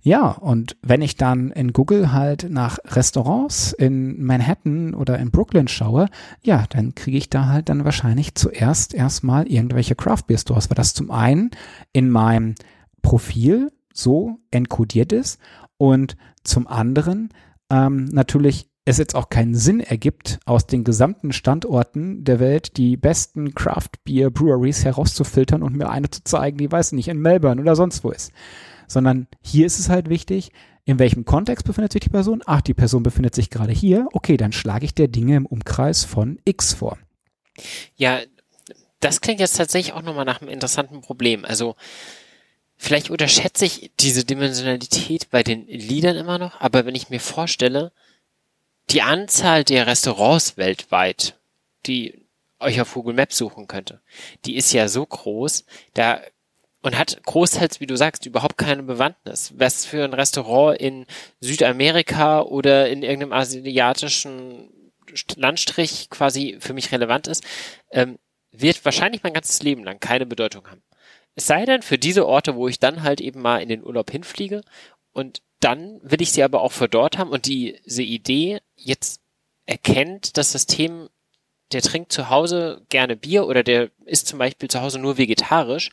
Ja, 0.06 0.32
und 0.32 0.76
wenn 0.82 1.02
ich 1.02 1.16
dann 1.16 1.50
in 1.52 1.72
Google 1.72 2.12
halt 2.12 2.48
nach 2.50 2.78
Restaurants 2.84 3.72
in 3.72 4.22
Manhattan 4.22 4.94
oder 4.96 5.18
in 5.18 5.32
Brooklyn 5.32 5.70
schaue, 5.70 6.08
ja, 6.42 6.66
dann 6.70 6.94
kriege 6.94 7.18
ich 7.18 7.30
da 7.30 7.48
halt 7.48 7.70
dann 7.70 7.86
wahrscheinlich 7.86 8.36
zuerst 8.36 8.94
erstmal 8.94 9.48
irgendwelche 9.48 9.96
Craft 9.96 10.24
Beer 10.28 10.38
Stores, 10.38 10.70
weil 10.70 10.76
das 10.76 10.94
zum 10.94 11.10
einen 11.10 11.52
in 11.94 12.10
meinem 12.10 12.56
Profil 13.02 13.72
so 13.94 14.40
enkodiert 14.52 15.14
ist 15.14 15.40
und 15.78 16.18
zum 16.44 16.68
anderen 16.68 17.30
ähm, 17.72 18.06
natürlich 18.06 18.70
es 18.86 18.98
jetzt 18.98 19.16
auch 19.16 19.30
keinen 19.30 19.56
Sinn 19.56 19.80
ergibt, 19.80 20.40
aus 20.46 20.68
den 20.68 20.84
gesamten 20.84 21.32
Standorten 21.32 22.26
der 22.26 22.42
Welt 22.42 22.76
die 22.76 22.98
besten 22.98 23.56
Craft 23.56 23.92
Beer 24.04 24.30
Breweries 24.30 24.84
herauszufiltern 24.84 25.64
und 25.64 25.76
mir 25.76 25.90
eine 25.90 26.10
zu 26.10 26.22
zeigen, 26.26 26.58
die 26.58 26.70
weiß 26.70 26.92
nicht, 26.92 27.08
in 27.08 27.20
Melbourne 27.20 27.62
oder 27.62 27.78
sonst 27.78 28.04
wo 28.04 28.12
ist 28.12 28.34
sondern 28.88 29.28
hier 29.42 29.66
ist 29.66 29.80
es 29.80 29.90
halt 29.90 30.10
wichtig, 30.10 30.52
in 30.86 31.00
welchem 31.00 31.26
Kontext 31.26 31.66
befindet 31.66 31.94
sich 31.94 32.02
die 32.02 32.10
Person? 32.10 32.44
Ach, 32.46 32.62
die 32.62 32.74
Person 32.74 33.04
befindet 33.04 33.36
sich 33.36 33.50
gerade 33.50 33.72
hier. 33.72 34.08
Okay, 34.14 34.38
dann 34.38 34.52
schlage 34.52 34.86
ich 34.86 34.94
der 34.94 35.08
Dinge 35.08 35.36
im 35.38 35.46
Umkreis 35.46 36.04
von 36.04 36.40
X 36.46 36.74
vor. 36.74 36.98
Ja, 37.96 38.20
das 39.00 39.22
klingt 39.22 39.40
jetzt 39.40 39.58
tatsächlich 39.58 39.94
auch 39.94 40.02
nochmal 40.02 40.26
nach 40.26 40.42
einem 40.42 40.50
interessanten 40.50 41.02
Problem. 41.02 41.46
Also, 41.46 41.76
vielleicht 42.78 43.10
unterschätze 43.10 43.66
ich 43.66 43.92
diese 44.00 44.26
Dimensionalität 44.26 45.30
bei 45.30 45.44
den 45.44 45.68
Liedern 45.68 46.18
immer 46.18 46.38
noch, 46.38 46.60
aber 46.60 46.86
wenn 46.86 46.96
ich 46.96 47.10
mir 47.10 47.20
vorstelle, 47.20 47.92
die 48.90 49.02
Anzahl 49.02 49.64
der 49.64 49.88
Restaurants 49.88 50.58
weltweit, 50.58 51.40
die 51.86 52.28
euch 52.60 52.80
auf 52.82 52.94
Google 52.94 53.16
Maps 53.16 53.38
suchen 53.38 53.68
könnte, 53.68 54.02
die 54.46 54.56
ist 54.56 54.74
ja 54.74 54.88
so 54.88 55.06
groß, 55.06 55.66
da 55.94 56.22
und 56.84 56.98
hat 56.98 57.24
großteils, 57.24 57.80
wie 57.80 57.88
du 57.88 57.96
sagst, 57.96 58.26
überhaupt 58.26 58.58
keine 58.58 58.84
Bewandtnis. 58.84 59.54
Was 59.56 59.86
für 59.86 60.04
ein 60.04 60.14
Restaurant 60.14 60.78
in 60.80 61.06
Südamerika 61.40 62.42
oder 62.42 62.90
in 62.90 63.04
irgendeinem 63.04 63.32
asiatischen 63.32 64.70
Landstrich 65.38 66.10
quasi 66.10 66.58
für 66.60 66.74
mich 66.74 66.92
relevant 66.92 67.28
ist, 67.28 67.44
ähm, 67.92 68.20
wird 68.52 68.84
wahrscheinlich 68.84 69.24
mein 69.24 69.34
ganzes 69.34 69.64
Leben 69.64 69.84
lang 69.86 70.00
keine 70.00 70.26
Bedeutung 70.26 70.68
haben. 70.68 70.84
Es 71.36 71.48
sei 71.48 71.66
denn 71.66 71.82
für 71.82 71.98
diese 71.98 72.28
Orte, 72.28 72.56
wo 72.56 72.68
ich 72.68 72.80
dann 72.80 73.04
halt 73.04 73.22
eben 73.22 73.42
mal 73.42 73.62
in 73.62 73.70
den 73.70 73.84
Urlaub 73.84 74.12
hinfliege 74.12 74.62
und 75.12 75.42
dann 75.60 76.00
will 76.04 76.22
ich 76.22 76.32
sie 76.32 76.44
aber 76.44 76.62
auch 76.62 76.72
für 76.72 76.90
dort 76.90 77.18
haben 77.18 77.32
und 77.32 77.46
diese 77.46 78.04
Idee 78.04 78.60
jetzt 78.76 79.22
erkennt 79.66 80.38
das 80.38 80.52
System 80.52 81.10
der 81.74 81.82
trinkt 81.82 82.12
zu 82.12 82.30
Hause 82.30 82.86
gerne 82.90 83.16
Bier 83.16 83.48
oder 83.48 83.64
der 83.64 83.90
ist 84.06 84.28
zum 84.28 84.40
Beispiel 84.40 84.70
zu 84.70 84.82
Hause 84.82 85.00
nur 85.00 85.18
vegetarisch, 85.18 85.90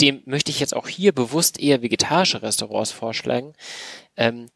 dem 0.00 0.22
möchte 0.26 0.50
ich 0.50 0.60
jetzt 0.60 0.74
auch 0.74 0.88
hier 0.88 1.12
bewusst 1.12 1.60
eher 1.60 1.82
vegetarische 1.82 2.42
Restaurants 2.42 2.90
vorschlagen. 2.90 3.54
Ähm, 4.16 4.48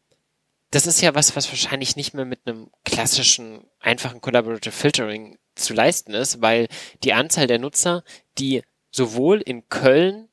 das 0.71 0.87
ist 0.87 1.01
ja 1.01 1.15
was, 1.15 1.35
was 1.35 1.49
wahrscheinlich 1.49 1.95
nicht 1.95 2.13
mehr 2.13 2.25
mit 2.25 2.41
einem 2.45 2.69
klassischen, 2.83 3.65
einfachen 3.79 4.21
Collaborative 4.21 4.73
Filtering 4.73 5.37
zu 5.55 5.73
leisten 5.73 6.13
ist, 6.13 6.41
weil 6.41 6.67
die 7.03 7.13
Anzahl 7.13 7.47
der 7.47 7.59
Nutzer, 7.59 8.03
die 8.37 8.63
sowohl 8.95 9.41
in 9.41 9.67
Köln 9.69 10.29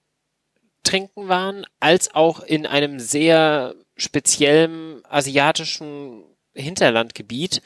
trinken 0.84 1.28
waren, 1.28 1.66
als 1.80 2.14
auch 2.14 2.40
in 2.40 2.66
einem 2.66 2.98
sehr 2.98 3.74
speziellen 3.96 5.04
asiatischen 5.04 6.24
Hinterlandgebiet, 6.54 7.62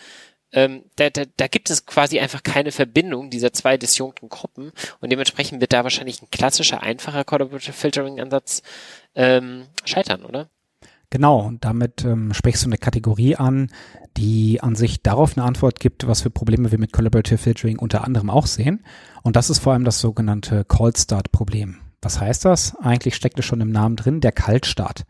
ähm, 0.52 0.84
da, 0.96 1.10
da, 1.10 1.24
da 1.36 1.48
gibt 1.48 1.70
es 1.70 1.86
quasi 1.86 2.20
einfach 2.20 2.42
keine 2.42 2.72
Verbindung 2.72 3.30
dieser 3.30 3.52
zwei 3.52 3.76
disjunkten 3.76 4.28
Gruppen 4.28 4.72
und 5.00 5.10
dementsprechend 5.10 5.60
wird 5.60 5.72
da 5.72 5.82
wahrscheinlich 5.82 6.22
ein 6.22 6.30
klassischer, 6.30 6.82
einfacher 6.82 7.24
Collaborative 7.24 7.72
Filtering-Ansatz 7.72 8.62
ähm, 9.14 9.66
scheitern, 9.84 10.24
oder? 10.24 10.48
Genau, 11.10 11.52
damit 11.60 12.04
ähm, 12.04 12.34
sprichst 12.34 12.64
du 12.64 12.68
eine 12.68 12.78
Kategorie 12.78 13.36
an, 13.36 13.68
die 14.16 14.60
an 14.60 14.74
sich 14.74 15.02
darauf 15.02 15.36
eine 15.36 15.46
Antwort 15.46 15.78
gibt, 15.78 16.06
was 16.06 16.22
für 16.22 16.30
Probleme 16.30 16.72
wir 16.72 16.80
mit 16.80 16.92
Collaborative 16.92 17.38
Filtering 17.38 17.78
unter 17.78 18.04
anderem 18.04 18.30
auch 18.30 18.46
sehen. 18.46 18.84
Und 19.22 19.36
das 19.36 19.50
ist 19.50 19.60
vor 19.60 19.72
allem 19.72 19.84
das 19.84 20.00
sogenannte 20.00 20.64
Cold 20.64 20.98
Start 20.98 21.30
Problem. 21.30 21.78
Was 22.02 22.20
heißt 22.20 22.44
das? 22.44 22.76
Eigentlich 22.76 23.14
steckt 23.14 23.38
es 23.38 23.44
schon 23.44 23.60
im 23.60 23.70
Namen 23.70 23.96
drin, 23.96 24.20
der 24.20 24.32
Kaltstart. 24.32 25.04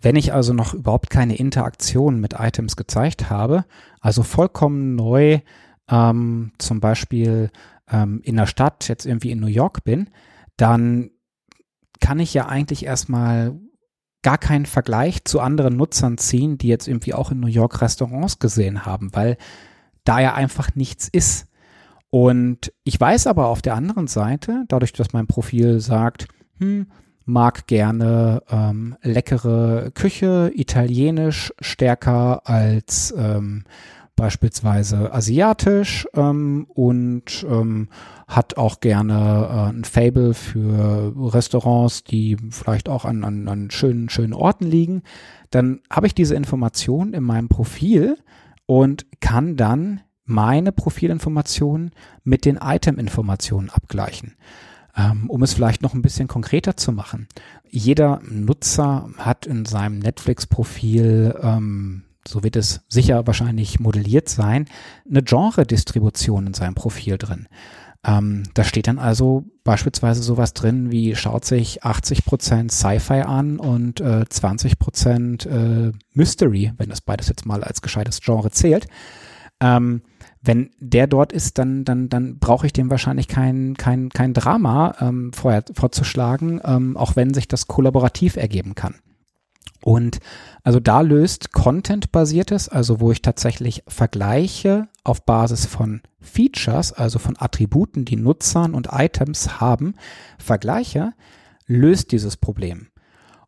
Wenn 0.00 0.16
ich 0.16 0.32
also 0.32 0.52
noch 0.52 0.74
überhaupt 0.74 1.10
keine 1.10 1.36
Interaktion 1.36 2.20
mit 2.20 2.34
Items 2.38 2.76
gezeigt 2.76 3.30
habe, 3.30 3.64
also 4.00 4.22
vollkommen 4.22 4.96
neu 4.96 5.40
ähm, 5.88 6.52
zum 6.58 6.80
Beispiel 6.80 7.50
ähm, 7.90 8.20
in 8.24 8.36
der 8.36 8.46
Stadt, 8.46 8.88
jetzt 8.88 9.06
irgendwie 9.06 9.30
in 9.30 9.40
New 9.40 9.46
York 9.46 9.84
bin, 9.84 10.10
dann 10.56 11.10
kann 12.00 12.18
ich 12.18 12.34
ja 12.34 12.46
eigentlich 12.46 12.84
erstmal 12.84 13.54
gar 14.22 14.38
keinen 14.38 14.66
Vergleich 14.66 15.24
zu 15.24 15.40
anderen 15.40 15.76
Nutzern 15.76 16.18
ziehen, 16.18 16.58
die 16.58 16.68
jetzt 16.68 16.88
irgendwie 16.88 17.14
auch 17.14 17.30
in 17.30 17.40
New 17.40 17.48
York 17.48 17.80
Restaurants 17.82 18.38
gesehen 18.38 18.86
haben, 18.86 19.10
weil 19.12 19.36
da 20.04 20.20
ja 20.20 20.34
einfach 20.34 20.74
nichts 20.74 21.08
ist. 21.08 21.46
Und 22.10 22.72
ich 22.84 23.00
weiß 23.00 23.26
aber 23.26 23.46
auf 23.46 23.62
der 23.62 23.74
anderen 23.74 24.06
Seite, 24.06 24.64
dadurch, 24.68 24.92
dass 24.92 25.12
mein 25.12 25.26
Profil 25.26 25.80
sagt, 25.80 26.28
hm, 26.58 26.86
mag 27.24 27.66
gerne 27.66 28.42
ähm, 28.50 28.96
leckere 29.02 29.90
Küche, 29.92 30.50
italienisch 30.54 31.52
stärker 31.60 32.46
als 32.46 33.14
ähm, 33.16 33.64
beispielsweise 34.22 35.12
asiatisch 35.12 36.06
ähm, 36.14 36.64
und 36.68 37.44
ähm, 37.50 37.88
hat 38.28 38.56
auch 38.56 38.78
gerne 38.78 39.48
äh, 39.50 39.76
ein 39.76 39.82
Fable 39.82 40.32
für 40.32 41.12
Restaurants, 41.34 42.04
die 42.04 42.36
vielleicht 42.50 42.88
auch 42.88 43.04
an, 43.04 43.24
an, 43.24 43.48
an 43.48 43.72
schönen, 43.72 44.08
schönen 44.10 44.32
Orten 44.32 44.64
liegen, 44.64 45.02
dann 45.50 45.80
habe 45.90 46.06
ich 46.06 46.14
diese 46.14 46.36
Information 46.36 47.14
in 47.14 47.24
meinem 47.24 47.48
Profil 47.48 48.16
und 48.66 49.06
kann 49.20 49.56
dann 49.56 50.02
meine 50.24 50.70
Profilinformationen 50.70 51.90
mit 52.22 52.44
den 52.44 52.60
Item-Informationen 52.62 53.70
abgleichen. 53.70 54.36
Ähm, 54.96 55.28
um 55.30 55.42
es 55.42 55.52
vielleicht 55.52 55.82
noch 55.82 55.94
ein 55.94 56.02
bisschen 56.02 56.28
konkreter 56.28 56.76
zu 56.76 56.92
machen. 56.92 57.26
Jeder 57.68 58.20
Nutzer 58.30 59.08
hat 59.16 59.46
in 59.46 59.64
seinem 59.64 59.98
Netflix-Profil, 59.98 61.34
ähm, 61.42 62.04
so 62.26 62.42
wird 62.42 62.56
es 62.56 62.80
sicher 62.88 63.26
wahrscheinlich 63.26 63.80
modelliert 63.80 64.28
sein, 64.28 64.66
eine 65.08 65.22
Genre-Distribution 65.22 66.48
in 66.48 66.54
seinem 66.54 66.74
Profil 66.74 67.18
drin. 67.18 67.48
Ähm, 68.04 68.44
da 68.54 68.64
steht 68.64 68.88
dann 68.88 68.98
also 68.98 69.44
beispielsweise 69.62 70.22
sowas 70.22 70.54
drin 70.54 70.90
wie 70.90 71.14
schaut 71.14 71.44
sich 71.44 71.84
80% 71.84 72.70
Sci-Fi 72.70 73.20
an 73.22 73.60
und 73.60 74.00
äh, 74.00 74.24
20% 74.28 75.48
äh, 75.48 75.92
Mystery, 76.12 76.72
wenn 76.78 76.88
das 76.88 77.00
beides 77.00 77.28
jetzt 77.28 77.46
mal 77.46 77.62
als 77.62 77.80
gescheites 77.80 78.20
Genre 78.20 78.50
zählt. 78.50 78.88
Ähm, 79.60 80.02
wenn 80.44 80.70
der 80.80 81.06
dort 81.06 81.32
ist, 81.32 81.58
dann, 81.58 81.84
dann, 81.84 82.08
dann 82.08 82.38
brauche 82.38 82.66
ich 82.66 82.72
dem 82.72 82.90
wahrscheinlich 82.90 83.28
kein, 83.28 83.76
kein, 83.76 84.08
kein 84.08 84.34
Drama 84.34 84.96
ähm, 85.00 85.32
vorher, 85.32 85.62
vorzuschlagen, 85.72 86.60
ähm, 86.64 86.96
auch 86.96 87.14
wenn 87.14 87.32
sich 87.32 87.46
das 87.46 87.68
kollaborativ 87.68 88.36
ergeben 88.36 88.74
kann. 88.74 88.96
Und 89.82 90.20
also 90.62 90.78
da 90.78 91.00
löst 91.00 91.52
Content-basiertes, 91.52 92.68
also 92.68 93.00
wo 93.00 93.10
ich 93.10 93.20
tatsächlich 93.20 93.82
Vergleiche 93.88 94.88
auf 95.02 95.24
Basis 95.24 95.66
von 95.66 96.02
Features, 96.20 96.92
also 96.92 97.18
von 97.18 97.36
Attributen, 97.38 98.04
die 98.04 98.16
Nutzern 98.16 98.74
und 98.74 98.88
Items 98.92 99.60
haben, 99.60 99.96
Vergleiche, 100.38 101.14
löst 101.66 102.12
dieses 102.12 102.36
Problem. 102.36 102.88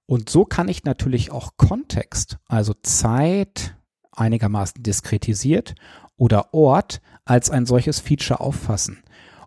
Und 0.06 0.28
so 0.28 0.44
kann 0.44 0.68
ich 0.68 0.84
natürlich 0.84 1.30
auch 1.30 1.52
Kontext, 1.56 2.38
also 2.48 2.74
Zeit, 2.82 3.76
einigermaßen 4.12 4.82
diskretisiert 4.82 5.74
oder 6.16 6.52
Ort 6.52 7.00
als 7.24 7.50
ein 7.50 7.64
solches 7.64 8.00
Feature 8.00 8.40
auffassen. 8.40 9.02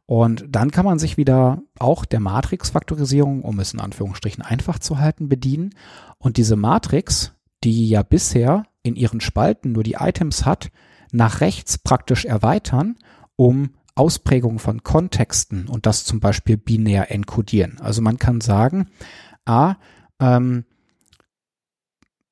Und 0.08 0.46
dann 0.50 0.72
kann 0.72 0.86
man 0.86 1.00
sich 1.00 1.18
wieder 1.18 1.62
auch 1.78 2.06
der 2.06 2.22
Matrix-Faktorisierung, 2.22 3.44
um 3.44 3.60
es 3.60 3.74
in 3.74 3.82
Anführungsstrichen 3.82 4.42
einfach 4.42 4.80
zu 4.80 5.00
halten, 5.00 5.28
bedienen. 5.28 5.76
Und 6.18 6.38
diese 6.38 6.56
Matrix, 6.56 7.34
die 7.66 7.90
ja 7.90 8.04
bisher 8.04 8.64
in 8.84 8.96
ihren 8.96 9.20
Spalten 9.20 9.74
nur 9.74 9.84
die 9.84 9.98
Items 10.00 10.46
hat, 10.46 10.72
nach 11.12 11.42
rechts 11.42 11.78
praktisch 11.78 12.24
erweitern, 12.24 12.96
um 13.36 13.72
Ausprägungen 13.96 14.60
von 14.60 14.82
Kontexten 14.82 15.68
und 15.68 15.86
das 15.86 16.06
zum 16.06 16.22
Beispiel 16.22 16.56
binär 16.56 17.12
enkodieren. 17.12 17.80
Also 17.82 18.02
man 18.02 18.18
kann 18.18 18.40
sagen, 18.40 18.90
a, 19.46 19.76
ähm, 20.22 20.64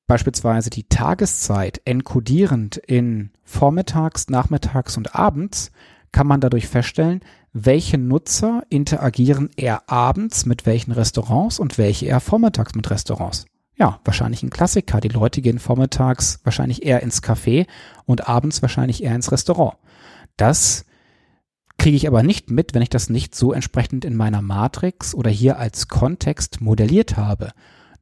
beispielsweise 0.06 0.70
die 0.70 0.88
Tageszeit 0.88 1.82
enkodierend 1.84 2.78
in 2.78 3.32
vormittags, 3.44 4.30
nachmittags 4.30 4.96
und 4.96 5.14
abends, 5.14 5.72
kann 6.12 6.26
man 6.26 6.40
dadurch 6.40 6.68
feststellen, 6.68 7.20
welche 7.64 7.96
Nutzer 7.96 8.64
interagieren 8.68 9.50
eher 9.56 9.88
abends 9.90 10.44
mit 10.44 10.66
welchen 10.66 10.92
Restaurants 10.92 11.58
und 11.58 11.78
welche 11.78 12.06
eher 12.06 12.20
vormittags 12.20 12.74
mit 12.74 12.90
Restaurants. 12.90 13.46
Ja, 13.78 14.00
wahrscheinlich 14.04 14.42
ein 14.42 14.50
Klassiker. 14.50 15.00
Die 15.00 15.08
Leute 15.08 15.40
gehen 15.40 15.58
vormittags 15.58 16.40
wahrscheinlich 16.44 16.84
eher 16.84 17.02
ins 17.02 17.22
Café 17.22 17.66
und 18.04 18.28
abends 18.28 18.62
wahrscheinlich 18.62 19.02
eher 19.02 19.14
ins 19.14 19.32
Restaurant. 19.32 19.76
Das 20.36 20.84
kriege 21.78 21.96
ich 21.96 22.06
aber 22.06 22.22
nicht 22.22 22.50
mit, 22.50 22.74
wenn 22.74 22.82
ich 22.82 22.90
das 22.90 23.10
nicht 23.10 23.34
so 23.34 23.52
entsprechend 23.52 24.04
in 24.04 24.16
meiner 24.16 24.42
Matrix 24.42 25.14
oder 25.14 25.30
hier 25.30 25.58
als 25.58 25.88
Kontext 25.88 26.60
modelliert 26.60 27.16
habe. 27.16 27.52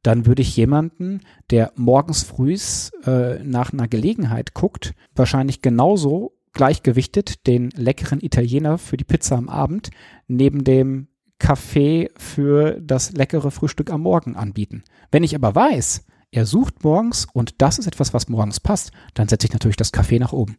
Dann 0.03 0.25
würde 0.25 0.41
ich 0.41 0.55
jemanden, 0.55 1.21
der 1.49 1.71
morgens 1.75 2.23
frühs 2.23 2.91
äh, 3.05 3.43
nach 3.43 3.73
einer 3.73 3.87
Gelegenheit 3.87 4.53
guckt, 4.53 4.93
wahrscheinlich 5.15 5.61
genauso 5.61 6.34
gleichgewichtet 6.55 7.45
den 7.45 7.69
leckeren 7.71 8.21
Italiener 8.21 8.79
für 8.79 8.97
die 8.97 9.03
Pizza 9.03 9.35
am 9.35 9.49
Abend 9.49 9.91
neben 10.27 10.63
dem 10.63 11.07
Kaffee 11.37 12.09
für 12.17 12.79
das 12.81 13.11
leckere 13.11 13.51
Frühstück 13.51 13.91
am 13.91 14.01
Morgen 14.01 14.35
anbieten. 14.35 14.83
Wenn 15.11 15.23
ich 15.23 15.35
aber 15.35 15.53
weiß, 15.53 16.05
er 16.31 16.45
sucht 16.45 16.83
morgens 16.83 17.27
und 17.31 17.61
das 17.61 17.77
ist 17.77 17.87
etwas, 17.87 18.13
was 18.13 18.29
morgens 18.29 18.59
passt, 18.59 18.91
dann 19.13 19.27
setze 19.27 19.47
ich 19.47 19.53
natürlich 19.53 19.77
das 19.77 19.91
Kaffee 19.91 20.17
nach 20.17 20.33
oben. 20.33 20.57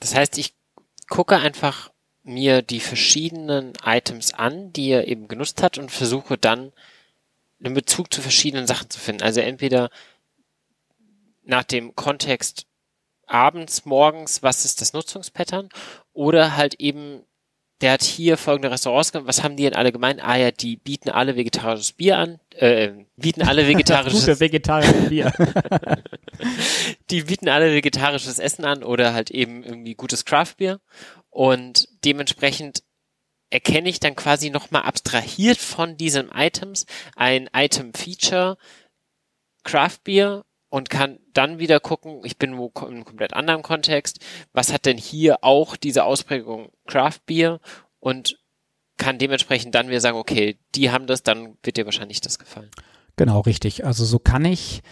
Das 0.00 0.14
heißt, 0.14 0.38
ich 0.38 0.54
gucke 1.08 1.38
einfach 1.38 1.90
mir 2.22 2.62
die 2.62 2.80
verschiedenen 2.80 3.72
Items 3.84 4.32
an, 4.34 4.72
die 4.72 4.90
er 4.90 5.08
eben 5.08 5.28
genutzt 5.28 5.62
hat 5.62 5.78
und 5.78 5.90
versuche 5.90 6.36
dann 6.36 6.72
einen 7.58 7.74
Bezug 7.74 8.12
zu 8.12 8.20
verschiedenen 8.20 8.66
Sachen 8.66 8.90
zu 8.90 9.00
finden. 9.00 9.22
Also 9.22 9.40
entweder 9.40 9.90
nach 11.42 11.64
dem 11.64 11.96
Kontext 11.96 12.67
abends, 13.28 13.84
morgens, 13.84 14.42
was 14.42 14.64
ist 14.64 14.80
das 14.80 14.92
Nutzungspattern 14.92 15.68
oder 16.12 16.56
halt 16.56 16.74
eben 16.74 17.22
der 17.80 17.92
hat 17.92 18.02
hier 18.02 18.36
folgende 18.36 18.70
Restaurants 18.70 19.12
gemacht. 19.12 19.28
Was 19.28 19.42
haben 19.42 19.56
die 19.56 19.62
denn 19.62 19.74
alle 19.74 19.92
gemeint? 19.92 20.20
Ah 20.22 20.36
ja, 20.36 20.50
die 20.50 20.76
bieten 20.76 21.10
alle 21.10 21.36
vegetarisches 21.36 21.92
Bier 21.92 22.18
an, 22.18 22.40
äh, 22.56 22.90
bieten 23.16 23.42
alle 23.42 23.68
vegetarisches 23.68 24.20
Gute 24.26 24.40
vegetarisches 24.40 25.08
Bier. 25.08 25.32
die 27.10 27.22
bieten 27.22 27.48
alle 27.48 27.72
vegetarisches 27.72 28.38
Essen 28.38 28.64
an 28.64 28.82
oder 28.82 29.14
halt 29.14 29.30
eben 29.30 29.62
irgendwie 29.62 29.94
gutes 29.94 30.24
Craftbier 30.24 30.80
und 31.30 31.88
dementsprechend 32.04 32.82
erkenne 33.50 33.88
ich 33.88 34.00
dann 34.00 34.16
quasi 34.16 34.50
nochmal 34.50 34.82
abstrahiert 34.82 35.58
von 35.58 35.96
diesen 35.96 36.30
Items 36.30 36.84
ein 37.16 37.48
Item 37.54 37.94
Feature 37.94 38.58
Craftbier 39.64 40.44
und 40.70 40.90
kann 40.90 41.18
dann 41.32 41.58
wieder 41.58 41.80
gucken, 41.80 42.20
ich 42.24 42.38
bin 42.38 42.56
wo 42.56 42.70
in 42.80 42.86
einem 42.86 43.04
komplett 43.04 43.34
anderen 43.34 43.62
Kontext, 43.62 44.20
was 44.52 44.72
hat 44.72 44.86
denn 44.86 44.98
hier 44.98 45.42
auch 45.42 45.76
diese 45.76 46.04
Ausprägung 46.04 46.70
Craft 46.86 47.20
Beer 47.26 47.60
und 48.00 48.38
kann 48.96 49.18
dementsprechend 49.18 49.74
dann 49.74 49.88
wieder 49.88 50.00
sagen, 50.00 50.18
okay, 50.18 50.58
die 50.74 50.90
haben 50.90 51.06
das, 51.06 51.22
dann 51.22 51.56
wird 51.62 51.76
dir 51.76 51.84
wahrscheinlich 51.84 52.20
das 52.20 52.38
gefallen. 52.38 52.70
Genau, 53.16 53.40
richtig. 53.40 53.84
Also 53.84 54.04
so 54.04 54.18
kann 54.18 54.44
ich 54.44 54.82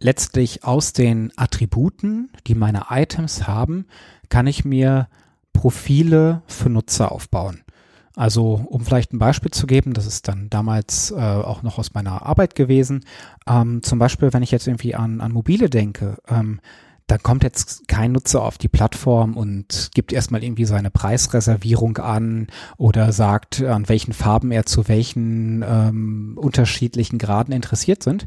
letztlich 0.00 0.64
aus 0.64 0.92
den 0.92 1.32
Attributen, 1.36 2.30
die 2.46 2.54
meine 2.54 2.86
Items 2.90 3.46
haben, 3.46 3.86
kann 4.28 4.46
ich 4.46 4.64
mir 4.64 5.08
Profile 5.52 6.42
für 6.46 6.70
Nutzer 6.70 7.12
aufbauen. 7.12 7.62
Also 8.14 8.60
um 8.68 8.84
vielleicht 8.84 9.12
ein 9.12 9.18
Beispiel 9.18 9.50
zu 9.50 9.66
geben, 9.66 9.94
das 9.94 10.06
ist 10.06 10.28
dann 10.28 10.50
damals 10.50 11.10
äh, 11.10 11.14
auch 11.16 11.62
noch 11.62 11.78
aus 11.78 11.94
meiner 11.94 12.26
Arbeit 12.26 12.54
gewesen. 12.54 13.04
Ähm, 13.46 13.82
zum 13.82 13.98
Beispiel, 13.98 14.32
wenn 14.32 14.42
ich 14.42 14.50
jetzt 14.50 14.66
irgendwie 14.66 14.94
an, 14.94 15.20
an 15.20 15.32
mobile 15.32 15.70
denke, 15.70 16.18
ähm, 16.28 16.60
dann 17.06 17.22
kommt 17.22 17.42
jetzt 17.42 17.88
kein 17.88 18.12
Nutzer 18.12 18.42
auf 18.42 18.58
die 18.58 18.68
Plattform 18.68 19.36
und 19.36 19.90
gibt 19.94 20.12
erstmal 20.12 20.42
irgendwie 20.42 20.64
seine 20.64 20.90
Preisreservierung 20.90 21.98
an 21.98 22.46
oder 22.76 23.12
sagt, 23.12 23.62
an 23.62 23.88
welchen 23.88 24.12
Farben 24.12 24.50
er 24.50 24.66
zu 24.66 24.88
welchen 24.88 25.62
ähm, 25.66 26.38
unterschiedlichen 26.40 27.18
Graden 27.18 27.52
interessiert 27.52 28.02
sind. 28.02 28.26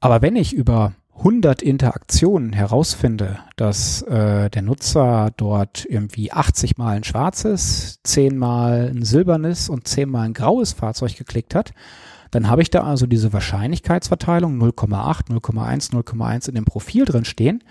Aber 0.00 0.20
wenn 0.20 0.36
ich 0.36 0.52
über 0.52 0.92
100 1.18 1.62
Interaktionen 1.62 2.52
herausfinde, 2.52 3.38
dass 3.56 4.02
äh, 4.02 4.50
der 4.50 4.62
Nutzer 4.62 5.30
dort 5.36 5.84
irgendwie 5.84 6.32
80 6.32 6.78
mal 6.78 6.96
ein 6.96 7.04
schwarzes, 7.04 8.00
10 8.02 8.36
mal 8.36 8.90
ein 8.94 9.04
silbernes 9.04 9.68
und 9.68 9.86
10 9.86 10.08
mal 10.08 10.22
ein 10.22 10.34
graues 10.34 10.72
Fahrzeug 10.72 11.16
geklickt 11.16 11.54
hat, 11.54 11.74
dann 12.30 12.48
habe 12.48 12.62
ich 12.62 12.70
da 12.70 12.82
also 12.82 13.06
diese 13.06 13.32
Wahrscheinlichkeitsverteilung 13.32 14.58
0,8, 14.58 15.28
0,1, 15.28 15.92
0,1 15.92 16.48
in 16.48 16.54
dem 16.54 16.64
Profil 16.64 17.04
drin 17.04 17.26
stehen 17.26 17.62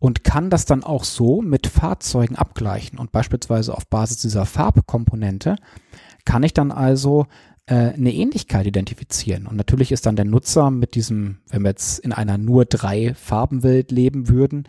und 0.00 0.24
kann 0.24 0.50
das 0.50 0.64
dann 0.64 0.82
auch 0.82 1.04
so 1.04 1.42
mit 1.42 1.68
Fahrzeugen 1.68 2.34
abgleichen. 2.34 2.98
Und 2.98 3.12
beispielsweise 3.12 3.74
auf 3.74 3.86
Basis 3.86 4.18
dieser 4.18 4.46
Farbkomponente 4.46 5.56
kann 6.24 6.42
ich 6.42 6.54
dann 6.54 6.72
also 6.72 7.26
eine 7.74 8.12
Ähnlichkeit 8.12 8.66
identifizieren. 8.66 9.46
Und 9.46 9.56
natürlich 9.56 9.92
ist 9.92 10.06
dann 10.06 10.16
der 10.16 10.24
Nutzer 10.24 10.70
mit 10.70 10.94
diesem, 10.94 11.38
wenn 11.48 11.62
wir 11.62 11.70
jetzt 11.70 11.98
in 12.00 12.12
einer 12.12 12.38
nur 12.38 12.64
drei 12.64 13.14
Farbenwelt 13.14 13.90
leben 13.92 14.28
würden, 14.28 14.64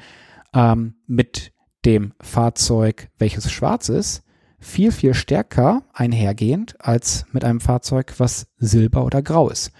ähm, 0.53 0.95
mit 1.07 1.53
dem 1.85 2.13
Fahrzeug, 2.21 3.09
welches 3.17 3.51
schwarz 3.51 3.89
ist, 3.89 4.23
viel, 4.59 4.91
viel 4.91 5.13
stärker 5.13 5.83
einhergehend 5.93 6.75
als 6.79 7.25
mit 7.31 7.43
einem 7.43 7.59
Fahrzeug, 7.59 8.13
was 8.17 8.47
silber 8.57 9.03
oder 9.05 9.21
grau 9.21 9.49
ist. 9.49 9.71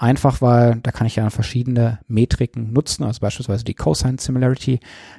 Einfach 0.00 0.40
weil 0.40 0.76
da 0.84 0.92
kann 0.92 1.08
ich 1.08 1.16
ja 1.16 1.28
verschiedene 1.28 1.98
Metriken 2.06 2.72
nutzen, 2.72 3.02
also 3.02 3.18
beispielsweise 3.18 3.64
die 3.64 3.74
Cosine 3.74 4.18
Similarity, 4.20 4.78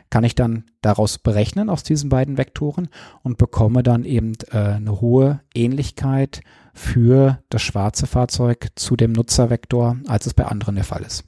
kann 0.09 0.23
ich 0.23 0.35
dann 0.35 0.63
daraus 0.81 1.17
berechnen 1.17 1.69
aus 1.69 1.83
diesen 1.83 2.09
beiden 2.09 2.37
Vektoren 2.37 2.87
und 3.21 3.37
bekomme 3.37 3.83
dann 3.83 4.05
eben 4.05 4.35
äh, 4.51 4.57
eine 4.57 5.01
hohe 5.01 5.41
Ähnlichkeit 5.53 6.39
für 6.79 7.43
das 7.49 7.61
schwarze 7.61 8.07
Fahrzeug 8.07 8.69
zu 8.75 8.95
dem 8.95 9.11
Nutzervektor, 9.11 9.97
als 10.07 10.25
es 10.25 10.33
bei 10.33 10.45
anderen 10.45 10.75
der 10.75 10.85
Fall 10.85 11.03
ist. 11.03 11.25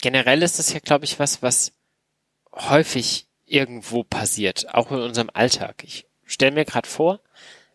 Generell 0.00 0.42
ist 0.42 0.58
das 0.58 0.72
ja, 0.72 0.78
glaube 0.78 1.04
ich, 1.04 1.18
was, 1.18 1.42
was 1.42 1.72
häufig 2.52 3.26
irgendwo 3.44 4.04
passiert, 4.04 4.72
auch 4.72 4.92
in 4.92 5.00
unserem 5.00 5.30
Alltag. 5.34 5.82
Ich 5.82 6.06
stelle 6.24 6.52
mir 6.52 6.64
gerade 6.64 6.88
vor, 6.88 7.20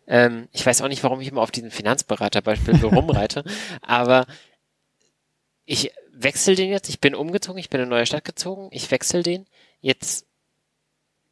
ähm, 0.08 0.48
ich 0.54 0.66
weiß 0.66 0.82
auch 0.82 0.88
nicht, 0.88 1.04
warum 1.04 1.20
ich 1.20 1.28
immer 1.28 1.42
auf 1.42 1.52
diesen 1.52 1.72
Finanzberaterbeispiel 1.72 2.78
so 2.78 2.88
rumreite, 2.88 3.44
aber 3.82 4.26
ich 5.66 5.92
wechsle 6.14 6.56
den 6.56 6.70
jetzt, 6.72 6.90
ich 6.90 7.02
bin 7.02 7.16
umgezogen, 7.16 7.60
ich 7.60 7.70
bin 7.70 7.82
in 7.82 7.88
eine 7.88 7.96
neue 7.96 8.06
Stadt 8.06 8.24
gezogen, 8.24 8.70
ich 8.72 8.90
wechsle 8.92 9.24
den, 9.24 9.46
jetzt 9.82 10.26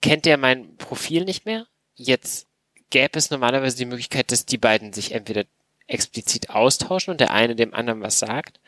kennt 0.02 0.26
der 0.26 0.38
mein 0.38 0.76
Profil 0.76 1.24
nicht 1.24 1.46
mehr, 1.46 1.66
jetzt 1.96 2.48
gäbe 2.90 3.18
es 3.18 3.30
normalerweise 3.30 3.78
die 3.78 3.86
Möglichkeit, 3.86 4.32
dass 4.32 4.46
die 4.46 4.58
beiden 4.58 4.94
sich 4.94 5.12
entweder 5.12 5.46
explizit 5.88 6.50
austauschen 6.50 7.12
und 7.12 7.20
der 7.20 7.32
eine 7.32 7.56
dem 7.56 7.74
anderen 7.74 8.02
was 8.02 8.20
sagt, 8.20 8.60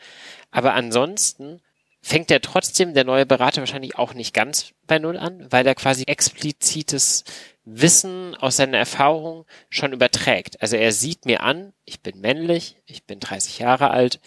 aber 0.50 0.74
ansonsten 0.74 1.60
fängt 2.00 2.30
der 2.30 2.40
trotzdem, 2.40 2.94
der 2.94 3.04
neue 3.04 3.26
Berater 3.26 3.60
wahrscheinlich 3.60 3.98
auch 3.98 4.14
nicht 4.14 4.32
ganz 4.32 4.72
bei 4.86 4.98
Null 4.98 5.16
an, 5.16 5.46
weil 5.50 5.66
er 5.66 5.74
quasi 5.74 6.04
explizites 6.04 7.24
Wissen 7.64 8.34
aus 8.36 8.56
seiner 8.56 8.78
Erfahrung 8.78 9.44
schon 9.68 9.92
überträgt. 9.92 10.62
Also 10.62 10.76
er 10.76 10.92
sieht 10.92 11.26
mir 11.26 11.42
an, 11.42 11.72
ich 11.84 12.00
bin 12.00 12.20
männlich, 12.20 12.76
ich 12.86 13.04
bin 13.04 13.20
30 13.20 13.58
Jahre 13.58 13.90
alt, 13.90 14.20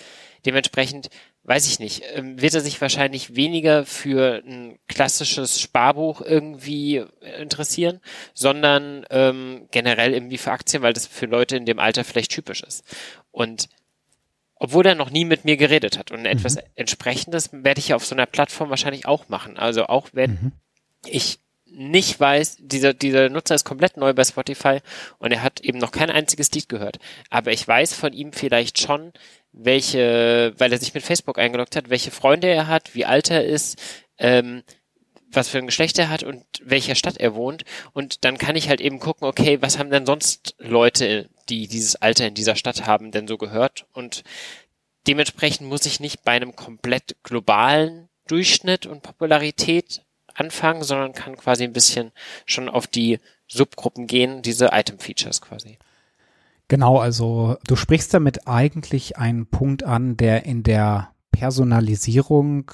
dementsprechend 0.46 1.10
weiß 1.52 1.68
ich 1.68 1.80
nicht, 1.80 2.03
ähm, 2.14 2.41
wird 2.41 2.53
er 2.53 2.61
sich 2.61 2.80
wahrscheinlich 2.80 3.36
weniger 3.36 3.86
für 3.86 4.41
ein 4.48 4.80
klassisches 4.88 5.60
Sparbuch 5.60 6.22
irgendwie 6.22 7.03
interessieren, 7.40 7.99
sondern 8.34 9.06
ähm, 9.10 9.68
generell 9.69 10.14
irgendwie 10.14 10.38
für 10.38 10.53
Aktien, 10.53 10.82
weil 10.82 10.94
das 10.94 11.07
für 11.07 11.26
Leute 11.26 11.57
in 11.57 11.65
dem 11.65 11.78
Alter 11.78 12.06
vielleicht 12.06 12.32
typisch 12.32 12.64
ist. 12.64 12.86
Und 13.32 13.68
obwohl 14.56 14.86
er 14.86 14.95
noch 14.95 15.10
nie 15.10 15.26
mit 15.26 15.44
mir 15.44 15.57
geredet 15.57 15.98
hat. 15.98 16.11
Und 16.11 16.22
mhm. 16.22 16.28
etwas 16.28 16.56
entsprechendes 16.76 17.49
werde 17.52 17.80
ich 17.80 17.90
ja 17.90 17.98
auf 17.98 18.06
so 18.06 18.15
einer 18.15 18.28
Plattform 18.28 18.69
wahrscheinlich 18.69 19.06
auch 19.06 19.28
machen. 19.28 19.57
Also 19.57 19.88
auch 19.88 20.07
wenn 20.14 20.32
mhm. 20.32 20.52
ich 21.06 21.40
nicht 21.65 22.18
weiß, 22.18 22.60
dieser, 22.60 22.94
dieser 22.94 23.28
Nutzer 23.28 23.56
ist 23.56 23.65
komplett 23.65 23.98
neu 23.98 24.14
bei 24.14 24.23
Spotify 24.23 24.80
und 25.19 25.32
er 25.32 25.44
hat 25.44 25.60
eben 25.60 25.80
noch 25.80 25.91
kein 25.91 26.10
einziges 26.10 26.49
Lied 26.52 26.69
gehört. 26.69 26.99
Aber 27.30 27.52
ich 27.52 27.68
weiß 27.68 27.94
von 27.94 28.14
ihm 28.14 28.32
vielleicht 28.32 28.80
schon, 28.80 29.11
welche, 29.53 30.53
weil 30.57 30.72
er 30.72 30.80
sich 30.80 30.94
mit 30.94 31.03
Facebook 31.03 31.38
eingeloggt 31.38 31.76
hat, 31.76 31.90
welche 31.90 32.11
Freunde 32.11 32.48
er 32.48 32.68
hat, 32.68 32.95
wie 32.95 33.06
alt 33.06 33.30
er 33.30 33.44
ist, 33.44 33.82
ähm, 34.18 34.64
was 35.32 35.49
für 35.49 35.57
ein 35.57 35.65
Geschlecht 35.65 35.98
er 35.98 36.10
hat 36.10 36.23
und 36.23 36.44
welcher 36.64 36.95
Stadt 36.95 37.18
er 37.18 37.36
wohnt. 37.36 37.64
Und 37.94 38.26
dann 38.26 38.38
kann 38.38 38.56
ich 38.56 38.69
halt 38.69 38.82
eben 38.82 38.99
gucken, 38.99 39.28
okay, 39.28 39.61
was 39.61 39.78
haben 39.78 39.90
denn 39.90 40.06
sonst 40.06 40.56
Leute, 40.57 41.30
die 41.49 41.68
dieses 41.68 41.95
Alter 41.95 42.28
in 42.28 42.34
dieser 42.34 42.56
Stadt 42.56 42.86
haben, 42.86 43.11
denn 43.11 43.28
so 43.28 43.38
gehört? 43.38 43.86
Und 43.94 44.23
dementsprechend 45.07 45.68
muss 45.68 45.86
ich 45.86 45.99
nicht 45.99 46.23
bei 46.23 46.32
einem 46.34 46.56
komplett 46.56 47.15
globalen 47.23 48.10
Durchschnitt 48.28 48.86
und 48.86 49.03
Popularität 49.03 50.03
anfangen, 50.34 50.84
sondern 50.84 51.14
kann 51.14 51.38
quasi 51.38 51.64
ein 51.64 51.73
bisschen 51.73 52.11
schon 52.45 52.69
auf 52.69 52.88
die 52.88 53.19
Subgruppen 53.48 54.07
gehen, 54.07 54.41
diese 54.41 54.69
Item-Features 54.72 55.41
quasi. 55.41 55.78
Genau, 56.72 56.99
also 56.99 57.57
du 57.68 57.76
sprichst 57.76 58.14
damit 58.14 58.48
eigentlich 58.48 59.18
einen 59.18 59.45
Punkt 59.45 59.84
an, 59.84 60.15
der 60.15 60.45
in 60.45 60.64
der 60.64 61.10
Personalisierung 61.34 62.72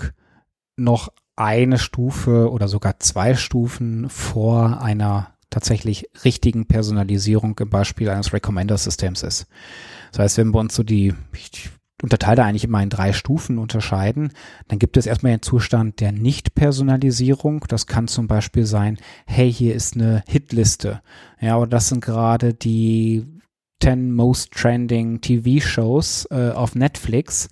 noch 0.76 1.12
eine 1.36 1.80
Stufe 1.80 2.52
oder 2.52 2.68
sogar 2.68 3.00
zwei 3.00 3.34
Stufen 3.34 4.08
vor 4.08 4.84
einer 4.84 5.34
tatsächlich 5.50 6.12
richtigen 6.24 6.68
Personalisierung 6.68 7.58
im 7.58 7.72
Beispiel 7.72 8.10
eines 8.10 8.34
Recommender-Systems 8.34 9.24
ist. 9.24 9.48
Das 10.12 10.20
heißt, 10.20 10.38
wenn 10.38 10.54
wir 10.54 10.60
uns 10.60 10.76
so 10.76 10.84
die, 10.84 11.16
ich 11.34 11.72
unterteile 12.04 12.44
eigentlich 12.44 12.66
immer 12.66 12.84
in 12.84 12.92
drei 12.92 13.14
Stufen 13.14 13.58
unterscheiden. 13.58 14.32
Dann 14.68 14.78
gibt 14.78 14.98
es 14.98 15.08
erstmal 15.08 15.32
den 15.32 15.42
Zustand 15.42 16.02
der 16.02 16.12
Nicht-Personalisierung. 16.12 17.66
Das 17.68 17.88
kann 17.88 18.08
zum 18.08 18.28
Beispiel 18.28 18.68
sein, 18.68 19.00
hey, 19.26 19.52
hier 19.52 19.74
ist 19.74 19.96
eine 19.96 20.24
Hitliste. 20.28 21.02
Ja, 21.42 21.58
oder 21.58 21.66
das 21.66 21.90
sind 21.90 22.06
gerade 22.06 22.54
die 22.54 23.37
10 23.82 24.14
Most 24.14 24.52
Trending 24.52 25.22
TV-Shows 25.22 26.28
äh, 26.32 26.52
auf 26.52 26.76
Netflix. 26.76 27.50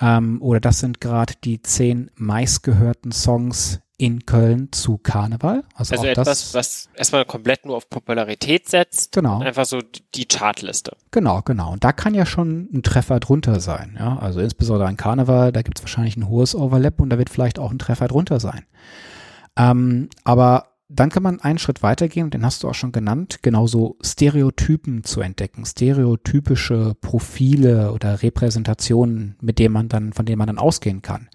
Ähm, 0.00 0.40
oder 0.42 0.60
das 0.60 0.80
sind 0.80 1.00
gerade 1.00 1.34
die 1.44 1.60
10 1.62 2.10
meistgehörten 2.16 3.12
Songs 3.12 3.80
in 4.00 4.24
Köln 4.26 4.70
zu 4.70 4.96
Karneval. 4.96 5.64
Also, 5.74 5.96
also 5.96 6.06
etwas, 6.06 6.24
das, 6.26 6.54
was 6.54 6.88
erstmal 6.94 7.24
komplett 7.24 7.66
nur 7.66 7.76
auf 7.76 7.90
Popularität 7.90 8.68
setzt. 8.68 9.10
Genau. 9.12 9.40
einfach 9.40 9.66
so 9.66 9.80
die 10.14 10.26
Chartliste. 10.26 10.96
Genau, 11.10 11.42
genau. 11.42 11.72
Und 11.72 11.82
da 11.82 11.92
kann 11.92 12.14
ja 12.14 12.24
schon 12.24 12.68
ein 12.72 12.84
Treffer 12.84 13.18
drunter 13.18 13.58
sein. 13.58 13.96
Ja? 13.98 14.16
Also 14.18 14.38
insbesondere 14.40 14.88
an 14.88 14.96
Karneval, 14.96 15.50
da 15.50 15.62
gibt 15.62 15.78
es 15.78 15.82
wahrscheinlich 15.82 16.16
ein 16.16 16.28
hohes 16.28 16.54
Overlap 16.54 17.00
und 17.00 17.10
da 17.10 17.18
wird 17.18 17.28
vielleicht 17.28 17.58
auch 17.58 17.72
ein 17.72 17.80
Treffer 17.80 18.06
drunter 18.06 18.38
sein. 18.38 18.66
Ähm, 19.56 20.08
aber 20.22 20.68
dann 20.88 21.10
kann 21.10 21.22
man 21.22 21.40
einen 21.40 21.58
Schritt 21.58 21.82
weitergehen, 21.82 22.30
den 22.30 22.46
hast 22.46 22.62
du 22.62 22.68
auch 22.68 22.74
schon 22.74 22.92
genannt, 22.92 23.40
genauso 23.42 23.98
Stereotypen 24.02 25.04
zu 25.04 25.20
entdecken, 25.20 25.66
stereotypische 25.66 26.94
Profile 27.00 27.92
oder 27.92 28.22
Repräsentationen, 28.22 29.36
mit 29.42 29.58
denen 29.58 29.74
man 29.74 29.88
dann, 29.88 30.14
von 30.14 30.24
denen 30.24 30.38
man 30.38 30.46
dann 30.46 30.58
ausgehen 30.58 31.02
kann. 31.02 31.28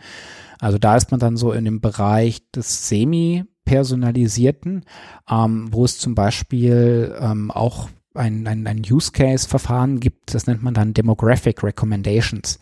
Also 0.60 0.80
da 0.80 0.96
ist 0.96 1.12
man 1.12 1.20
dann 1.20 1.38
so 1.38 1.52
in 1.52 1.66
dem 1.66 1.82
Bereich 1.82 2.50
des 2.52 2.88
semi-personalisierten, 2.90 4.86
ähm, 5.30 5.68
wo 5.72 5.86
es 5.86 6.00
zum 6.00 6.16
Beispiel 6.16 7.16
ähm, 7.20 7.52
auch 7.52 7.90
ein, 8.16 8.48
ein, 8.48 8.66
ein 8.66 8.82
Use-Case-Verfahren 8.90 10.00
gibt, 10.00 10.34
das 10.34 10.48
nennt 10.48 10.64
man 10.64 10.74
dann 10.74 10.96
Demographic 10.96 11.62
Recommendations, 11.64 12.60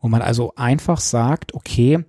wo 0.00 0.08
man 0.08 0.22
also 0.22 0.54
einfach 0.56 0.98
sagt, 0.98 1.54
okay, 1.54 2.04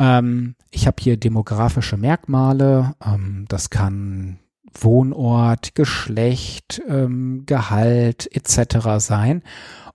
ähm, 0.00 0.56
ich 0.70 0.86
habe 0.86 0.96
hier 1.00 1.16
demografische 1.16 1.96
Merkmale, 1.96 2.94
ähm, 3.04 3.44
das 3.48 3.70
kann 3.70 4.40
Wohnort, 4.72 5.74
Geschlecht, 5.74 6.82
ähm, 6.88 7.44
Gehalt 7.46 8.28
etc. 8.34 8.98
sein 8.98 9.42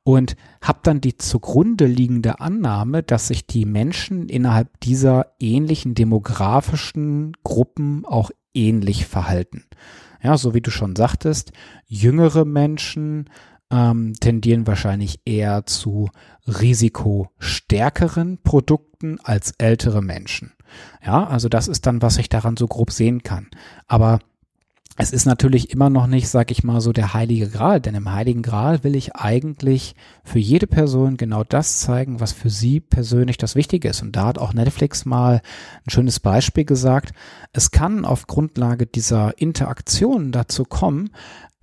und 0.04 0.36
habe 0.62 0.80
dann 0.84 1.02
die 1.02 1.18
zugrunde 1.18 1.88
liegende 1.88 2.40
Annahme, 2.40 3.02
dass 3.02 3.28
sich 3.28 3.48
die 3.48 3.66
Menschen 3.66 4.30
innerhalb 4.30 4.80
dieser 4.82 5.32
ähnlichen 5.40 5.96
demografischen 5.96 7.36
Gruppen 7.44 8.06
auch 8.06 8.30
ähnlich 8.54 9.08
verhalten. 9.08 9.66
Ja, 10.22 10.38
so 10.38 10.54
wie 10.54 10.62
du 10.62 10.72
schon 10.72 10.96
sagtest, 10.96 11.52
jüngere 11.88 12.46
Menschen 12.46 13.30
ähm, 13.72 14.14
tendieren 14.20 14.68
wahrscheinlich 14.68 15.20
eher 15.26 15.66
zu 15.66 16.10
risikostärkeren 16.48 18.40
Produkten 18.44 19.20
als 19.24 19.54
ältere 19.58 20.02
Menschen. 20.02 20.54
Ja, 21.06 21.26
also 21.26 21.50
das 21.50 21.68
ist 21.68 21.86
dann, 21.86 22.02
was 22.02 22.18
ich 22.18 22.30
daran 22.30 22.58
so 22.58 22.68
grob 22.68 22.92
sehen 22.92 23.24
kann. 23.24 23.48
Aber 23.88 24.20
es 24.98 25.12
ist 25.12 25.26
natürlich 25.26 25.72
immer 25.72 25.90
noch 25.90 26.08
nicht, 26.08 26.30
sag 26.30 26.52
ich 26.52 26.64
mal, 26.64 26.80
so 26.80 26.94
der 26.94 27.14
heilige 27.14 27.50
Gral, 27.50 27.82
denn 27.82 27.96
im 27.96 28.14
heiligen 28.14 28.42
Gral 28.42 28.86
will 28.86 28.96
ich 28.96 29.14
eigentlich 29.14 29.94
für 30.24 30.40
jede 30.40 30.68
Person 30.68 31.18
genau 31.18 31.44
das 31.44 31.80
zeigen, 31.80 32.22
was 32.22 32.32
für 32.32 32.50
sie 32.50 32.80
persönlich 32.80 33.38
das 33.38 33.56
Wichtige 33.56 33.90
ist. 33.90 34.02
Und 34.02 34.16
da 34.16 34.28
hat 34.28 34.38
auch 34.38 34.54
Netflix 34.54 35.04
mal 35.04 35.42
ein 35.86 35.90
schönes 35.90 36.22
Beispiel 36.22 36.64
gesagt. 36.64 37.12
Es 37.52 37.72
kann 37.72 38.06
auf 38.06 38.28
Grundlage 38.28 38.86
dieser 38.86 39.38
Interaktion 39.38 40.32
dazu 40.32 40.64
kommen, 40.64 41.10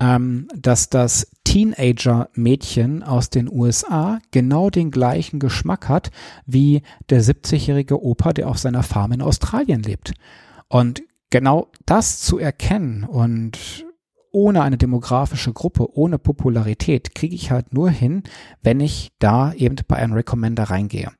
ähm, 0.03 0.49
dass 0.53 0.89
das 0.89 1.31
Teenager-Mädchen 1.45 3.03
aus 3.03 3.29
den 3.29 3.49
USA 3.49 4.19
genau 4.31 4.69
den 4.69 4.91
gleichen 4.91 5.39
Geschmack 5.39 5.87
hat 5.87 6.11
wie 6.45 6.81
der 7.09 7.23
70-jährige 7.23 8.03
Opa, 8.03 8.33
der 8.33 8.49
auf 8.49 8.57
seiner 8.57 8.83
Farm 8.83 9.13
in 9.13 9.21
Australien 9.21 9.81
lebt. 9.81 10.13
Und 10.67 11.03
genau 11.29 11.71
das 11.85 12.19
zu 12.19 12.37
erkennen 12.37 13.05
und 13.05 13.85
ohne 14.31 14.63
eine 14.63 14.77
demografische 14.77 15.53
Gruppe, 15.53 15.95
ohne 15.95 16.17
Popularität, 16.17 17.15
kriege 17.15 17.35
ich 17.35 17.51
halt 17.51 17.71
nur 17.73 17.89
hin, 17.89 18.23
wenn 18.61 18.79
ich 18.79 19.11
da 19.19 19.53
eben 19.53 19.75
bei 19.87 19.97
einem 19.97 20.13
Recommender 20.13 20.63
reingehe. 20.63 21.11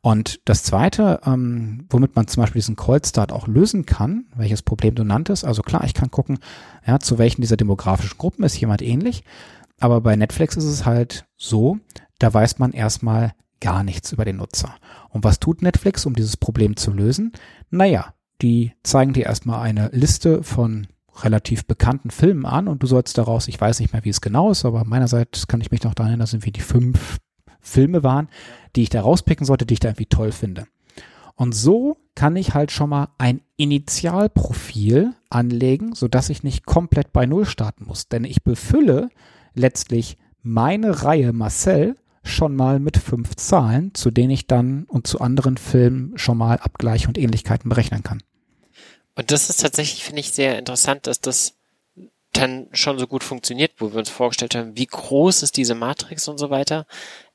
Und 0.00 0.40
das 0.44 0.62
Zweite, 0.62 1.20
ähm, 1.26 1.86
womit 1.90 2.14
man 2.14 2.28
zum 2.28 2.42
Beispiel 2.42 2.60
diesen 2.60 2.76
Cold 2.76 3.06
Start 3.06 3.32
auch 3.32 3.48
lösen 3.48 3.84
kann, 3.84 4.26
welches 4.36 4.62
Problem 4.62 4.94
du 4.94 5.04
nanntest, 5.04 5.44
also 5.44 5.62
klar, 5.62 5.84
ich 5.84 5.94
kann 5.94 6.10
gucken, 6.10 6.38
ja, 6.86 7.00
zu 7.00 7.18
welchen 7.18 7.40
dieser 7.40 7.56
demografischen 7.56 8.18
Gruppen 8.18 8.44
ist 8.44 8.60
jemand 8.60 8.80
ähnlich, 8.80 9.24
aber 9.80 10.00
bei 10.00 10.14
Netflix 10.16 10.56
ist 10.56 10.64
es 10.64 10.86
halt 10.86 11.26
so, 11.36 11.78
da 12.18 12.32
weiß 12.32 12.58
man 12.58 12.72
erstmal 12.72 13.32
gar 13.60 13.82
nichts 13.82 14.12
über 14.12 14.24
den 14.24 14.36
Nutzer. 14.36 14.74
Und 15.08 15.24
was 15.24 15.40
tut 15.40 15.62
Netflix, 15.62 16.06
um 16.06 16.14
dieses 16.14 16.36
Problem 16.36 16.76
zu 16.76 16.92
lösen? 16.92 17.32
Naja, 17.70 18.14
die 18.40 18.72
zeigen 18.84 19.12
dir 19.12 19.26
erstmal 19.26 19.60
eine 19.60 19.88
Liste 19.92 20.42
von 20.44 20.86
relativ 21.22 21.66
bekannten 21.66 22.10
Filmen 22.10 22.46
an 22.46 22.68
und 22.68 22.82
du 22.82 22.86
sollst 22.86 23.18
daraus, 23.18 23.48
ich 23.48 23.60
weiß 23.60 23.80
nicht 23.80 23.92
mehr, 23.92 24.04
wie 24.04 24.10
es 24.10 24.20
genau 24.20 24.50
ist, 24.50 24.64
aber 24.64 24.84
meinerseits 24.84 25.48
kann 25.48 25.60
ich 25.60 25.72
mich 25.72 25.82
noch 25.82 25.94
daran 25.94 26.10
erinnern, 26.10 26.20
das 26.20 26.30
sind 26.30 26.46
wie 26.46 26.52
die 26.52 26.60
fünf 26.60 27.18
Filme 27.60 28.04
waren, 28.04 28.28
die 28.76 28.82
ich 28.82 28.90
da 28.90 29.00
rauspicken 29.00 29.46
sollte, 29.46 29.66
die 29.66 29.74
ich 29.74 29.80
da 29.80 29.88
irgendwie 29.88 30.06
toll 30.06 30.32
finde. 30.32 30.66
Und 31.34 31.54
so 31.54 31.98
kann 32.16 32.34
ich 32.34 32.54
halt 32.54 32.72
schon 32.72 32.90
mal 32.90 33.08
ein 33.16 33.40
Initialprofil 33.56 35.14
anlegen, 35.30 35.94
sodass 35.94 36.30
ich 36.30 36.42
nicht 36.42 36.66
komplett 36.66 37.12
bei 37.12 37.26
Null 37.26 37.46
starten 37.46 37.84
muss. 37.84 38.08
Denn 38.08 38.24
ich 38.24 38.42
befülle 38.42 39.08
letztlich 39.54 40.18
meine 40.42 41.04
Reihe 41.04 41.32
Marcel 41.32 41.94
schon 42.24 42.56
mal 42.56 42.80
mit 42.80 42.96
fünf 42.96 43.36
Zahlen, 43.36 43.94
zu 43.94 44.10
denen 44.10 44.30
ich 44.30 44.46
dann 44.46 44.84
und 44.84 45.06
zu 45.06 45.20
anderen 45.20 45.56
Filmen 45.56 46.18
schon 46.18 46.38
mal 46.38 46.58
Abgleiche 46.58 47.08
und 47.08 47.18
Ähnlichkeiten 47.18 47.68
berechnen 47.68 48.02
kann. 48.02 48.22
Und 49.14 49.30
das 49.30 49.48
ist 49.48 49.60
tatsächlich, 49.60 50.04
finde 50.04 50.20
ich, 50.20 50.32
sehr 50.32 50.58
interessant, 50.58 51.06
dass 51.06 51.20
das 51.20 51.54
dann 52.32 52.68
schon 52.72 52.98
so 52.98 53.06
gut 53.06 53.24
funktioniert, 53.24 53.72
wo 53.78 53.92
wir 53.92 53.98
uns 53.98 54.10
vorgestellt 54.10 54.54
haben, 54.54 54.76
wie 54.76 54.86
groß 54.86 55.42
ist 55.42 55.56
diese 55.56 55.74
Matrix 55.74 56.28
und 56.28 56.38
so 56.38 56.50
weiter, 56.50 56.86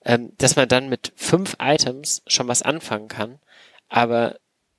ähm, 0.06 0.34
dass 0.38 0.56
man 0.56 0.68
dann 0.68 0.90
mit 0.90 1.14
fünf 1.16 1.56
Items 1.60 2.24
schon 2.28 2.48
was 2.48 2.62
anfangen 2.62 3.08
kann. 3.08 3.40
Aber 3.90 4.38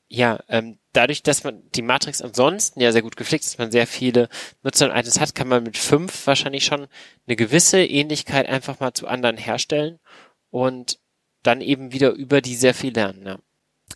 ja, 0.09 0.40
ähm, 0.48 0.78
dadurch, 0.92 1.22
dass 1.22 1.44
man 1.44 1.62
die 1.74 1.82
Matrix 1.82 2.22
ansonsten 2.22 2.80
ja 2.80 2.92
sehr 2.92 3.02
gut 3.02 3.16
gepflegt 3.16 3.44
ist, 3.44 3.55
dass 3.55 3.59
man 3.59 3.72
sehr 3.72 3.86
viele 3.86 4.28
Nutzer 4.62 4.86
und 4.86 4.96
Items 4.96 5.20
hat, 5.20 5.34
kann 5.34 5.48
man 5.48 5.62
mit 5.62 5.76
fünf 5.76 6.26
wahrscheinlich 6.26 6.64
schon 6.64 6.86
eine 7.26 7.36
gewisse 7.36 7.84
Ähnlichkeit 7.84 8.48
einfach 8.48 8.80
mal 8.80 8.92
zu 8.92 9.09
anderen 9.09 9.36
herstellen 9.36 9.98
und 10.51 10.98
dann 11.42 11.60
eben 11.60 11.92
wieder 11.92 12.12
über 12.12 12.40
die 12.40 12.55
sehr 12.55 12.74
viel 12.74 12.92
lernen. 12.94 13.26
Ja. 13.26 13.38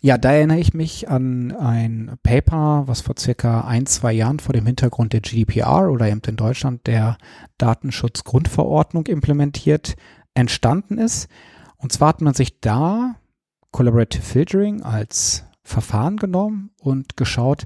Ja, 0.01 0.17
da 0.17 0.31
erinnere 0.31 0.59
ich 0.59 0.73
mich 0.73 1.09
an 1.09 1.51
ein 1.51 2.17
Paper, 2.23 2.83
was 2.85 3.01
vor 3.01 3.15
circa 3.19 3.61
ein, 3.61 3.85
zwei 3.85 4.13
Jahren 4.13 4.39
vor 4.39 4.53
dem 4.53 4.65
Hintergrund 4.65 5.11
der 5.11 5.19
GDPR 5.19 5.89
oder 5.89 6.07
eben 6.07 6.21
in 6.25 6.37
Deutschland 6.37 6.87
der 6.87 7.17
Datenschutzgrundverordnung 7.57 9.07
implementiert 9.07 9.95
entstanden 10.33 10.97
ist. 10.97 11.27
Und 11.77 11.91
zwar 11.91 12.09
hat 12.09 12.21
man 12.21 12.33
sich 12.33 12.59
da 12.59 13.15
Collaborative 13.71 14.23
Filtering 14.23 14.81
als 14.81 15.45
Verfahren 15.63 16.17
genommen 16.17 16.71
und 16.79 17.17
geschaut, 17.17 17.65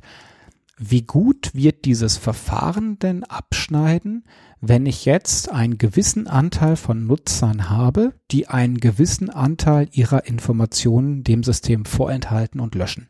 wie 0.78 1.04
gut 1.04 1.54
wird 1.54 1.86
dieses 1.86 2.18
Verfahren 2.18 3.00
denn 3.00 3.24
abschneiden, 3.24 4.26
wenn 4.60 4.86
ich 4.86 5.06
jetzt 5.06 5.52
einen 5.52 5.78
gewissen 5.78 6.28
Anteil 6.28 6.76
von 6.76 7.06
Nutzern 7.06 7.70
habe, 7.70 8.14
die 8.32 8.48
einen 8.48 8.80
gewissen 8.80 9.30
Anteil 9.30 9.88
ihrer 9.92 10.26
Informationen 10.26 11.24
dem 11.24 11.44
System 11.44 11.86
vorenthalten 11.86 12.60
und 12.60 12.76
löschen. 12.76 13.10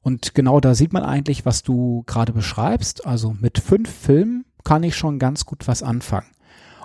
Und 0.00 0.34
genau 0.34 0.60
da 0.60 0.74
sieht 0.74 0.92
man 0.92 1.02
eigentlich, 1.02 1.46
was 1.46 1.62
du 1.62 2.04
gerade 2.06 2.32
beschreibst. 2.32 3.06
Also 3.06 3.34
mit 3.40 3.58
fünf 3.58 3.90
Filmen 3.90 4.44
kann 4.62 4.82
ich 4.82 4.96
schon 4.96 5.18
ganz 5.18 5.46
gut 5.46 5.66
was 5.66 5.82
anfangen. 5.82 6.30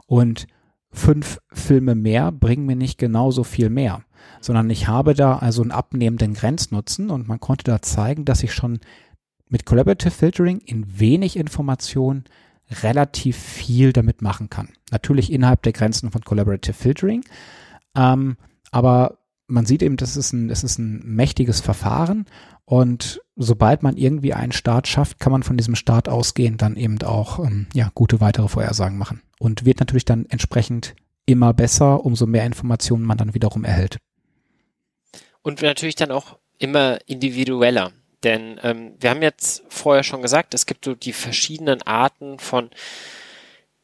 Und 0.08 0.48
fünf 0.92 1.40
Filme 1.52 1.96
mehr 1.96 2.32
bringen 2.32 2.66
mir 2.66 2.76
nicht 2.76 2.98
genauso 2.98 3.44
viel 3.44 3.70
mehr 3.70 4.04
sondern 4.40 4.70
ich 4.70 4.88
habe 4.88 5.14
da 5.14 5.38
also 5.38 5.62
einen 5.62 5.72
abnehmenden 5.72 6.34
Grenznutzen 6.34 7.10
und 7.10 7.28
man 7.28 7.40
konnte 7.40 7.64
da 7.64 7.82
zeigen, 7.82 8.26
dass 8.26 8.44
ich 8.44 8.54
schon 8.54 8.80
mit 9.48 9.66
Collaborative 9.66 10.12
Filtering 10.12 10.60
in 10.60 11.00
wenig 11.00 11.38
Informationen 11.38 12.26
relativ 12.84 13.38
viel 13.38 13.92
damit 13.92 14.22
machen 14.22 14.50
kann. 14.50 14.70
Natürlich 14.92 15.32
innerhalb 15.32 15.62
der 15.64 15.74
Grenzen 15.74 16.12
von 16.12 16.22
Collaborative 16.22 16.74
Filtering, 16.74 17.24
ähm, 17.96 18.38
aber 18.72 19.18
man 19.48 19.66
sieht 19.66 19.84
eben, 19.84 19.98
das 19.98 20.16
ist 20.16 20.32
ein, 20.32 20.48
das 20.48 20.64
ist 20.64 20.80
ein 20.80 21.02
mächtiges 21.04 21.60
Verfahren 21.60 22.26
und 22.64 23.22
sobald 23.36 23.84
man 23.84 23.98
irgendwie 23.98 24.34
einen 24.34 24.54
Start 24.54 24.88
schafft, 24.88 25.20
kann 25.20 25.34
man 25.34 25.44
von 25.44 25.58
diesem 25.58 25.76
Start 25.76 26.08
ausgehen, 26.08 26.56
dann 26.56 26.78
eben 26.78 27.02
auch 27.04 27.40
ähm, 27.40 27.68
ja, 27.74 27.92
gute 27.94 28.22
weitere 28.22 28.48
Vorhersagen 28.48 28.98
machen 28.98 29.22
und 29.42 29.66
wird 29.66 29.80
natürlich 29.80 30.06
dann 30.06 30.26
entsprechend 30.28 30.96
immer 31.26 31.54
besser, 31.54 32.06
umso 32.06 32.26
mehr 32.26 32.46
Informationen 32.46 33.04
man 33.04 33.18
dann 33.18 33.34
wiederum 33.34 33.64
erhält 33.66 33.98
und 35.42 35.62
natürlich 35.62 35.96
dann 35.96 36.12
auch 36.12 36.38
immer 36.58 37.00
individueller. 37.08 37.92
Denn 38.24 38.60
ähm, 38.64 38.96
wir 39.00 39.10
haben 39.10 39.24
jetzt 39.24 39.64
vorher 39.70 40.04
schon 40.04 40.22
gesagt, 40.22 40.54
es 40.54 40.66
gibt 40.66 40.86
so 40.86 40.94
die 40.94 41.14
verschiedenen 41.14 41.82
Arten 41.82 42.38
von 42.38 42.70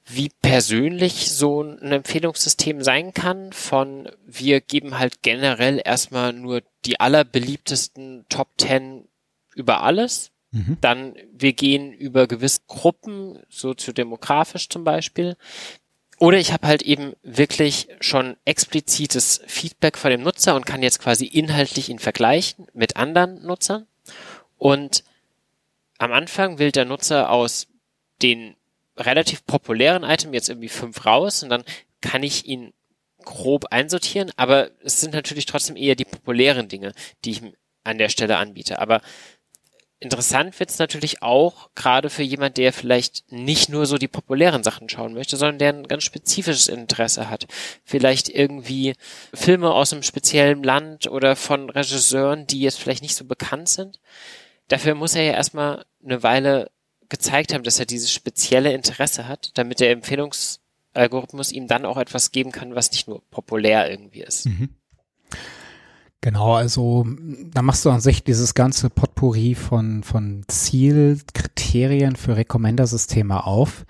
wie 0.06 0.30
persönlich 0.42 1.32
so 1.32 1.64
ein 1.64 1.92
Empfehlungssystem 1.92 2.82
sein 2.82 3.14
kann 3.14 3.52
von 3.52 4.10
wir 4.26 4.62
geben 4.62 4.98
halt 4.98 5.22
generell 5.22 5.82
erstmal 5.84 6.32
nur 6.32 6.62
die 6.86 7.00
allerbeliebtesten 7.00 8.26
Top 8.30 8.48
10 8.58 9.10
über 9.56 9.82
alles. 9.82 10.32
Mhm. 10.52 10.78
Dann 10.82 11.16
wir 11.32 11.54
gehen 11.54 11.94
über 11.94 12.28
gewisse 12.28 12.62
Gruppen, 12.68 13.40
soziodemografisch 13.50 14.70
zum 14.70 14.84
Beispiel. 14.84 15.36
Oder 16.20 16.40
ich 16.40 16.52
habe 16.52 16.68
halt 16.68 16.82
eben 16.82 17.14
wirklich 17.22 17.90
schon 18.00 18.38
explizites 18.46 19.42
Feedback 19.46 19.98
von 19.98 20.10
dem 20.10 20.24
Nutzer 20.24 20.56
und 20.56 20.66
kann 20.66 20.82
jetzt 20.82 21.00
quasi 21.00 21.26
inhaltlich 21.26 21.90
ihn 21.90 22.00
vergleichen 22.00 22.68
mit 22.74 22.98
anderen 22.98 23.46
Nutzern. 23.46 23.86
Und 24.58 25.04
am 26.00 26.12
Anfang 26.12 26.58
wählt 26.58 26.76
der 26.76 26.86
Nutzer 26.86 27.30
aus 27.30 27.68
den 28.22 28.56
relativ 28.98 29.46
populären 29.46 30.04
Item 30.04 30.34
jetzt 30.34 30.50
irgendwie 30.50 30.70
fünf 30.70 31.06
raus 31.06 31.44
und 31.44 31.50
dann 31.50 31.64
kann 32.02 32.24
ich 32.24 32.46
ihn 32.48 32.74
grob 33.24 33.66
einsortieren, 33.72 34.32
aber 34.38 34.72
es 34.84 35.02
sind 35.02 35.14
natürlich 35.14 35.46
trotzdem 35.46 35.76
eher 35.76 35.96
die 35.96 36.06
populären 36.06 36.68
Dinge, 36.68 36.94
die 37.26 37.32
ich 37.32 37.42
an 37.84 37.98
der 37.98 38.10
Stelle 38.10 38.38
anbiete. 38.38 38.80
Aber 38.80 39.02
interessant 40.00 40.60
wird 40.60 40.70
es 40.70 40.80
natürlich 40.80 41.24
auch, 41.24 41.70
gerade 41.76 42.10
für 42.10 42.24
jemand, 42.24 42.58
der 42.58 42.72
vielleicht 42.72 43.32
nicht 43.32 43.70
nur 43.70 43.86
so 43.86 43.98
die 43.98 44.08
populären 44.08 44.64
Sachen 44.64 44.90
schauen 44.90 45.14
möchte, 45.14 45.38
sondern 45.38 45.60
der 45.60 45.74
ein 45.74 45.88
ganz 45.88 46.04
spezifisches 46.04 46.68
Interesse 46.68 47.30
hat. 47.30 47.48
Vielleicht 47.84 48.30
irgendwie 48.30 48.96
Filme 49.34 49.72
aus 49.72 49.94
einem 49.94 50.04
speziellen 50.04 50.64
Land 50.64 51.08
oder 51.08 51.36
von 51.36 51.70
Regisseuren, 51.70 52.46
die 52.48 52.62
jetzt 52.62 52.80
vielleicht 52.80 53.02
nicht 53.02 53.16
so 53.16 53.26
bekannt 53.26 53.70
sind. 53.70 54.00
Dafür 54.68 54.96
muss 54.96 55.16
er 55.16 55.24
ja 55.24 55.34
erstmal 55.34 55.86
eine 56.04 56.22
Weile 56.24 56.70
gezeigt 57.10 57.54
haben, 57.54 57.64
dass 57.64 57.80
er 57.80 57.86
dieses 57.86 58.12
spezielle 58.12 58.74
Interesse 58.74 59.28
hat, 59.28 59.52
damit 59.56 59.80
der 59.80 59.92
Empfehlungsalgorithmus 59.92 61.52
ihm 61.52 61.68
dann 61.68 61.86
auch 61.86 61.98
etwas 61.98 62.32
geben 62.32 62.52
kann, 62.52 62.76
was 62.76 62.92
nicht 62.92 63.08
nur 63.08 63.22
populär 63.32 63.90
irgendwie 63.90 64.22
ist. 64.22 64.46
Mhm. 64.48 64.70
Genau, 66.22 66.56
also 66.56 67.06
da 67.52 67.62
machst 67.62 67.86
du 67.86 67.92
an 67.92 68.02
sich 68.02 68.24
dieses 68.24 68.54
ganze 68.56 68.90
Potpourri 68.90 69.56
von, 69.56 70.04
von 70.04 70.44
Zielkriterien 70.48 72.16
für 72.16 72.36
Recommender-Systeme 72.36 73.46
auf. 73.46 73.86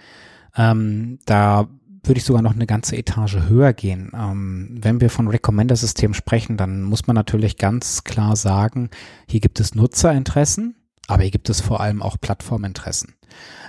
Ähm, 0.55 1.19
da 1.25 1.67
würde 2.03 2.19
ich 2.19 2.25
sogar 2.25 2.41
noch 2.41 2.53
eine 2.53 2.67
ganze 2.67 2.97
Etage 2.97 3.37
höher 3.47 3.73
gehen. 3.73 4.11
Ähm, 4.13 4.77
wenn 4.81 5.01
wir 5.01 5.09
von 5.09 5.27
Recommender-Systemen 5.27 6.13
sprechen, 6.13 6.57
dann 6.57 6.83
muss 6.83 7.07
man 7.07 7.15
natürlich 7.15 7.57
ganz 7.57 8.03
klar 8.03 8.35
sagen, 8.35 8.89
hier 9.27 9.39
gibt 9.39 9.59
es 9.59 9.75
Nutzerinteressen, 9.75 10.75
aber 11.07 11.23
hier 11.23 11.31
gibt 11.31 11.49
es 11.49 11.61
vor 11.61 11.79
allem 11.79 12.01
auch 12.01 12.17
Plattforminteressen. 12.19 13.15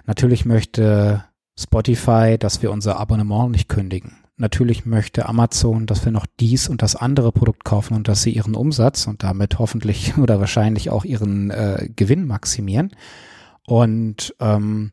Natürlich 0.06 0.44
möchte 0.44 1.24
Spotify, 1.58 2.36
dass 2.38 2.62
wir 2.62 2.70
unser 2.70 2.98
Abonnement 2.98 3.50
nicht 3.50 3.68
kündigen. 3.68 4.17
Natürlich 4.40 4.86
möchte 4.86 5.28
Amazon, 5.28 5.86
dass 5.86 6.04
wir 6.04 6.12
noch 6.12 6.26
dies 6.38 6.68
und 6.68 6.80
das 6.80 6.94
andere 6.94 7.32
Produkt 7.32 7.64
kaufen 7.64 7.94
und 7.94 8.06
dass 8.06 8.22
sie 8.22 8.30
ihren 8.30 8.54
Umsatz 8.54 9.08
und 9.08 9.24
damit 9.24 9.58
hoffentlich 9.58 10.16
oder 10.18 10.38
wahrscheinlich 10.38 10.90
auch 10.90 11.04
ihren 11.04 11.50
äh, 11.50 11.88
Gewinn 11.94 12.26
maximieren. 12.26 12.92
Und 13.66 14.34
ähm, 14.38 14.92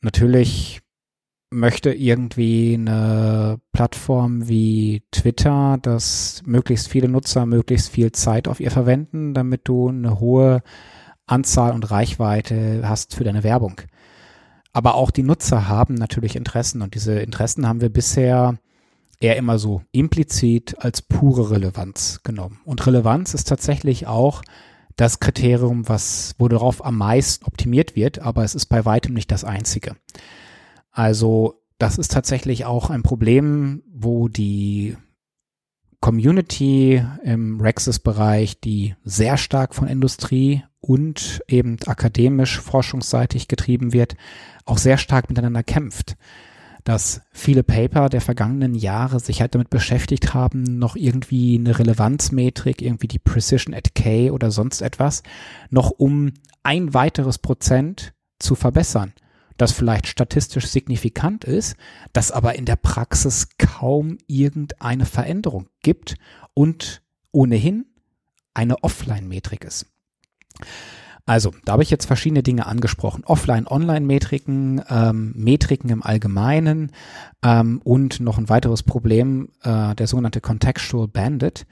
natürlich 0.00 0.80
möchte 1.50 1.92
irgendwie 1.92 2.76
eine 2.78 3.58
Plattform 3.72 4.48
wie 4.48 5.02
Twitter, 5.10 5.78
dass 5.82 6.42
möglichst 6.46 6.86
viele 6.86 7.08
Nutzer 7.08 7.46
möglichst 7.46 7.90
viel 7.90 8.12
Zeit 8.12 8.46
auf 8.46 8.60
ihr 8.60 8.70
verwenden, 8.70 9.34
damit 9.34 9.62
du 9.64 9.88
eine 9.88 10.20
hohe 10.20 10.62
Anzahl 11.26 11.72
und 11.72 11.90
Reichweite 11.90 12.82
hast 12.84 13.16
für 13.16 13.24
deine 13.24 13.42
Werbung. 13.42 13.80
Aber 14.72 14.94
auch 14.94 15.10
die 15.10 15.22
Nutzer 15.22 15.68
haben 15.68 15.94
natürlich 15.94 16.36
Interessen 16.36 16.82
und 16.82 16.94
diese 16.94 17.18
Interessen 17.18 17.66
haben 17.66 17.80
wir 17.80 17.88
bisher 17.88 18.58
eher 19.20 19.36
immer 19.36 19.58
so 19.58 19.82
implizit 19.92 20.76
als 20.78 21.02
pure 21.02 21.50
Relevanz 21.50 22.22
genommen. 22.22 22.60
Und 22.64 22.86
Relevanz 22.86 23.34
ist 23.34 23.48
tatsächlich 23.48 24.06
auch 24.06 24.42
das 24.96 25.20
Kriterium, 25.20 25.88
was, 25.88 26.34
worauf 26.38 26.84
am 26.84 26.96
meisten 26.96 27.44
optimiert 27.44 27.96
wird, 27.96 28.18
aber 28.18 28.44
es 28.44 28.54
ist 28.54 28.66
bei 28.66 28.84
weitem 28.84 29.14
nicht 29.14 29.30
das 29.30 29.44
einzige. 29.44 29.96
Also 30.90 31.62
das 31.78 31.98
ist 31.98 32.12
tatsächlich 32.12 32.64
auch 32.64 32.90
ein 32.90 33.02
Problem, 33.02 33.82
wo 33.90 34.28
die 34.28 34.96
Community 36.00 37.04
im 37.22 37.60
Rexis-Bereich, 37.60 38.60
die 38.60 38.94
sehr 39.04 39.36
stark 39.36 39.74
von 39.74 39.86
Industrie 39.86 40.62
und 40.80 41.42
eben 41.46 41.76
akademisch 41.86 42.58
forschungsseitig 42.58 43.48
getrieben 43.48 43.92
wird, 43.92 44.16
auch 44.64 44.78
sehr 44.78 44.96
stark 44.96 45.28
miteinander 45.28 45.62
kämpft. 45.62 46.16
Dass 46.84 47.20
viele 47.32 47.62
Paper 47.62 48.08
der 48.08 48.22
vergangenen 48.22 48.74
Jahre 48.74 49.20
sich 49.20 49.42
halt 49.42 49.54
damit 49.54 49.68
beschäftigt 49.68 50.32
haben, 50.32 50.62
noch 50.62 50.96
irgendwie 50.96 51.58
eine 51.58 51.78
Relevanzmetrik, 51.78 52.80
irgendwie 52.80 53.08
die 53.08 53.18
Precision 53.18 53.74
at 53.74 53.94
K 53.94 54.30
oder 54.30 54.50
sonst 54.50 54.80
etwas, 54.80 55.22
noch 55.68 55.90
um 55.90 56.32
ein 56.62 56.94
weiteres 56.94 57.36
Prozent 57.36 58.14
zu 58.38 58.54
verbessern 58.54 59.12
das 59.60 59.72
vielleicht 59.72 60.06
statistisch 60.06 60.66
signifikant 60.66 61.44
ist, 61.44 61.76
das 62.12 62.32
aber 62.32 62.54
in 62.56 62.64
der 62.64 62.76
Praxis 62.76 63.48
kaum 63.58 64.18
irgendeine 64.26 65.04
Veränderung 65.04 65.68
gibt 65.82 66.14
und 66.54 67.02
ohnehin 67.32 67.86
eine 68.54 68.82
Offline-Metrik 68.82 69.64
ist. 69.64 69.86
Also, 71.26 71.54
da 71.64 71.72
habe 71.74 71.82
ich 71.82 71.90
jetzt 71.90 72.06
verschiedene 72.06 72.42
Dinge 72.42 72.66
angesprochen. 72.66 73.22
Offline-Online-Metriken, 73.24 74.82
ähm, 74.88 75.32
Metriken 75.36 75.90
im 75.90 76.02
Allgemeinen 76.02 76.90
ähm, 77.44 77.80
und 77.84 78.18
noch 78.18 78.38
ein 78.38 78.48
weiteres 78.48 78.82
Problem, 78.82 79.50
äh, 79.62 79.94
der 79.94 80.06
sogenannte 80.06 80.40
Contextual 80.40 81.06
Bandit. 81.06 81.66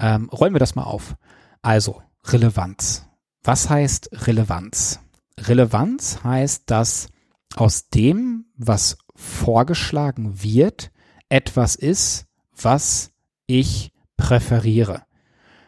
Ähm, 0.00 0.28
rollen 0.30 0.54
wir 0.54 0.58
das 0.58 0.74
mal 0.74 0.82
auf. 0.82 1.14
Also, 1.62 2.02
Relevanz. 2.26 3.06
Was 3.44 3.68
heißt 3.70 4.26
Relevanz? 4.26 5.00
Relevanz 5.38 6.24
heißt, 6.24 6.64
dass 6.70 7.08
aus 7.56 7.88
dem, 7.88 8.46
was 8.56 8.98
vorgeschlagen 9.14 10.42
wird, 10.42 10.90
etwas 11.28 11.74
ist, 11.76 12.26
was 12.60 13.12
ich 13.46 13.92
präferiere. 14.16 15.02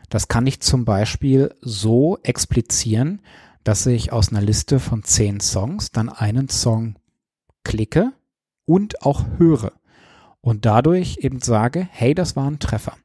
Das 0.09 0.29
kann 0.29 0.47
ich 0.47 0.61
zum 0.61 0.85
Beispiel 0.85 1.55
so 1.61 2.19
explizieren, 2.23 3.21
dass 3.65 3.87
ich 3.87 4.13
aus 4.13 4.31
einer 4.31 4.43
Liste 4.43 4.79
von 4.79 5.03
zehn 5.03 5.41
Songs 5.41 5.91
dann 5.91 6.09
einen 6.09 6.49
Song 6.49 6.97
klicke 7.65 8.13
und 8.65 9.03
auch 9.03 9.25
höre 9.39 9.73
und 10.41 10.65
dadurch 10.65 11.19
eben 11.21 11.41
sage, 11.41 11.89
hey, 11.91 12.15
das 12.15 12.37
war 12.37 12.49
ein 12.49 12.61
Treffer. 12.61 12.97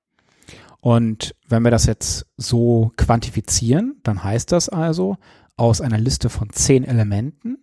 Und 0.80 1.36
wenn 1.48 1.64
wir 1.64 1.72
das 1.72 1.86
jetzt 1.86 2.28
so 2.38 2.92
quantifizieren, 2.98 4.00
dann 4.04 4.24
heißt 4.24 4.52
das 4.52 4.70
also, 4.70 5.18
aus 5.58 5.82
einer 5.82 6.00
Liste 6.00 6.30
von 6.30 6.50
zehn 6.52 6.84
Elementen 6.84 7.58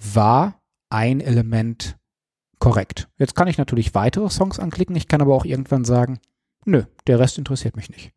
war 0.00 0.60
ein 0.88 1.20
Element 1.20 1.96
korrekt. 2.58 3.08
Jetzt 3.16 3.34
kann 3.34 3.48
ich 3.48 3.58
natürlich 3.58 3.94
weitere 3.94 4.28
Songs 4.30 4.58
anklicken, 4.58 4.96
ich 4.96 5.08
kann 5.08 5.22
aber 5.22 5.34
auch 5.34 5.44
irgendwann 5.44 5.84
sagen, 5.84 6.20
nö, 6.64 6.84
der 7.06 7.18
Rest 7.18 7.38
interessiert 7.38 7.76
mich 7.76 7.90
nicht. 7.90 8.12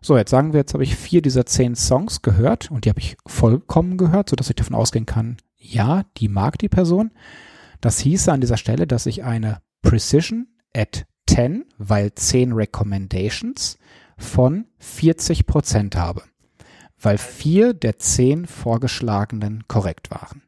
So, 0.00 0.16
jetzt 0.16 0.30
sagen 0.30 0.52
wir, 0.52 0.60
jetzt 0.60 0.74
habe 0.74 0.84
ich 0.84 0.96
vier 0.96 1.22
dieser 1.22 1.46
zehn 1.46 1.74
Songs 1.74 2.20
gehört 2.20 2.70
und 2.70 2.84
die 2.84 2.90
habe 2.90 3.00
ich 3.00 3.16
vollkommen 3.26 3.96
gehört, 3.96 4.28
sodass 4.28 4.50
ich 4.50 4.56
davon 4.56 4.76
ausgehen 4.76 5.06
kann, 5.06 5.38
ja, 5.56 6.02
die 6.18 6.28
mag 6.28 6.58
die 6.58 6.68
Person. 6.68 7.12
Das 7.80 8.00
hieße 8.00 8.30
an 8.30 8.42
dieser 8.42 8.58
Stelle, 8.58 8.86
dass 8.86 9.06
ich 9.06 9.24
eine 9.24 9.62
Precision 9.80 10.48
at 10.76 11.06
10, 11.26 11.64
weil 11.78 12.12
10 12.12 12.52
Recommendations 12.52 13.78
von 14.18 14.66
40 14.78 15.46
Prozent 15.46 15.96
habe, 15.96 16.22
weil 17.00 17.18
vier 17.18 17.74
der 17.74 17.98
zehn 17.98 18.46
vorgeschlagenen 18.46 19.64
korrekt 19.68 20.10
waren. 20.10 20.42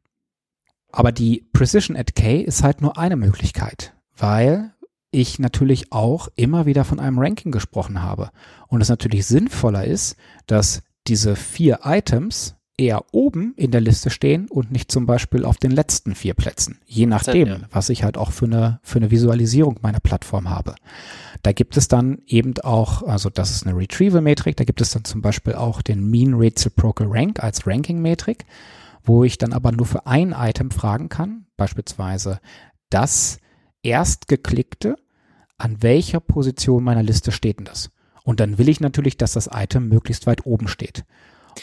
Aber 0.96 1.12
die 1.12 1.46
Precision 1.52 1.94
at 1.94 2.14
K 2.14 2.40
ist 2.40 2.62
halt 2.62 2.80
nur 2.80 2.96
eine 2.96 3.16
Möglichkeit, 3.16 3.92
weil 4.16 4.72
ich 5.10 5.38
natürlich 5.38 5.92
auch 5.92 6.28
immer 6.36 6.64
wieder 6.64 6.86
von 6.86 7.00
einem 7.00 7.18
Ranking 7.18 7.52
gesprochen 7.52 8.02
habe. 8.02 8.30
Und 8.68 8.80
es 8.80 8.88
natürlich 8.88 9.26
sinnvoller 9.26 9.84
ist, 9.84 10.16
dass 10.46 10.82
diese 11.06 11.36
vier 11.36 11.80
Items 11.84 12.56
eher 12.78 13.04
oben 13.12 13.52
in 13.58 13.72
der 13.72 13.82
Liste 13.82 14.08
stehen 14.08 14.48
und 14.48 14.72
nicht 14.72 14.90
zum 14.90 15.04
Beispiel 15.04 15.44
auf 15.44 15.58
den 15.58 15.70
letzten 15.70 16.14
vier 16.14 16.32
Plätzen. 16.32 16.78
Je 16.86 17.04
nachdem, 17.04 17.66
was 17.70 17.90
ich 17.90 18.02
halt 18.02 18.16
auch 18.16 18.32
für 18.32 18.46
eine, 18.46 18.80
für 18.82 18.98
eine 18.98 19.10
Visualisierung 19.10 19.78
meiner 19.82 20.00
Plattform 20.00 20.48
habe. 20.48 20.76
Da 21.42 21.52
gibt 21.52 21.76
es 21.76 21.88
dann 21.88 22.22
eben 22.26 22.54
auch, 22.62 23.02
also 23.02 23.28
das 23.28 23.50
ist 23.50 23.66
eine 23.66 23.76
Retrieval-Metrik, 23.76 24.56
da 24.56 24.64
gibt 24.64 24.80
es 24.80 24.92
dann 24.92 25.04
zum 25.04 25.20
Beispiel 25.20 25.56
auch 25.56 25.82
den 25.82 26.08
Mean 26.08 26.32
Reciprocal 26.32 27.06
Rank 27.10 27.42
als 27.44 27.66
Ranking-Metrik 27.66 28.46
wo 29.06 29.24
ich 29.24 29.38
dann 29.38 29.52
aber 29.52 29.72
nur 29.72 29.86
für 29.86 30.06
ein 30.06 30.32
Item 30.36 30.70
fragen 30.70 31.08
kann, 31.08 31.46
beispielsweise 31.56 32.40
das 32.90 33.38
erstgeklickte, 33.82 34.96
an 35.58 35.82
welcher 35.82 36.20
Position 36.20 36.84
meiner 36.84 37.02
Liste 37.02 37.32
steht 37.32 37.58
denn 37.58 37.64
das? 37.64 37.90
Und 38.24 38.40
dann 38.40 38.58
will 38.58 38.68
ich 38.68 38.80
natürlich, 38.80 39.16
dass 39.16 39.32
das 39.32 39.48
Item 39.52 39.88
möglichst 39.88 40.26
weit 40.26 40.44
oben 40.44 40.68
steht. 40.68 41.04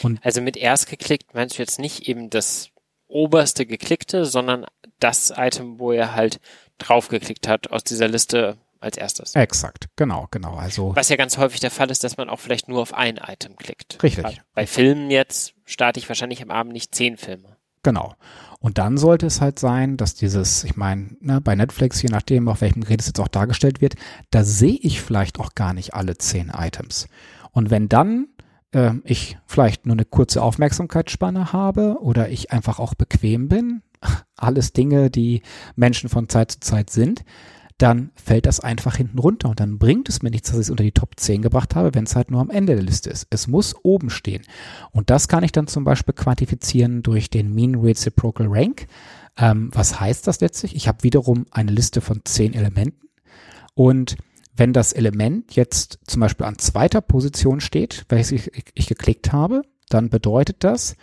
Und 0.01 0.25
also 0.25 0.41
mit 0.41 0.57
erstgeklickt 0.57 1.33
meinst 1.33 1.57
du 1.57 1.61
jetzt 1.61 1.79
nicht 1.79 2.07
eben 2.07 2.29
das 2.29 2.69
oberste 3.07 3.65
geklickte, 3.65 4.25
sondern 4.25 4.65
das 4.99 5.33
Item, 5.35 5.79
wo 5.79 5.91
er 5.91 6.15
halt 6.15 6.39
draufgeklickt 6.77 7.47
hat 7.47 7.69
aus 7.71 7.83
dieser 7.83 8.07
Liste 8.07 8.57
als 8.83 8.97
erstes. 8.97 9.35
Exakt, 9.35 9.87
genau, 9.95 10.27
genau. 10.31 10.55
Also 10.55 10.95
was 10.95 11.09
ja 11.09 11.15
ganz 11.15 11.37
häufig 11.37 11.59
der 11.59 11.71
Fall 11.71 11.89
ist, 11.89 12.03
dass 12.03 12.17
man 12.17 12.29
auch 12.29 12.39
vielleicht 12.39 12.67
nur 12.67 12.81
auf 12.81 12.93
ein 12.93 13.17
Item 13.17 13.55
klickt. 13.55 14.01
Richtig. 14.03 14.41
Bei 14.53 14.67
Filmen 14.67 15.09
jetzt 15.09 15.53
starte 15.65 15.99
ich 15.99 16.07
wahrscheinlich 16.09 16.41
am 16.41 16.51
Abend 16.51 16.73
nicht 16.73 16.93
zehn 16.93 17.17
Filme. 17.17 17.57
Genau. 17.83 18.15
Und 18.59 18.77
dann 18.77 18.97
sollte 18.97 19.25
es 19.25 19.41
halt 19.41 19.59
sein, 19.59 19.97
dass 19.97 20.15
dieses, 20.15 20.63
ich 20.63 20.77
meine, 20.77 21.17
ne, 21.19 21.41
bei 21.41 21.53
Netflix, 21.53 22.01
je 22.01 22.09
nachdem, 22.09 22.47
auf 22.47 22.61
welchem 22.61 22.81
Gerät 22.81 23.01
es 23.01 23.07
jetzt 23.07 23.19
auch 23.19 23.27
dargestellt 23.27 23.81
wird, 23.81 23.95
da 24.31 24.45
sehe 24.45 24.77
ich 24.81 25.01
vielleicht 25.01 25.39
auch 25.39 25.53
gar 25.53 25.73
nicht 25.73 25.93
alle 25.93 26.17
zehn 26.17 26.49
Items. 26.49 27.07
Und 27.51 27.71
wenn 27.71 27.89
dann 27.89 28.27
äh, 28.71 28.93
ich 29.03 29.37
vielleicht 29.45 29.85
nur 29.85 29.95
eine 29.95 30.05
kurze 30.05 30.41
Aufmerksamkeitsspanne 30.41 31.51
habe 31.51 31.97
oder 32.01 32.29
ich 32.29 32.51
einfach 32.51 32.79
auch 32.79 32.93
bequem 32.93 33.49
bin, 33.49 33.81
alles 34.37 34.71
Dinge, 34.71 35.09
die 35.09 35.41
Menschen 35.75 36.09
von 36.09 36.29
Zeit 36.29 36.51
zu 36.51 36.59
Zeit 36.61 36.89
sind, 36.89 37.25
dann 37.77 38.11
fällt 38.15 38.45
das 38.45 38.59
einfach 38.59 38.95
hinten 38.95 39.19
runter 39.19 39.49
und 39.49 39.59
dann 39.59 39.77
bringt 39.77 40.09
es 40.09 40.21
mir 40.21 40.29
nichts, 40.29 40.49
dass 40.49 40.59
ich 40.59 40.65
es 40.65 40.69
unter 40.69 40.83
die 40.83 40.91
Top 40.91 41.19
10 41.19 41.41
gebracht 41.41 41.75
habe, 41.75 41.93
wenn 41.93 42.05
es 42.05 42.15
halt 42.15 42.31
nur 42.31 42.41
am 42.41 42.49
Ende 42.49 42.75
der 42.75 42.83
Liste 42.83 43.09
ist. 43.09 43.27
Es 43.29 43.47
muss 43.47 43.75
oben 43.83 44.09
stehen. 44.09 44.43
Und 44.91 45.09
das 45.09 45.27
kann 45.27 45.43
ich 45.43 45.51
dann 45.51 45.67
zum 45.67 45.83
Beispiel 45.83 46.13
quantifizieren 46.13 47.03
durch 47.03 47.29
den 47.29 47.53
Mean 47.53 47.75
Reciprocal 47.75 48.47
Rank. 48.49 48.87
Ähm, 49.37 49.69
was 49.73 49.99
heißt 49.99 50.27
das 50.27 50.41
letztlich? 50.41 50.75
Ich 50.75 50.87
habe 50.87 51.03
wiederum 51.03 51.45
eine 51.51 51.71
Liste 51.71 52.01
von 52.01 52.21
10 52.23 52.53
Elementen 52.53 53.07
und 53.75 54.15
wenn 54.55 54.73
das 54.73 54.93
Element 54.93 55.55
jetzt 55.55 55.99
zum 56.05 56.19
Beispiel 56.19 56.45
an 56.45 56.59
zweiter 56.59 57.01
Position 57.01 57.59
steht, 57.59 58.05
welches 58.09 58.31
ich, 58.31 58.71
ich 58.75 58.87
geklickt 58.87 59.31
habe, 59.31 59.63
dann 59.89 60.09
bedeutet 60.09 60.63
das, 60.63 60.95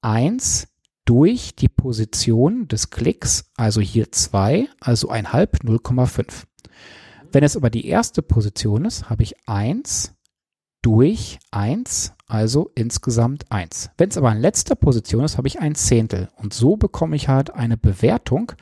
eins 0.00 0.67
durch 1.08 1.54
die 1.54 1.70
Position 1.70 2.68
des 2.68 2.90
Klicks, 2.90 3.50
also 3.56 3.80
hier 3.80 4.12
2, 4.12 4.68
also 4.78 5.10
1,5, 5.10 5.62
0,5. 5.62 6.44
Wenn 7.32 7.44
es 7.44 7.56
aber 7.56 7.70
die 7.70 7.86
erste 7.86 8.20
Position 8.20 8.84
ist, 8.84 9.08
habe 9.08 9.22
ich 9.22 9.34
1 9.48 10.14
durch 10.82 11.38
1, 11.50 12.12
also 12.26 12.70
insgesamt 12.74 13.50
1. 13.50 13.88
Wenn 13.96 14.10
es 14.10 14.18
aber 14.18 14.32
in 14.32 14.42
letzter 14.42 14.74
Position 14.74 15.24
ist, 15.24 15.38
habe 15.38 15.48
ich 15.48 15.60
ein 15.60 15.74
Zehntel. 15.74 16.28
Und 16.36 16.52
so 16.52 16.76
bekomme 16.76 17.16
ich 17.16 17.28
halt 17.28 17.54
eine 17.54 17.78
Bewertung. 17.78 18.52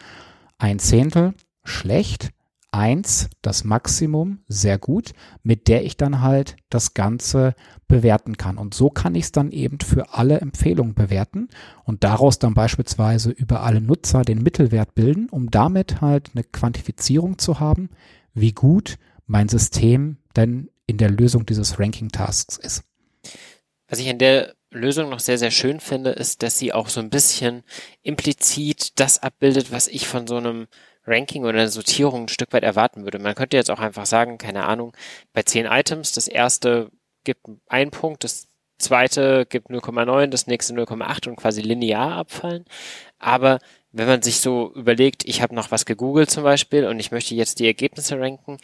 Ein 0.56 0.78
Zehntel 0.78 1.34
schlecht, 1.64 2.30
1 2.70 3.28
das 3.42 3.64
Maximum, 3.64 4.44
sehr 4.46 4.78
gut, 4.78 5.14
mit 5.42 5.66
der 5.66 5.84
ich 5.84 5.96
dann 5.96 6.20
halt 6.20 6.56
das 6.70 6.94
Ganze 6.94 7.54
bewerten 7.88 8.36
kann. 8.36 8.58
Und 8.58 8.74
so 8.74 8.90
kann 8.90 9.14
ich 9.14 9.24
es 9.24 9.32
dann 9.32 9.52
eben 9.52 9.80
für 9.80 10.14
alle 10.14 10.40
Empfehlungen 10.40 10.94
bewerten 10.94 11.48
und 11.84 12.04
daraus 12.04 12.38
dann 12.38 12.54
beispielsweise 12.54 13.30
über 13.30 13.62
alle 13.62 13.80
Nutzer 13.80 14.22
den 14.22 14.42
Mittelwert 14.42 14.94
bilden, 14.94 15.28
um 15.28 15.50
damit 15.50 16.00
halt 16.00 16.30
eine 16.34 16.44
Quantifizierung 16.44 17.38
zu 17.38 17.60
haben, 17.60 17.90
wie 18.34 18.52
gut 18.52 18.96
mein 19.26 19.48
System 19.48 20.18
denn 20.36 20.68
in 20.86 20.98
der 20.98 21.10
Lösung 21.10 21.46
dieses 21.46 21.78
Ranking-Tasks 21.78 22.56
ist. 22.58 22.84
Was 23.88 23.98
ich 23.98 24.06
in 24.06 24.18
der 24.18 24.54
Lösung 24.70 25.10
noch 25.10 25.20
sehr, 25.20 25.38
sehr 25.38 25.50
schön 25.50 25.80
finde, 25.80 26.10
ist, 26.10 26.42
dass 26.42 26.58
sie 26.58 26.72
auch 26.72 26.88
so 26.88 27.00
ein 27.00 27.10
bisschen 27.10 27.62
implizit 28.02 28.98
das 28.98 29.22
abbildet, 29.22 29.72
was 29.72 29.88
ich 29.88 30.06
von 30.06 30.26
so 30.26 30.36
einem 30.36 30.66
Ranking 31.06 31.44
oder 31.44 31.60
eine 31.60 31.68
Sortierung 31.68 32.24
ein 32.24 32.28
Stück 32.28 32.52
weit 32.52 32.64
erwarten 32.64 33.04
würde. 33.04 33.18
Man 33.18 33.34
könnte 33.34 33.56
jetzt 33.56 33.70
auch 33.70 33.78
einfach 33.78 34.06
sagen, 34.06 34.38
keine 34.38 34.64
Ahnung, 34.64 34.92
bei 35.32 35.42
zehn 35.42 35.66
Items, 35.66 36.12
das 36.12 36.26
erste 36.26 36.90
gibt 37.26 37.46
einen 37.68 37.90
Punkt, 37.90 38.24
das 38.24 38.48
zweite 38.78 39.44
gibt 39.46 39.68
0,9, 39.68 40.28
das 40.28 40.46
nächste 40.46 40.72
0,8 40.72 41.28
und 41.28 41.36
quasi 41.36 41.60
linear 41.60 42.12
abfallen. 42.12 42.64
Aber 43.18 43.58
wenn 43.92 44.06
man 44.06 44.22
sich 44.22 44.40
so 44.40 44.72
überlegt, 44.74 45.24
ich 45.26 45.42
habe 45.42 45.54
noch 45.54 45.70
was 45.70 45.84
gegoogelt 45.84 46.30
zum 46.30 46.44
Beispiel 46.44 46.86
und 46.86 47.00
ich 47.00 47.10
möchte 47.10 47.34
jetzt 47.34 47.58
die 47.58 47.66
Ergebnisse 47.66 48.18
ranken, 48.18 48.58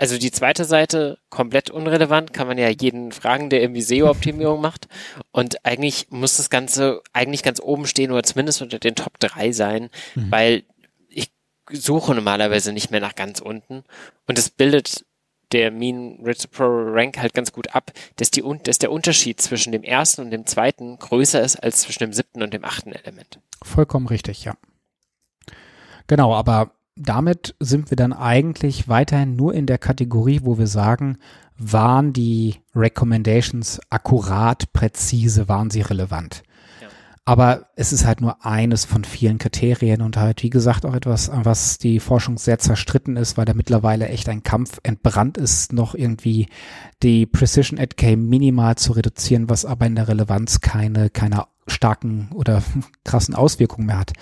also 0.00 0.16
die 0.16 0.30
zweite 0.30 0.64
Seite 0.64 1.18
komplett 1.28 1.70
unrelevant, 1.70 2.32
kann 2.32 2.46
man 2.46 2.56
ja 2.56 2.70
jeden 2.70 3.12
fragen, 3.12 3.50
der 3.50 3.60
irgendwie 3.60 3.82
SEO-Optimierung 3.82 4.58
macht. 4.58 4.88
Und 5.30 5.66
eigentlich 5.66 6.06
muss 6.08 6.38
das 6.38 6.48
Ganze 6.48 7.02
eigentlich 7.12 7.42
ganz 7.42 7.60
oben 7.60 7.86
stehen 7.86 8.10
oder 8.10 8.22
zumindest 8.22 8.62
unter 8.62 8.78
den 8.78 8.94
Top 8.94 9.18
3 9.18 9.52
sein, 9.52 9.90
mhm. 10.14 10.30
weil 10.30 10.62
ich 11.10 11.30
suche 11.70 12.14
normalerweise 12.14 12.72
nicht 12.72 12.90
mehr 12.90 13.00
nach 13.00 13.14
ganz 13.14 13.40
unten. 13.40 13.84
Und 14.26 14.38
es 14.38 14.48
bildet 14.48 15.04
der 15.52 15.70
Mean 15.70 16.18
Reciprocal 16.22 16.90
Rank 16.92 17.18
halt 17.18 17.34
ganz 17.34 17.52
gut 17.52 17.74
ab, 17.74 17.92
dass, 18.16 18.30
die, 18.30 18.44
dass 18.64 18.78
der 18.78 18.92
Unterschied 18.92 19.40
zwischen 19.40 19.72
dem 19.72 19.82
ersten 19.82 20.22
und 20.22 20.30
dem 20.30 20.46
zweiten 20.46 20.98
größer 20.98 21.40
ist 21.40 21.56
als 21.56 21.82
zwischen 21.82 22.04
dem 22.04 22.12
siebten 22.12 22.42
und 22.42 22.54
dem 22.54 22.64
achten 22.64 22.92
Element. 22.92 23.40
Vollkommen 23.62 24.06
richtig, 24.06 24.44
ja. 24.44 24.54
Genau, 26.06 26.34
aber 26.34 26.72
damit 26.96 27.54
sind 27.60 27.90
wir 27.90 27.96
dann 27.96 28.12
eigentlich 28.12 28.88
weiterhin 28.88 29.36
nur 29.36 29.54
in 29.54 29.66
der 29.66 29.78
Kategorie, 29.78 30.40
wo 30.42 30.58
wir 30.58 30.66
sagen, 30.66 31.18
waren 31.56 32.12
die 32.12 32.56
Recommendations 32.74 33.80
akkurat, 33.90 34.72
präzise, 34.72 35.48
waren 35.48 35.70
sie 35.70 35.82
relevant. 35.82 36.42
Aber 37.30 37.66
es 37.76 37.92
ist 37.92 38.04
halt 38.04 38.20
nur 38.20 38.44
eines 38.44 38.84
von 38.84 39.04
vielen 39.04 39.38
Kriterien 39.38 40.02
und 40.02 40.16
halt, 40.16 40.42
wie 40.42 40.50
gesagt, 40.50 40.84
auch 40.84 40.96
etwas, 40.96 41.30
was 41.32 41.78
die 41.78 42.00
Forschung 42.00 42.38
sehr 42.38 42.58
zerstritten 42.58 43.16
ist, 43.16 43.36
weil 43.36 43.44
da 43.44 43.54
mittlerweile 43.54 44.08
echt 44.08 44.28
ein 44.28 44.42
Kampf 44.42 44.80
entbrannt 44.82 45.38
ist, 45.38 45.72
noch 45.72 45.94
irgendwie 45.94 46.48
die 47.04 47.26
Precision 47.26 47.78
at 47.78 47.96
K 47.96 48.16
minimal 48.16 48.74
zu 48.74 48.94
reduzieren, 48.94 49.48
was 49.48 49.64
aber 49.64 49.86
in 49.86 49.94
der 49.94 50.08
Relevanz 50.08 50.60
keine, 50.60 51.08
keine 51.08 51.44
starken 51.68 52.30
oder 52.34 52.64
krassen 53.04 53.36
Auswirkungen 53.36 53.86
mehr 53.86 54.00
hat. 54.00 54.12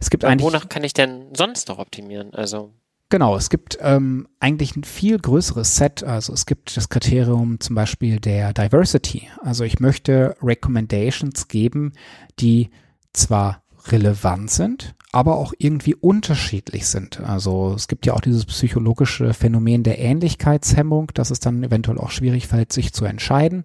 Es 0.00 0.08
gibt 0.08 0.24
eigentlich. 0.24 0.46
Wonach 0.46 0.70
kann 0.70 0.84
ich 0.84 0.94
denn 0.94 1.34
sonst 1.36 1.68
noch 1.68 1.78
optimieren? 1.78 2.32
Also. 2.32 2.72
Genau, 3.14 3.36
es 3.36 3.48
gibt 3.48 3.78
ähm, 3.80 4.26
eigentlich 4.40 4.74
ein 4.74 4.82
viel 4.82 5.20
größeres 5.20 5.76
Set. 5.76 6.02
Also 6.02 6.32
es 6.32 6.46
gibt 6.46 6.76
das 6.76 6.88
Kriterium 6.88 7.60
zum 7.60 7.76
Beispiel 7.76 8.18
der 8.18 8.52
Diversity. 8.52 9.28
Also 9.40 9.62
ich 9.62 9.78
möchte 9.78 10.36
Recommendations 10.42 11.46
geben, 11.46 11.92
die 12.40 12.70
zwar 13.12 13.62
relevant 13.86 14.50
sind, 14.50 14.96
aber 15.12 15.36
auch 15.36 15.54
irgendwie 15.58 15.94
unterschiedlich 15.94 16.88
sind. 16.88 17.20
Also 17.20 17.74
es 17.76 17.86
gibt 17.86 18.04
ja 18.04 18.14
auch 18.14 18.20
dieses 18.20 18.46
psychologische 18.46 19.32
Phänomen 19.32 19.84
der 19.84 20.00
Ähnlichkeitshemmung, 20.00 21.12
dass 21.14 21.30
es 21.30 21.38
dann 21.38 21.62
eventuell 21.62 21.98
auch 21.98 22.10
schwierig 22.10 22.48
fällt, 22.48 22.72
sich 22.72 22.92
zu 22.92 23.04
entscheiden. 23.04 23.62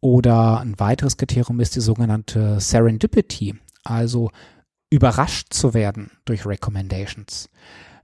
Oder 0.00 0.60
ein 0.60 0.78
weiteres 0.78 1.16
Kriterium 1.16 1.58
ist 1.58 1.74
die 1.74 1.80
sogenannte 1.80 2.60
Serendipity, 2.60 3.56
also 3.82 4.30
überrascht 4.90 5.52
zu 5.54 5.74
werden 5.74 6.12
durch 6.24 6.46
Recommendations. 6.46 7.50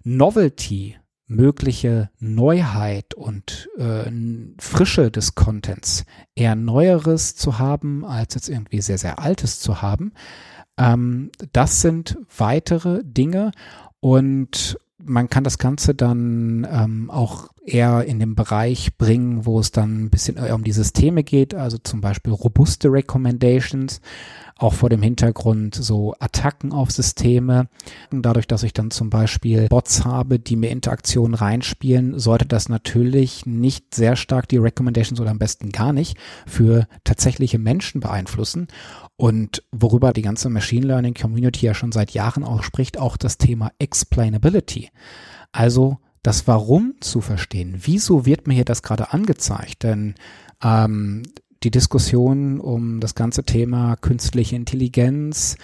Novelty, 0.06 0.96
mögliche 1.26 2.10
Neuheit 2.20 3.14
und 3.14 3.68
äh, 3.76 4.08
Frische 4.56 5.10
des 5.10 5.34
Contents, 5.34 6.04
eher 6.36 6.54
Neueres 6.54 7.34
zu 7.34 7.58
haben, 7.58 8.04
als 8.04 8.34
jetzt 8.34 8.48
irgendwie 8.48 8.80
sehr, 8.80 8.98
sehr 8.98 9.18
Altes 9.18 9.58
zu 9.58 9.82
haben. 9.82 10.12
Ähm, 10.78 11.32
das 11.52 11.80
sind 11.80 12.18
weitere 12.38 13.02
Dinge 13.02 13.50
und 13.98 14.78
man 14.98 15.28
kann 15.28 15.42
das 15.42 15.58
Ganze 15.58 15.96
dann 15.96 16.64
ähm, 16.70 17.10
auch 17.10 17.48
eher 17.64 18.04
in 18.04 18.20
den 18.20 18.36
Bereich 18.36 18.96
bringen, 18.96 19.44
wo 19.44 19.58
es 19.58 19.72
dann 19.72 20.04
ein 20.04 20.10
bisschen 20.10 20.36
eher 20.36 20.54
um 20.54 20.62
die 20.62 20.72
Systeme 20.72 21.24
geht, 21.24 21.52
also 21.52 21.78
zum 21.78 22.00
Beispiel 22.00 22.32
robuste 22.32 22.92
Recommendations, 22.92 24.00
auch 24.58 24.72
vor 24.72 24.88
dem 24.88 25.02
Hintergrund 25.02 25.74
so 25.74 26.14
Attacken 26.18 26.72
auf 26.72 26.90
Systeme. 26.90 27.68
Dadurch, 28.10 28.46
dass 28.46 28.62
ich 28.62 28.72
dann 28.72 28.90
zum 28.90 29.10
Beispiel 29.10 29.68
Bots 29.68 30.04
habe, 30.04 30.38
die 30.38 30.56
mir 30.56 30.70
Interaktionen 30.70 31.34
reinspielen, 31.34 32.18
sollte 32.18 32.46
das 32.46 32.68
natürlich 32.68 33.44
nicht 33.44 33.94
sehr 33.94 34.16
stark 34.16 34.48
die 34.48 34.56
Recommendations 34.56 35.20
oder 35.20 35.30
am 35.30 35.38
besten 35.38 35.70
gar 35.70 35.92
nicht 35.92 36.16
für 36.46 36.86
tatsächliche 37.04 37.58
Menschen 37.58 38.00
beeinflussen. 38.00 38.68
Und 39.16 39.62
worüber 39.72 40.12
die 40.12 40.22
ganze 40.22 40.48
Machine 40.48 40.86
Learning 40.86 41.14
Community 41.14 41.66
ja 41.66 41.74
schon 41.74 41.92
seit 41.92 42.12
Jahren 42.12 42.44
auch 42.44 42.62
spricht, 42.62 42.98
auch 42.98 43.18
das 43.18 43.36
Thema 43.36 43.72
Explainability. 43.78 44.90
Also 45.52 45.98
das 46.22 46.48
Warum 46.48 46.94
zu 47.00 47.20
verstehen. 47.20 47.76
Wieso 47.82 48.26
wird 48.26 48.46
mir 48.46 48.54
hier 48.54 48.64
das 48.64 48.82
gerade 48.82 49.12
angezeigt? 49.12 49.82
Denn 49.82 50.14
ähm, 50.62 51.22
die 51.66 51.72
Diskussion 51.72 52.60
um 52.60 53.00
das 53.00 53.16
ganze 53.16 53.42
Thema 53.42 53.96
künstliche 53.96 54.54
Intelligenz 54.54 55.56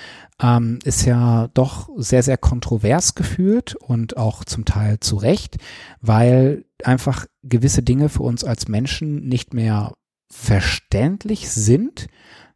ähm, 0.43 0.81
ist 0.83 1.05
ja 1.05 1.47
doch 1.55 1.91
sehr, 1.97 2.25
sehr 2.25 2.39
kontrovers 2.39 3.15
geführt 3.15 3.77
und 3.77 4.17
auch 4.17 4.43
zum 4.43 4.65
Teil 4.65 4.99
zu 4.99 5.15
Recht, 5.15 5.59
weil 6.01 6.65
einfach 6.83 7.27
gewisse 7.45 7.85
Dinge 7.85 8.09
für 8.09 8.25
uns 8.25 8.43
als 8.43 8.67
Menschen 8.67 9.29
nicht 9.29 9.55
mehr 9.55 9.93
verständlich 10.29 11.49
sind. 11.51 12.09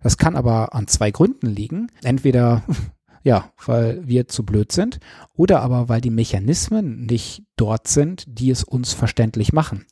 Das 0.03 0.17
kann 0.17 0.35
aber 0.35 0.75
an 0.75 0.89
zwei 0.89 1.13
Gründen 1.13 1.47
liegen. 1.47 1.93
Entweder 2.03 2.65
ja, 3.23 3.53
weil 3.65 4.09
wir 4.09 4.27
zu 4.27 4.45
blöd 4.45 4.73
sind 4.73 4.99
oder 5.35 5.61
aber 5.61 5.89
weil 5.89 6.01
die 6.01 6.11
Mechanismen 6.11 7.07
nicht 7.07 7.45
dort 7.55 7.87
sind, 7.87 8.25
die 8.27 8.51
es 8.51 8.65
uns 8.65 8.93
verständlich 8.93 9.53
machen. 9.53 9.87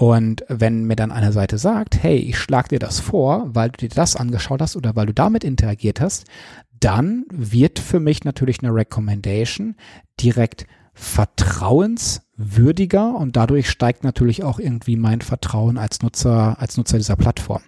Und 0.00 0.44
wenn 0.48 0.84
mir 0.84 0.94
dann 0.94 1.10
eine 1.10 1.32
Seite 1.32 1.58
sagt, 1.58 2.00
hey, 2.00 2.18
ich 2.18 2.38
schlag 2.38 2.68
dir 2.68 2.78
das 2.78 3.00
vor, 3.00 3.52
weil 3.52 3.70
du 3.70 3.78
dir 3.78 3.88
das 3.88 4.14
angeschaut 4.14 4.62
hast 4.62 4.76
oder 4.76 4.94
weil 4.94 5.06
du 5.06 5.12
damit 5.12 5.42
interagiert 5.42 6.00
hast, 6.00 6.24
dann 6.78 7.24
wird 7.32 7.80
für 7.80 7.98
mich 7.98 8.22
natürlich 8.22 8.62
eine 8.62 8.72
Recommendation 8.72 9.74
direkt 10.20 10.68
vertrauenswürdiger 10.94 13.16
und 13.16 13.34
dadurch 13.34 13.68
steigt 13.68 14.04
natürlich 14.04 14.44
auch 14.44 14.60
irgendwie 14.60 14.94
mein 14.94 15.20
Vertrauen 15.20 15.78
als 15.78 16.00
Nutzer, 16.00 16.60
als 16.60 16.76
Nutzer 16.76 16.98
dieser 16.98 17.16
Plattform. 17.16 17.62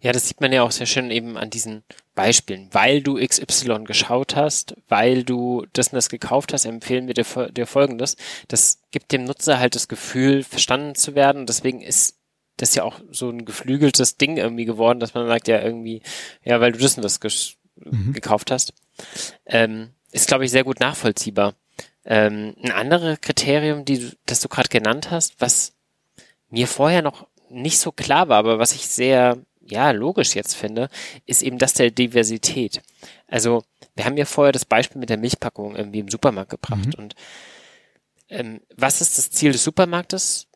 Ja, 0.00 0.12
das 0.12 0.28
sieht 0.28 0.40
man 0.40 0.52
ja 0.52 0.62
auch 0.62 0.70
sehr 0.70 0.86
schön 0.86 1.10
eben 1.10 1.36
an 1.36 1.50
diesen 1.50 1.84
Beispielen. 2.14 2.68
Weil 2.72 3.02
du 3.02 3.16
XY 3.24 3.84
geschaut 3.84 4.36
hast, 4.36 4.74
weil 4.88 5.24
du 5.24 5.66
das 5.72 5.88
und 5.88 5.96
das 5.96 6.08
gekauft 6.08 6.52
hast, 6.52 6.64
empfehlen 6.64 7.06
wir 7.06 7.14
dir, 7.14 7.24
dir 7.50 7.66
folgendes. 7.66 8.16
Das 8.48 8.80
gibt 8.90 9.12
dem 9.12 9.24
Nutzer 9.24 9.58
halt 9.58 9.74
das 9.74 9.88
Gefühl, 9.88 10.42
verstanden 10.42 10.94
zu 10.94 11.14
werden. 11.14 11.46
Deswegen 11.46 11.80
ist 11.80 12.16
das 12.56 12.74
ja 12.74 12.84
auch 12.84 13.00
so 13.10 13.28
ein 13.28 13.44
geflügeltes 13.44 14.16
Ding 14.16 14.36
irgendwie 14.36 14.64
geworden, 14.64 15.00
dass 15.00 15.14
man 15.14 15.26
sagt, 15.26 15.48
ja, 15.48 15.60
irgendwie, 15.60 16.02
ja, 16.42 16.60
weil 16.60 16.72
du 16.72 16.78
das 16.78 16.96
und 16.96 17.02
das 17.02 17.20
mhm. 17.76 18.12
gekauft 18.12 18.50
hast. 18.50 18.72
Ähm, 19.44 19.90
ist, 20.10 20.28
glaube 20.28 20.44
ich, 20.44 20.50
sehr 20.50 20.64
gut 20.64 20.80
nachvollziehbar. 20.80 21.54
Ähm, 22.04 22.54
ein 22.62 22.70
anderes 22.70 23.20
Kriterium, 23.20 23.84
die, 23.84 24.12
das 24.26 24.40
du 24.40 24.48
gerade 24.48 24.68
genannt 24.68 25.10
hast, 25.10 25.40
was 25.40 25.74
mir 26.50 26.66
vorher 26.66 27.02
noch 27.02 27.26
nicht 27.50 27.78
so 27.78 27.92
klar 27.92 28.28
war, 28.28 28.38
aber 28.38 28.58
was 28.58 28.72
ich 28.72 28.86
sehr 28.86 29.38
ja, 29.70 29.90
logisch 29.90 30.34
jetzt 30.34 30.54
finde, 30.54 30.88
ist 31.24 31.42
eben 31.42 31.58
das 31.58 31.74
der 31.74 31.90
Diversität. 31.90 32.82
Also, 33.26 33.64
wir 33.94 34.04
haben 34.04 34.16
ja 34.16 34.24
vorher 34.24 34.52
das 34.52 34.64
Beispiel 34.64 35.00
mit 35.00 35.10
der 35.10 35.18
Milchpackung 35.18 35.76
irgendwie 35.76 36.00
im 36.00 36.08
Supermarkt 36.08 36.50
gebracht. 36.50 36.86
Mhm. 36.86 36.94
Und 36.96 37.14
ähm, 38.28 38.60
was 38.76 39.00
ist 39.00 39.18
das 39.18 39.30
Ziel 39.30 39.52
des 39.52 39.64
Supermarktes? 39.64 40.48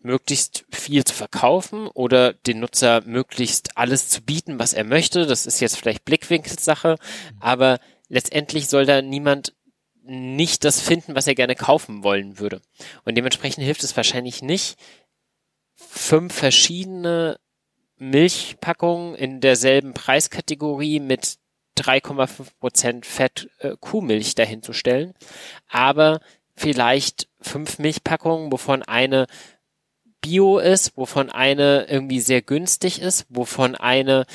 Möglichst 0.00 0.64
viel 0.70 1.02
zu 1.04 1.12
verkaufen 1.12 1.88
oder 1.88 2.32
den 2.32 2.60
Nutzer 2.60 3.02
möglichst 3.04 3.76
alles 3.76 4.08
zu 4.08 4.22
bieten, 4.22 4.58
was 4.58 4.72
er 4.72 4.84
möchte. 4.84 5.26
Das 5.26 5.44
ist 5.44 5.60
jetzt 5.60 5.76
vielleicht 5.76 6.04
Blickwinkelsache, 6.04 6.96
mhm. 6.98 7.36
aber 7.40 7.80
letztendlich 8.08 8.68
soll 8.68 8.86
da 8.86 9.02
niemand 9.02 9.54
nicht 10.02 10.64
das 10.64 10.80
finden, 10.80 11.14
was 11.14 11.26
er 11.26 11.34
gerne 11.34 11.54
kaufen 11.54 12.02
wollen 12.02 12.38
würde. 12.38 12.62
Und 13.04 13.16
dementsprechend 13.16 13.64
hilft 13.64 13.84
es 13.84 13.96
wahrscheinlich 13.96 14.40
nicht, 14.40 14.78
fünf 15.74 16.34
verschiedene 16.34 17.38
Milchpackungen 17.98 19.14
in 19.14 19.40
derselben 19.40 19.94
Preiskategorie 19.94 21.00
mit 21.00 21.38
3,5 21.78 22.48
Prozent 22.58 23.06
Fett 23.06 23.50
äh, 23.58 23.76
Kuhmilch 23.78 24.34
dahinzustellen, 24.34 25.14
aber 25.68 26.20
vielleicht 26.56 27.28
fünf 27.40 27.78
Milchpackungen, 27.78 28.50
wovon 28.50 28.82
eine 28.82 29.26
Bio 30.20 30.58
ist, 30.58 30.96
wovon 30.96 31.30
eine 31.30 31.86
irgendwie 31.88 32.20
sehr 32.20 32.42
günstig 32.42 33.00
ist, 33.00 33.26
wovon 33.28 33.76
eine 33.76 34.26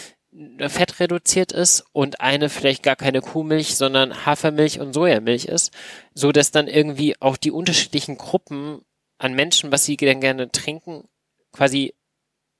Fett 0.67 0.99
reduziert 0.99 1.51
ist 1.51 1.83
und 1.91 2.21
eine 2.21 2.49
vielleicht 2.49 2.81
gar 2.81 2.95
keine 2.95 3.21
Kuhmilch, 3.21 3.75
sondern 3.75 4.25
Hafermilch 4.25 4.79
und 4.79 4.93
Sojamilch 4.93 5.45
ist, 5.45 5.71
so 6.15 6.31
dass 6.31 6.51
dann 6.51 6.67
irgendwie 6.67 7.21
auch 7.21 7.37
die 7.37 7.51
unterschiedlichen 7.51 8.17
Gruppen 8.17 8.81
an 9.19 9.35
Menschen, 9.35 9.71
was 9.71 9.85
sie 9.85 9.95
denn 9.95 10.21
gerne 10.21 10.51
trinken, 10.51 11.07
quasi 11.51 11.93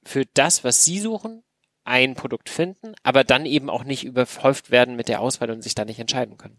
für 0.05 0.23
das, 0.33 0.63
was 0.63 0.85
sie 0.85 0.99
suchen, 0.99 1.43
ein 1.83 2.15
Produkt 2.15 2.49
finden, 2.49 2.93
aber 3.03 3.23
dann 3.23 3.45
eben 3.45 3.69
auch 3.69 3.83
nicht 3.83 4.03
überhäuft 4.05 4.71
werden 4.71 4.95
mit 4.95 5.09
der 5.09 5.21
Auswahl 5.21 5.51
und 5.51 5.61
sich 5.61 5.75
da 5.75 5.85
nicht 5.85 5.99
entscheiden 5.99 6.37
können. 6.37 6.57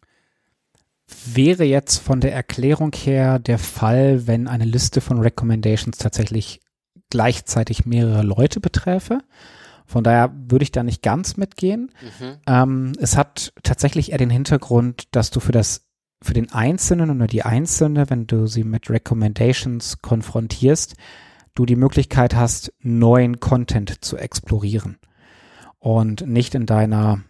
Wäre 1.27 1.65
jetzt 1.65 1.99
von 1.99 2.21
der 2.21 2.33
Erklärung 2.33 2.93
her 2.95 3.39
der 3.39 3.59
Fall, 3.59 4.27
wenn 4.27 4.49
eine 4.49 4.65
Liste 4.65 5.01
von 5.01 5.19
Recommendations 5.19 5.99
tatsächlich 5.99 6.61
gleichzeitig 7.11 7.85
mehrere 7.85 8.23
Leute 8.23 8.61
beträfe. 8.61 9.19
Von 9.87 10.03
daher 10.03 10.33
würde 10.35 10.63
ich 10.63 10.73
da 10.73 10.83
nicht 10.83 11.03
ganz 11.03 11.37
mitgehen. 11.37 11.91
Mhm. 12.01 12.37
Ähm, 12.47 12.93
es 12.99 13.17
hat 13.17 13.53
tatsächlich 13.63 14.13
eher 14.13 14.19
den 14.19 14.31
Hintergrund, 14.31 15.05
dass 15.11 15.31
du 15.31 15.41
für 15.41 15.53
das 15.53 15.87
für 16.23 16.33
den 16.33 16.51
Einzelnen 16.53 17.11
oder 17.11 17.27
die 17.27 17.43
Einzelne, 17.43 18.09
wenn 18.09 18.27
du 18.27 18.47
sie 18.47 18.65
mit 18.65 18.89
Recommendations 18.89 20.01
konfrontierst, 20.01 20.95
du 21.55 21.67
die 21.67 21.77
Möglichkeit 21.77 22.35
hast, 22.35 22.73
neuen 22.81 23.41
Content 23.41 24.05
zu 24.05 24.17
explorieren 24.17 24.99
und 25.79 26.27
nicht 26.27 26.55
in 26.55 26.67
deiner, 26.67 27.21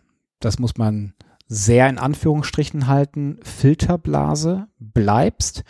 das 0.41 0.59
muss 0.59 0.77
man 0.77 1.15
sehr 1.47 1.89
in 1.89 1.99
Anführungsstrichen 1.99 2.87
halten, 2.87 3.39
Filterblase 3.43 4.67
bleibst. 4.79 5.65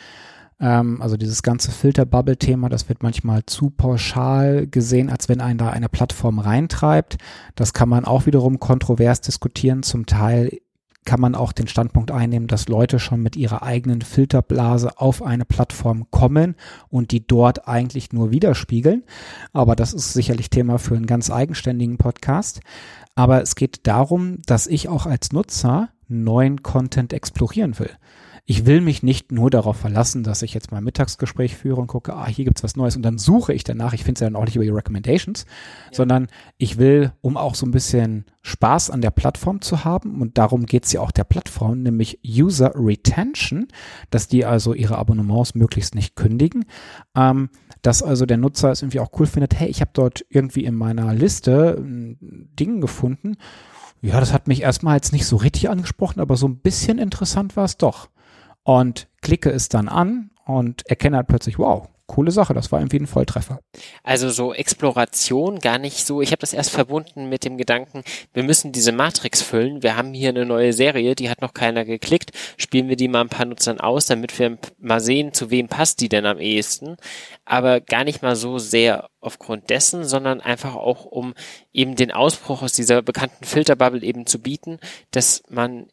Ähm, 0.60 1.02
also 1.02 1.16
dieses 1.16 1.42
ganze 1.42 1.72
Filterbubble-Thema, 1.72 2.68
das 2.68 2.88
wird 2.88 3.02
manchmal 3.02 3.44
zu 3.46 3.70
pauschal 3.70 4.66
gesehen, 4.66 5.10
als 5.10 5.28
wenn 5.28 5.40
einen 5.40 5.58
da 5.58 5.70
eine 5.70 5.88
Plattform 5.88 6.38
reintreibt. 6.38 7.16
Das 7.54 7.72
kann 7.72 7.88
man 7.88 8.04
auch 8.04 8.26
wiederum 8.26 8.60
kontrovers 8.60 9.20
diskutieren. 9.20 9.82
Zum 9.82 10.06
Teil 10.06 10.58
kann 11.04 11.20
man 11.20 11.34
auch 11.34 11.52
den 11.52 11.68
Standpunkt 11.68 12.10
einnehmen, 12.10 12.48
dass 12.48 12.68
Leute 12.68 12.98
schon 12.98 13.22
mit 13.22 13.36
ihrer 13.36 13.62
eigenen 13.62 14.02
Filterblase 14.02 14.98
auf 14.98 15.22
eine 15.22 15.44
Plattform 15.44 16.10
kommen 16.10 16.54
und 16.88 17.10
die 17.10 17.26
dort 17.26 17.68
eigentlich 17.68 18.12
nur 18.12 18.30
widerspiegeln. 18.30 19.04
Aber 19.52 19.76
das 19.76 19.92
ist 19.92 20.12
sicherlich 20.12 20.50
Thema 20.50 20.78
für 20.78 20.96
einen 20.96 21.06
ganz 21.06 21.30
eigenständigen 21.30 21.98
Podcast. 21.98 22.60
Aber 23.14 23.42
es 23.42 23.54
geht 23.54 23.86
darum, 23.86 24.38
dass 24.46 24.66
ich 24.66 24.88
auch 24.88 25.06
als 25.06 25.32
Nutzer 25.32 25.90
neuen 26.08 26.62
Content 26.62 27.12
explorieren 27.12 27.78
will. 27.78 27.90
Ich 28.46 28.66
will 28.66 28.82
mich 28.82 29.02
nicht 29.02 29.32
nur 29.32 29.48
darauf 29.48 29.78
verlassen, 29.78 30.22
dass 30.22 30.42
ich 30.42 30.52
jetzt 30.52 30.70
mal 30.70 30.78
ein 30.78 30.84
Mittagsgespräch 30.84 31.56
führe 31.56 31.80
und 31.80 31.86
gucke, 31.86 32.12
ah, 32.12 32.26
hier 32.26 32.44
gibt's 32.44 32.62
was 32.62 32.76
Neues 32.76 32.94
und 32.94 33.02
dann 33.02 33.16
suche 33.16 33.54
ich 33.54 33.64
danach. 33.64 33.94
Ich 33.94 34.04
finde 34.04 34.18
es 34.18 34.20
ja 34.20 34.26
dann 34.26 34.36
auch 34.36 34.44
nicht 34.44 34.56
über 34.56 34.66
die 34.66 34.70
Recommendations, 34.70 35.46
ja. 35.86 35.96
sondern 35.96 36.28
ich 36.58 36.76
will, 36.76 37.12
um 37.22 37.38
auch 37.38 37.54
so 37.54 37.64
ein 37.64 37.70
bisschen 37.70 38.26
Spaß 38.42 38.90
an 38.90 39.00
der 39.00 39.12
Plattform 39.12 39.62
zu 39.62 39.86
haben, 39.86 40.20
und 40.20 40.36
darum 40.36 40.66
geht's 40.66 40.92
ja 40.92 41.00
auch 41.00 41.10
der 41.10 41.24
Plattform, 41.24 41.82
nämlich 41.82 42.20
User 42.22 42.72
Retention, 42.74 43.66
dass 44.10 44.28
die 44.28 44.44
also 44.44 44.74
ihre 44.74 44.98
Abonnements 44.98 45.54
möglichst 45.54 45.94
nicht 45.94 46.14
kündigen, 46.14 46.66
ähm, 47.16 47.48
dass 47.80 48.02
also 48.02 48.26
der 48.26 48.36
Nutzer 48.36 48.70
es 48.70 48.82
irgendwie 48.82 49.00
auch 49.00 49.12
cool 49.18 49.26
findet, 49.26 49.58
hey, 49.58 49.68
ich 49.68 49.80
habe 49.80 49.92
dort 49.94 50.22
irgendwie 50.28 50.66
in 50.66 50.74
meiner 50.74 51.14
Liste 51.14 51.78
ein 51.78 52.50
Ding 52.60 52.82
gefunden, 52.82 53.38
ja, 54.02 54.20
das 54.20 54.34
hat 54.34 54.48
mich 54.48 54.60
erstmal 54.60 54.96
jetzt 54.96 55.14
nicht 55.14 55.24
so 55.24 55.36
richtig 55.36 55.70
angesprochen, 55.70 56.20
aber 56.20 56.36
so 56.36 56.46
ein 56.46 56.58
bisschen 56.58 56.98
interessant 56.98 57.56
war 57.56 57.64
es 57.64 57.78
doch 57.78 58.10
und 58.64 59.08
klicke 59.22 59.50
es 59.50 59.68
dann 59.68 59.88
an 59.88 60.30
und 60.46 60.86
erkenne 60.86 61.18
halt 61.18 61.28
plötzlich, 61.28 61.58
wow, 61.58 61.88
coole 62.06 62.30
Sache, 62.30 62.52
das 62.52 62.70
war 62.70 62.80
irgendwie 62.80 62.98
ein 62.98 63.06
Volltreffer. 63.06 63.60
Also 64.02 64.28
so 64.28 64.52
Exploration 64.52 65.58
gar 65.58 65.78
nicht 65.78 66.06
so, 66.06 66.20
ich 66.20 66.32
habe 66.32 66.40
das 66.40 66.52
erst 66.52 66.70
verbunden 66.70 67.28
mit 67.28 67.44
dem 67.44 67.56
Gedanken, 67.56 68.02
wir 68.34 68.42
müssen 68.42 68.72
diese 68.72 68.92
Matrix 68.92 69.40
füllen, 69.40 69.82
wir 69.82 69.96
haben 69.96 70.12
hier 70.12 70.28
eine 70.28 70.44
neue 70.44 70.72
Serie, 70.72 71.14
die 71.14 71.30
hat 71.30 71.40
noch 71.40 71.54
keiner 71.54 71.84
geklickt, 71.84 72.32
spielen 72.56 72.88
wir 72.88 72.96
die 72.96 73.08
mal 73.08 73.22
ein 73.22 73.30
paar 73.30 73.46
Nutzern 73.46 73.80
aus, 73.80 74.06
damit 74.06 74.38
wir 74.38 74.58
mal 74.78 75.00
sehen, 75.00 75.32
zu 75.32 75.50
wem 75.50 75.68
passt 75.68 76.00
die 76.00 76.10
denn 76.10 76.26
am 76.26 76.38
ehesten, 76.38 76.96
aber 77.46 77.80
gar 77.80 78.04
nicht 78.04 78.22
mal 78.22 78.36
so 78.36 78.58
sehr 78.58 79.08
aufgrund 79.20 79.70
dessen, 79.70 80.04
sondern 80.04 80.42
einfach 80.42 80.74
auch, 80.74 81.06
um 81.06 81.32
eben 81.72 81.96
den 81.96 82.12
Ausbruch 82.12 82.62
aus 82.62 82.72
dieser 82.72 83.00
bekannten 83.00 83.44
Filterbubble 83.44 84.02
eben 84.02 84.26
zu 84.26 84.40
bieten, 84.40 84.78
dass 85.10 85.42
man 85.48 85.86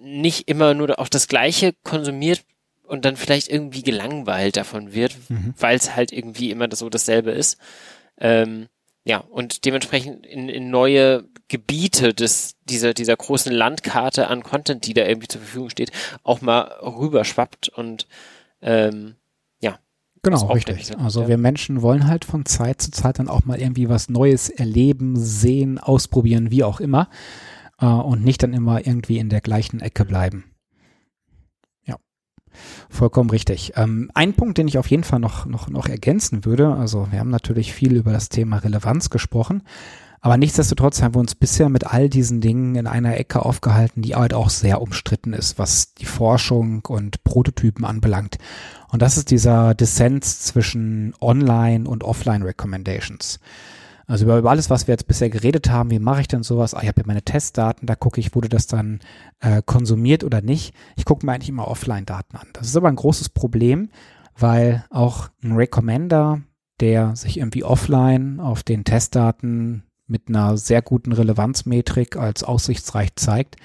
nicht 0.00 0.48
immer 0.48 0.74
nur 0.74 0.98
auch 0.98 1.08
das 1.08 1.28
Gleiche 1.28 1.74
konsumiert 1.84 2.44
und 2.84 3.04
dann 3.04 3.16
vielleicht 3.16 3.48
irgendwie 3.48 3.82
gelangweilt 3.82 4.56
davon 4.56 4.92
wird, 4.92 5.16
mhm. 5.28 5.54
weil 5.58 5.76
es 5.76 5.94
halt 5.94 6.12
irgendwie 6.12 6.50
immer 6.50 6.68
so 6.72 6.88
dasselbe 6.88 7.30
ist. 7.30 7.58
Ähm, 8.18 8.66
ja, 9.04 9.18
und 9.18 9.64
dementsprechend 9.64 10.26
in, 10.26 10.48
in 10.48 10.70
neue 10.70 11.24
Gebiete 11.48 12.12
des, 12.12 12.56
dieser, 12.64 12.94
dieser 12.94 13.16
großen 13.16 13.52
Landkarte 13.52 14.28
an 14.28 14.42
Content, 14.42 14.86
die 14.86 14.94
da 14.94 15.04
irgendwie 15.04 15.28
zur 15.28 15.40
Verfügung 15.40 15.70
steht, 15.70 15.90
auch 16.22 16.40
mal 16.40 16.62
rüberschwappt 16.82 17.70
und 17.70 18.06
ähm, 18.60 19.14
ja. 19.60 19.78
Genau, 20.22 20.52
richtig. 20.52 20.96
Also 20.98 21.22
ja. 21.22 21.28
wir 21.28 21.38
Menschen 21.38 21.80
wollen 21.82 22.06
halt 22.06 22.24
von 22.24 22.44
Zeit 22.44 22.82
zu 22.82 22.90
Zeit 22.90 23.18
dann 23.18 23.28
auch 23.28 23.44
mal 23.44 23.60
irgendwie 23.60 23.88
was 23.88 24.10
Neues 24.10 24.50
erleben, 24.50 25.16
sehen, 25.16 25.78
ausprobieren, 25.78 26.50
wie 26.50 26.64
auch 26.64 26.80
immer 26.80 27.08
äh, 27.80 27.86
und 27.86 28.24
nicht 28.24 28.42
dann 28.42 28.52
immer 28.52 28.86
irgendwie 28.86 29.18
in 29.18 29.28
der 29.28 29.40
gleichen 29.40 29.80
Ecke 29.80 30.04
bleiben. 30.04 30.44
Ja, 31.84 31.96
vollkommen 32.88 33.30
richtig. 33.30 33.72
Ähm, 33.76 34.10
ein 34.14 34.34
Punkt, 34.34 34.58
den 34.58 34.68
ich 34.68 34.78
auf 34.78 34.90
jeden 34.90 35.04
Fall 35.04 35.20
noch, 35.20 35.46
noch, 35.46 35.68
noch 35.68 35.88
ergänzen 35.88 36.44
würde, 36.44 36.74
also 36.74 37.08
wir 37.10 37.20
haben 37.20 37.30
natürlich 37.30 37.72
viel 37.72 37.96
über 37.96 38.12
das 38.12 38.28
Thema 38.28 38.58
Relevanz 38.58 39.10
gesprochen, 39.10 39.62
aber 40.22 40.36
nichtsdestotrotz 40.36 41.00
haben 41.00 41.14
wir 41.14 41.20
uns 41.20 41.34
bisher 41.34 41.70
mit 41.70 41.86
all 41.86 42.10
diesen 42.10 42.42
Dingen 42.42 42.74
in 42.74 42.86
einer 42.86 43.16
Ecke 43.16 43.42
aufgehalten, 43.42 44.02
die 44.02 44.14
halt 44.14 44.34
auch 44.34 44.50
sehr 44.50 44.82
umstritten 44.82 45.32
ist, 45.32 45.58
was 45.58 45.94
die 45.94 46.04
Forschung 46.04 46.84
und 46.86 47.24
Prototypen 47.24 47.86
anbelangt. 47.86 48.36
Und 48.90 49.00
das 49.00 49.16
ist 49.16 49.30
dieser 49.30 49.74
Dissens 49.74 50.40
zwischen 50.42 51.14
Online- 51.22 51.88
und 51.88 52.04
Offline-Recommendations. 52.04 53.40
Also 54.10 54.24
über, 54.24 54.38
über 54.38 54.50
alles, 54.50 54.70
was 54.70 54.88
wir 54.88 54.92
jetzt 54.92 55.06
bisher 55.06 55.30
geredet 55.30 55.70
haben, 55.70 55.92
wie 55.92 56.00
mache 56.00 56.22
ich 56.22 56.26
denn 56.26 56.42
sowas? 56.42 56.74
Ah, 56.74 56.80
ich 56.82 56.88
habe 56.88 57.00
ja 57.00 57.06
meine 57.06 57.22
Testdaten, 57.22 57.86
da 57.86 57.94
gucke 57.94 58.18
ich, 58.18 58.34
wurde 58.34 58.48
das 58.48 58.66
dann 58.66 58.98
äh, 59.38 59.62
konsumiert 59.64 60.24
oder 60.24 60.42
nicht. 60.42 60.74
Ich 60.96 61.04
gucke 61.04 61.24
mir 61.24 61.32
eigentlich 61.32 61.48
immer 61.48 61.68
Offline-Daten 61.68 62.36
an. 62.36 62.48
Das 62.52 62.66
ist 62.66 62.76
aber 62.76 62.88
ein 62.88 62.96
großes 62.96 63.28
Problem, 63.28 63.88
weil 64.36 64.84
auch 64.90 65.28
ein 65.44 65.52
Recommender, 65.52 66.40
der 66.80 67.14
sich 67.14 67.38
irgendwie 67.38 67.62
offline 67.62 68.40
auf 68.40 68.64
den 68.64 68.82
Testdaten 68.82 69.84
mit 70.08 70.22
einer 70.28 70.56
sehr 70.56 70.82
guten 70.82 71.12
Relevanzmetrik 71.12 72.16
als 72.16 72.42
aussichtsreich 72.42 73.14
zeigt, 73.14 73.58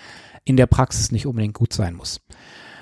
in 0.43 0.57
der 0.57 0.67
Praxis 0.67 1.11
nicht 1.11 1.25
unbedingt 1.25 1.55
gut 1.55 1.73
sein 1.73 1.95
muss. 1.95 2.21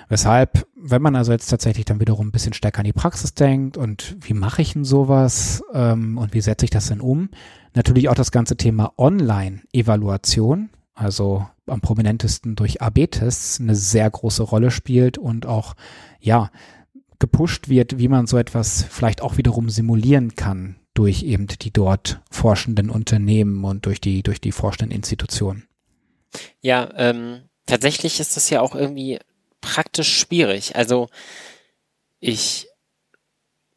Weshalb, 0.10 0.68
wenn 0.76 1.02
man 1.02 1.16
also 1.16 1.32
jetzt 1.32 1.48
tatsächlich 1.48 1.86
dann 1.86 2.00
wiederum 2.00 2.28
ein 2.28 2.32
bisschen 2.32 2.54
stärker 2.54 2.80
an 2.80 2.86
die 2.86 2.94
Praxis 2.94 3.34
denkt 3.34 3.78
und 3.78 4.16
wie 4.20 4.34
mache 4.34 4.62
ich 4.62 4.74
denn 4.74 4.86
sowas 4.86 5.64
ähm, 5.74 6.18
und 6.18 6.34
wie 6.34 6.42
setze 6.42 6.66
ich 6.66 6.72
das 6.72 6.88
denn 6.88 7.02
um, 7.02 7.30
natürlich 7.74 8.10
auch 8.10 8.16
das 8.16 8.32
ganze 8.32 8.58
Thema 8.58 8.94
Online-Evaluation, 8.98 10.70
also 10.94 11.46
am 11.66 11.82
prominentesten 11.82 12.56
durch 12.56 12.82
AB-Tests, 12.82 13.60
eine 13.60 13.76
sehr 13.76 14.10
große 14.10 14.44
Rolle 14.44 14.72
spielt 14.72 15.18
und 15.18 15.46
auch, 15.46 15.76
ja, 16.20 16.52
gepusht 17.20 17.70
wird, 17.70 18.00
wie 18.00 18.10
man 18.10 18.28
so 18.28 18.38
etwas 18.38 18.84
vielleicht 18.90 19.22
auch 19.22 19.38
wiederum 19.38 19.70
simulieren 19.70 20.36
kann 20.36 20.76
durch 20.94 21.24
eben 21.24 21.48
die 21.48 21.72
dort 21.72 22.22
forschenden 22.30 22.90
Unternehmen 22.90 23.64
und 23.64 23.86
durch 23.86 24.02
die, 24.02 24.24
durch 24.24 24.42
die 24.42 24.52
forschenden 24.52 24.92
Institutionen. 24.96 25.68
Ja, 26.62 26.90
ähm, 26.96 27.44
tatsächlich 27.66 28.20
ist 28.20 28.36
das 28.36 28.50
ja 28.50 28.62
auch 28.62 28.76
irgendwie 28.76 29.20
praktisch 29.64 30.20
schwierig. 30.20 30.76
Also 30.76 31.10
ich 32.20 32.68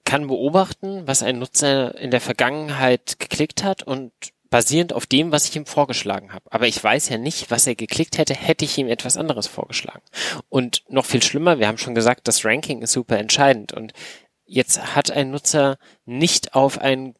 kann 0.05 0.27
beobachten, 0.27 1.07
was 1.07 1.23
ein 1.23 1.39
Nutzer 1.39 1.99
in 1.99 2.11
der 2.11 2.21
Vergangenheit 2.21 3.19
geklickt 3.19 3.65
hat 3.65 3.83
und 3.83 4.13
basierend 4.51 4.93
auf 4.93 5.07
dem, 5.07 5.33
was 5.33 5.49
ich 5.49 5.57
ihm 5.57 5.67
vorgeschlagen 5.67 6.33
habe. 6.33 6.45
Aber 6.51 6.67
ich 6.67 6.83
weiß 6.83 7.09
ja 7.09 7.19
nicht, 7.19 7.51
was 7.51 7.67
er 7.67 7.75
geklickt 7.75 8.19
hätte, 8.19 8.35
hätte 8.35 8.65
ich 8.65 8.79
ihm 8.79 8.89
etwas 8.89 9.17
anderes 9.17 9.47
vorgeschlagen. 9.47 10.03
Und 10.49 10.83
noch 10.89 11.07
viel 11.07 11.23
schlimmer, 11.23 11.59
wir 11.59 11.67
haben 11.67 11.79
schon 11.79 11.95
gesagt, 11.95 12.29
das 12.29 12.45
Ranking 12.45 12.83
ist 12.83 12.93
super 12.93 13.19
entscheidend. 13.19 13.73
Und 13.73 13.93
jetzt 14.45 14.95
hat 14.95 15.11
ein 15.11 15.31
Nutzer 15.31 15.79
nicht 16.05 16.55
auf 16.55 16.79
einen 16.79 17.15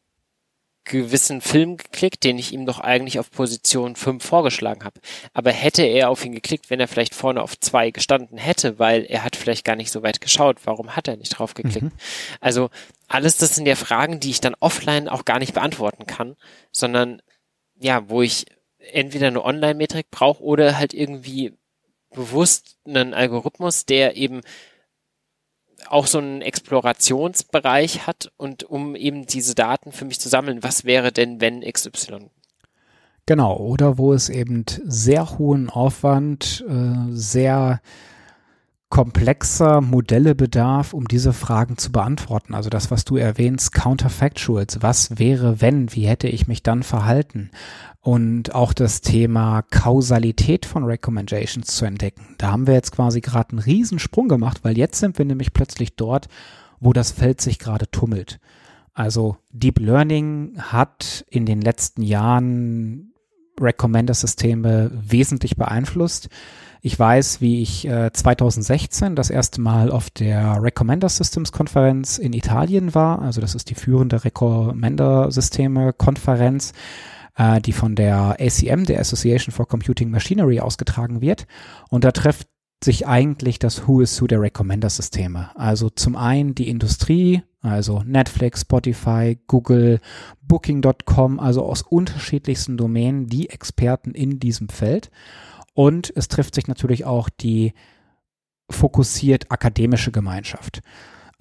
gewissen 0.87 1.41
Film 1.41 1.77
geklickt, 1.77 2.23
den 2.23 2.39
ich 2.39 2.53
ihm 2.53 2.65
doch 2.65 2.79
eigentlich 2.79 3.19
auf 3.19 3.31
Position 3.31 3.95
5 3.95 4.23
vorgeschlagen 4.23 4.83
habe. 4.83 4.99
Aber 5.33 5.51
hätte 5.51 5.83
er 5.83 6.09
auf 6.09 6.23
ihn 6.25 6.33
geklickt, 6.33 6.69
wenn 6.69 6.79
er 6.79 6.87
vielleicht 6.87 7.13
vorne 7.13 7.41
auf 7.41 7.59
2 7.59 7.91
gestanden 7.91 8.37
hätte, 8.37 8.79
weil 8.79 9.05
er 9.05 9.23
hat 9.23 9.35
vielleicht 9.35 9.65
gar 9.65 9.75
nicht 9.75 9.91
so 9.91 10.03
weit 10.03 10.21
geschaut, 10.21 10.57
warum 10.65 10.95
hat 10.95 11.07
er 11.07 11.17
nicht 11.17 11.37
drauf 11.37 11.53
geklickt? 11.53 11.83
Mhm. 11.83 11.99
Also 12.41 12.69
alles 13.07 13.37
das 13.37 13.55
sind 13.55 13.67
ja 13.67 13.75
Fragen, 13.75 14.19
die 14.19 14.31
ich 14.31 14.41
dann 14.41 14.55
offline 14.59 15.07
auch 15.09 15.25
gar 15.25 15.39
nicht 15.39 15.53
beantworten 15.53 16.05
kann, 16.05 16.35
sondern 16.71 17.21
ja, 17.79 18.09
wo 18.09 18.21
ich 18.21 18.45
entweder 18.91 19.27
eine 19.27 19.43
Online-Metrik 19.43 20.09
brauche 20.09 20.43
oder 20.43 20.77
halt 20.77 20.93
irgendwie 20.93 21.53
bewusst 22.13 22.77
einen 22.85 23.13
Algorithmus, 23.13 23.85
der 23.85 24.15
eben 24.15 24.41
auch 25.89 26.07
so 26.07 26.17
einen 26.17 26.41
Explorationsbereich 26.41 28.07
hat 28.07 28.31
und 28.37 28.63
um 28.63 28.95
eben 28.95 29.25
diese 29.25 29.55
Daten 29.55 29.91
für 29.91 30.05
mich 30.05 30.19
zu 30.19 30.29
sammeln, 30.29 30.63
was 30.63 30.85
wäre 30.85 31.11
denn, 31.11 31.41
wenn 31.41 31.61
XY? 31.61 32.29
Genau, 33.25 33.57
oder 33.57 33.97
wo 33.97 34.13
es 34.13 34.29
eben 34.29 34.63
sehr 34.85 35.37
hohen 35.37 35.69
Aufwand, 35.69 36.63
äh, 36.67 37.11
sehr 37.11 37.81
komplexer 38.89 39.81
Modelle 39.81 40.33
bedarf, 40.33 40.93
um 40.93 41.07
diese 41.07 41.33
Fragen 41.33 41.77
zu 41.77 41.91
beantworten. 41.91 42.53
Also 42.53 42.69
das, 42.69 42.89
was 42.89 43.03
du 43.03 43.17
erwähnst, 43.17 43.73
Counterfactuals. 43.73 44.81
Was 44.81 45.19
wäre, 45.19 45.59
wenn? 45.59 45.93
Wie 45.93 46.07
hätte 46.07 46.29
ich 46.29 46.47
mich 46.47 46.63
dann 46.63 46.83
verhalten? 46.83 47.51
Und 48.07 48.55
auch 48.55 48.71
das 48.71 49.01
Thema 49.01 49.63
Kausalität 49.63 50.65
von 50.65 50.85
Recommendations 50.85 51.67
zu 51.67 51.83
entdecken. 51.83 52.35
Da 52.37 52.53
haben 52.53 52.65
wir 52.65 52.73
jetzt 52.73 52.93
quasi 52.93 53.19
gerade 53.19 53.49
einen 53.49 53.59
Riesensprung 53.59 54.29
gemacht, 54.29 54.59
weil 54.63 54.77
jetzt 54.77 54.99
sind 54.99 55.17
wir 55.17 55.25
nämlich 55.25 55.51
plötzlich 55.51 55.97
dort, 55.97 56.29
wo 56.79 56.93
das 56.93 57.11
Feld 57.11 57.41
sich 57.41 57.59
gerade 57.59 57.91
tummelt. 57.91 58.39
Also 58.93 59.35
Deep 59.51 59.79
Learning 59.79 60.53
hat 60.57 61.25
in 61.29 61.45
den 61.45 61.59
letzten 61.59 62.01
Jahren 62.01 63.11
Recommender-Systeme 63.59 64.89
wesentlich 64.93 65.57
beeinflusst. 65.57 66.29
Ich 66.81 66.97
weiß, 66.97 67.41
wie 67.41 67.61
ich 67.61 67.85
äh, 67.89 68.13
2016 68.13 69.17
das 69.17 69.29
erste 69.29 69.59
Mal 69.59 69.91
auf 69.91 70.09
der 70.11 70.63
Recommender 70.63 71.09
Systems 71.09 71.51
Konferenz 71.51 72.19
in 72.19 72.31
Italien 72.31 72.95
war. 72.95 73.21
Also 73.21 73.41
das 73.41 73.53
ist 73.53 73.69
die 73.69 73.75
führende 73.75 74.23
Recommender 74.23 75.29
Systeme 75.29 75.91
Konferenz, 75.91 76.71
äh, 77.37 77.61
die 77.61 77.71
von 77.71 77.95
der 77.95 78.37
ACM, 78.39 78.83
der 78.83 78.99
Association 78.99 79.53
for 79.53 79.67
Computing 79.67 80.09
Machinery, 80.09 80.59
ausgetragen 80.59 81.21
wird. 81.21 81.47
Und 81.89 82.03
da 82.03 82.11
trifft 82.11 82.47
sich 82.83 83.07
eigentlich 83.07 83.59
das 83.59 83.87
Who 83.87 84.01
is 84.01 84.21
Who 84.21 84.27
der 84.27 84.41
Recommender-Systeme. 84.41 85.51
Also 85.55 85.89
zum 85.89 86.15
einen 86.15 86.53
die 86.53 86.69
Industrie, 86.69 87.43
also 87.61 88.03
Netflix, 88.05 88.61
Spotify, 88.61 89.37
Google, 89.47 89.99
Booking.com, 90.41 91.39
also 91.39 91.63
aus 91.63 91.81
unterschiedlichsten 91.81 92.77
Domänen 92.77 93.27
die 93.27 93.49
Experten 93.49 94.11
in 94.11 94.39
diesem 94.39 94.69
Feld. 94.69 95.09
Und 95.73 96.11
es 96.15 96.27
trifft 96.27 96.55
sich 96.55 96.67
natürlich 96.67 97.05
auch 97.05 97.29
die 97.29 97.73
fokussiert 98.69 99.51
akademische 99.51 100.11
Gemeinschaft. 100.11 100.81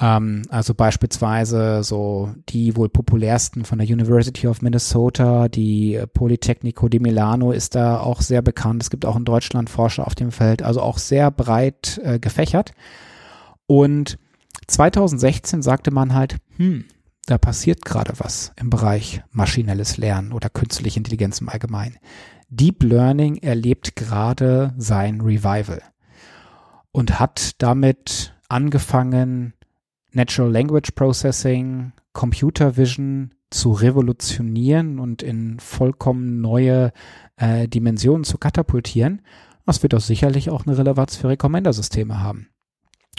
Ähm, 0.00 0.42
also 0.50 0.74
beispielsweise 0.74 1.82
so 1.82 2.34
die 2.48 2.76
wohl 2.76 2.88
populärsten 2.88 3.64
von 3.64 3.78
der 3.78 3.88
University 3.88 4.46
of 4.46 4.60
Minnesota, 4.60 5.48
die 5.48 6.02
Politecnico 6.12 6.88
di 6.88 6.98
Milano 6.98 7.52
ist 7.52 7.74
da 7.74 8.00
auch 8.00 8.20
sehr 8.20 8.42
bekannt. 8.42 8.82
Es 8.82 8.90
gibt 8.90 9.06
auch 9.06 9.16
in 9.16 9.24
Deutschland 9.24 9.70
Forscher 9.70 10.06
auf 10.06 10.14
dem 10.14 10.32
Feld, 10.32 10.62
also 10.62 10.80
auch 10.82 10.98
sehr 10.98 11.30
breit 11.30 12.00
äh, 12.04 12.18
gefächert. 12.18 12.72
Und 13.66 14.18
2016 14.66 15.62
sagte 15.62 15.90
man 15.90 16.14
halt, 16.14 16.36
hm, 16.56 16.84
da 17.26 17.38
passiert 17.38 17.84
gerade 17.84 18.12
was 18.18 18.52
im 18.56 18.70
Bereich 18.70 19.22
maschinelles 19.32 19.96
Lernen 19.96 20.32
oder 20.32 20.48
künstliche 20.48 20.98
Intelligenz 20.98 21.40
im 21.40 21.48
Allgemeinen. 21.48 21.98
Deep 22.48 22.84
Learning 22.84 23.38
erlebt 23.38 23.96
gerade 23.96 24.72
sein 24.76 25.20
Revival 25.20 25.82
und 26.92 27.18
hat 27.18 27.54
damit 27.58 28.34
angefangen, 28.48 29.54
Natural 30.16 30.50
Language 30.50 30.92
Processing, 30.94 31.92
Computer 32.12 32.76
Vision 32.76 33.34
zu 33.50 33.72
revolutionieren 33.72 34.98
und 34.98 35.22
in 35.22 35.60
vollkommen 35.60 36.40
neue 36.40 36.92
äh, 37.36 37.68
Dimensionen 37.68 38.24
zu 38.24 38.38
katapultieren. 38.38 39.22
Das 39.66 39.82
wird 39.82 39.94
auch 39.94 40.00
sicherlich 40.00 40.50
auch 40.50 40.66
eine 40.66 40.78
Relevanz 40.78 41.16
für 41.16 41.28
Recommender-Systeme 41.28 42.20
haben. 42.20 42.48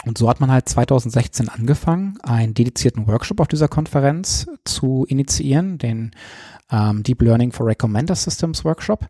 Und 0.06 0.18
so 0.18 0.30
hat 0.30 0.40
man 0.40 0.52
halt 0.52 0.68
2016 0.70 1.50
angefangen, 1.50 2.18
einen 2.24 2.54
dedizierten 2.54 3.08
Workshop 3.08 3.40
auf 3.42 3.48
dieser 3.48 3.68
Konferenz 3.68 4.48
zu 4.66 5.06
initiieren, 5.08 5.78
den 5.78 6.12
ähm, 6.72 7.04
Deep 7.04 7.22
Learning 7.22 7.52
for 7.52 7.68
Recommender 7.68 8.16
Systems 8.16 8.66
Workshop. 8.66 9.08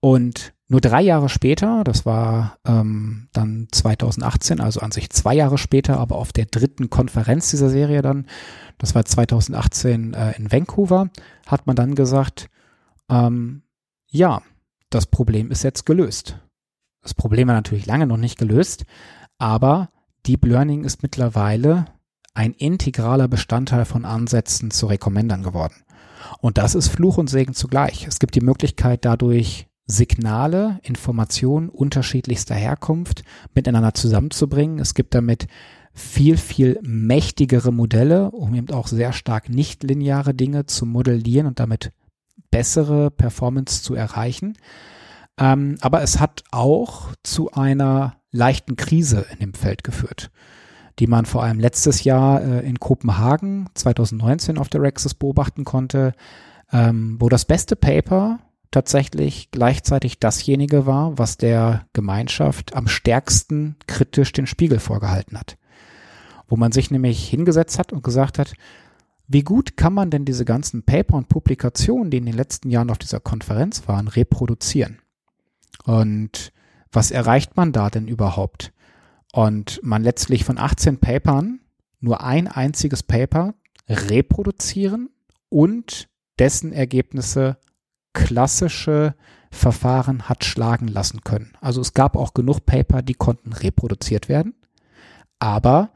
Und 0.00 0.52
nur 0.70 0.80
drei 0.80 1.02
Jahre 1.02 1.28
später, 1.28 1.82
das 1.82 2.06
war 2.06 2.56
ähm, 2.64 3.26
dann 3.32 3.66
2018, 3.72 4.60
also 4.60 4.78
an 4.78 4.92
sich 4.92 5.10
zwei 5.10 5.34
Jahre 5.34 5.58
später, 5.58 5.98
aber 5.98 6.14
auf 6.14 6.32
der 6.32 6.46
dritten 6.46 6.88
Konferenz 6.88 7.50
dieser 7.50 7.68
Serie 7.68 8.02
dann, 8.02 8.26
das 8.78 8.94
war 8.94 9.04
2018 9.04 10.14
äh, 10.14 10.36
in 10.36 10.52
Vancouver, 10.52 11.10
hat 11.48 11.66
man 11.66 11.74
dann 11.74 11.96
gesagt, 11.96 12.48
ähm, 13.08 13.62
ja, 14.06 14.42
das 14.90 15.06
Problem 15.06 15.50
ist 15.50 15.64
jetzt 15.64 15.86
gelöst. 15.86 16.38
Das 17.02 17.14
Problem 17.14 17.48
war 17.48 17.54
natürlich 17.56 17.86
lange 17.86 18.06
noch 18.06 18.16
nicht 18.16 18.38
gelöst, 18.38 18.84
aber 19.38 19.90
Deep 20.24 20.44
Learning 20.44 20.84
ist 20.84 21.02
mittlerweile 21.02 21.86
ein 22.32 22.52
integraler 22.52 23.26
Bestandteil 23.26 23.86
von 23.86 24.04
Ansätzen 24.04 24.70
zu 24.70 24.86
Recommendern 24.86 25.42
geworden. 25.42 25.82
Und 26.40 26.58
das 26.58 26.76
ist 26.76 26.86
Fluch 26.86 27.18
und 27.18 27.28
Segen 27.28 27.54
zugleich. 27.54 28.06
Es 28.06 28.20
gibt 28.20 28.36
die 28.36 28.40
Möglichkeit, 28.40 29.04
dadurch 29.04 29.66
Signale, 29.90 30.80
Informationen 30.82 31.68
unterschiedlichster 31.68 32.54
Herkunft 32.54 33.22
miteinander 33.54 33.94
zusammenzubringen. 33.94 34.78
Es 34.78 34.94
gibt 34.94 35.14
damit 35.14 35.46
viel, 35.92 36.36
viel 36.36 36.78
mächtigere 36.82 37.72
Modelle, 37.72 38.30
um 38.30 38.54
eben 38.54 38.70
auch 38.72 38.86
sehr 38.86 39.12
stark 39.12 39.48
nichtlineare 39.48 40.34
Dinge 40.34 40.66
zu 40.66 40.86
modellieren 40.86 41.46
und 41.46 41.60
damit 41.60 41.92
bessere 42.50 43.10
Performance 43.10 43.82
zu 43.82 43.94
erreichen. 43.94 44.56
Ähm, 45.38 45.76
aber 45.80 46.02
es 46.02 46.20
hat 46.20 46.42
auch 46.50 47.08
zu 47.22 47.50
einer 47.52 48.16
leichten 48.30 48.76
Krise 48.76 49.26
in 49.32 49.38
dem 49.38 49.54
Feld 49.54 49.84
geführt, 49.84 50.30
die 50.98 51.06
man 51.06 51.26
vor 51.26 51.42
allem 51.42 51.58
letztes 51.58 52.04
Jahr 52.04 52.42
äh, 52.42 52.66
in 52.66 52.78
Kopenhagen 52.78 53.68
2019 53.74 54.58
auf 54.58 54.68
der 54.68 54.82
Rexis 54.82 55.14
beobachten 55.14 55.64
konnte, 55.64 56.12
ähm, 56.72 57.16
wo 57.18 57.28
das 57.28 57.44
beste 57.44 57.74
Paper 57.74 58.38
tatsächlich 58.70 59.50
gleichzeitig 59.50 60.18
dasjenige 60.18 60.86
war, 60.86 61.18
was 61.18 61.36
der 61.36 61.86
Gemeinschaft 61.92 62.74
am 62.74 62.88
stärksten 62.88 63.76
kritisch 63.86 64.32
den 64.32 64.46
Spiegel 64.46 64.78
vorgehalten 64.78 65.38
hat. 65.38 65.56
Wo 66.46 66.56
man 66.56 66.72
sich 66.72 66.90
nämlich 66.90 67.28
hingesetzt 67.28 67.78
hat 67.78 67.92
und 67.92 68.02
gesagt 68.04 68.38
hat, 68.38 68.54
wie 69.26 69.42
gut 69.42 69.76
kann 69.76 69.92
man 69.92 70.10
denn 70.10 70.24
diese 70.24 70.44
ganzen 70.44 70.82
Paper 70.82 71.14
und 71.14 71.28
Publikationen, 71.28 72.10
die 72.10 72.16
in 72.16 72.26
den 72.26 72.34
letzten 72.34 72.70
Jahren 72.70 72.90
auf 72.90 72.98
dieser 72.98 73.20
Konferenz 73.20 73.86
waren, 73.86 74.08
reproduzieren? 74.08 74.98
Und 75.84 76.52
was 76.90 77.12
erreicht 77.12 77.56
man 77.56 77.72
da 77.72 77.90
denn 77.90 78.08
überhaupt? 78.08 78.72
Und 79.32 79.80
man 79.84 80.02
letztlich 80.02 80.44
von 80.44 80.58
18 80.58 80.98
Papern 80.98 81.60
nur 82.00 82.22
ein 82.24 82.48
einziges 82.48 83.04
Paper 83.04 83.54
reproduzieren 83.88 85.10
und 85.48 86.08
dessen 86.38 86.72
Ergebnisse 86.72 87.58
klassische 88.12 89.14
Verfahren 89.50 90.28
hat 90.28 90.44
schlagen 90.44 90.88
lassen 90.88 91.22
können. 91.22 91.52
Also 91.60 91.80
es 91.80 91.94
gab 91.94 92.16
auch 92.16 92.34
genug 92.34 92.66
Paper, 92.66 93.02
die 93.02 93.14
konnten 93.14 93.52
reproduziert 93.52 94.28
werden, 94.28 94.54
aber 95.38 95.90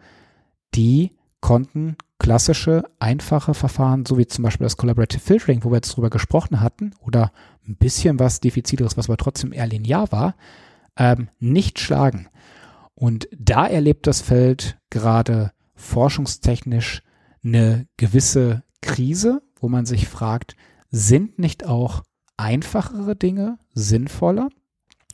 die 0.75 1.13
konnten 1.41 1.97
klassische, 2.19 2.85
einfache 2.99 3.55
Verfahren, 3.55 4.07
so 4.07 4.19
wie 4.19 4.27
zum 4.27 4.45
Beispiel 4.45 4.65
das 4.65 4.77
Collaborative 4.77 5.21
Filtering, 5.21 5.63
wo 5.63 5.71
wir 5.71 5.77
jetzt 5.77 5.95
drüber 5.95 6.11
gesprochen 6.11 6.61
hatten, 6.61 6.95
oder 7.01 7.33
ein 7.69 7.77
bisschen 7.77 8.19
was 8.19 8.41
Defiziteres, 8.41 8.97
was 8.97 9.09
aber 9.09 9.19
trotzdem 9.19 9.53
eher 9.53 9.67
linear 9.67 10.11
war, 10.11 10.35
ähm, 10.97 11.29
nicht 11.39 11.79
schlagen. 11.81 12.29
Und 12.95 13.29
da 13.37 13.67
erlebt 13.67 14.07
das 14.07 14.23
Feld 14.23 14.79
gerade 14.91 15.53
forschungstechnisch 15.75 17.03
eine 17.45 17.87
gewisse 17.97 18.63
Krise, 18.81 19.43
wo 19.61 19.69
man 19.69 19.87
sich 19.87 20.09
fragt, 20.09 20.57
sind 20.95 21.41
nicht 21.41 21.67
auch 21.67 22.05
einfachere 22.37 23.17
Dinge 23.17 23.59
sinnvoller? 23.73 24.49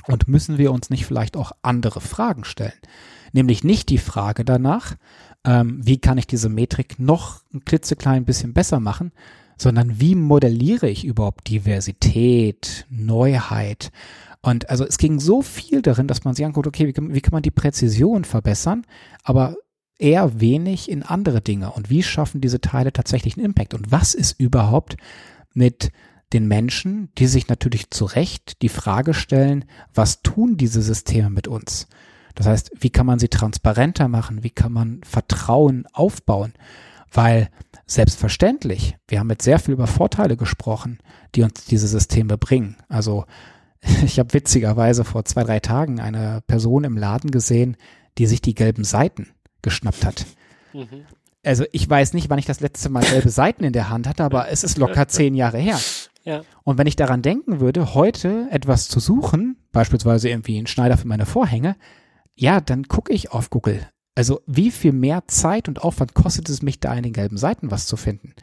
Und 0.07 0.29
müssen 0.29 0.59
wir 0.59 0.73
uns 0.73 0.91
nicht 0.91 1.07
vielleicht 1.07 1.37
auch 1.37 1.53
andere 1.63 2.01
Fragen 2.01 2.45
stellen? 2.45 2.73
Nämlich 3.33 3.65
nicht 3.65 3.89
die 3.89 3.99
Frage 3.99 4.45
danach, 4.45 4.97
ähm, 5.45 5.81
wie 5.83 5.99
kann 5.99 6.19
ich 6.19 6.27
diese 6.27 6.49
Metrik 6.49 6.99
noch 6.99 7.43
ein 7.55 7.65
klitzeklein 7.65 8.25
bisschen 8.25 8.53
besser 8.53 8.81
machen, 8.81 9.13
sondern 9.57 10.01
wie 10.01 10.15
modelliere 10.15 10.89
ich 10.89 11.05
überhaupt 11.05 11.49
Diversität, 11.49 12.87
Neuheit? 12.91 13.91
Und 14.43 14.69
also 14.69 14.85
es 14.87 14.99
ging 14.99 15.21
so 15.21 15.43
viel 15.43 15.83
darin, 15.83 16.09
dass 16.09 16.25
man 16.25 16.35
sich 16.35 16.45
anguckt, 16.45 16.67
okay, 16.67 16.87
wie 16.87 16.93
kann, 16.93 17.15
wie 17.15 17.21
kann 17.21 17.33
man 17.33 17.43
die 17.43 17.51
Präzision 17.51 18.25
verbessern, 18.25 18.87
aber 19.23 19.57
eher 19.99 20.41
wenig 20.41 20.91
in 20.91 21.03
andere 21.03 21.41
Dinge. 21.43 21.73
Und 21.73 21.91
wie 21.91 22.03
schaffen 22.03 22.41
diese 22.41 22.61
Teile 22.61 22.93
tatsächlich 22.93 23.37
einen 23.37 23.47
Impact? 23.47 23.75
Und 23.75 23.93
was 23.93 24.15
ist 24.15 24.41
überhaupt 24.41 24.97
mit 25.55 25.91
den 26.33 26.47
Menschen, 26.47 27.11
die 27.19 27.27
sich 27.27 27.49
natürlich 27.49 27.91
zu 27.91 28.05
Recht 28.05 28.63
die 28.63 28.69
Frage 28.69 29.15
stellen, 29.15 29.65
was 29.93 30.23
tun 30.23 30.57
diese 30.57 30.83
Systeme 30.83 31.31
mit 31.31 31.49
uns? 31.49 31.89
Das 32.35 32.47
heißt, 32.47 32.71
wie 32.79 32.91
kann 32.91 33.07
man 33.07 33.19
sie 33.19 33.29
transparenter 33.29 34.09
machen? 34.09 34.45
Wie 34.45 34.51
kann 34.51 34.73
man 34.73 35.01
Vertrauen 35.03 35.87
aufbauen? 35.93 36.53
Weil 37.13 37.51
selbstverständlich, 37.87 38.97
wir 39.09 39.19
haben 39.19 39.31
jetzt 39.31 39.45
sehr 39.45 39.59
viel 39.59 39.75
über 39.75 39.89
Vorteile 39.89 40.37
gesprochen, 40.37 40.99
die 41.35 41.43
uns 41.43 41.65
diese 41.65 41.89
Systeme 41.89 42.39
bringen. 42.39 42.77
Also 42.89 43.25
ich 44.05 44.19
habe 44.19 44.33
witzigerweise 44.33 45.05
vor 45.05 45.25
zwei, 45.25 45.43
drei 45.43 45.61
Tagen 45.61 46.01
eine 46.01 46.43
Person 46.47 46.85
im 46.85 46.97
Laden 46.97 47.31
gesehen, 47.31 47.77
die 48.19 48.27
sich 48.27 48.41
die 48.41 48.55
gelben 48.55 48.85
Seiten 48.85 49.31
geschnappt 49.63 50.05
hat. 50.05 50.27
Mhm. 50.73 51.05
Also 51.43 51.65
ich 51.73 51.89
weiß 51.89 52.13
nicht, 52.13 52.29
wann 52.29 52.39
ich 52.39 52.47
das 52.47 52.61
letzte 52.61 52.91
Mal 52.91 53.03
gelbe 53.03 53.31
Seiten 53.31 53.65
in 53.65 53.73
der 53.73 53.89
Hand 53.89 54.07
hatte, 54.07 54.25
aber 54.25 54.49
es 54.51 54.63
ist 54.63 54.77
locker 54.77 55.09
zehn 55.09 55.35
Jahre 55.35 55.59
her. 55.59 55.79
Ja. 56.23 56.43
Und 56.65 56.77
wenn 56.77 56.87
ich 56.87 56.97
daran 56.97 57.23
denken 57.23 57.61
würde, 57.61 57.95
heute 57.95 58.47
etwas 58.51 58.89
zu 58.89 59.01
suchen, 59.01 59.57
beispielsweise 59.73 60.29
irgendwie 60.29 60.59
einen 60.59 60.67
Schneider 60.67 60.99
für 60.99 61.09
meine 61.09 61.25
Vorhänge, 61.25 61.77
ja, 62.35 62.61
dann 62.61 62.89
gucke 62.89 63.13
ich 63.13 63.33
auf 63.33 63.49
Google. 63.49 63.89
Also 64.15 64.43
wie 64.47 64.71
viel 64.71 64.93
mehr 64.93 65.25
Zeit 65.29 65.69
und 65.69 65.83
Aufwand 65.83 66.15
kostet 66.15 66.49
es 66.51 66.63
mich, 66.63 66.79
da 66.79 66.95
in 66.95 67.05
den 67.05 67.15
gelben 67.15 67.39
Seiten 67.39 67.71
was 67.71 67.87
zu 67.87 67.97
finden? 67.97 68.35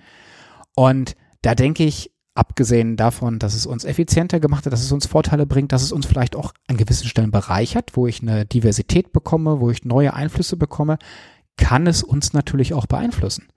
Und 0.75 1.15
da 1.43 1.53
denke 1.53 1.83
ich, 1.83 2.11
abgesehen 2.33 2.97
davon, 2.97 3.39
dass 3.39 3.55
es 3.55 3.65
uns 3.65 3.83
effizienter 3.83 4.39
gemacht 4.39 4.65
hat, 4.65 4.73
dass 4.73 4.83
es 4.83 4.91
uns 4.91 5.07
Vorteile 5.07 5.45
bringt, 5.45 5.71
dass 5.71 5.81
es 5.81 5.91
uns 5.91 6.05
vielleicht 6.05 6.35
auch 6.35 6.53
an 6.67 6.77
gewissen 6.77 7.07
Stellen 7.07 7.31
bereichert, 7.31 7.91
wo 7.95 8.07
ich 8.07 8.21
eine 8.21 8.45
Diversität 8.45 9.11
bekomme, 9.11 9.59
wo 9.59 9.71
ich 9.71 9.85
neue 9.85 10.13
Einflüsse 10.13 10.55
bekomme, 10.55 10.99
kann 11.57 11.87
es 11.87 12.03
uns 12.03 12.33
natürlich 12.33 12.73
auch 12.73 12.85
beeinflussen. 12.85 13.47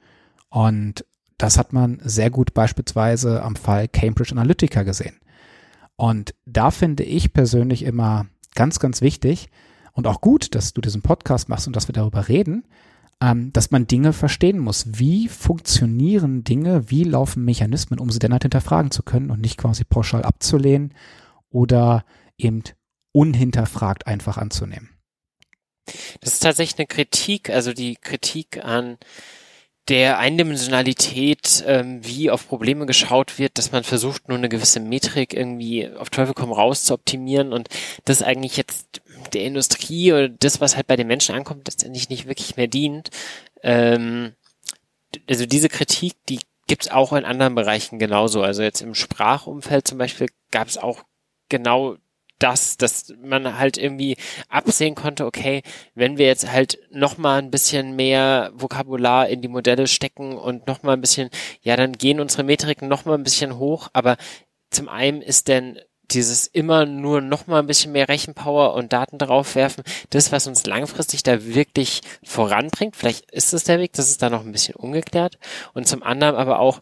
Und 0.48 1.04
das 1.38 1.58
hat 1.58 1.72
man 1.72 2.00
sehr 2.02 2.30
gut 2.30 2.54
beispielsweise 2.54 3.42
am 3.42 3.56
Fall 3.56 3.88
Cambridge 3.88 4.32
Analytica 4.32 4.82
gesehen. 4.82 5.18
Und 5.96 6.34
da 6.44 6.70
finde 6.70 7.04
ich 7.04 7.32
persönlich 7.32 7.84
immer 7.84 8.26
ganz, 8.54 8.78
ganz 8.78 9.00
wichtig, 9.00 9.50
und 9.92 10.06
auch 10.06 10.20
gut, 10.20 10.54
dass 10.54 10.72
du 10.72 10.80
diesen 10.80 11.02
Podcast 11.02 11.48
machst 11.48 11.66
und 11.66 11.76
dass 11.76 11.88
wir 11.88 11.92
darüber 11.92 12.28
reden, 12.28 12.64
ähm, 13.20 13.52
dass 13.52 13.70
man 13.70 13.86
Dinge 13.86 14.12
verstehen 14.12 14.58
muss. 14.58 14.86
Wie 14.98 15.28
funktionieren 15.28 16.44
Dinge, 16.44 16.90
wie 16.90 17.04
laufen 17.04 17.44
Mechanismen, 17.44 17.98
um 17.98 18.10
sie 18.10 18.18
dann 18.18 18.32
halt 18.32 18.44
hinterfragen 18.44 18.90
zu 18.90 19.02
können 19.02 19.30
und 19.30 19.40
nicht 19.40 19.58
quasi 19.58 19.84
pauschal 19.84 20.22
abzulehnen 20.22 20.94
oder 21.50 22.04
eben 22.38 22.62
unhinterfragt 23.12 24.06
einfach 24.06 24.38
anzunehmen. 24.38 24.89
Das 26.20 26.34
ist 26.34 26.40
tatsächlich 26.40 26.78
eine 26.78 26.86
Kritik, 26.86 27.50
also 27.50 27.72
die 27.72 27.96
Kritik 27.96 28.64
an 28.64 28.98
der 29.88 30.18
Eindimensionalität, 30.18 31.64
ähm, 31.66 32.06
wie 32.06 32.30
auf 32.30 32.46
Probleme 32.46 32.86
geschaut 32.86 33.38
wird, 33.38 33.58
dass 33.58 33.72
man 33.72 33.82
versucht, 33.82 34.28
nur 34.28 34.38
eine 34.38 34.48
gewisse 34.48 34.78
Metrik 34.78 35.34
irgendwie 35.34 35.88
auf 35.88 36.10
Teufel 36.10 36.34
komm 36.34 36.52
raus 36.52 36.84
zu 36.84 36.94
optimieren 36.94 37.52
und 37.52 37.68
das 38.04 38.22
eigentlich 38.22 38.56
jetzt 38.56 39.02
der 39.32 39.42
Industrie 39.42 40.12
oder 40.12 40.28
das, 40.28 40.60
was 40.60 40.76
halt 40.76 40.86
bei 40.86 40.96
den 40.96 41.08
Menschen 41.08 41.34
ankommt, 41.34 41.66
letztendlich 41.66 42.08
nicht 42.08 42.28
wirklich 42.28 42.56
mehr 42.56 42.68
dient. 42.68 43.10
Ähm, 43.62 44.34
also 45.28 45.44
diese 45.44 45.68
Kritik, 45.68 46.14
die 46.28 46.38
gibt's 46.68 46.90
auch 46.90 47.12
in 47.12 47.24
anderen 47.24 47.56
Bereichen 47.56 47.98
genauso. 47.98 48.42
Also 48.42 48.62
jetzt 48.62 48.82
im 48.82 48.94
Sprachumfeld 48.94 49.88
zum 49.88 49.98
Beispiel 49.98 50.28
gab 50.52 50.68
es 50.68 50.78
auch 50.78 51.02
genau 51.48 51.96
das, 52.42 52.76
dass 52.76 53.14
man 53.22 53.58
halt 53.58 53.78
irgendwie 53.78 54.16
absehen 54.48 54.94
konnte, 54.94 55.26
okay, 55.26 55.62
wenn 55.94 56.18
wir 56.18 56.26
jetzt 56.26 56.50
halt 56.50 56.78
noch 56.90 57.18
mal 57.18 57.38
ein 57.38 57.50
bisschen 57.50 57.94
mehr 57.96 58.50
Vokabular 58.54 59.28
in 59.28 59.42
die 59.42 59.48
Modelle 59.48 59.86
stecken 59.86 60.36
und 60.36 60.66
noch 60.66 60.82
mal 60.82 60.94
ein 60.94 61.00
bisschen, 61.00 61.30
ja, 61.62 61.76
dann 61.76 61.92
gehen 61.92 62.20
unsere 62.20 62.42
Metriken 62.42 62.88
noch 62.88 63.04
mal 63.04 63.14
ein 63.14 63.22
bisschen 63.24 63.58
hoch, 63.58 63.88
aber 63.92 64.16
zum 64.70 64.88
einen 64.88 65.22
ist 65.22 65.48
denn 65.48 65.78
dieses 66.12 66.46
immer 66.46 66.86
nur 66.86 67.20
noch 67.20 67.46
mal 67.46 67.60
ein 67.60 67.66
bisschen 67.66 67.92
mehr 67.92 68.08
Rechenpower 68.08 68.74
und 68.74 68.92
Daten 68.92 69.18
drauf 69.18 69.54
werfen, 69.54 69.84
das, 70.10 70.32
was 70.32 70.46
uns 70.46 70.66
langfristig 70.66 71.22
da 71.22 71.44
wirklich 71.44 72.00
voranbringt. 72.24 72.96
Vielleicht 72.96 73.30
ist 73.30 73.52
es 73.52 73.64
der 73.64 73.78
Weg, 73.78 73.92
das 73.92 74.10
ist 74.10 74.22
da 74.22 74.30
noch 74.30 74.44
ein 74.44 74.52
bisschen 74.52 74.74
ungeklärt. 74.74 75.38
Und 75.72 75.86
zum 75.86 76.02
anderen 76.02 76.34
aber 76.34 76.58
auch, 76.58 76.80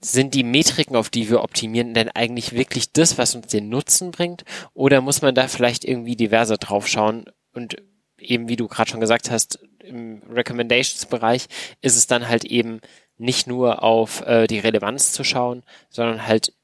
sind 0.00 0.34
die 0.34 0.44
Metriken, 0.44 0.96
auf 0.96 1.10
die 1.10 1.28
wir 1.28 1.42
optimieren, 1.42 1.94
denn 1.94 2.08
eigentlich 2.08 2.52
wirklich 2.52 2.92
das, 2.92 3.18
was 3.18 3.34
uns 3.34 3.48
den 3.48 3.68
Nutzen 3.68 4.10
bringt? 4.10 4.44
Oder 4.72 5.00
muss 5.00 5.22
man 5.22 5.34
da 5.34 5.48
vielleicht 5.48 5.84
irgendwie 5.84 6.16
diverser 6.16 6.56
draufschauen? 6.56 7.26
Und 7.52 7.76
eben, 8.18 8.48
wie 8.48 8.56
du 8.56 8.68
gerade 8.68 8.90
schon 8.90 9.00
gesagt 9.00 9.30
hast, 9.30 9.58
im 9.80 10.22
Recommendations-Bereich 10.30 11.46
ist 11.82 11.96
es 11.96 12.06
dann 12.06 12.28
halt 12.28 12.44
eben 12.44 12.80
nicht 13.18 13.46
nur 13.46 13.82
auf 13.82 14.22
äh, 14.22 14.46
die 14.46 14.58
Relevanz 14.58 15.12
zu 15.12 15.24
schauen, 15.24 15.62
sondern 15.90 16.26
halt 16.26 16.54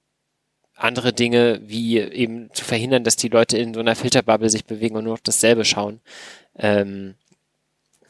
andere 0.75 1.13
Dinge, 1.13 1.61
wie 1.65 1.99
eben 1.99 2.51
zu 2.53 2.65
verhindern, 2.65 3.05
dass 3.05 3.17
die 3.17 3.29
Leute 3.29 3.59
in 3.59 3.75
so 3.75 3.81
einer 3.81 3.97
Filterbubble 3.97 4.51
sich 4.51 4.67
bewegen 4.67 4.97
und 4.97 5.05
nur 5.05 5.15
noch 5.15 5.21
dasselbe 5.21 5.65
schauen. 5.65 6.01
Ähm, 6.55 7.15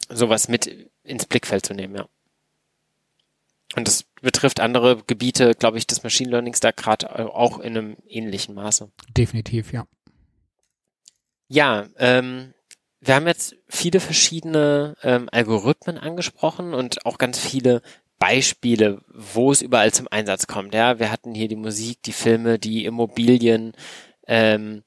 sowas 0.09 0.47
mit 0.47 0.89
ins 1.03 1.25
Blickfeld 1.25 1.65
zu 1.65 1.73
nehmen, 1.73 1.95
ja. 1.95 2.07
Und 3.75 3.87
das 3.87 4.03
betrifft 4.21 4.59
andere 4.59 5.03
Gebiete, 5.05 5.53
glaube 5.53 5.77
ich, 5.77 5.85
des 5.85 6.03
Machine 6.03 6.31
Learnings 6.31 6.59
da 6.59 6.71
gerade 6.71 7.33
auch 7.33 7.59
in 7.59 7.77
einem 7.77 7.97
ähnlichen 8.07 8.55
Maße. 8.55 8.89
Definitiv, 9.15 9.73
ja. 9.73 9.85
Ja, 11.49 11.87
ähm, 11.97 12.53
wir 12.99 13.15
haben 13.15 13.27
jetzt 13.27 13.55
viele 13.67 13.99
verschiedene 13.99 14.95
ähm, 15.03 15.29
Algorithmen 15.31 15.97
angesprochen 15.97 16.73
und 16.73 17.05
auch 17.05 17.17
ganz 17.17 17.39
viele 17.39 17.81
Beispiele, 18.19 19.01
wo 19.13 19.51
es 19.51 19.61
überall 19.61 19.93
zum 19.93 20.07
Einsatz 20.09 20.47
kommt. 20.47 20.73
Ja, 20.73 20.99
wir 20.99 21.11
hatten 21.11 21.35
hier 21.35 21.47
die 21.47 21.55
Musik, 21.55 22.01
die 22.03 22.13
Filme, 22.13 22.57
die 22.57 22.85
Immobilien. 22.85 23.73
Ähm, 24.25 24.83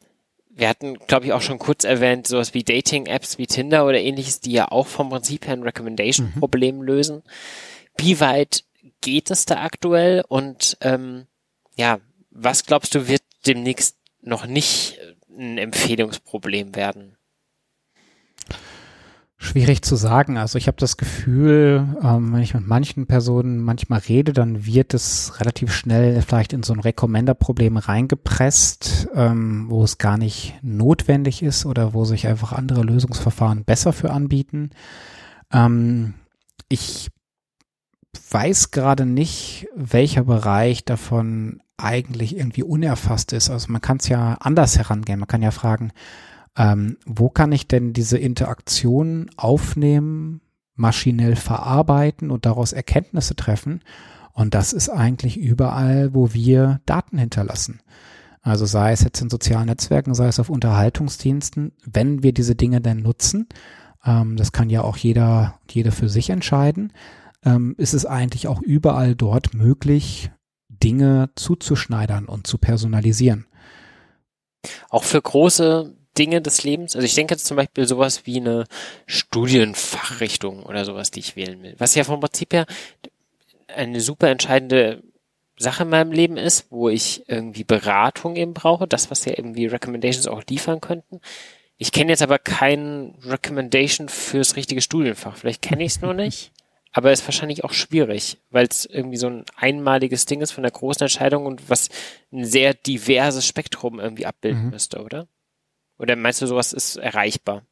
wir 0.51 0.69
hatten, 0.69 0.99
glaube 1.07 1.27
ich, 1.27 1.33
auch 1.33 1.41
schon 1.41 1.59
kurz 1.59 1.85
erwähnt, 1.85 2.27
sowas 2.27 2.53
wie 2.55 2.65
Dating-Apps 2.65 3.39
wie 3.39 3.47
Tinder 3.47 3.87
oder 3.87 4.01
ähnliches, 4.01 4.41
die 4.41 4.53
ja 4.53 4.71
auch 4.71 4.89
vom 4.89 5.09
Prinzip 5.11 5.47
her 5.47 5.55
ein 5.55 5.63
Recommendation-Problem 5.63 6.79
mhm. 6.79 6.83
lösen. 6.83 7.23
Wie 7.97 8.21
weit 8.21 8.65
geht 9.01 9.31
es 9.31 9.45
da 9.47 9.63
aktuell 9.63 10.23
und 10.29 10.77
ähm, 10.81 11.27
ja, 11.77 12.01
was 12.31 12.65
glaubst 12.65 12.95
du, 12.95 13.09
wird 13.09 13.23
demnächst 13.47 13.97
noch 14.23 14.47
nicht 14.47 14.99
ein 15.37 15.59
Empfehlungsproblem 15.59 16.75
werden? 16.75 17.17
Schwierig 19.43 19.81
zu 19.81 19.97
sagen. 19.97 20.37
Also 20.37 20.59
ich 20.59 20.67
habe 20.67 20.77
das 20.77 20.99
Gefühl, 20.99 21.97
ähm, 22.03 22.35
wenn 22.35 22.43
ich 22.43 22.53
mit 22.53 22.67
manchen 22.67 23.07
Personen 23.07 23.59
manchmal 23.59 24.01
rede, 24.01 24.35
dann 24.35 24.67
wird 24.67 24.93
es 24.93 25.41
relativ 25.41 25.73
schnell 25.73 26.21
vielleicht 26.21 26.53
in 26.53 26.63
so 26.63 26.75
ein 26.75 26.81
Recommender-Problem 26.81 27.79
reingepresst, 27.79 29.09
ähm, 29.15 29.71
wo 29.71 29.83
es 29.83 29.97
gar 29.97 30.19
nicht 30.19 30.59
notwendig 30.61 31.43
ist 31.43 31.65
oder 31.65 31.95
wo 31.95 32.05
sich 32.05 32.27
einfach 32.27 32.53
andere 32.53 32.83
Lösungsverfahren 32.83 33.65
besser 33.65 33.95
für 33.95 34.11
anbieten. 34.11 34.71
Ähm, 35.51 36.13
ich 36.69 37.09
weiß 38.31 38.71
gerade 38.71 39.07
nicht, 39.07 39.69
welcher 39.75 40.25
Bereich 40.25 40.85
davon 40.85 41.63
eigentlich 41.77 42.37
irgendwie 42.37 42.63
unerfasst 42.63 43.33
ist. 43.33 43.51
Also 43.51 43.73
man 43.73 43.81
kann 43.81 43.99
es 43.99 44.09
ja 44.09 44.35
anders 44.41 44.77
herangehen. 44.77 45.19
Man 45.19 45.29
kann 45.29 45.43
ja 45.43 45.51
fragen, 45.51 45.93
ähm, 46.57 46.97
wo 47.07 47.31
kann 47.31 47.53
ich 47.53 47.69
denn 47.69 47.93
diese 47.93 48.19
Interaktion 48.19 49.31
aufnehmen, 49.37 50.41
maschinell 50.75 51.37
verarbeiten 51.37 52.31
und 52.31 52.47
daraus 52.47 52.73
Erkenntnisse 52.73 53.37
treffen? 53.37 53.83
Und 54.33 54.55
das 54.55 54.73
ist 54.73 54.89
eigentlich 54.89 55.37
überall, 55.37 56.15
wo 56.15 56.33
wir 56.33 56.81
Daten 56.87 57.19
hinterlassen. 57.19 57.81
Also 58.43 58.65
sei 58.65 58.93
es 58.93 59.03
jetzt 59.03 59.21
in 59.21 59.29
sozialen 59.29 59.67
Netzwerken, 59.67 60.15
sei 60.15 60.27
es 60.27 60.41
auf 60.41 60.49
Unterhaltungsdiensten, 60.49 61.73
wenn 61.85 62.23
wir 62.23 62.33
diese 62.33 62.55
Dinge 62.55 62.81
denn 62.81 63.01
nutzen, 63.03 63.49
ähm, 64.05 64.37
das 64.37 64.53
kann 64.53 64.71
ja 64.71 64.83
auch 64.83 64.97
jeder, 64.97 65.59
jeder 65.71 65.93
für 65.93 66.09
sich 66.09 66.31
entscheiden, 66.31 66.93
ähm, 67.45 67.75
ist 67.79 67.95
es 67.95 68.07
eigentlich 68.07 68.49
auch 68.49 68.61
überall 68.63 69.15
dort 69.15 69.55
möglich, 69.55 70.31
Dinge 70.69 71.31
zuzuschneidern 71.35 72.27
und 72.27 72.47
zu 72.47 72.59
personalisieren. 72.59 73.47
Auch 74.89 75.05
für 75.05 75.21
große 75.21 75.95
Dinge 76.19 76.43
des 76.43 76.65
Lebens. 76.65 76.97
Also 76.97 77.05
ich 77.05 77.15
denke 77.15 77.35
jetzt 77.35 77.47
zum 77.47 77.57
Beispiel 77.57 77.87
sowas 77.87 78.27
wie 78.27 78.39
eine 78.39 78.67
Studienfachrichtung 79.07 80.65
oder 80.65 80.85
sowas, 80.85 81.11
die 81.11 81.21
ich 81.21 81.37
wählen 81.37 81.63
will. 81.63 81.75
Was 81.79 81.95
ja 81.95 82.05
vom 82.05 82.21
Prinzip 82.21 82.53
her 82.53 82.67
eine 83.69 84.01
super 84.01 84.29
entscheidende 84.29 85.03
Sache 85.57 85.85
in 85.85 85.91
meinem 85.91 86.13
Leben 86.13 86.37
ist, 86.37 86.67
wo 86.71 86.89
ich 86.89 87.29
irgendwie 87.29 87.65
Beratung 87.65 88.37
eben 88.37 88.55
brauche, 88.55 88.89
das, 88.89 89.11
was 89.11 89.25
ja 89.25 89.35
irgendwie 89.37 89.67
Recommendations 89.67 90.27
auch 90.27 90.43
liefern 90.49 90.81
könnten. 90.81 91.21
Ich 91.77 91.93
kenne 91.93 92.11
jetzt 92.11 92.23
aber 92.23 92.39
kein 92.39 93.15
Recommendation 93.25 94.09
fürs 94.09 94.57
richtige 94.57 94.81
Studienfach. 94.83 95.37
Vielleicht 95.37 95.63
kenne 95.63 95.85
ich 95.85 95.93
es 95.93 96.01
nur 96.01 96.15
nicht, 96.15 96.53
aber 96.93 97.13
ist 97.13 97.27
wahrscheinlich 97.27 97.65
auch 97.65 97.73
schwierig, 97.73 98.39
weil 98.51 98.67
es 98.67 98.85
irgendwie 98.85 99.17
so 99.17 99.29
ein 99.29 99.45
einmaliges 99.57 100.27
Ding 100.27 100.41
ist 100.41 100.53
von 100.53 100.63
der 100.63 100.73
großen 100.73 101.03
Entscheidung 101.03 101.47
und 101.47 101.71
was 101.71 101.89
ein 102.33 102.45
sehr 102.45 102.75
diverses 102.75 103.47
Spektrum 103.47 104.01
irgendwie 104.01 104.27
abbilden 104.27 104.65
mhm. 104.65 104.71
müsste, 104.71 105.03
oder? 105.03 105.29
Oder 105.99 106.17
meinst 106.17 106.43
du, 106.43 106.47
sowas 106.47 106.73
ist 106.73 106.97
erreichbar? 106.97 107.63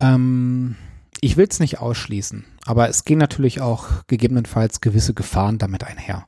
Ähm, 0.00 0.76
ich 1.20 1.36
will 1.36 1.46
es 1.48 1.60
nicht 1.60 1.78
ausschließen, 1.78 2.44
aber 2.66 2.88
es 2.88 3.04
gehen 3.04 3.18
natürlich 3.18 3.60
auch 3.60 4.06
gegebenenfalls 4.06 4.80
gewisse 4.80 5.14
Gefahren 5.14 5.58
damit 5.58 5.84
einher. 5.84 6.24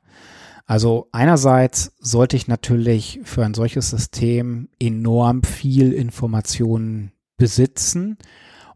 Also 0.64 1.08
einerseits 1.12 1.92
sollte 1.98 2.36
ich 2.36 2.46
natürlich 2.46 3.20
für 3.24 3.44
ein 3.44 3.54
solches 3.54 3.90
System 3.90 4.68
enorm 4.78 5.42
viel 5.42 5.92
Informationen 5.92 7.12
besitzen. 7.38 8.18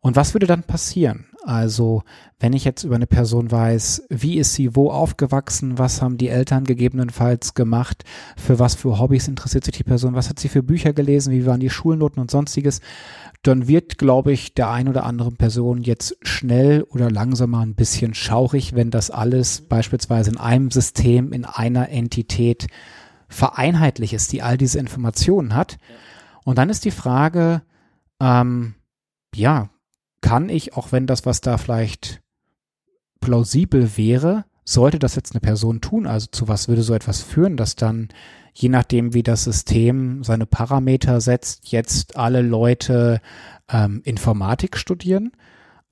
Und 0.00 0.16
was 0.16 0.34
würde 0.34 0.46
dann 0.46 0.62
passieren? 0.62 1.26
Also 1.44 2.02
wenn 2.38 2.52
ich 2.52 2.64
jetzt 2.64 2.84
über 2.84 2.94
eine 2.94 3.06
Person 3.06 3.50
weiß, 3.50 4.04
wie 4.10 4.38
ist 4.38 4.54
sie 4.54 4.76
wo 4.76 4.90
aufgewachsen, 4.90 5.78
was 5.78 6.00
haben 6.00 6.18
die 6.18 6.28
Eltern 6.28 6.64
gegebenenfalls 6.64 7.54
gemacht, 7.54 8.04
für 8.36 8.58
was 8.58 8.74
für 8.74 8.98
Hobbys 8.98 9.28
interessiert 9.28 9.64
sich 9.64 9.76
die 9.76 9.84
Person, 9.84 10.14
was 10.14 10.28
hat 10.28 10.38
sie 10.38 10.48
für 10.48 10.62
Bücher 10.62 10.92
gelesen, 10.92 11.32
wie 11.32 11.46
waren 11.46 11.60
die 11.60 11.70
Schulnoten 11.70 12.20
und 12.20 12.30
sonstiges, 12.30 12.80
dann 13.42 13.66
wird, 13.66 13.98
glaube 13.98 14.32
ich, 14.32 14.54
der 14.54 14.70
ein 14.70 14.88
oder 14.88 15.04
anderen 15.04 15.36
Person 15.36 15.82
jetzt 15.82 16.16
schnell 16.22 16.82
oder 16.84 17.10
langsamer 17.10 17.60
ein 17.60 17.74
bisschen 17.74 18.14
schaurig, 18.14 18.74
wenn 18.74 18.90
das 18.90 19.10
alles 19.10 19.62
beispielsweise 19.62 20.30
in 20.30 20.38
einem 20.38 20.70
System, 20.70 21.32
in 21.32 21.44
einer 21.44 21.88
Entität 21.88 22.68
vereinheitlich 23.28 24.14
ist, 24.14 24.32
die 24.32 24.42
all 24.42 24.56
diese 24.56 24.78
Informationen 24.78 25.54
hat. 25.54 25.78
Und 26.44 26.58
dann 26.58 26.70
ist 26.70 26.84
die 26.84 26.90
Frage, 26.90 27.62
ähm, 28.20 28.74
ja, 29.34 29.70
kann 30.22 30.48
ich, 30.48 30.74
auch 30.74 30.92
wenn 30.92 31.06
das, 31.06 31.26
was 31.26 31.42
da 31.42 31.58
vielleicht 31.58 32.22
plausibel 33.20 33.96
wäre, 33.96 34.44
sollte 34.64 34.98
das 34.98 35.16
jetzt 35.16 35.34
eine 35.34 35.40
Person 35.40 35.80
tun, 35.80 36.06
also 36.06 36.28
zu 36.30 36.48
was 36.48 36.68
würde 36.68 36.82
so 36.82 36.94
etwas 36.94 37.20
führen, 37.20 37.56
dass 37.56 37.76
dann 37.76 38.08
je 38.54 38.68
nachdem, 38.68 39.14
wie 39.14 39.22
das 39.22 39.44
System 39.44 40.24
seine 40.24 40.46
Parameter 40.46 41.20
setzt, 41.20 41.72
jetzt 41.72 42.16
alle 42.16 42.42
Leute 42.42 43.20
ähm, 43.70 44.02
Informatik 44.04 44.76
studieren, 44.76 45.32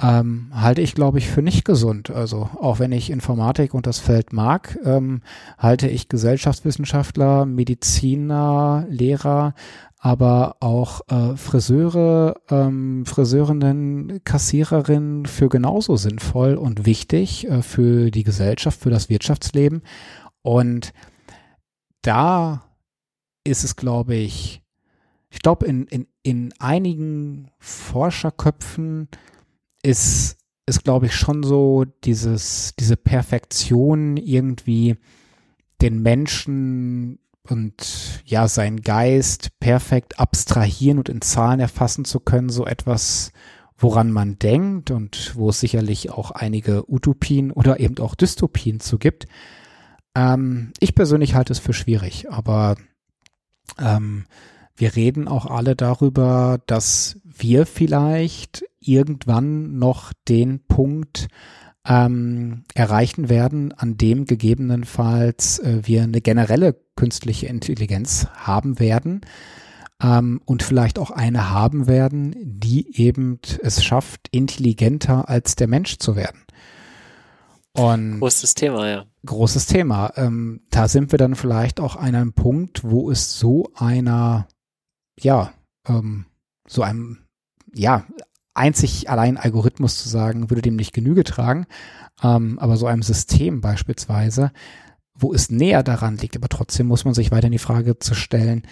ähm, 0.00 0.50
halte 0.54 0.80
ich, 0.80 0.94
glaube 0.94 1.18
ich, 1.18 1.28
für 1.28 1.42
nicht 1.42 1.64
gesund. 1.64 2.10
Also 2.10 2.48
auch 2.58 2.78
wenn 2.78 2.92
ich 2.92 3.10
Informatik 3.10 3.74
und 3.74 3.86
das 3.86 3.98
Feld 3.98 4.32
mag, 4.32 4.78
ähm, 4.84 5.22
halte 5.58 5.88
ich 5.88 6.08
Gesellschaftswissenschaftler, 6.08 7.46
Mediziner, 7.46 8.86
Lehrer, 8.88 9.54
aber 10.02 10.56
auch 10.60 11.02
äh, 11.08 11.36
Friseure, 11.36 12.40
ähm, 12.48 13.04
Friseurinnen, 13.04 14.24
Kassiererinnen 14.24 15.26
für 15.26 15.50
genauso 15.50 15.96
sinnvoll 15.96 16.54
und 16.54 16.86
wichtig 16.86 17.46
äh, 17.46 17.60
für 17.60 18.10
die 18.10 18.22
Gesellschaft, 18.22 18.80
für 18.80 18.88
das 18.88 19.10
Wirtschaftsleben. 19.10 19.82
Und 20.40 20.94
da 22.00 22.64
ist 23.44 23.62
es, 23.62 23.76
glaube 23.76 24.14
ich, 24.14 24.62
ich 25.28 25.40
glaube, 25.40 25.66
in, 25.66 25.86
in, 25.86 26.06
in 26.22 26.54
einigen 26.58 27.50
Forscherköpfen 27.58 29.08
ist, 29.82 30.38
ist 30.64 30.82
glaube 30.82 31.06
ich, 31.06 31.14
schon 31.14 31.42
so 31.42 31.84
dieses, 32.04 32.72
diese 32.80 32.96
Perfektion 32.96 34.16
irgendwie 34.16 34.96
den 35.82 36.00
Menschen 36.00 37.18
und 37.48 38.22
ja, 38.24 38.48
seinen 38.48 38.82
Geist 38.82 39.58
perfekt 39.60 40.18
abstrahieren 40.18 40.98
und 40.98 41.08
in 41.08 41.22
Zahlen 41.22 41.60
erfassen 41.60 42.04
zu 42.04 42.20
können, 42.20 42.50
so 42.50 42.66
etwas, 42.66 43.32
woran 43.76 44.12
man 44.12 44.38
denkt 44.38 44.90
und 44.90 45.34
wo 45.34 45.48
es 45.48 45.60
sicherlich 45.60 46.10
auch 46.10 46.30
einige 46.30 46.90
Utopien 46.90 47.50
oder 47.50 47.80
eben 47.80 47.98
auch 47.98 48.14
Dystopien 48.14 48.80
zu 48.80 48.98
gibt. 48.98 49.26
Ähm, 50.14 50.72
ich 50.80 50.94
persönlich 50.94 51.34
halte 51.34 51.52
es 51.52 51.58
für 51.58 51.72
schwierig, 51.72 52.30
aber 52.30 52.76
ähm, 53.78 54.26
wir 54.76 54.96
reden 54.96 55.28
auch 55.28 55.46
alle 55.46 55.76
darüber, 55.76 56.60
dass 56.66 57.20
wir 57.24 57.66
vielleicht 57.66 58.64
irgendwann 58.80 59.78
noch 59.78 60.12
den 60.28 60.60
Punkt 60.66 61.28
ähm, 61.86 62.64
erreichen 62.74 63.28
werden, 63.28 63.72
an 63.72 63.96
dem 63.96 64.26
gegebenenfalls 64.26 65.58
äh, 65.60 65.80
wir 65.84 66.02
eine 66.02 66.20
generelle 66.20 66.76
künstliche 66.96 67.46
Intelligenz 67.46 68.26
haben 68.34 68.78
werden 68.78 69.22
ähm, 70.02 70.40
und 70.44 70.62
vielleicht 70.62 70.98
auch 70.98 71.10
eine 71.10 71.50
haben 71.50 71.86
werden, 71.86 72.34
die 72.38 73.00
eben 73.00 73.38
es 73.62 73.82
schafft, 73.82 74.28
intelligenter 74.30 75.28
als 75.28 75.56
der 75.56 75.68
Mensch 75.68 75.98
zu 75.98 76.16
werden. 76.16 76.44
Und 77.72 78.18
großes 78.18 78.54
Thema, 78.54 78.88
ja. 78.88 79.06
Großes 79.24 79.66
Thema. 79.66 80.12
Ähm, 80.16 80.62
da 80.70 80.88
sind 80.88 81.12
wir 81.12 81.18
dann 81.18 81.34
vielleicht 81.34 81.80
auch 81.80 81.96
an 81.96 82.14
einem 82.14 82.32
Punkt, 82.32 82.82
wo 82.82 83.10
es 83.10 83.38
so 83.38 83.70
einer, 83.74 84.48
ja, 85.18 85.52
ähm, 85.86 86.26
so 86.66 86.82
einem, 86.82 87.18
ja, 87.72 88.06
einzig 88.60 89.08
allein 89.10 89.36
Algorithmus 89.36 90.00
zu 90.00 90.08
sagen, 90.08 90.50
würde 90.50 90.62
dem 90.62 90.76
nicht 90.76 90.92
Genüge 90.92 91.24
tragen. 91.24 91.66
Ähm, 92.22 92.58
aber 92.58 92.76
so 92.76 92.86
einem 92.86 93.02
System 93.02 93.60
beispielsweise, 93.60 94.52
wo 95.14 95.32
es 95.32 95.50
näher 95.50 95.82
daran 95.82 96.18
liegt, 96.18 96.36
aber 96.36 96.48
trotzdem 96.48 96.86
muss 96.86 97.04
man 97.04 97.14
sich 97.14 97.30
weiter 97.30 97.46
in 97.46 97.52
die 97.52 97.58
Frage 97.58 97.98
zu 97.98 98.14
stellen, 98.14 98.62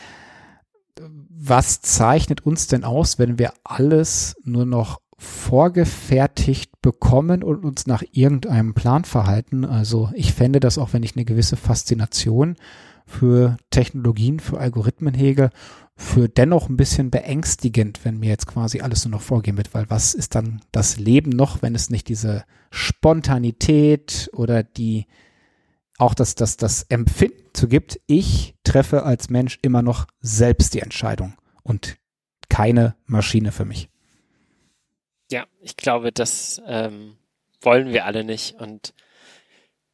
was 1.30 1.80
zeichnet 1.80 2.44
uns 2.44 2.66
denn 2.66 2.84
aus, 2.84 3.18
wenn 3.18 3.38
wir 3.38 3.52
alles 3.64 4.36
nur 4.44 4.66
noch 4.66 5.00
vorgefertigt 5.16 6.70
bekommen 6.82 7.42
und 7.42 7.64
uns 7.64 7.86
nach 7.86 8.02
irgendeinem 8.12 8.74
Plan 8.74 9.04
verhalten. 9.04 9.64
Also 9.64 10.10
ich 10.14 10.32
fände 10.32 10.60
das 10.60 10.78
auch, 10.78 10.92
wenn 10.92 11.02
ich 11.02 11.16
eine 11.16 11.24
gewisse 11.24 11.56
Faszination 11.56 12.56
für 13.08 13.56
Technologien, 13.70 14.38
für 14.38 14.58
Algorithmen 14.58 15.14
hege, 15.14 15.50
für 15.96 16.28
dennoch 16.28 16.68
ein 16.68 16.76
bisschen 16.76 17.10
beängstigend, 17.10 18.04
wenn 18.04 18.18
mir 18.18 18.28
jetzt 18.28 18.46
quasi 18.46 18.80
alles 18.80 19.04
nur 19.04 19.12
noch 19.12 19.22
vorgehen 19.22 19.56
wird, 19.56 19.74
weil 19.74 19.90
was 19.90 20.14
ist 20.14 20.34
dann 20.34 20.60
das 20.70 20.98
Leben 20.98 21.30
noch, 21.30 21.62
wenn 21.62 21.74
es 21.74 21.90
nicht 21.90 22.08
diese 22.08 22.44
Spontanität 22.70 24.30
oder 24.32 24.62
die 24.62 25.06
auch 25.98 26.14
das, 26.14 26.36
das, 26.36 26.56
das 26.56 26.84
Empfinden 26.84 27.50
zu 27.54 27.66
gibt, 27.66 27.98
ich 28.06 28.54
treffe 28.62 29.02
als 29.02 29.30
Mensch 29.30 29.58
immer 29.62 29.82
noch 29.82 30.06
selbst 30.20 30.74
die 30.74 30.80
Entscheidung 30.80 31.34
und 31.64 31.96
keine 32.48 32.94
Maschine 33.06 33.50
für 33.50 33.64
mich. 33.64 33.88
Ja, 35.30 35.46
ich 35.60 35.76
glaube, 35.76 36.12
das 36.12 36.62
ähm, 36.66 37.16
wollen 37.60 37.92
wir 37.92 38.04
alle 38.04 38.22
nicht. 38.24 38.54
Und 38.60 38.94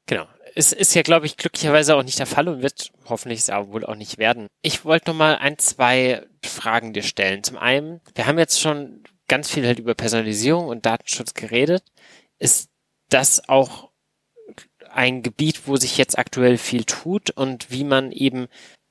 genau, 0.07 0.27
es 0.55 0.73
ist 0.73 0.95
ja, 0.95 1.03
glaube 1.03 1.27
ich, 1.27 1.37
glücklicherweise 1.37 1.97
auch 1.97 2.03
nicht 2.03 2.19
der 2.19 2.27
Fall 2.27 2.49
und 2.49 2.63
wird 2.63 2.93
hoffentlich 3.07 3.41
es 3.41 3.51
auch 3.51 3.69
wohl 3.69 3.85
auch 3.85 3.97
nicht 3.97 4.19
werden. 4.19 4.47
Ich 4.63 4.85
wollte 4.85 5.11
noch 5.11 5.17
mal 5.17 5.37
ein, 5.37 5.59
zwei 5.59 6.27
Fragen 6.45 6.93
dir 6.93 7.03
stellen. 7.03 7.43
Zum 7.43 7.59
einen, 7.59 8.01
wir 8.15 8.27
haben 8.27 8.39
jetzt 8.39 8.61
schon 8.61 9.03
ganz 9.27 9.51
viel 9.51 9.67
halt 9.67 9.79
über 9.79 9.95
Personalisierung 9.95 10.69
und 10.69 10.87
Datenschutz 10.87 11.35
geredet. 11.35 11.83
Ist 12.39 12.71
das 13.09 13.49
auch 13.49 13.91
ein 14.93 15.23
Gebiet, 15.23 15.67
wo 15.67 15.77
sich 15.77 15.97
jetzt 15.99 16.19
aktuell 16.19 16.57
viel 16.57 16.85
tut 16.85 17.31
und 17.31 17.71
wie 17.71 17.85
man 17.85 18.13
eben 18.13 18.47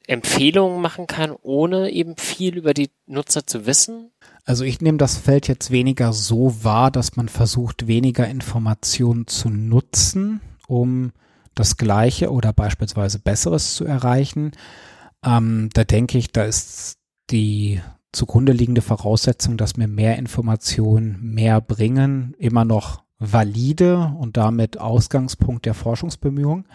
Empfehlungen 0.05 0.81
machen 0.81 1.07
kann, 1.07 1.31
ohne 1.41 1.89
eben 1.91 2.17
viel 2.17 2.57
über 2.57 2.73
die 2.73 2.89
Nutzer 3.05 3.47
zu 3.47 3.65
wissen? 3.65 4.11
Also 4.43 4.65
ich 4.65 4.81
nehme 4.81 4.97
das 4.97 5.17
Feld 5.17 5.47
jetzt 5.47 5.71
weniger 5.71 6.11
so 6.11 6.63
wahr, 6.63 6.91
dass 6.91 7.15
man 7.15 7.29
versucht, 7.29 7.87
weniger 7.87 8.27
Informationen 8.27 9.27
zu 9.27 9.49
nutzen, 9.49 10.41
um 10.67 11.13
das 11.55 11.77
Gleiche 11.77 12.31
oder 12.31 12.53
beispielsweise 12.53 13.19
Besseres 13.19 13.75
zu 13.75 13.85
erreichen. 13.85 14.51
Ähm, 15.23 15.69
da 15.73 15.83
denke 15.83 16.17
ich, 16.17 16.31
da 16.31 16.43
ist 16.43 16.97
die 17.29 17.81
zugrunde 18.11 18.51
liegende 18.53 18.81
Voraussetzung, 18.81 19.57
dass 19.57 19.77
mir 19.77 19.87
mehr 19.87 20.17
Informationen 20.17 21.19
mehr 21.21 21.61
bringen, 21.61 22.35
immer 22.37 22.65
noch 22.65 23.03
valide 23.19 24.13
und 24.19 24.37
damit 24.37 24.79
Ausgangspunkt 24.79 25.65
der 25.65 25.73
Forschungsbemühungen. 25.73 26.65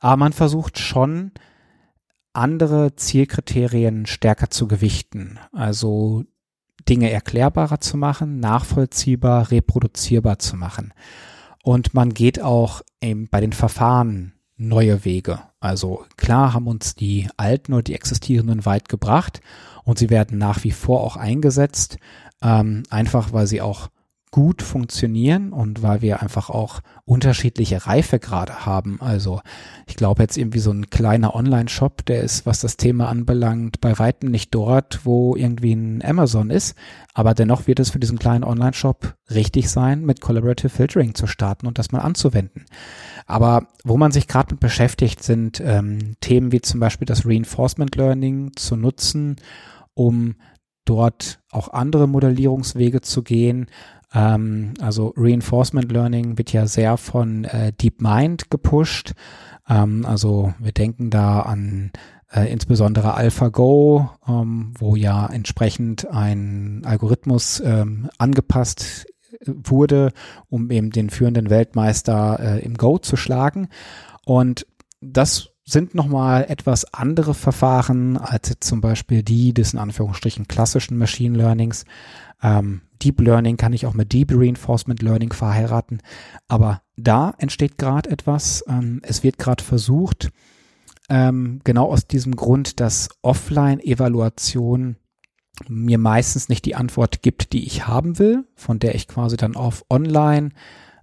Aber 0.00 0.16
man 0.16 0.32
versucht 0.32 0.78
schon 0.78 1.32
andere 2.32 2.96
Zielkriterien 2.96 4.06
stärker 4.06 4.50
zu 4.50 4.66
gewichten. 4.66 5.38
Also 5.52 6.24
Dinge 6.88 7.10
erklärbarer 7.10 7.80
zu 7.80 7.96
machen, 7.96 8.40
nachvollziehbar, 8.40 9.50
reproduzierbar 9.50 10.38
zu 10.38 10.56
machen. 10.56 10.92
Und 11.62 11.94
man 11.94 12.12
geht 12.12 12.40
auch 12.40 12.82
eben 13.00 13.28
bei 13.28 13.40
den 13.40 13.52
Verfahren 13.52 14.34
neue 14.56 15.04
Wege. 15.04 15.40
Also 15.60 16.04
klar 16.16 16.52
haben 16.52 16.66
uns 16.66 16.94
die 16.94 17.28
alten 17.36 17.72
oder 17.72 17.82
die 17.82 17.94
existierenden 17.94 18.66
weit 18.66 18.88
gebracht 18.88 19.40
und 19.84 19.98
sie 19.98 20.10
werden 20.10 20.38
nach 20.38 20.64
wie 20.64 20.70
vor 20.70 21.00
auch 21.02 21.16
eingesetzt, 21.16 21.98
ähm, 22.42 22.82
einfach 22.90 23.32
weil 23.32 23.46
sie 23.46 23.60
auch 23.60 23.88
gut 24.32 24.62
funktionieren 24.62 25.52
und 25.52 25.82
weil 25.82 26.00
wir 26.00 26.22
einfach 26.22 26.48
auch 26.48 26.80
unterschiedliche 27.04 27.86
Reifegrade 27.86 28.64
haben. 28.64 28.98
Also 29.00 29.42
ich 29.86 29.94
glaube 29.94 30.22
jetzt 30.22 30.38
irgendwie 30.38 30.58
so 30.58 30.72
ein 30.72 30.88
kleiner 30.88 31.34
Online-Shop, 31.34 32.06
der 32.06 32.22
ist, 32.22 32.46
was 32.46 32.60
das 32.60 32.78
Thema 32.78 33.10
anbelangt, 33.10 33.82
bei 33.82 33.98
weitem 33.98 34.30
nicht 34.30 34.54
dort, 34.54 35.04
wo 35.04 35.36
irgendwie 35.36 35.74
ein 35.74 36.02
Amazon 36.02 36.48
ist. 36.48 36.74
Aber 37.12 37.34
dennoch 37.34 37.66
wird 37.66 37.78
es 37.78 37.90
für 37.90 38.00
diesen 38.00 38.18
kleinen 38.18 38.42
Online-Shop 38.42 39.14
richtig 39.30 39.70
sein, 39.70 40.06
mit 40.06 40.22
Collaborative 40.22 40.70
Filtering 40.70 41.14
zu 41.14 41.26
starten 41.26 41.66
und 41.66 41.78
das 41.78 41.92
mal 41.92 42.00
anzuwenden. 42.00 42.64
Aber 43.26 43.66
wo 43.84 43.98
man 43.98 44.12
sich 44.12 44.28
gerade 44.28 44.54
mit 44.54 44.60
beschäftigt, 44.60 45.22
sind 45.22 45.60
ähm, 45.60 46.16
Themen 46.22 46.52
wie 46.52 46.62
zum 46.62 46.80
Beispiel 46.80 47.06
das 47.06 47.26
Reinforcement 47.26 47.94
Learning 47.96 48.52
zu 48.56 48.76
nutzen, 48.76 49.36
um 49.92 50.36
dort 50.86 51.40
auch 51.50 51.68
andere 51.68 52.08
Modellierungswege 52.08 53.02
zu 53.02 53.22
gehen, 53.22 53.66
ähm, 54.14 54.74
also 54.80 55.14
Reinforcement 55.16 55.90
Learning 55.90 56.38
wird 56.38 56.52
ja 56.52 56.66
sehr 56.66 56.96
von 56.96 57.44
äh, 57.44 57.72
DeepMind 57.72 58.50
gepusht. 58.50 59.12
Ähm, 59.68 60.04
also 60.06 60.54
wir 60.58 60.72
denken 60.72 61.10
da 61.10 61.40
an 61.40 61.92
äh, 62.32 62.50
insbesondere 62.50 63.14
AlphaGo, 63.14 64.10
ähm, 64.26 64.72
wo 64.78 64.96
ja 64.96 65.26
entsprechend 65.26 66.08
ein 66.08 66.82
Algorithmus 66.84 67.60
ähm, 67.60 68.10
angepasst 68.18 69.06
wurde, 69.46 70.12
um 70.48 70.70
eben 70.70 70.90
den 70.90 71.10
führenden 71.10 71.50
Weltmeister 71.50 72.38
äh, 72.40 72.64
im 72.64 72.74
Go 72.74 72.98
zu 72.98 73.16
schlagen. 73.16 73.68
Und 74.24 74.66
das 75.00 75.48
sind 75.64 75.94
nochmal 75.94 76.46
etwas 76.48 76.92
andere 76.92 77.34
Verfahren 77.34 78.16
als 78.18 78.50
jetzt 78.50 78.64
zum 78.64 78.80
Beispiel 78.80 79.22
die 79.22 79.54
des 79.54 79.72
in 79.72 79.78
Anführungsstrichen 79.78 80.48
klassischen 80.48 80.98
Machine 80.98 81.36
Learnings. 81.36 81.84
Ähm, 82.42 82.82
Deep 83.02 83.20
Learning 83.20 83.56
kann 83.56 83.72
ich 83.72 83.86
auch 83.86 83.94
mit 83.94 84.12
Deep 84.12 84.32
Reinforcement 84.32 85.02
Learning 85.02 85.32
verheiraten. 85.32 86.00
Aber 86.48 86.82
da 86.96 87.34
entsteht 87.38 87.78
gerade 87.78 88.10
etwas. 88.10 88.64
Ähm, 88.68 89.00
es 89.02 89.22
wird 89.22 89.38
gerade 89.38 89.62
versucht, 89.62 90.30
ähm, 91.08 91.60
genau 91.64 91.90
aus 91.90 92.06
diesem 92.06 92.36
Grund, 92.36 92.80
dass 92.80 93.08
Offline-Evaluation 93.22 94.96
mir 95.68 95.98
meistens 95.98 96.48
nicht 96.48 96.64
die 96.64 96.74
Antwort 96.74 97.22
gibt, 97.22 97.52
die 97.52 97.66
ich 97.66 97.86
haben 97.86 98.18
will, 98.18 98.46
von 98.54 98.78
der 98.78 98.94
ich 98.94 99.08
quasi 99.08 99.36
dann 99.36 99.56
auf 99.56 99.84
Online 99.90 100.50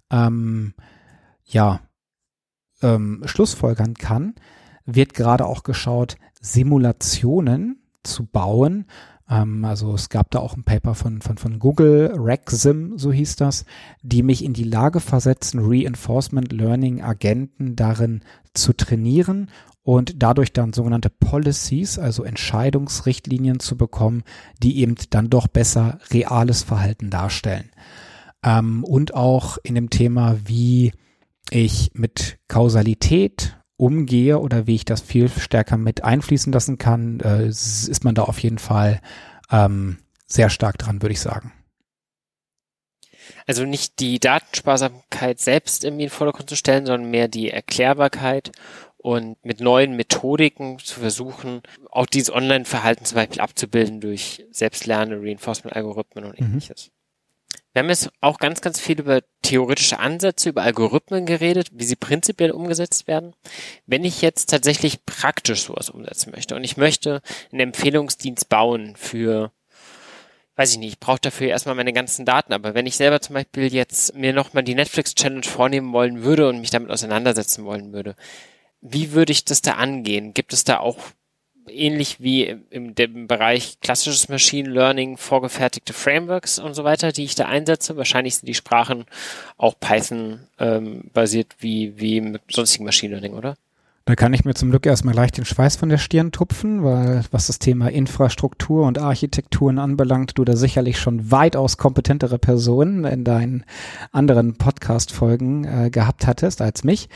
ähm, 0.10 0.74
ja 1.46 1.82
ähm, 2.82 3.22
Schlussfolgern 3.26 3.94
kann, 3.94 4.36
wird 4.86 5.14
gerade 5.14 5.46
auch 5.46 5.64
geschaut, 5.64 6.16
Simulationen 6.42 7.84
zu 8.04 8.26
bauen, 8.26 8.86
also 9.30 9.94
es 9.94 10.10
gab 10.10 10.32
da 10.32 10.40
auch 10.40 10.58
ein 10.58 10.64
Paper 10.64 10.96
von, 10.96 11.22
von, 11.22 11.38
von 11.38 11.60
Google, 11.60 12.12
RecSim, 12.16 12.98
so 12.98 13.12
hieß 13.12 13.36
das, 13.36 13.64
die 14.02 14.24
mich 14.24 14.44
in 14.44 14.54
die 14.54 14.64
Lage 14.64 15.00
versetzen, 15.00 15.60
Reinforcement 15.62 16.52
Learning 16.52 17.04
Agenten 17.04 17.76
darin 17.76 18.22
zu 18.56 18.74
trainieren 18.74 19.52
und 19.84 20.24
dadurch 20.24 20.52
dann 20.52 20.74
sogenannte 20.74 21.12
Policies, 21.12 22.00
also 22.00 22.24
Entscheidungsrichtlinien 22.24 23.60
zu 23.60 23.78
bekommen, 23.78 24.24
die 24.64 24.80
eben 24.80 24.96
dann 25.12 25.30
doch 25.30 25.48
besser 25.48 26.00
reales 26.12 26.64
Verhalten 26.64 27.12
darstellen. 27.12 27.70
Ähm, 28.44 28.84
und 28.84 29.14
auch 29.14 29.60
in 29.62 29.76
dem 29.76 29.92
Thema, 29.92 30.38
wie 30.46 30.92
ich 31.52 31.92
mit 31.94 32.40
Kausalität 32.48 33.59
umgehe 33.80 34.40
oder 34.40 34.68
wie 34.68 34.76
ich 34.76 34.86
das 34.86 35.02
viel 35.02 35.30
stärker 35.30 35.78
mit 35.78 36.04
einfließen 36.04 36.52
lassen 36.52 36.78
kann, 36.78 37.20
äh, 37.22 37.48
ist 37.48 38.04
man 38.04 38.14
da 38.14 38.24
auf 38.24 38.40
jeden 38.40 38.60
Fall 38.60 39.02
ähm, 39.52 39.98
sehr 40.28 40.50
stark 40.50 40.78
dran, 40.78 41.02
würde 41.02 41.14
ich 41.14 41.22
sagen. 41.22 41.54
Also 43.48 43.66
nicht 43.66 44.00
die 44.00 44.20
Datensparsamkeit 44.20 45.40
selbst 45.40 45.84
irgendwie 45.84 46.04
in 46.04 46.10
den 46.10 46.16
Vordergrund 46.16 46.50
zu 46.50 46.56
stellen, 46.56 46.86
sondern 46.86 47.10
mehr 47.10 47.28
die 47.28 47.50
Erklärbarkeit 47.50 48.52
und 48.98 49.44
mit 49.46 49.62
neuen 49.62 49.96
Methodiken 49.96 50.78
zu 50.80 51.00
versuchen, 51.00 51.62
auch 51.90 52.06
dieses 52.06 52.34
Online-Verhalten 52.34 53.06
zum 53.06 53.16
Beispiel 53.16 53.40
abzubilden 53.40 54.02
durch 54.02 54.46
selbstlernende 54.52 55.22
Reinforcement-Algorithmen 55.22 56.26
und 56.26 56.40
mhm. 56.40 56.60
Wir 57.80 57.84
haben 57.84 57.92
jetzt 57.92 58.12
auch 58.20 58.40
ganz, 58.40 58.60
ganz 58.60 58.78
viel 58.78 59.00
über 59.00 59.22
theoretische 59.42 60.00
Ansätze, 60.00 60.50
über 60.50 60.64
Algorithmen 60.64 61.26
geredet, 61.26 61.70
wie 61.72 61.86
sie 61.86 61.96
prinzipiell 61.96 62.52
umgesetzt 62.52 63.08
werden. 63.08 63.34
Wenn 63.86 64.04
ich 64.04 64.22
jetzt 64.22 64.50
tatsächlich 64.50 65.06
praktisch 65.06 65.64
sowas 65.64 65.90
umsetzen 65.90 66.32
möchte 66.36 66.58
und 66.58 66.66
ich 66.66 66.76
möchte 66.76 67.22
einen 67.54 67.62
Empfehlungsdienst 67.62 68.50
bauen 68.50 68.98
für, 68.98 69.54
weiß 70.58 70.74
ich 70.74 70.78
nicht, 70.80 70.92
ich 70.92 71.00
brauche 71.00 71.22
dafür 71.22 71.48
erstmal 71.48 71.76
meine 71.76 71.94
ganzen 71.94 72.26
Daten, 72.26 72.52
aber 72.52 72.74
wenn 72.74 72.86
ich 72.86 72.98
selber 72.98 73.22
zum 73.22 73.36
Beispiel 73.36 73.74
jetzt 73.74 74.14
mir 74.14 74.34
nochmal 74.34 74.64
die 74.64 74.76
Netflix-Challenge 74.76 75.44
vornehmen 75.44 75.94
wollen 75.94 76.22
würde 76.22 76.50
und 76.50 76.60
mich 76.60 76.72
damit 76.72 76.92
auseinandersetzen 76.92 77.64
wollen 77.64 77.94
würde, 77.94 78.18
wie 78.82 79.14
würde 79.14 79.32
ich 79.32 79.46
das 79.46 79.62
da 79.62 79.76
angehen? 79.76 80.34
Gibt 80.34 80.52
es 80.52 80.66
da 80.66 80.82
auch 80.82 80.98
ähnlich 81.72 82.20
wie 82.20 82.44
im, 82.46 82.94
im 82.98 83.28
Bereich 83.28 83.80
klassisches 83.82 84.30
Machine 84.30 84.70
Learning 84.70 85.18
vorgefertigte 85.18 85.94
Frameworks 85.94 86.60
und 86.60 86.74
so 86.74 86.84
weiter, 86.84 87.12
die 87.12 87.24
ich 87.24 87.36
da 87.36 87.46
einsetze. 87.46 87.98
Wahrscheinlich 87.98 88.38
sind 88.38 88.48
die 88.48 88.54
Sprachen 88.54 89.06
auch 89.58 89.76
Python 89.80 90.40
ähm, 90.60 91.06
basiert 91.14 91.56
wie, 91.60 91.94
wie 91.98 92.22
mit 92.22 92.42
sonstigen 92.52 92.86
Machine 92.86 93.14
Learning, 93.14 93.34
oder? 93.34 93.56
Da 94.10 94.16
kann 94.16 94.34
ich 94.34 94.44
mir 94.44 94.56
zum 94.56 94.72
Glück 94.72 94.88
erstmal 94.88 95.14
gleich 95.14 95.32
den 95.32 95.46
Schweiß 95.46 95.76
von 95.76 95.90
der 95.90 96.00
Stirn 96.00 96.32
tupfen, 96.32 96.84
weil 96.84 97.24
was 97.30 97.46
das 97.46 97.60
Thema 97.60 97.92
Infrastruktur 97.92 98.88
und 98.88 98.98
Architekturen 98.98 99.78
anbelangt, 99.78 100.40
du 100.40 100.46
da 100.46 100.56
sicherlich 100.56 101.00
schon 101.00 101.30
weitaus 101.30 101.78
kompetentere 101.78 102.40
Personen 102.40 103.06
in 103.06 103.24
deinen 103.24 103.66
anderen 104.12 104.56
Podcast-Folgen 104.56 105.66
äh, 105.66 105.90
gehabt 105.92 106.26
hattest 106.26 106.60
als 106.62 106.84
mich. 106.84 107.08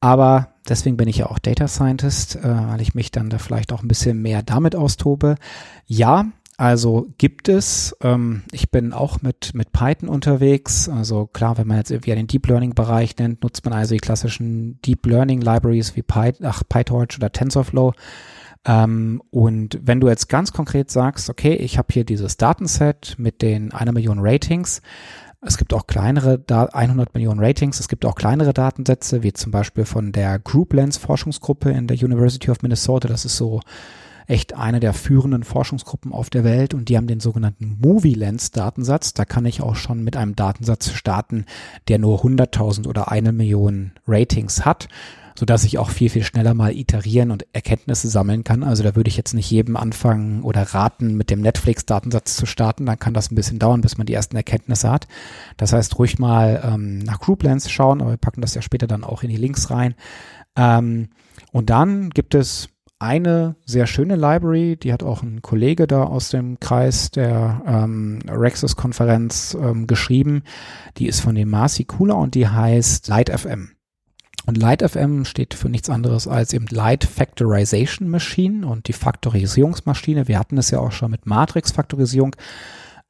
Aber 0.00 0.52
deswegen 0.68 0.96
bin 0.96 1.08
ich 1.08 1.18
ja 1.18 1.26
auch 1.26 1.38
Data 1.38 1.68
Scientist, 1.68 2.36
äh, 2.36 2.42
weil 2.42 2.80
ich 2.80 2.94
mich 2.94 3.10
dann 3.10 3.30
da 3.30 3.38
vielleicht 3.38 3.72
auch 3.72 3.82
ein 3.82 3.88
bisschen 3.88 4.20
mehr 4.22 4.42
damit 4.42 4.76
austobe. 4.76 5.36
Ja, 5.86 6.26
also 6.58 7.06
gibt 7.18 7.48
es, 7.48 7.96
ähm, 8.02 8.42
ich 8.50 8.72
bin 8.72 8.92
auch 8.92 9.22
mit, 9.22 9.54
mit 9.54 9.70
Python 9.70 10.08
unterwegs. 10.08 10.88
Also 10.88 11.26
klar, 11.26 11.56
wenn 11.56 11.68
man 11.68 11.76
jetzt 11.76 11.92
irgendwie 11.92 12.14
den 12.14 12.26
Deep 12.26 12.48
Learning 12.48 12.74
Bereich 12.74 13.16
nennt, 13.16 13.44
nutzt 13.44 13.64
man 13.64 13.72
also 13.72 13.94
die 13.94 14.00
klassischen 14.00 14.80
Deep 14.82 15.06
Learning 15.06 15.40
Libraries 15.40 15.94
wie 15.94 16.02
Py, 16.02 16.32
ach, 16.42 16.64
PyTorch 16.68 17.16
oder 17.16 17.30
TensorFlow. 17.30 17.92
Ähm, 18.64 19.22
und 19.30 19.78
wenn 19.82 20.00
du 20.00 20.08
jetzt 20.08 20.28
ganz 20.28 20.52
konkret 20.52 20.90
sagst, 20.90 21.30
okay, 21.30 21.54
ich 21.54 21.78
habe 21.78 21.92
hier 21.92 22.04
dieses 22.04 22.38
Datenset 22.38 23.14
mit 23.18 23.40
den 23.40 23.72
einer 23.72 23.92
Million 23.92 24.18
Ratings, 24.20 24.82
es 25.40 25.56
gibt 25.56 25.72
auch 25.72 25.86
kleinere, 25.86 26.42
100 26.48 27.14
Millionen 27.14 27.40
Ratings, 27.40 27.78
es 27.78 27.88
gibt 27.88 28.04
auch 28.04 28.16
kleinere 28.16 28.52
Datensätze, 28.52 29.22
wie 29.22 29.32
zum 29.32 29.52
Beispiel 29.52 29.84
von 29.84 30.12
der 30.12 30.38
Group 30.38 30.72
Lens 30.72 30.96
Forschungsgruppe 30.96 31.70
in 31.70 31.86
der 31.86 31.96
University 31.96 32.50
of 32.50 32.62
Minnesota. 32.62 33.08
Das 33.08 33.24
ist 33.24 33.36
so 33.36 33.60
echt 34.26 34.54
eine 34.54 34.80
der 34.80 34.92
führenden 34.92 35.44
Forschungsgruppen 35.44 36.12
auf 36.12 36.28
der 36.28 36.44
Welt 36.44 36.74
und 36.74 36.88
die 36.88 36.96
haben 36.96 37.06
den 37.06 37.20
sogenannten 37.20 37.78
Movie 37.80 38.14
Lens 38.14 38.50
Datensatz. 38.50 39.14
Da 39.14 39.24
kann 39.24 39.46
ich 39.46 39.62
auch 39.62 39.76
schon 39.76 40.04
mit 40.04 40.16
einem 40.16 40.36
Datensatz 40.36 40.90
starten, 40.90 41.46
der 41.88 41.98
nur 41.98 42.22
100.000 42.22 42.86
oder 42.86 43.10
eine 43.10 43.32
Million 43.32 43.92
Ratings 44.06 44.64
hat 44.64 44.88
so 45.38 45.46
dass 45.46 45.62
ich 45.62 45.78
auch 45.78 45.90
viel, 45.90 46.10
viel 46.10 46.24
schneller 46.24 46.52
mal 46.52 46.74
iterieren 46.74 47.30
und 47.30 47.46
Erkenntnisse 47.52 48.08
sammeln 48.08 48.42
kann. 48.42 48.64
Also 48.64 48.82
da 48.82 48.96
würde 48.96 49.06
ich 49.06 49.16
jetzt 49.16 49.34
nicht 49.34 49.48
jedem 49.48 49.76
anfangen 49.76 50.42
oder 50.42 50.62
raten, 50.62 51.14
mit 51.14 51.30
dem 51.30 51.42
Netflix-Datensatz 51.42 52.34
zu 52.34 52.44
starten. 52.44 52.86
Dann 52.86 52.98
kann 52.98 53.14
das 53.14 53.30
ein 53.30 53.36
bisschen 53.36 53.60
dauern, 53.60 53.80
bis 53.80 53.98
man 53.98 54.08
die 54.08 54.14
ersten 54.14 54.34
Erkenntnisse 54.34 54.90
hat. 54.90 55.06
Das 55.56 55.72
heißt, 55.72 55.96
ruhig 55.96 56.18
mal 56.18 56.60
ähm, 56.64 56.98
nach 56.98 57.20
Grouplands 57.20 57.70
schauen, 57.70 58.00
aber 58.00 58.10
wir 58.10 58.16
packen 58.16 58.40
das 58.40 58.56
ja 58.56 58.62
später 58.62 58.88
dann 58.88 59.04
auch 59.04 59.22
in 59.22 59.28
die 59.28 59.36
Links 59.36 59.70
rein. 59.70 59.94
Ähm, 60.56 61.10
und 61.52 61.70
dann 61.70 62.10
gibt 62.10 62.34
es 62.34 62.70
eine 62.98 63.54
sehr 63.64 63.86
schöne 63.86 64.16
Library, 64.16 64.76
die 64.76 64.92
hat 64.92 65.04
auch 65.04 65.22
ein 65.22 65.40
Kollege 65.40 65.86
da 65.86 66.02
aus 66.02 66.30
dem 66.30 66.58
Kreis 66.58 67.12
der 67.12 67.62
ähm, 67.64 68.18
Rexus-Konferenz 68.26 69.56
ähm, 69.60 69.86
geschrieben. 69.86 70.42
Die 70.96 71.06
ist 71.06 71.20
von 71.20 71.36
dem 71.36 71.48
Marcy 71.48 71.84
Cooler 71.84 72.16
und 72.16 72.34
die 72.34 72.48
heißt 72.48 73.06
LightFM. 73.06 73.77
Und 74.48 74.56
LightFM 74.56 75.26
steht 75.26 75.52
für 75.52 75.68
nichts 75.68 75.90
anderes 75.90 76.26
als 76.26 76.54
eben 76.54 76.68
Light 76.68 77.04
Factorization 77.04 78.08
Machine 78.08 78.66
und 78.66 78.88
die 78.88 78.94
Faktorisierungsmaschine. 78.94 80.26
Wir 80.26 80.38
hatten 80.38 80.56
es 80.56 80.70
ja 80.70 80.78
auch 80.78 80.90
schon 80.90 81.10
mit 81.10 81.26
Matrix-Faktorisierung. 81.26 82.34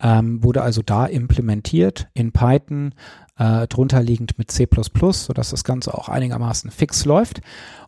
ähm, 0.02 0.42
wurde 0.42 0.62
also 0.62 0.82
da 0.82 1.06
implementiert 1.06 2.08
in 2.12 2.32
Python, 2.32 2.92
äh, 3.36 3.68
drunter 3.68 4.02
liegend 4.02 4.36
mit 4.36 4.50
C++, 4.50 4.66
sodass 5.12 5.50
das 5.50 5.62
Ganze 5.62 5.94
auch 5.94 6.08
einigermaßen 6.08 6.72
fix 6.72 7.04
läuft. 7.04 7.40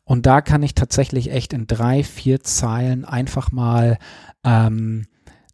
Und 0.04 0.26
da 0.26 0.42
kann 0.42 0.62
ich 0.62 0.76
tatsächlich 0.76 1.32
echt 1.32 1.52
in 1.52 1.66
drei, 1.66 2.04
vier 2.04 2.44
Zeilen 2.44 3.04
einfach 3.04 3.50
mal 3.50 3.98
ähm, 4.44 5.06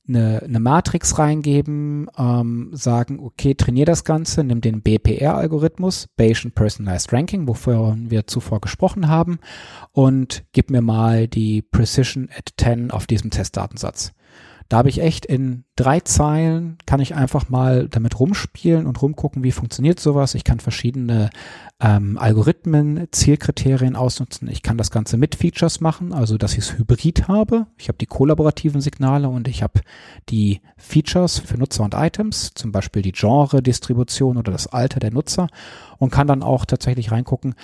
eine, 0.08 0.42
eine 0.42 0.60
Matrix 0.60 1.18
reingeben, 1.18 2.08
ähm, 2.16 2.70
sagen, 2.72 3.20
okay, 3.20 3.54
trainier 3.54 3.86
das 3.86 4.04
Ganze, 4.04 4.44
nimm 4.44 4.60
den 4.60 4.82
BPR-Algorithmus, 4.82 6.08
Bayesian 6.16 6.52
Personalized 6.52 7.12
Ranking, 7.12 7.46
wovon 7.48 8.10
wir 8.10 8.26
zuvor 8.26 8.60
gesprochen 8.60 9.08
haben, 9.08 9.38
und 9.92 10.44
gib 10.52 10.70
mir 10.70 10.82
mal 10.82 11.28
die 11.28 11.62
Precision 11.62 12.28
at 12.36 12.54
10 12.58 12.90
auf 12.90 13.06
diesem 13.06 13.30
Testdatensatz. 13.30 14.12
Da 14.68 14.78
habe 14.78 14.88
ich 14.88 15.01
echt 15.01 15.26
in 15.26 15.64
drei 15.76 16.01
Zeilen, 16.01 16.78
kann 16.86 17.01
ich 17.01 17.14
einfach 17.14 17.48
mal 17.48 17.88
damit 17.88 18.18
rumspielen 18.18 18.86
und 18.86 19.01
rumgucken, 19.01 19.44
wie 19.44 19.52
funktioniert 19.52 20.01
sowas. 20.01 20.34
Ich 20.34 20.43
kann 20.43 20.59
verschiedene 20.59 21.30
ähm, 21.80 22.18
Algorithmen, 22.18 23.06
Zielkriterien 23.12 23.94
ausnutzen. 23.94 24.48
Ich 24.48 24.62
kann 24.62 24.76
das 24.76 24.90
Ganze 24.90 25.18
mit 25.18 25.36
Features 25.36 25.80
machen, 25.80 26.12
also 26.12 26.36
dass 26.36 26.52
ich 26.52 26.59
es 26.59 26.78
hybrid 26.78 27.28
habe. 27.28 27.66
Ich 27.78 27.88
habe 27.88 27.98
die 27.98 28.06
kollaborativen 28.06 28.80
Signale 28.80 29.28
und 29.28 29.47
ich 29.47 29.62
habe 29.62 29.80
die 30.28 30.60
Features 30.76 31.38
für 31.38 31.59
Nutzer 31.59 31.84
und 31.84 31.94
Items, 31.94 32.52
zum 32.55 32.72
Beispiel 32.72 33.02
die 33.02 33.12
Genre-Distribution 33.12 34.36
oder 34.36 34.51
das 34.51 34.66
Alter 34.66 34.98
der 34.98 35.12
Nutzer 35.12 35.48
und 35.98 36.10
kann 36.10 36.26
dann 36.26 36.43
auch 36.43 36.64
tatsächlich 36.64 37.12
reingucken, 37.12 37.55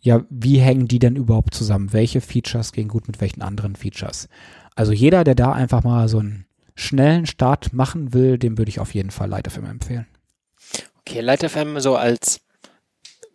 ja, 0.00 0.22
wie 0.30 0.58
hängen 0.58 0.86
die 0.86 1.00
denn 1.00 1.16
überhaupt 1.16 1.54
zusammen? 1.54 1.92
Welche 1.92 2.20
Features 2.20 2.70
gehen 2.70 2.86
gut 2.86 3.08
mit 3.08 3.20
welchen 3.20 3.42
anderen 3.42 3.74
Features? 3.74 4.28
Also 4.76 4.92
jeder, 4.92 5.24
der 5.24 5.34
da 5.34 5.52
einfach 5.52 5.82
mal 5.82 6.06
so 6.08 6.18
einen 6.18 6.46
schnellen 6.74 7.26
Start 7.26 7.72
machen 7.72 8.12
will, 8.12 8.38
dem 8.38 8.58
würde 8.58 8.68
ich 8.68 8.78
auf 8.78 8.94
jeden 8.94 9.10
Fall 9.10 9.28
LightFM 9.28 9.64
empfehlen. 9.64 10.06
Okay, 11.00 11.20
LightFM 11.20 11.80
so 11.80 11.96
als 11.96 12.42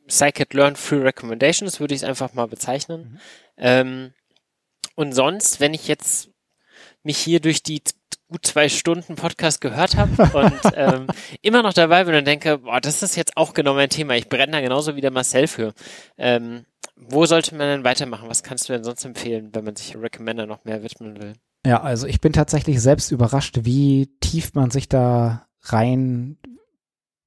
Scikit-Learn 0.07 0.75
Free 0.75 1.01
Recommendations 1.01 1.79
würde 1.79 1.95
ich 1.95 2.01
es 2.01 2.07
einfach 2.07 2.33
mal 2.33 2.47
bezeichnen. 2.47 3.13
Mhm. 3.13 3.19
Ähm, 3.57 4.13
und 4.95 5.13
sonst, 5.13 5.59
wenn 5.59 5.73
ich 5.73 5.87
jetzt 5.87 6.29
mich 7.03 7.17
hier 7.17 7.39
durch 7.39 7.63
die 7.63 7.81
gut 8.27 8.45
zwei 8.45 8.69
Stunden 8.69 9.15
Podcast 9.15 9.61
gehört 9.61 9.97
habe 9.97 10.11
und 10.37 10.73
ähm, 10.75 11.07
immer 11.41 11.63
noch 11.63 11.73
dabei 11.73 12.03
bin 12.03 12.15
und 12.15 12.25
denke, 12.25 12.59
boah, 12.59 12.79
das 12.79 13.01
ist 13.01 13.15
jetzt 13.15 13.35
auch 13.35 13.53
genau 13.53 13.73
mein 13.73 13.89
Thema. 13.89 14.15
Ich 14.15 14.29
brenne 14.29 14.51
da 14.51 14.61
genauso 14.61 14.95
wie 14.95 15.01
der 15.01 15.11
Marcel 15.11 15.47
für. 15.47 15.73
Ähm, 16.17 16.65
wo 17.09 17.25
sollte 17.25 17.55
man 17.55 17.67
denn 17.67 17.83
weitermachen? 17.83 18.29
Was 18.29 18.43
kannst 18.43 18.69
du 18.69 18.73
denn 18.73 18.83
sonst 18.83 19.03
empfehlen, 19.05 19.49
wenn 19.53 19.65
man 19.65 19.75
sich 19.75 19.97
Recommender 19.97 20.45
noch 20.45 20.63
mehr 20.63 20.83
widmen 20.83 21.21
will? 21.21 21.33
Ja, 21.65 21.81
also 21.81 22.07
ich 22.07 22.21
bin 22.21 22.33
tatsächlich 22.33 22.81
selbst 22.81 23.11
überrascht, 23.11 23.59
wie 23.63 24.09
tief 24.19 24.53
man 24.53 24.71
sich 24.71 24.89
da 24.89 25.47
rein 25.63 26.37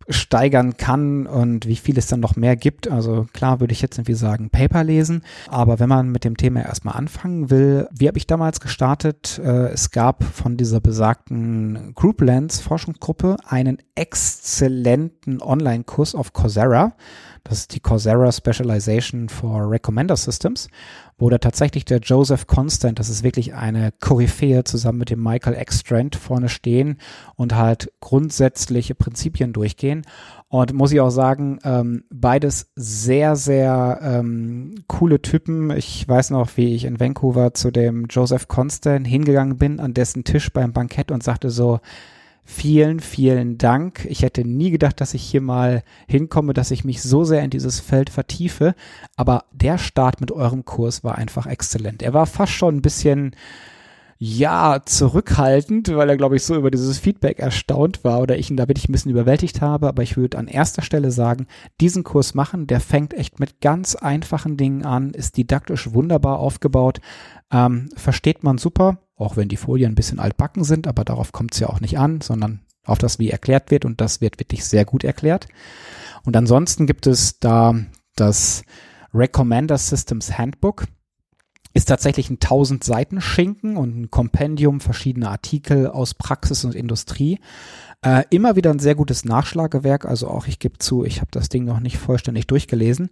steigern 0.08 0.76
kann 0.76 1.26
und 1.26 1.66
wie 1.66 1.76
viel 1.76 1.96
es 1.98 2.08
dann 2.08 2.20
noch 2.20 2.36
mehr 2.36 2.56
gibt. 2.56 2.88
Also 2.88 3.26
klar 3.32 3.60
würde 3.60 3.72
ich 3.72 3.80
jetzt 3.80 3.96
irgendwie 3.96 4.14
sagen, 4.14 4.50
Paper 4.50 4.84
lesen, 4.84 5.22
aber 5.48 5.78
wenn 5.80 5.88
man 5.88 6.10
mit 6.10 6.24
dem 6.24 6.36
Thema 6.36 6.62
erstmal 6.62 6.96
anfangen 6.96 7.50
will, 7.50 7.88
wie 7.90 8.08
habe 8.08 8.18
ich 8.18 8.26
damals 8.26 8.60
gestartet? 8.60 9.40
Äh, 9.42 9.68
es 9.68 9.90
gab 9.90 10.24
von 10.24 10.56
dieser 10.56 10.80
besagten 10.80 11.94
Grouplands 11.94 12.60
Forschungsgruppe 12.60 13.36
einen 13.46 13.78
exzellenten 13.94 15.40
Online-Kurs 15.40 16.14
auf 16.14 16.32
Coursera. 16.32 16.96
Das 17.44 17.58
ist 17.58 17.74
die 17.74 17.80
Coursera 17.80 18.32
Specialization 18.32 19.28
for 19.28 19.70
Recommender 19.70 20.16
Systems, 20.16 20.68
wo 21.18 21.28
da 21.28 21.36
tatsächlich 21.36 21.84
der 21.84 21.98
Joseph 21.98 22.46
Constant, 22.46 22.98
das 22.98 23.10
ist 23.10 23.22
wirklich 23.22 23.52
eine 23.52 23.92
Koryphäe, 24.00 24.64
zusammen 24.64 24.98
mit 24.98 25.10
dem 25.10 25.22
Michael 25.22 25.54
Extrand 25.54 26.16
vorne 26.16 26.48
stehen 26.48 26.96
und 27.36 27.54
halt 27.54 27.92
grundsätzliche 28.00 28.94
Prinzipien 28.94 29.52
durchgehen. 29.52 30.06
Und 30.48 30.72
muss 30.72 30.92
ich 30.92 31.00
auch 31.00 31.10
sagen, 31.10 31.58
ähm, 31.64 32.04
beides 32.10 32.72
sehr, 32.76 33.36
sehr 33.36 33.98
ähm, 34.02 34.76
coole 34.86 35.20
Typen. 35.20 35.70
Ich 35.70 36.08
weiß 36.08 36.30
noch, 36.30 36.56
wie 36.56 36.74
ich 36.74 36.86
in 36.86 36.98
Vancouver 36.98 37.52
zu 37.52 37.70
dem 37.70 38.06
Joseph 38.08 38.48
Constant 38.48 39.06
hingegangen 39.06 39.58
bin, 39.58 39.80
an 39.80 39.92
dessen 39.92 40.24
Tisch 40.24 40.50
beim 40.50 40.72
Bankett 40.72 41.10
und 41.10 41.22
sagte 41.22 41.50
so, 41.50 41.80
Vielen, 42.46 43.00
vielen 43.00 43.56
Dank. 43.56 44.04
Ich 44.04 44.22
hätte 44.22 44.46
nie 44.46 44.70
gedacht, 44.70 45.00
dass 45.00 45.14
ich 45.14 45.22
hier 45.22 45.40
mal 45.40 45.82
hinkomme, 46.06 46.52
dass 46.52 46.70
ich 46.70 46.84
mich 46.84 47.02
so 47.02 47.24
sehr 47.24 47.42
in 47.42 47.48
dieses 47.48 47.80
Feld 47.80 48.10
vertiefe. 48.10 48.74
Aber 49.16 49.44
der 49.52 49.78
Start 49.78 50.20
mit 50.20 50.30
eurem 50.30 50.66
Kurs 50.66 51.02
war 51.02 51.16
einfach 51.16 51.46
exzellent. 51.46 52.02
Er 52.02 52.12
war 52.12 52.26
fast 52.26 52.52
schon 52.52 52.76
ein 52.76 52.82
bisschen, 52.82 53.34
ja, 54.18 54.82
zurückhaltend, 54.84 55.94
weil 55.96 56.10
er, 56.10 56.18
glaube 56.18 56.36
ich, 56.36 56.44
so 56.44 56.54
über 56.54 56.70
dieses 56.70 56.98
Feedback 56.98 57.38
erstaunt 57.38 58.04
war 58.04 58.20
oder 58.20 58.36
ich 58.36 58.50
ihn 58.50 58.58
da 58.58 58.68
wirklich 58.68 58.90
ein 58.90 58.92
bisschen 58.92 59.10
überwältigt 59.10 59.62
habe. 59.62 59.88
Aber 59.88 60.02
ich 60.02 60.18
würde 60.18 60.36
an 60.36 60.46
erster 60.46 60.82
Stelle 60.82 61.10
sagen, 61.12 61.46
diesen 61.80 62.04
Kurs 62.04 62.34
machen, 62.34 62.66
der 62.66 62.80
fängt 62.80 63.14
echt 63.14 63.40
mit 63.40 63.62
ganz 63.62 63.96
einfachen 63.96 64.58
Dingen 64.58 64.84
an, 64.84 65.10
ist 65.10 65.38
didaktisch 65.38 65.94
wunderbar 65.94 66.40
aufgebaut, 66.40 67.00
ähm, 67.50 67.88
versteht 67.96 68.44
man 68.44 68.58
super 68.58 68.98
auch 69.16 69.36
wenn 69.36 69.48
die 69.48 69.56
Folien 69.56 69.92
ein 69.92 69.96
bisschen 69.96 70.18
altbacken 70.18 70.64
sind, 70.64 70.86
aber 70.86 71.04
darauf 71.04 71.32
kommt 71.32 71.54
es 71.54 71.60
ja 71.60 71.68
auch 71.68 71.80
nicht 71.80 71.98
an, 71.98 72.20
sondern 72.20 72.60
auf 72.84 72.98
das, 72.98 73.18
wie 73.18 73.30
erklärt 73.30 73.70
wird 73.70 73.84
und 73.84 74.00
das 74.00 74.20
wird 74.20 74.38
wirklich 74.38 74.64
sehr 74.64 74.84
gut 74.84 75.04
erklärt. 75.04 75.48
Und 76.24 76.36
ansonsten 76.36 76.86
gibt 76.86 77.06
es 77.06 77.38
da 77.38 77.74
das 78.16 78.62
Recommender 79.12 79.78
Systems 79.78 80.36
Handbook. 80.36 80.86
Ist 81.72 81.86
tatsächlich 81.86 82.30
ein 82.30 82.34
1000 82.34 82.84
Seiten 82.84 83.20
Schinken 83.20 83.76
und 83.76 83.96
ein 83.96 84.10
Kompendium 84.10 84.80
verschiedener 84.80 85.30
Artikel 85.30 85.88
aus 85.88 86.14
Praxis 86.14 86.64
und 86.64 86.74
Industrie. 86.74 87.40
Äh, 88.04 88.24
immer 88.28 88.54
wieder 88.54 88.70
ein 88.70 88.80
sehr 88.80 88.94
gutes 88.94 89.24
Nachschlagewerk. 89.24 90.04
Also 90.04 90.28
auch 90.28 90.46
ich 90.46 90.58
gebe 90.58 90.76
zu, 90.76 91.06
ich 91.06 91.22
habe 91.22 91.30
das 91.30 91.48
Ding 91.48 91.64
noch 91.64 91.80
nicht 91.80 91.96
vollständig 91.96 92.46
durchgelesen. 92.46 93.08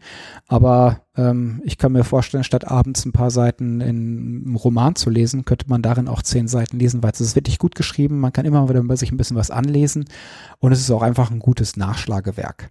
Aber 0.48 1.01
ähm, 1.16 1.62
ich 1.64 1.78
kann 1.78 1.93
mir 1.93 2.05
vorstellen, 2.05 2.44
statt 2.44 2.70
abends 2.70 3.06
ein 3.06 3.12
paar 3.12 3.31
Seiten 3.31 3.81
in 3.81 3.89
einem 3.89 4.56
Roman 4.56 4.94
zu 4.94 5.09
lesen, 5.09 5.47
könnte 5.47 5.66
man 5.70 5.81
darin 5.81 6.09
auch 6.09 6.20
zehn 6.20 6.47
Seiten 6.47 6.78
lesen, 6.78 7.02
weil 7.02 7.12
es 7.12 7.23
ist 7.23 7.35
wirklich 7.35 7.59
gut 7.59 7.74
geschrieben. 7.74 8.20
Man 8.20 8.35
kann 8.35 8.44
immer 8.44 8.69
wieder 8.69 8.97
sich 8.98 9.10
ein 9.10 9.16
bisschen 9.16 9.39
was 9.39 9.51
anlesen. 9.51 10.05
Und 10.59 10.73
es 10.73 10.81
ist 10.81 10.90
auch 10.90 11.02
einfach 11.02 11.31
ein 11.31 11.39
gutes 11.39 11.78
Nachschlagewerk. 11.78 12.70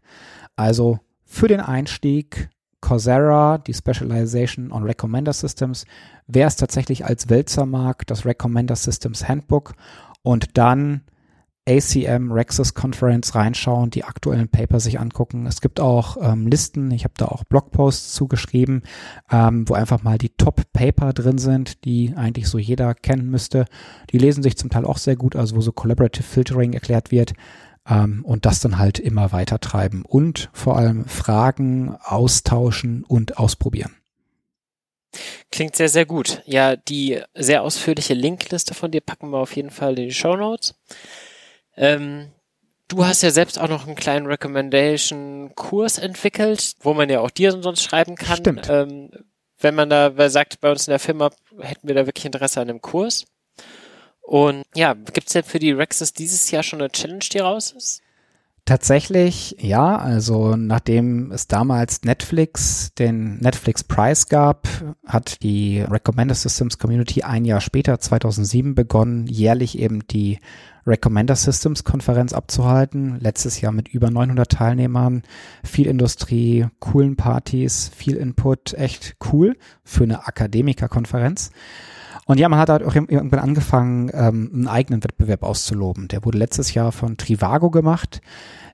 Also 0.56 1.00
für 1.26 1.48
den 1.48 1.60
Einstieg 1.60 2.50
Coursera, 2.82 3.58
die 3.58 3.74
Specialization 3.74 4.72
on 4.72 4.84
Recommender 4.84 5.34
Systems, 5.34 5.86
wer 6.28 6.46
es 6.46 6.56
tatsächlich 6.56 7.04
als 7.04 7.30
Wälzer 7.30 7.66
mag, 7.66 8.06
das 8.06 8.26
Recommender 8.26 8.76
Systems 8.76 9.28
Handbook 9.28 9.74
und 10.22 10.58
dann 10.58 11.02
ACM 11.68 12.32
Rexus 12.32 12.74
Conference 12.74 13.36
reinschauen, 13.36 13.92
die 13.92 14.04
aktuellen 14.04 14.50
Paper 14.50 14.80
sich 14.80 15.00
angucken. 15.00 15.46
Es 15.46 15.62
gibt 15.62 15.80
auch 15.80 16.18
ähm, 16.20 16.48
Listen, 16.48 16.90
ich 16.92 17.04
habe 17.04 17.14
da 17.18 17.26
auch 17.26 17.44
Blogposts 17.44 18.14
zugeschrieben, 18.14 18.84
ähm, 19.32 19.70
wo 19.70 19.76
einfach 19.76 20.02
mal 20.02 20.18
die 20.18 20.30
Top-Paper 20.30 21.14
drin 21.14 21.38
sind, 21.38 21.86
die 21.86 22.14
eigentlich 22.16 22.48
so 22.48 22.58
jeder 22.58 22.96
kennen 22.96 23.30
müsste. 23.30 23.66
Die 24.10 24.18
lesen 24.18 24.42
sich 24.42 24.58
zum 24.58 24.72
Teil 24.72 24.86
auch 24.86 24.98
sehr 24.98 25.16
gut, 25.16 25.36
also 25.36 25.56
wo 25.56 25.62
so 25.62 25.72
Collaborative 25.72 26.24
Filtering 26.24 26.74
erklärt 26.74 27.12
wird. 27.12 27.34
Ähm, 27.88 28.26
und 28.26 28.46
das 28.46 28.60
dann 28.60 28.80
halt 28.80 28.98
immer 29.00 29.32
weiter 29.32 29.60
treiben 29.60 30.04
und 30.04 30.50
vor 30.54 30.78
allem 30.78 31.06
Fragen 31.06 31.96
austauschen 32.02 33.04
und 33.04 33.38
ausprobieren. 33.38 33.96
Klingt 35.52 35.76
sehr, 35.76 35.90
sehr 35.90 36.06
gut. 36.06 36.42
Ja, 36.46 36.76
die 36.76 37.22
sehr 37.36 37.64
ausführliche 37.64 38.14
Linkliste 38.14 38.74
von 38.74 38.92
dir 38.92 39.02
packen 39.02 39.32
wir 39.32 39.40
auf 39.40 39.56
jeden 39.56 39.72
Fall 39.72 40.00
in 40.00 40.08
die 40.08 40.14
Show 40.14 40.36
Notes. 40.36 40.76
Ähm, 41.78 42.28
du 42.88 43.06
hast 43.06 43.24
ja 43.24 43.32
selbst 43.32 43.60
auch 43.60 43.70
noch 43.70 43.88
einen 43.88 43.96
kleinen 43.96 44.26
Recommendation-Kurs 44.26 45.98
entwickelt, 45.98 46.76
wo 46.82 46.94
man 46.94 47.10
ja 47.10 47.20
auch 47.22 47.32
dir 47.32 47.52
sonst 47.62 47.84
schreiben 47.84 48.16
kann. 48.16 48.38
Stimmt. 48.38 48.70
Ähm, 48.70 49.10
wenn 49.60 49.76
man 49.76 49.90
da 49.90 50.18
wer 50.18 50.30
sagt, 50.30 50.60
bei 50.60 50.72
uns 50.72 50.88
in 50.88 50.92
der 50.92 51.00
Firma 51.00 51.30
hätten 51.60 51.88
wir 51.88 51.96
da 51.96 52.06
wirklich 52.06 52.26
Interesse 52.26 52.62
an 52.62 52.70
einem 52.70 52.82
Kurs. 52.82 53.26
Und 54.22 54.64
ja, 54.76 54.94
gibt 54.94 55.28
es 55.28 55.34
denn 55.34 55.44
für 55.44 55.60
die 55.60 55.72
Rexes 55.72 56.14
dieses 56.14 56.50
Jahr 56.52 56.64
schon 56.64 56.80
eine 56.80 56.90
Challenge, 56.90 57.26
die 57.32 57.40
raus 57.40 57.72
ist? 57.72 58.02
Tatsächlich, 58.66 59.56
ja. 59.60 59.98
Also 59.98 60.56
nachdem 60.56 61.32
es 61.32 61.48
damals 61.48 62.04
Netflix 62.04 62.94
den 62.94 63.40
Netflix 63.40 63.84
Prize 63.84 64.28
gab, 64.30 64.68
hat 65.06 65.42
die 65.44 65.82
Recommender 65.82 66.36
Systems 66.36 66.78
Community 66.78 67.24
ein 67.24 67.44
Jahr 67.44 67.60
später, 67.60 68.00
2007, 68.00 68.76
begonnen, 68.76 69.26
jährlich 69.28 69.80
eben 69.80 70.08
die 70.08 70.40
Recommender 70.86 71.36
Systems 71.36 71.84
Konferenz 71.84 72.34
abzuhalten. 72.34 73.20
Letztes 73.20 73.62
Jahr 73.62 73.72
mit 73.72 73.88
über 73.88 74.10
900 74.10 74.52
Teilnehmern, 74.52 75.24
viel 75.64 75.88
Industrie, 75.88 76.68
coolen 76.80 77.16
Partys, 77.16 77.92
viel 77.96 78.16
Input, 78.16 78.74
echt 78.74 79.16
cool 79.32 79.58
für 79.84 80.04
eine 80.04 80.28
Akademikerkonferenz. 80.28 81.52
Und 82.26 82.40
ja, 82.40 82.48
man 82.50 82.60
hat 82.60 82.70
halt 82.70 82.84
auch 82.84 82.96
irgendwann 82.96 83.40
angefangen, 83.40 84.10
ähm, 84.14 84.50
einen 84.54 84.68
eigenen 84.68 85.04
Wettbewerb 85.04 85.44
auszuloben. 85.44 86.08
Der 86.08 86.24
wurde 86.24 86.38
letztes 86.38 86.74
Jahr 86.74 86.92
von 86.92 87.18
Trivago 87.18 87.72
gemacht. 87.72 88.22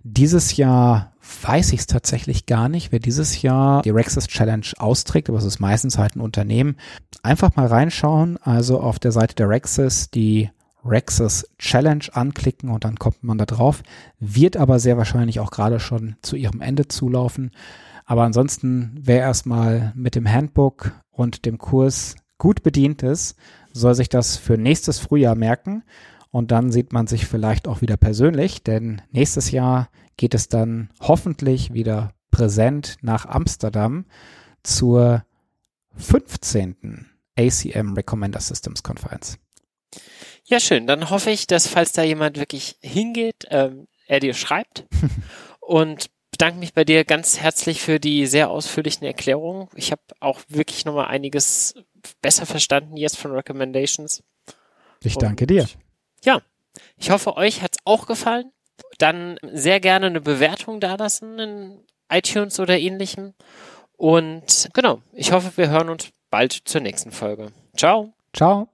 Dieses 0.04 0.58
Jahr 0.58 1.14
weiß 1.42 1.74
ich 1.74 1.82
es 1.82 1.88
tatsächlich 1.88 2.46
gar 2.46 2.70
nicht, 2.70 2.92
wer 2.92 3.00
dieses 3.00 3.42
Jahr 3.42 3.82
die 3.82 3.90
Rexus 3.90 4.28
Challenge 4.28 4.66
austrägt, 4.78 5.30
aber 5.30 5.38
es 5.38 5.44
ist 5.44 5.60
meistens 5.60 5.98
halt 5.98 6.16
ein 6.16 6.22
Unternehmen. 6.22 6.78
Einfach 7.24 7.56
mal 7.56 7.68
reinschauen, 7.68 8.38
also 8.38 8.80
auf 8.80 9.00
der 9.00 9.12
Seite 9.12 9.36
der 9.36 9.50
Rexus 9.50 10.10
die 10.10 10.50
Rexes 10.88 11.50
Challenge 11.58 12.06
anklicken 12.14 12.70
und 12.70 12.84
dann 12.84 12.98
kommt 12.98 13.24
man 13.24 13.38
da 13.38 13.46
drauf. 13.46 13.84
Wird 14.20 14.58
aber 14.58 14.80
sehr 14.80 14.98
wahrscheinlich 14.98 15.40
auch 15.40 15.52
gerade 15.52 15.80
schon 15.80 16.16
zu 16.22 16.36
ihrem 16.36 16.62
Ende 16.62 16.88
zulaufen. 16.88 17.52
Aber 18.06 18.24
ansonsten, 18.24 18.96
wer 19.00 19.20
erstmal 19.20 19.92
mit 19.96 20.16
dem 20.16 20.32
Handbook 20.32 20.94
und 21.12 21.46
dem 21.46 21.58
Kurs 21.58 22.16
gut 22.38 22.64
bedient 22.64 23.04
ist, 23.04 23.36
soll 23.74 23.96
sich 23.96 24.10
das 24.10 24.38
für 24.38 24.58
nächstes 24.58 25.00
Frühjahr 25.00 25.36
merken. 25.36 25.84
Und 26.32 26.52
dann 26.52 26.72
sieht 26.72 26.94
man 26.94 27.08
sich 27.08 27.26
vielleicht 27.26 27.68
auch 27.68 27.82
wieder 27.82 27.98
persönlich, 27.98 28.64
denn 28.64 29.02
nächstes 29.12 29.52
Jahr 29.52 29.90
geht 30.18 30.34
es 30.34 30.50
dann 30.50 30.90
hoffentlich 31.00 31.74
wieder 31.74 32.12
präsent 32.32 32.98
nach 33.02 33.26
Amsterdam 33.26 34.06
zur 34.64 35.24
15. 35.96 37.08
ACM 37.38 37.94
Recommender 37.94 38.40
Systems 38.40 38.84
Konferenz. 38.84 39.38
Ja, 40.48 40.60
schön. 40.60 40.88
Dann 40.88 41.10
hoffe 41.10 41.30
ich, 41.30 41.46
dass 41.46 41.68
falls 41.68 41.92
da 41.92 42.04
jemand 42.04 42.40
wirklich 42.40 42.78
hingeht, 42.82 43.48
ähm, 43.50 43.88
er 44.08 44.22
dir 44.22 44.34
schreibt. 44.34 44.86
und 45.60 46.10
bedanke 46.32 46.60
mich 46.60 46.74
bei 46.74 46.86
dir 46.86 47.04
ganz 47.04 47.40
herzlich 47.40 47.82
für 47.82 48.00
die 48.00 48.26
sehr 48.28 48.50
ausführlichen 48.50 49.06
Erklärungen. 49.06 49.68
Ich 49.76 49.92
habe 49.92 50.02
auch 50.20 50.40
wirklich 50.48 50.86
nochmal 50.86 51.08
einiges 51.08 51.76
besser 52.22 52.46
verstanden 52.46 52.96
jetzt 52.96 53.18
von 53.18 53.32
Recommendations. 53.32 54.24
Ich 55.04 55.18
danke 55.18 55.44
und, 55.44 55.50
dir. 55.50 55.68
Ja, 56.24 56.42
ich 56.96 57.10
hoffe, 57.10 57.36
euch 57.36 57.62
hat's 57.62 57.80
auch 57.84 58.06
gefallen. 58.06 58.52
Dann 59.00 59.40
sehr 59.52 59.80
gerne 59.80 60.06
eine 60.06 60.22
Bewertung 60.22 60.80
dalassen 60.80 61.40
in 61.40 61.80
iTunes 62.10 62.60
oder 62.60 62.78
ähnlichem. 62.78 63.34
Und 63.98 64.70
genau, 64.74 65.02
ich 65.14 65.32
hoffe, 65.32 65.52
wir 65.56 65.70
hören 65.70 65.90
uns 65.90 66.10
bald 66.30 66.54
zur 66.54 66.82
nächsten 66.82 67.12
Folge. 67.12 67.52
Ciao. 67.76 68.14
Ciao. 68.34 68.70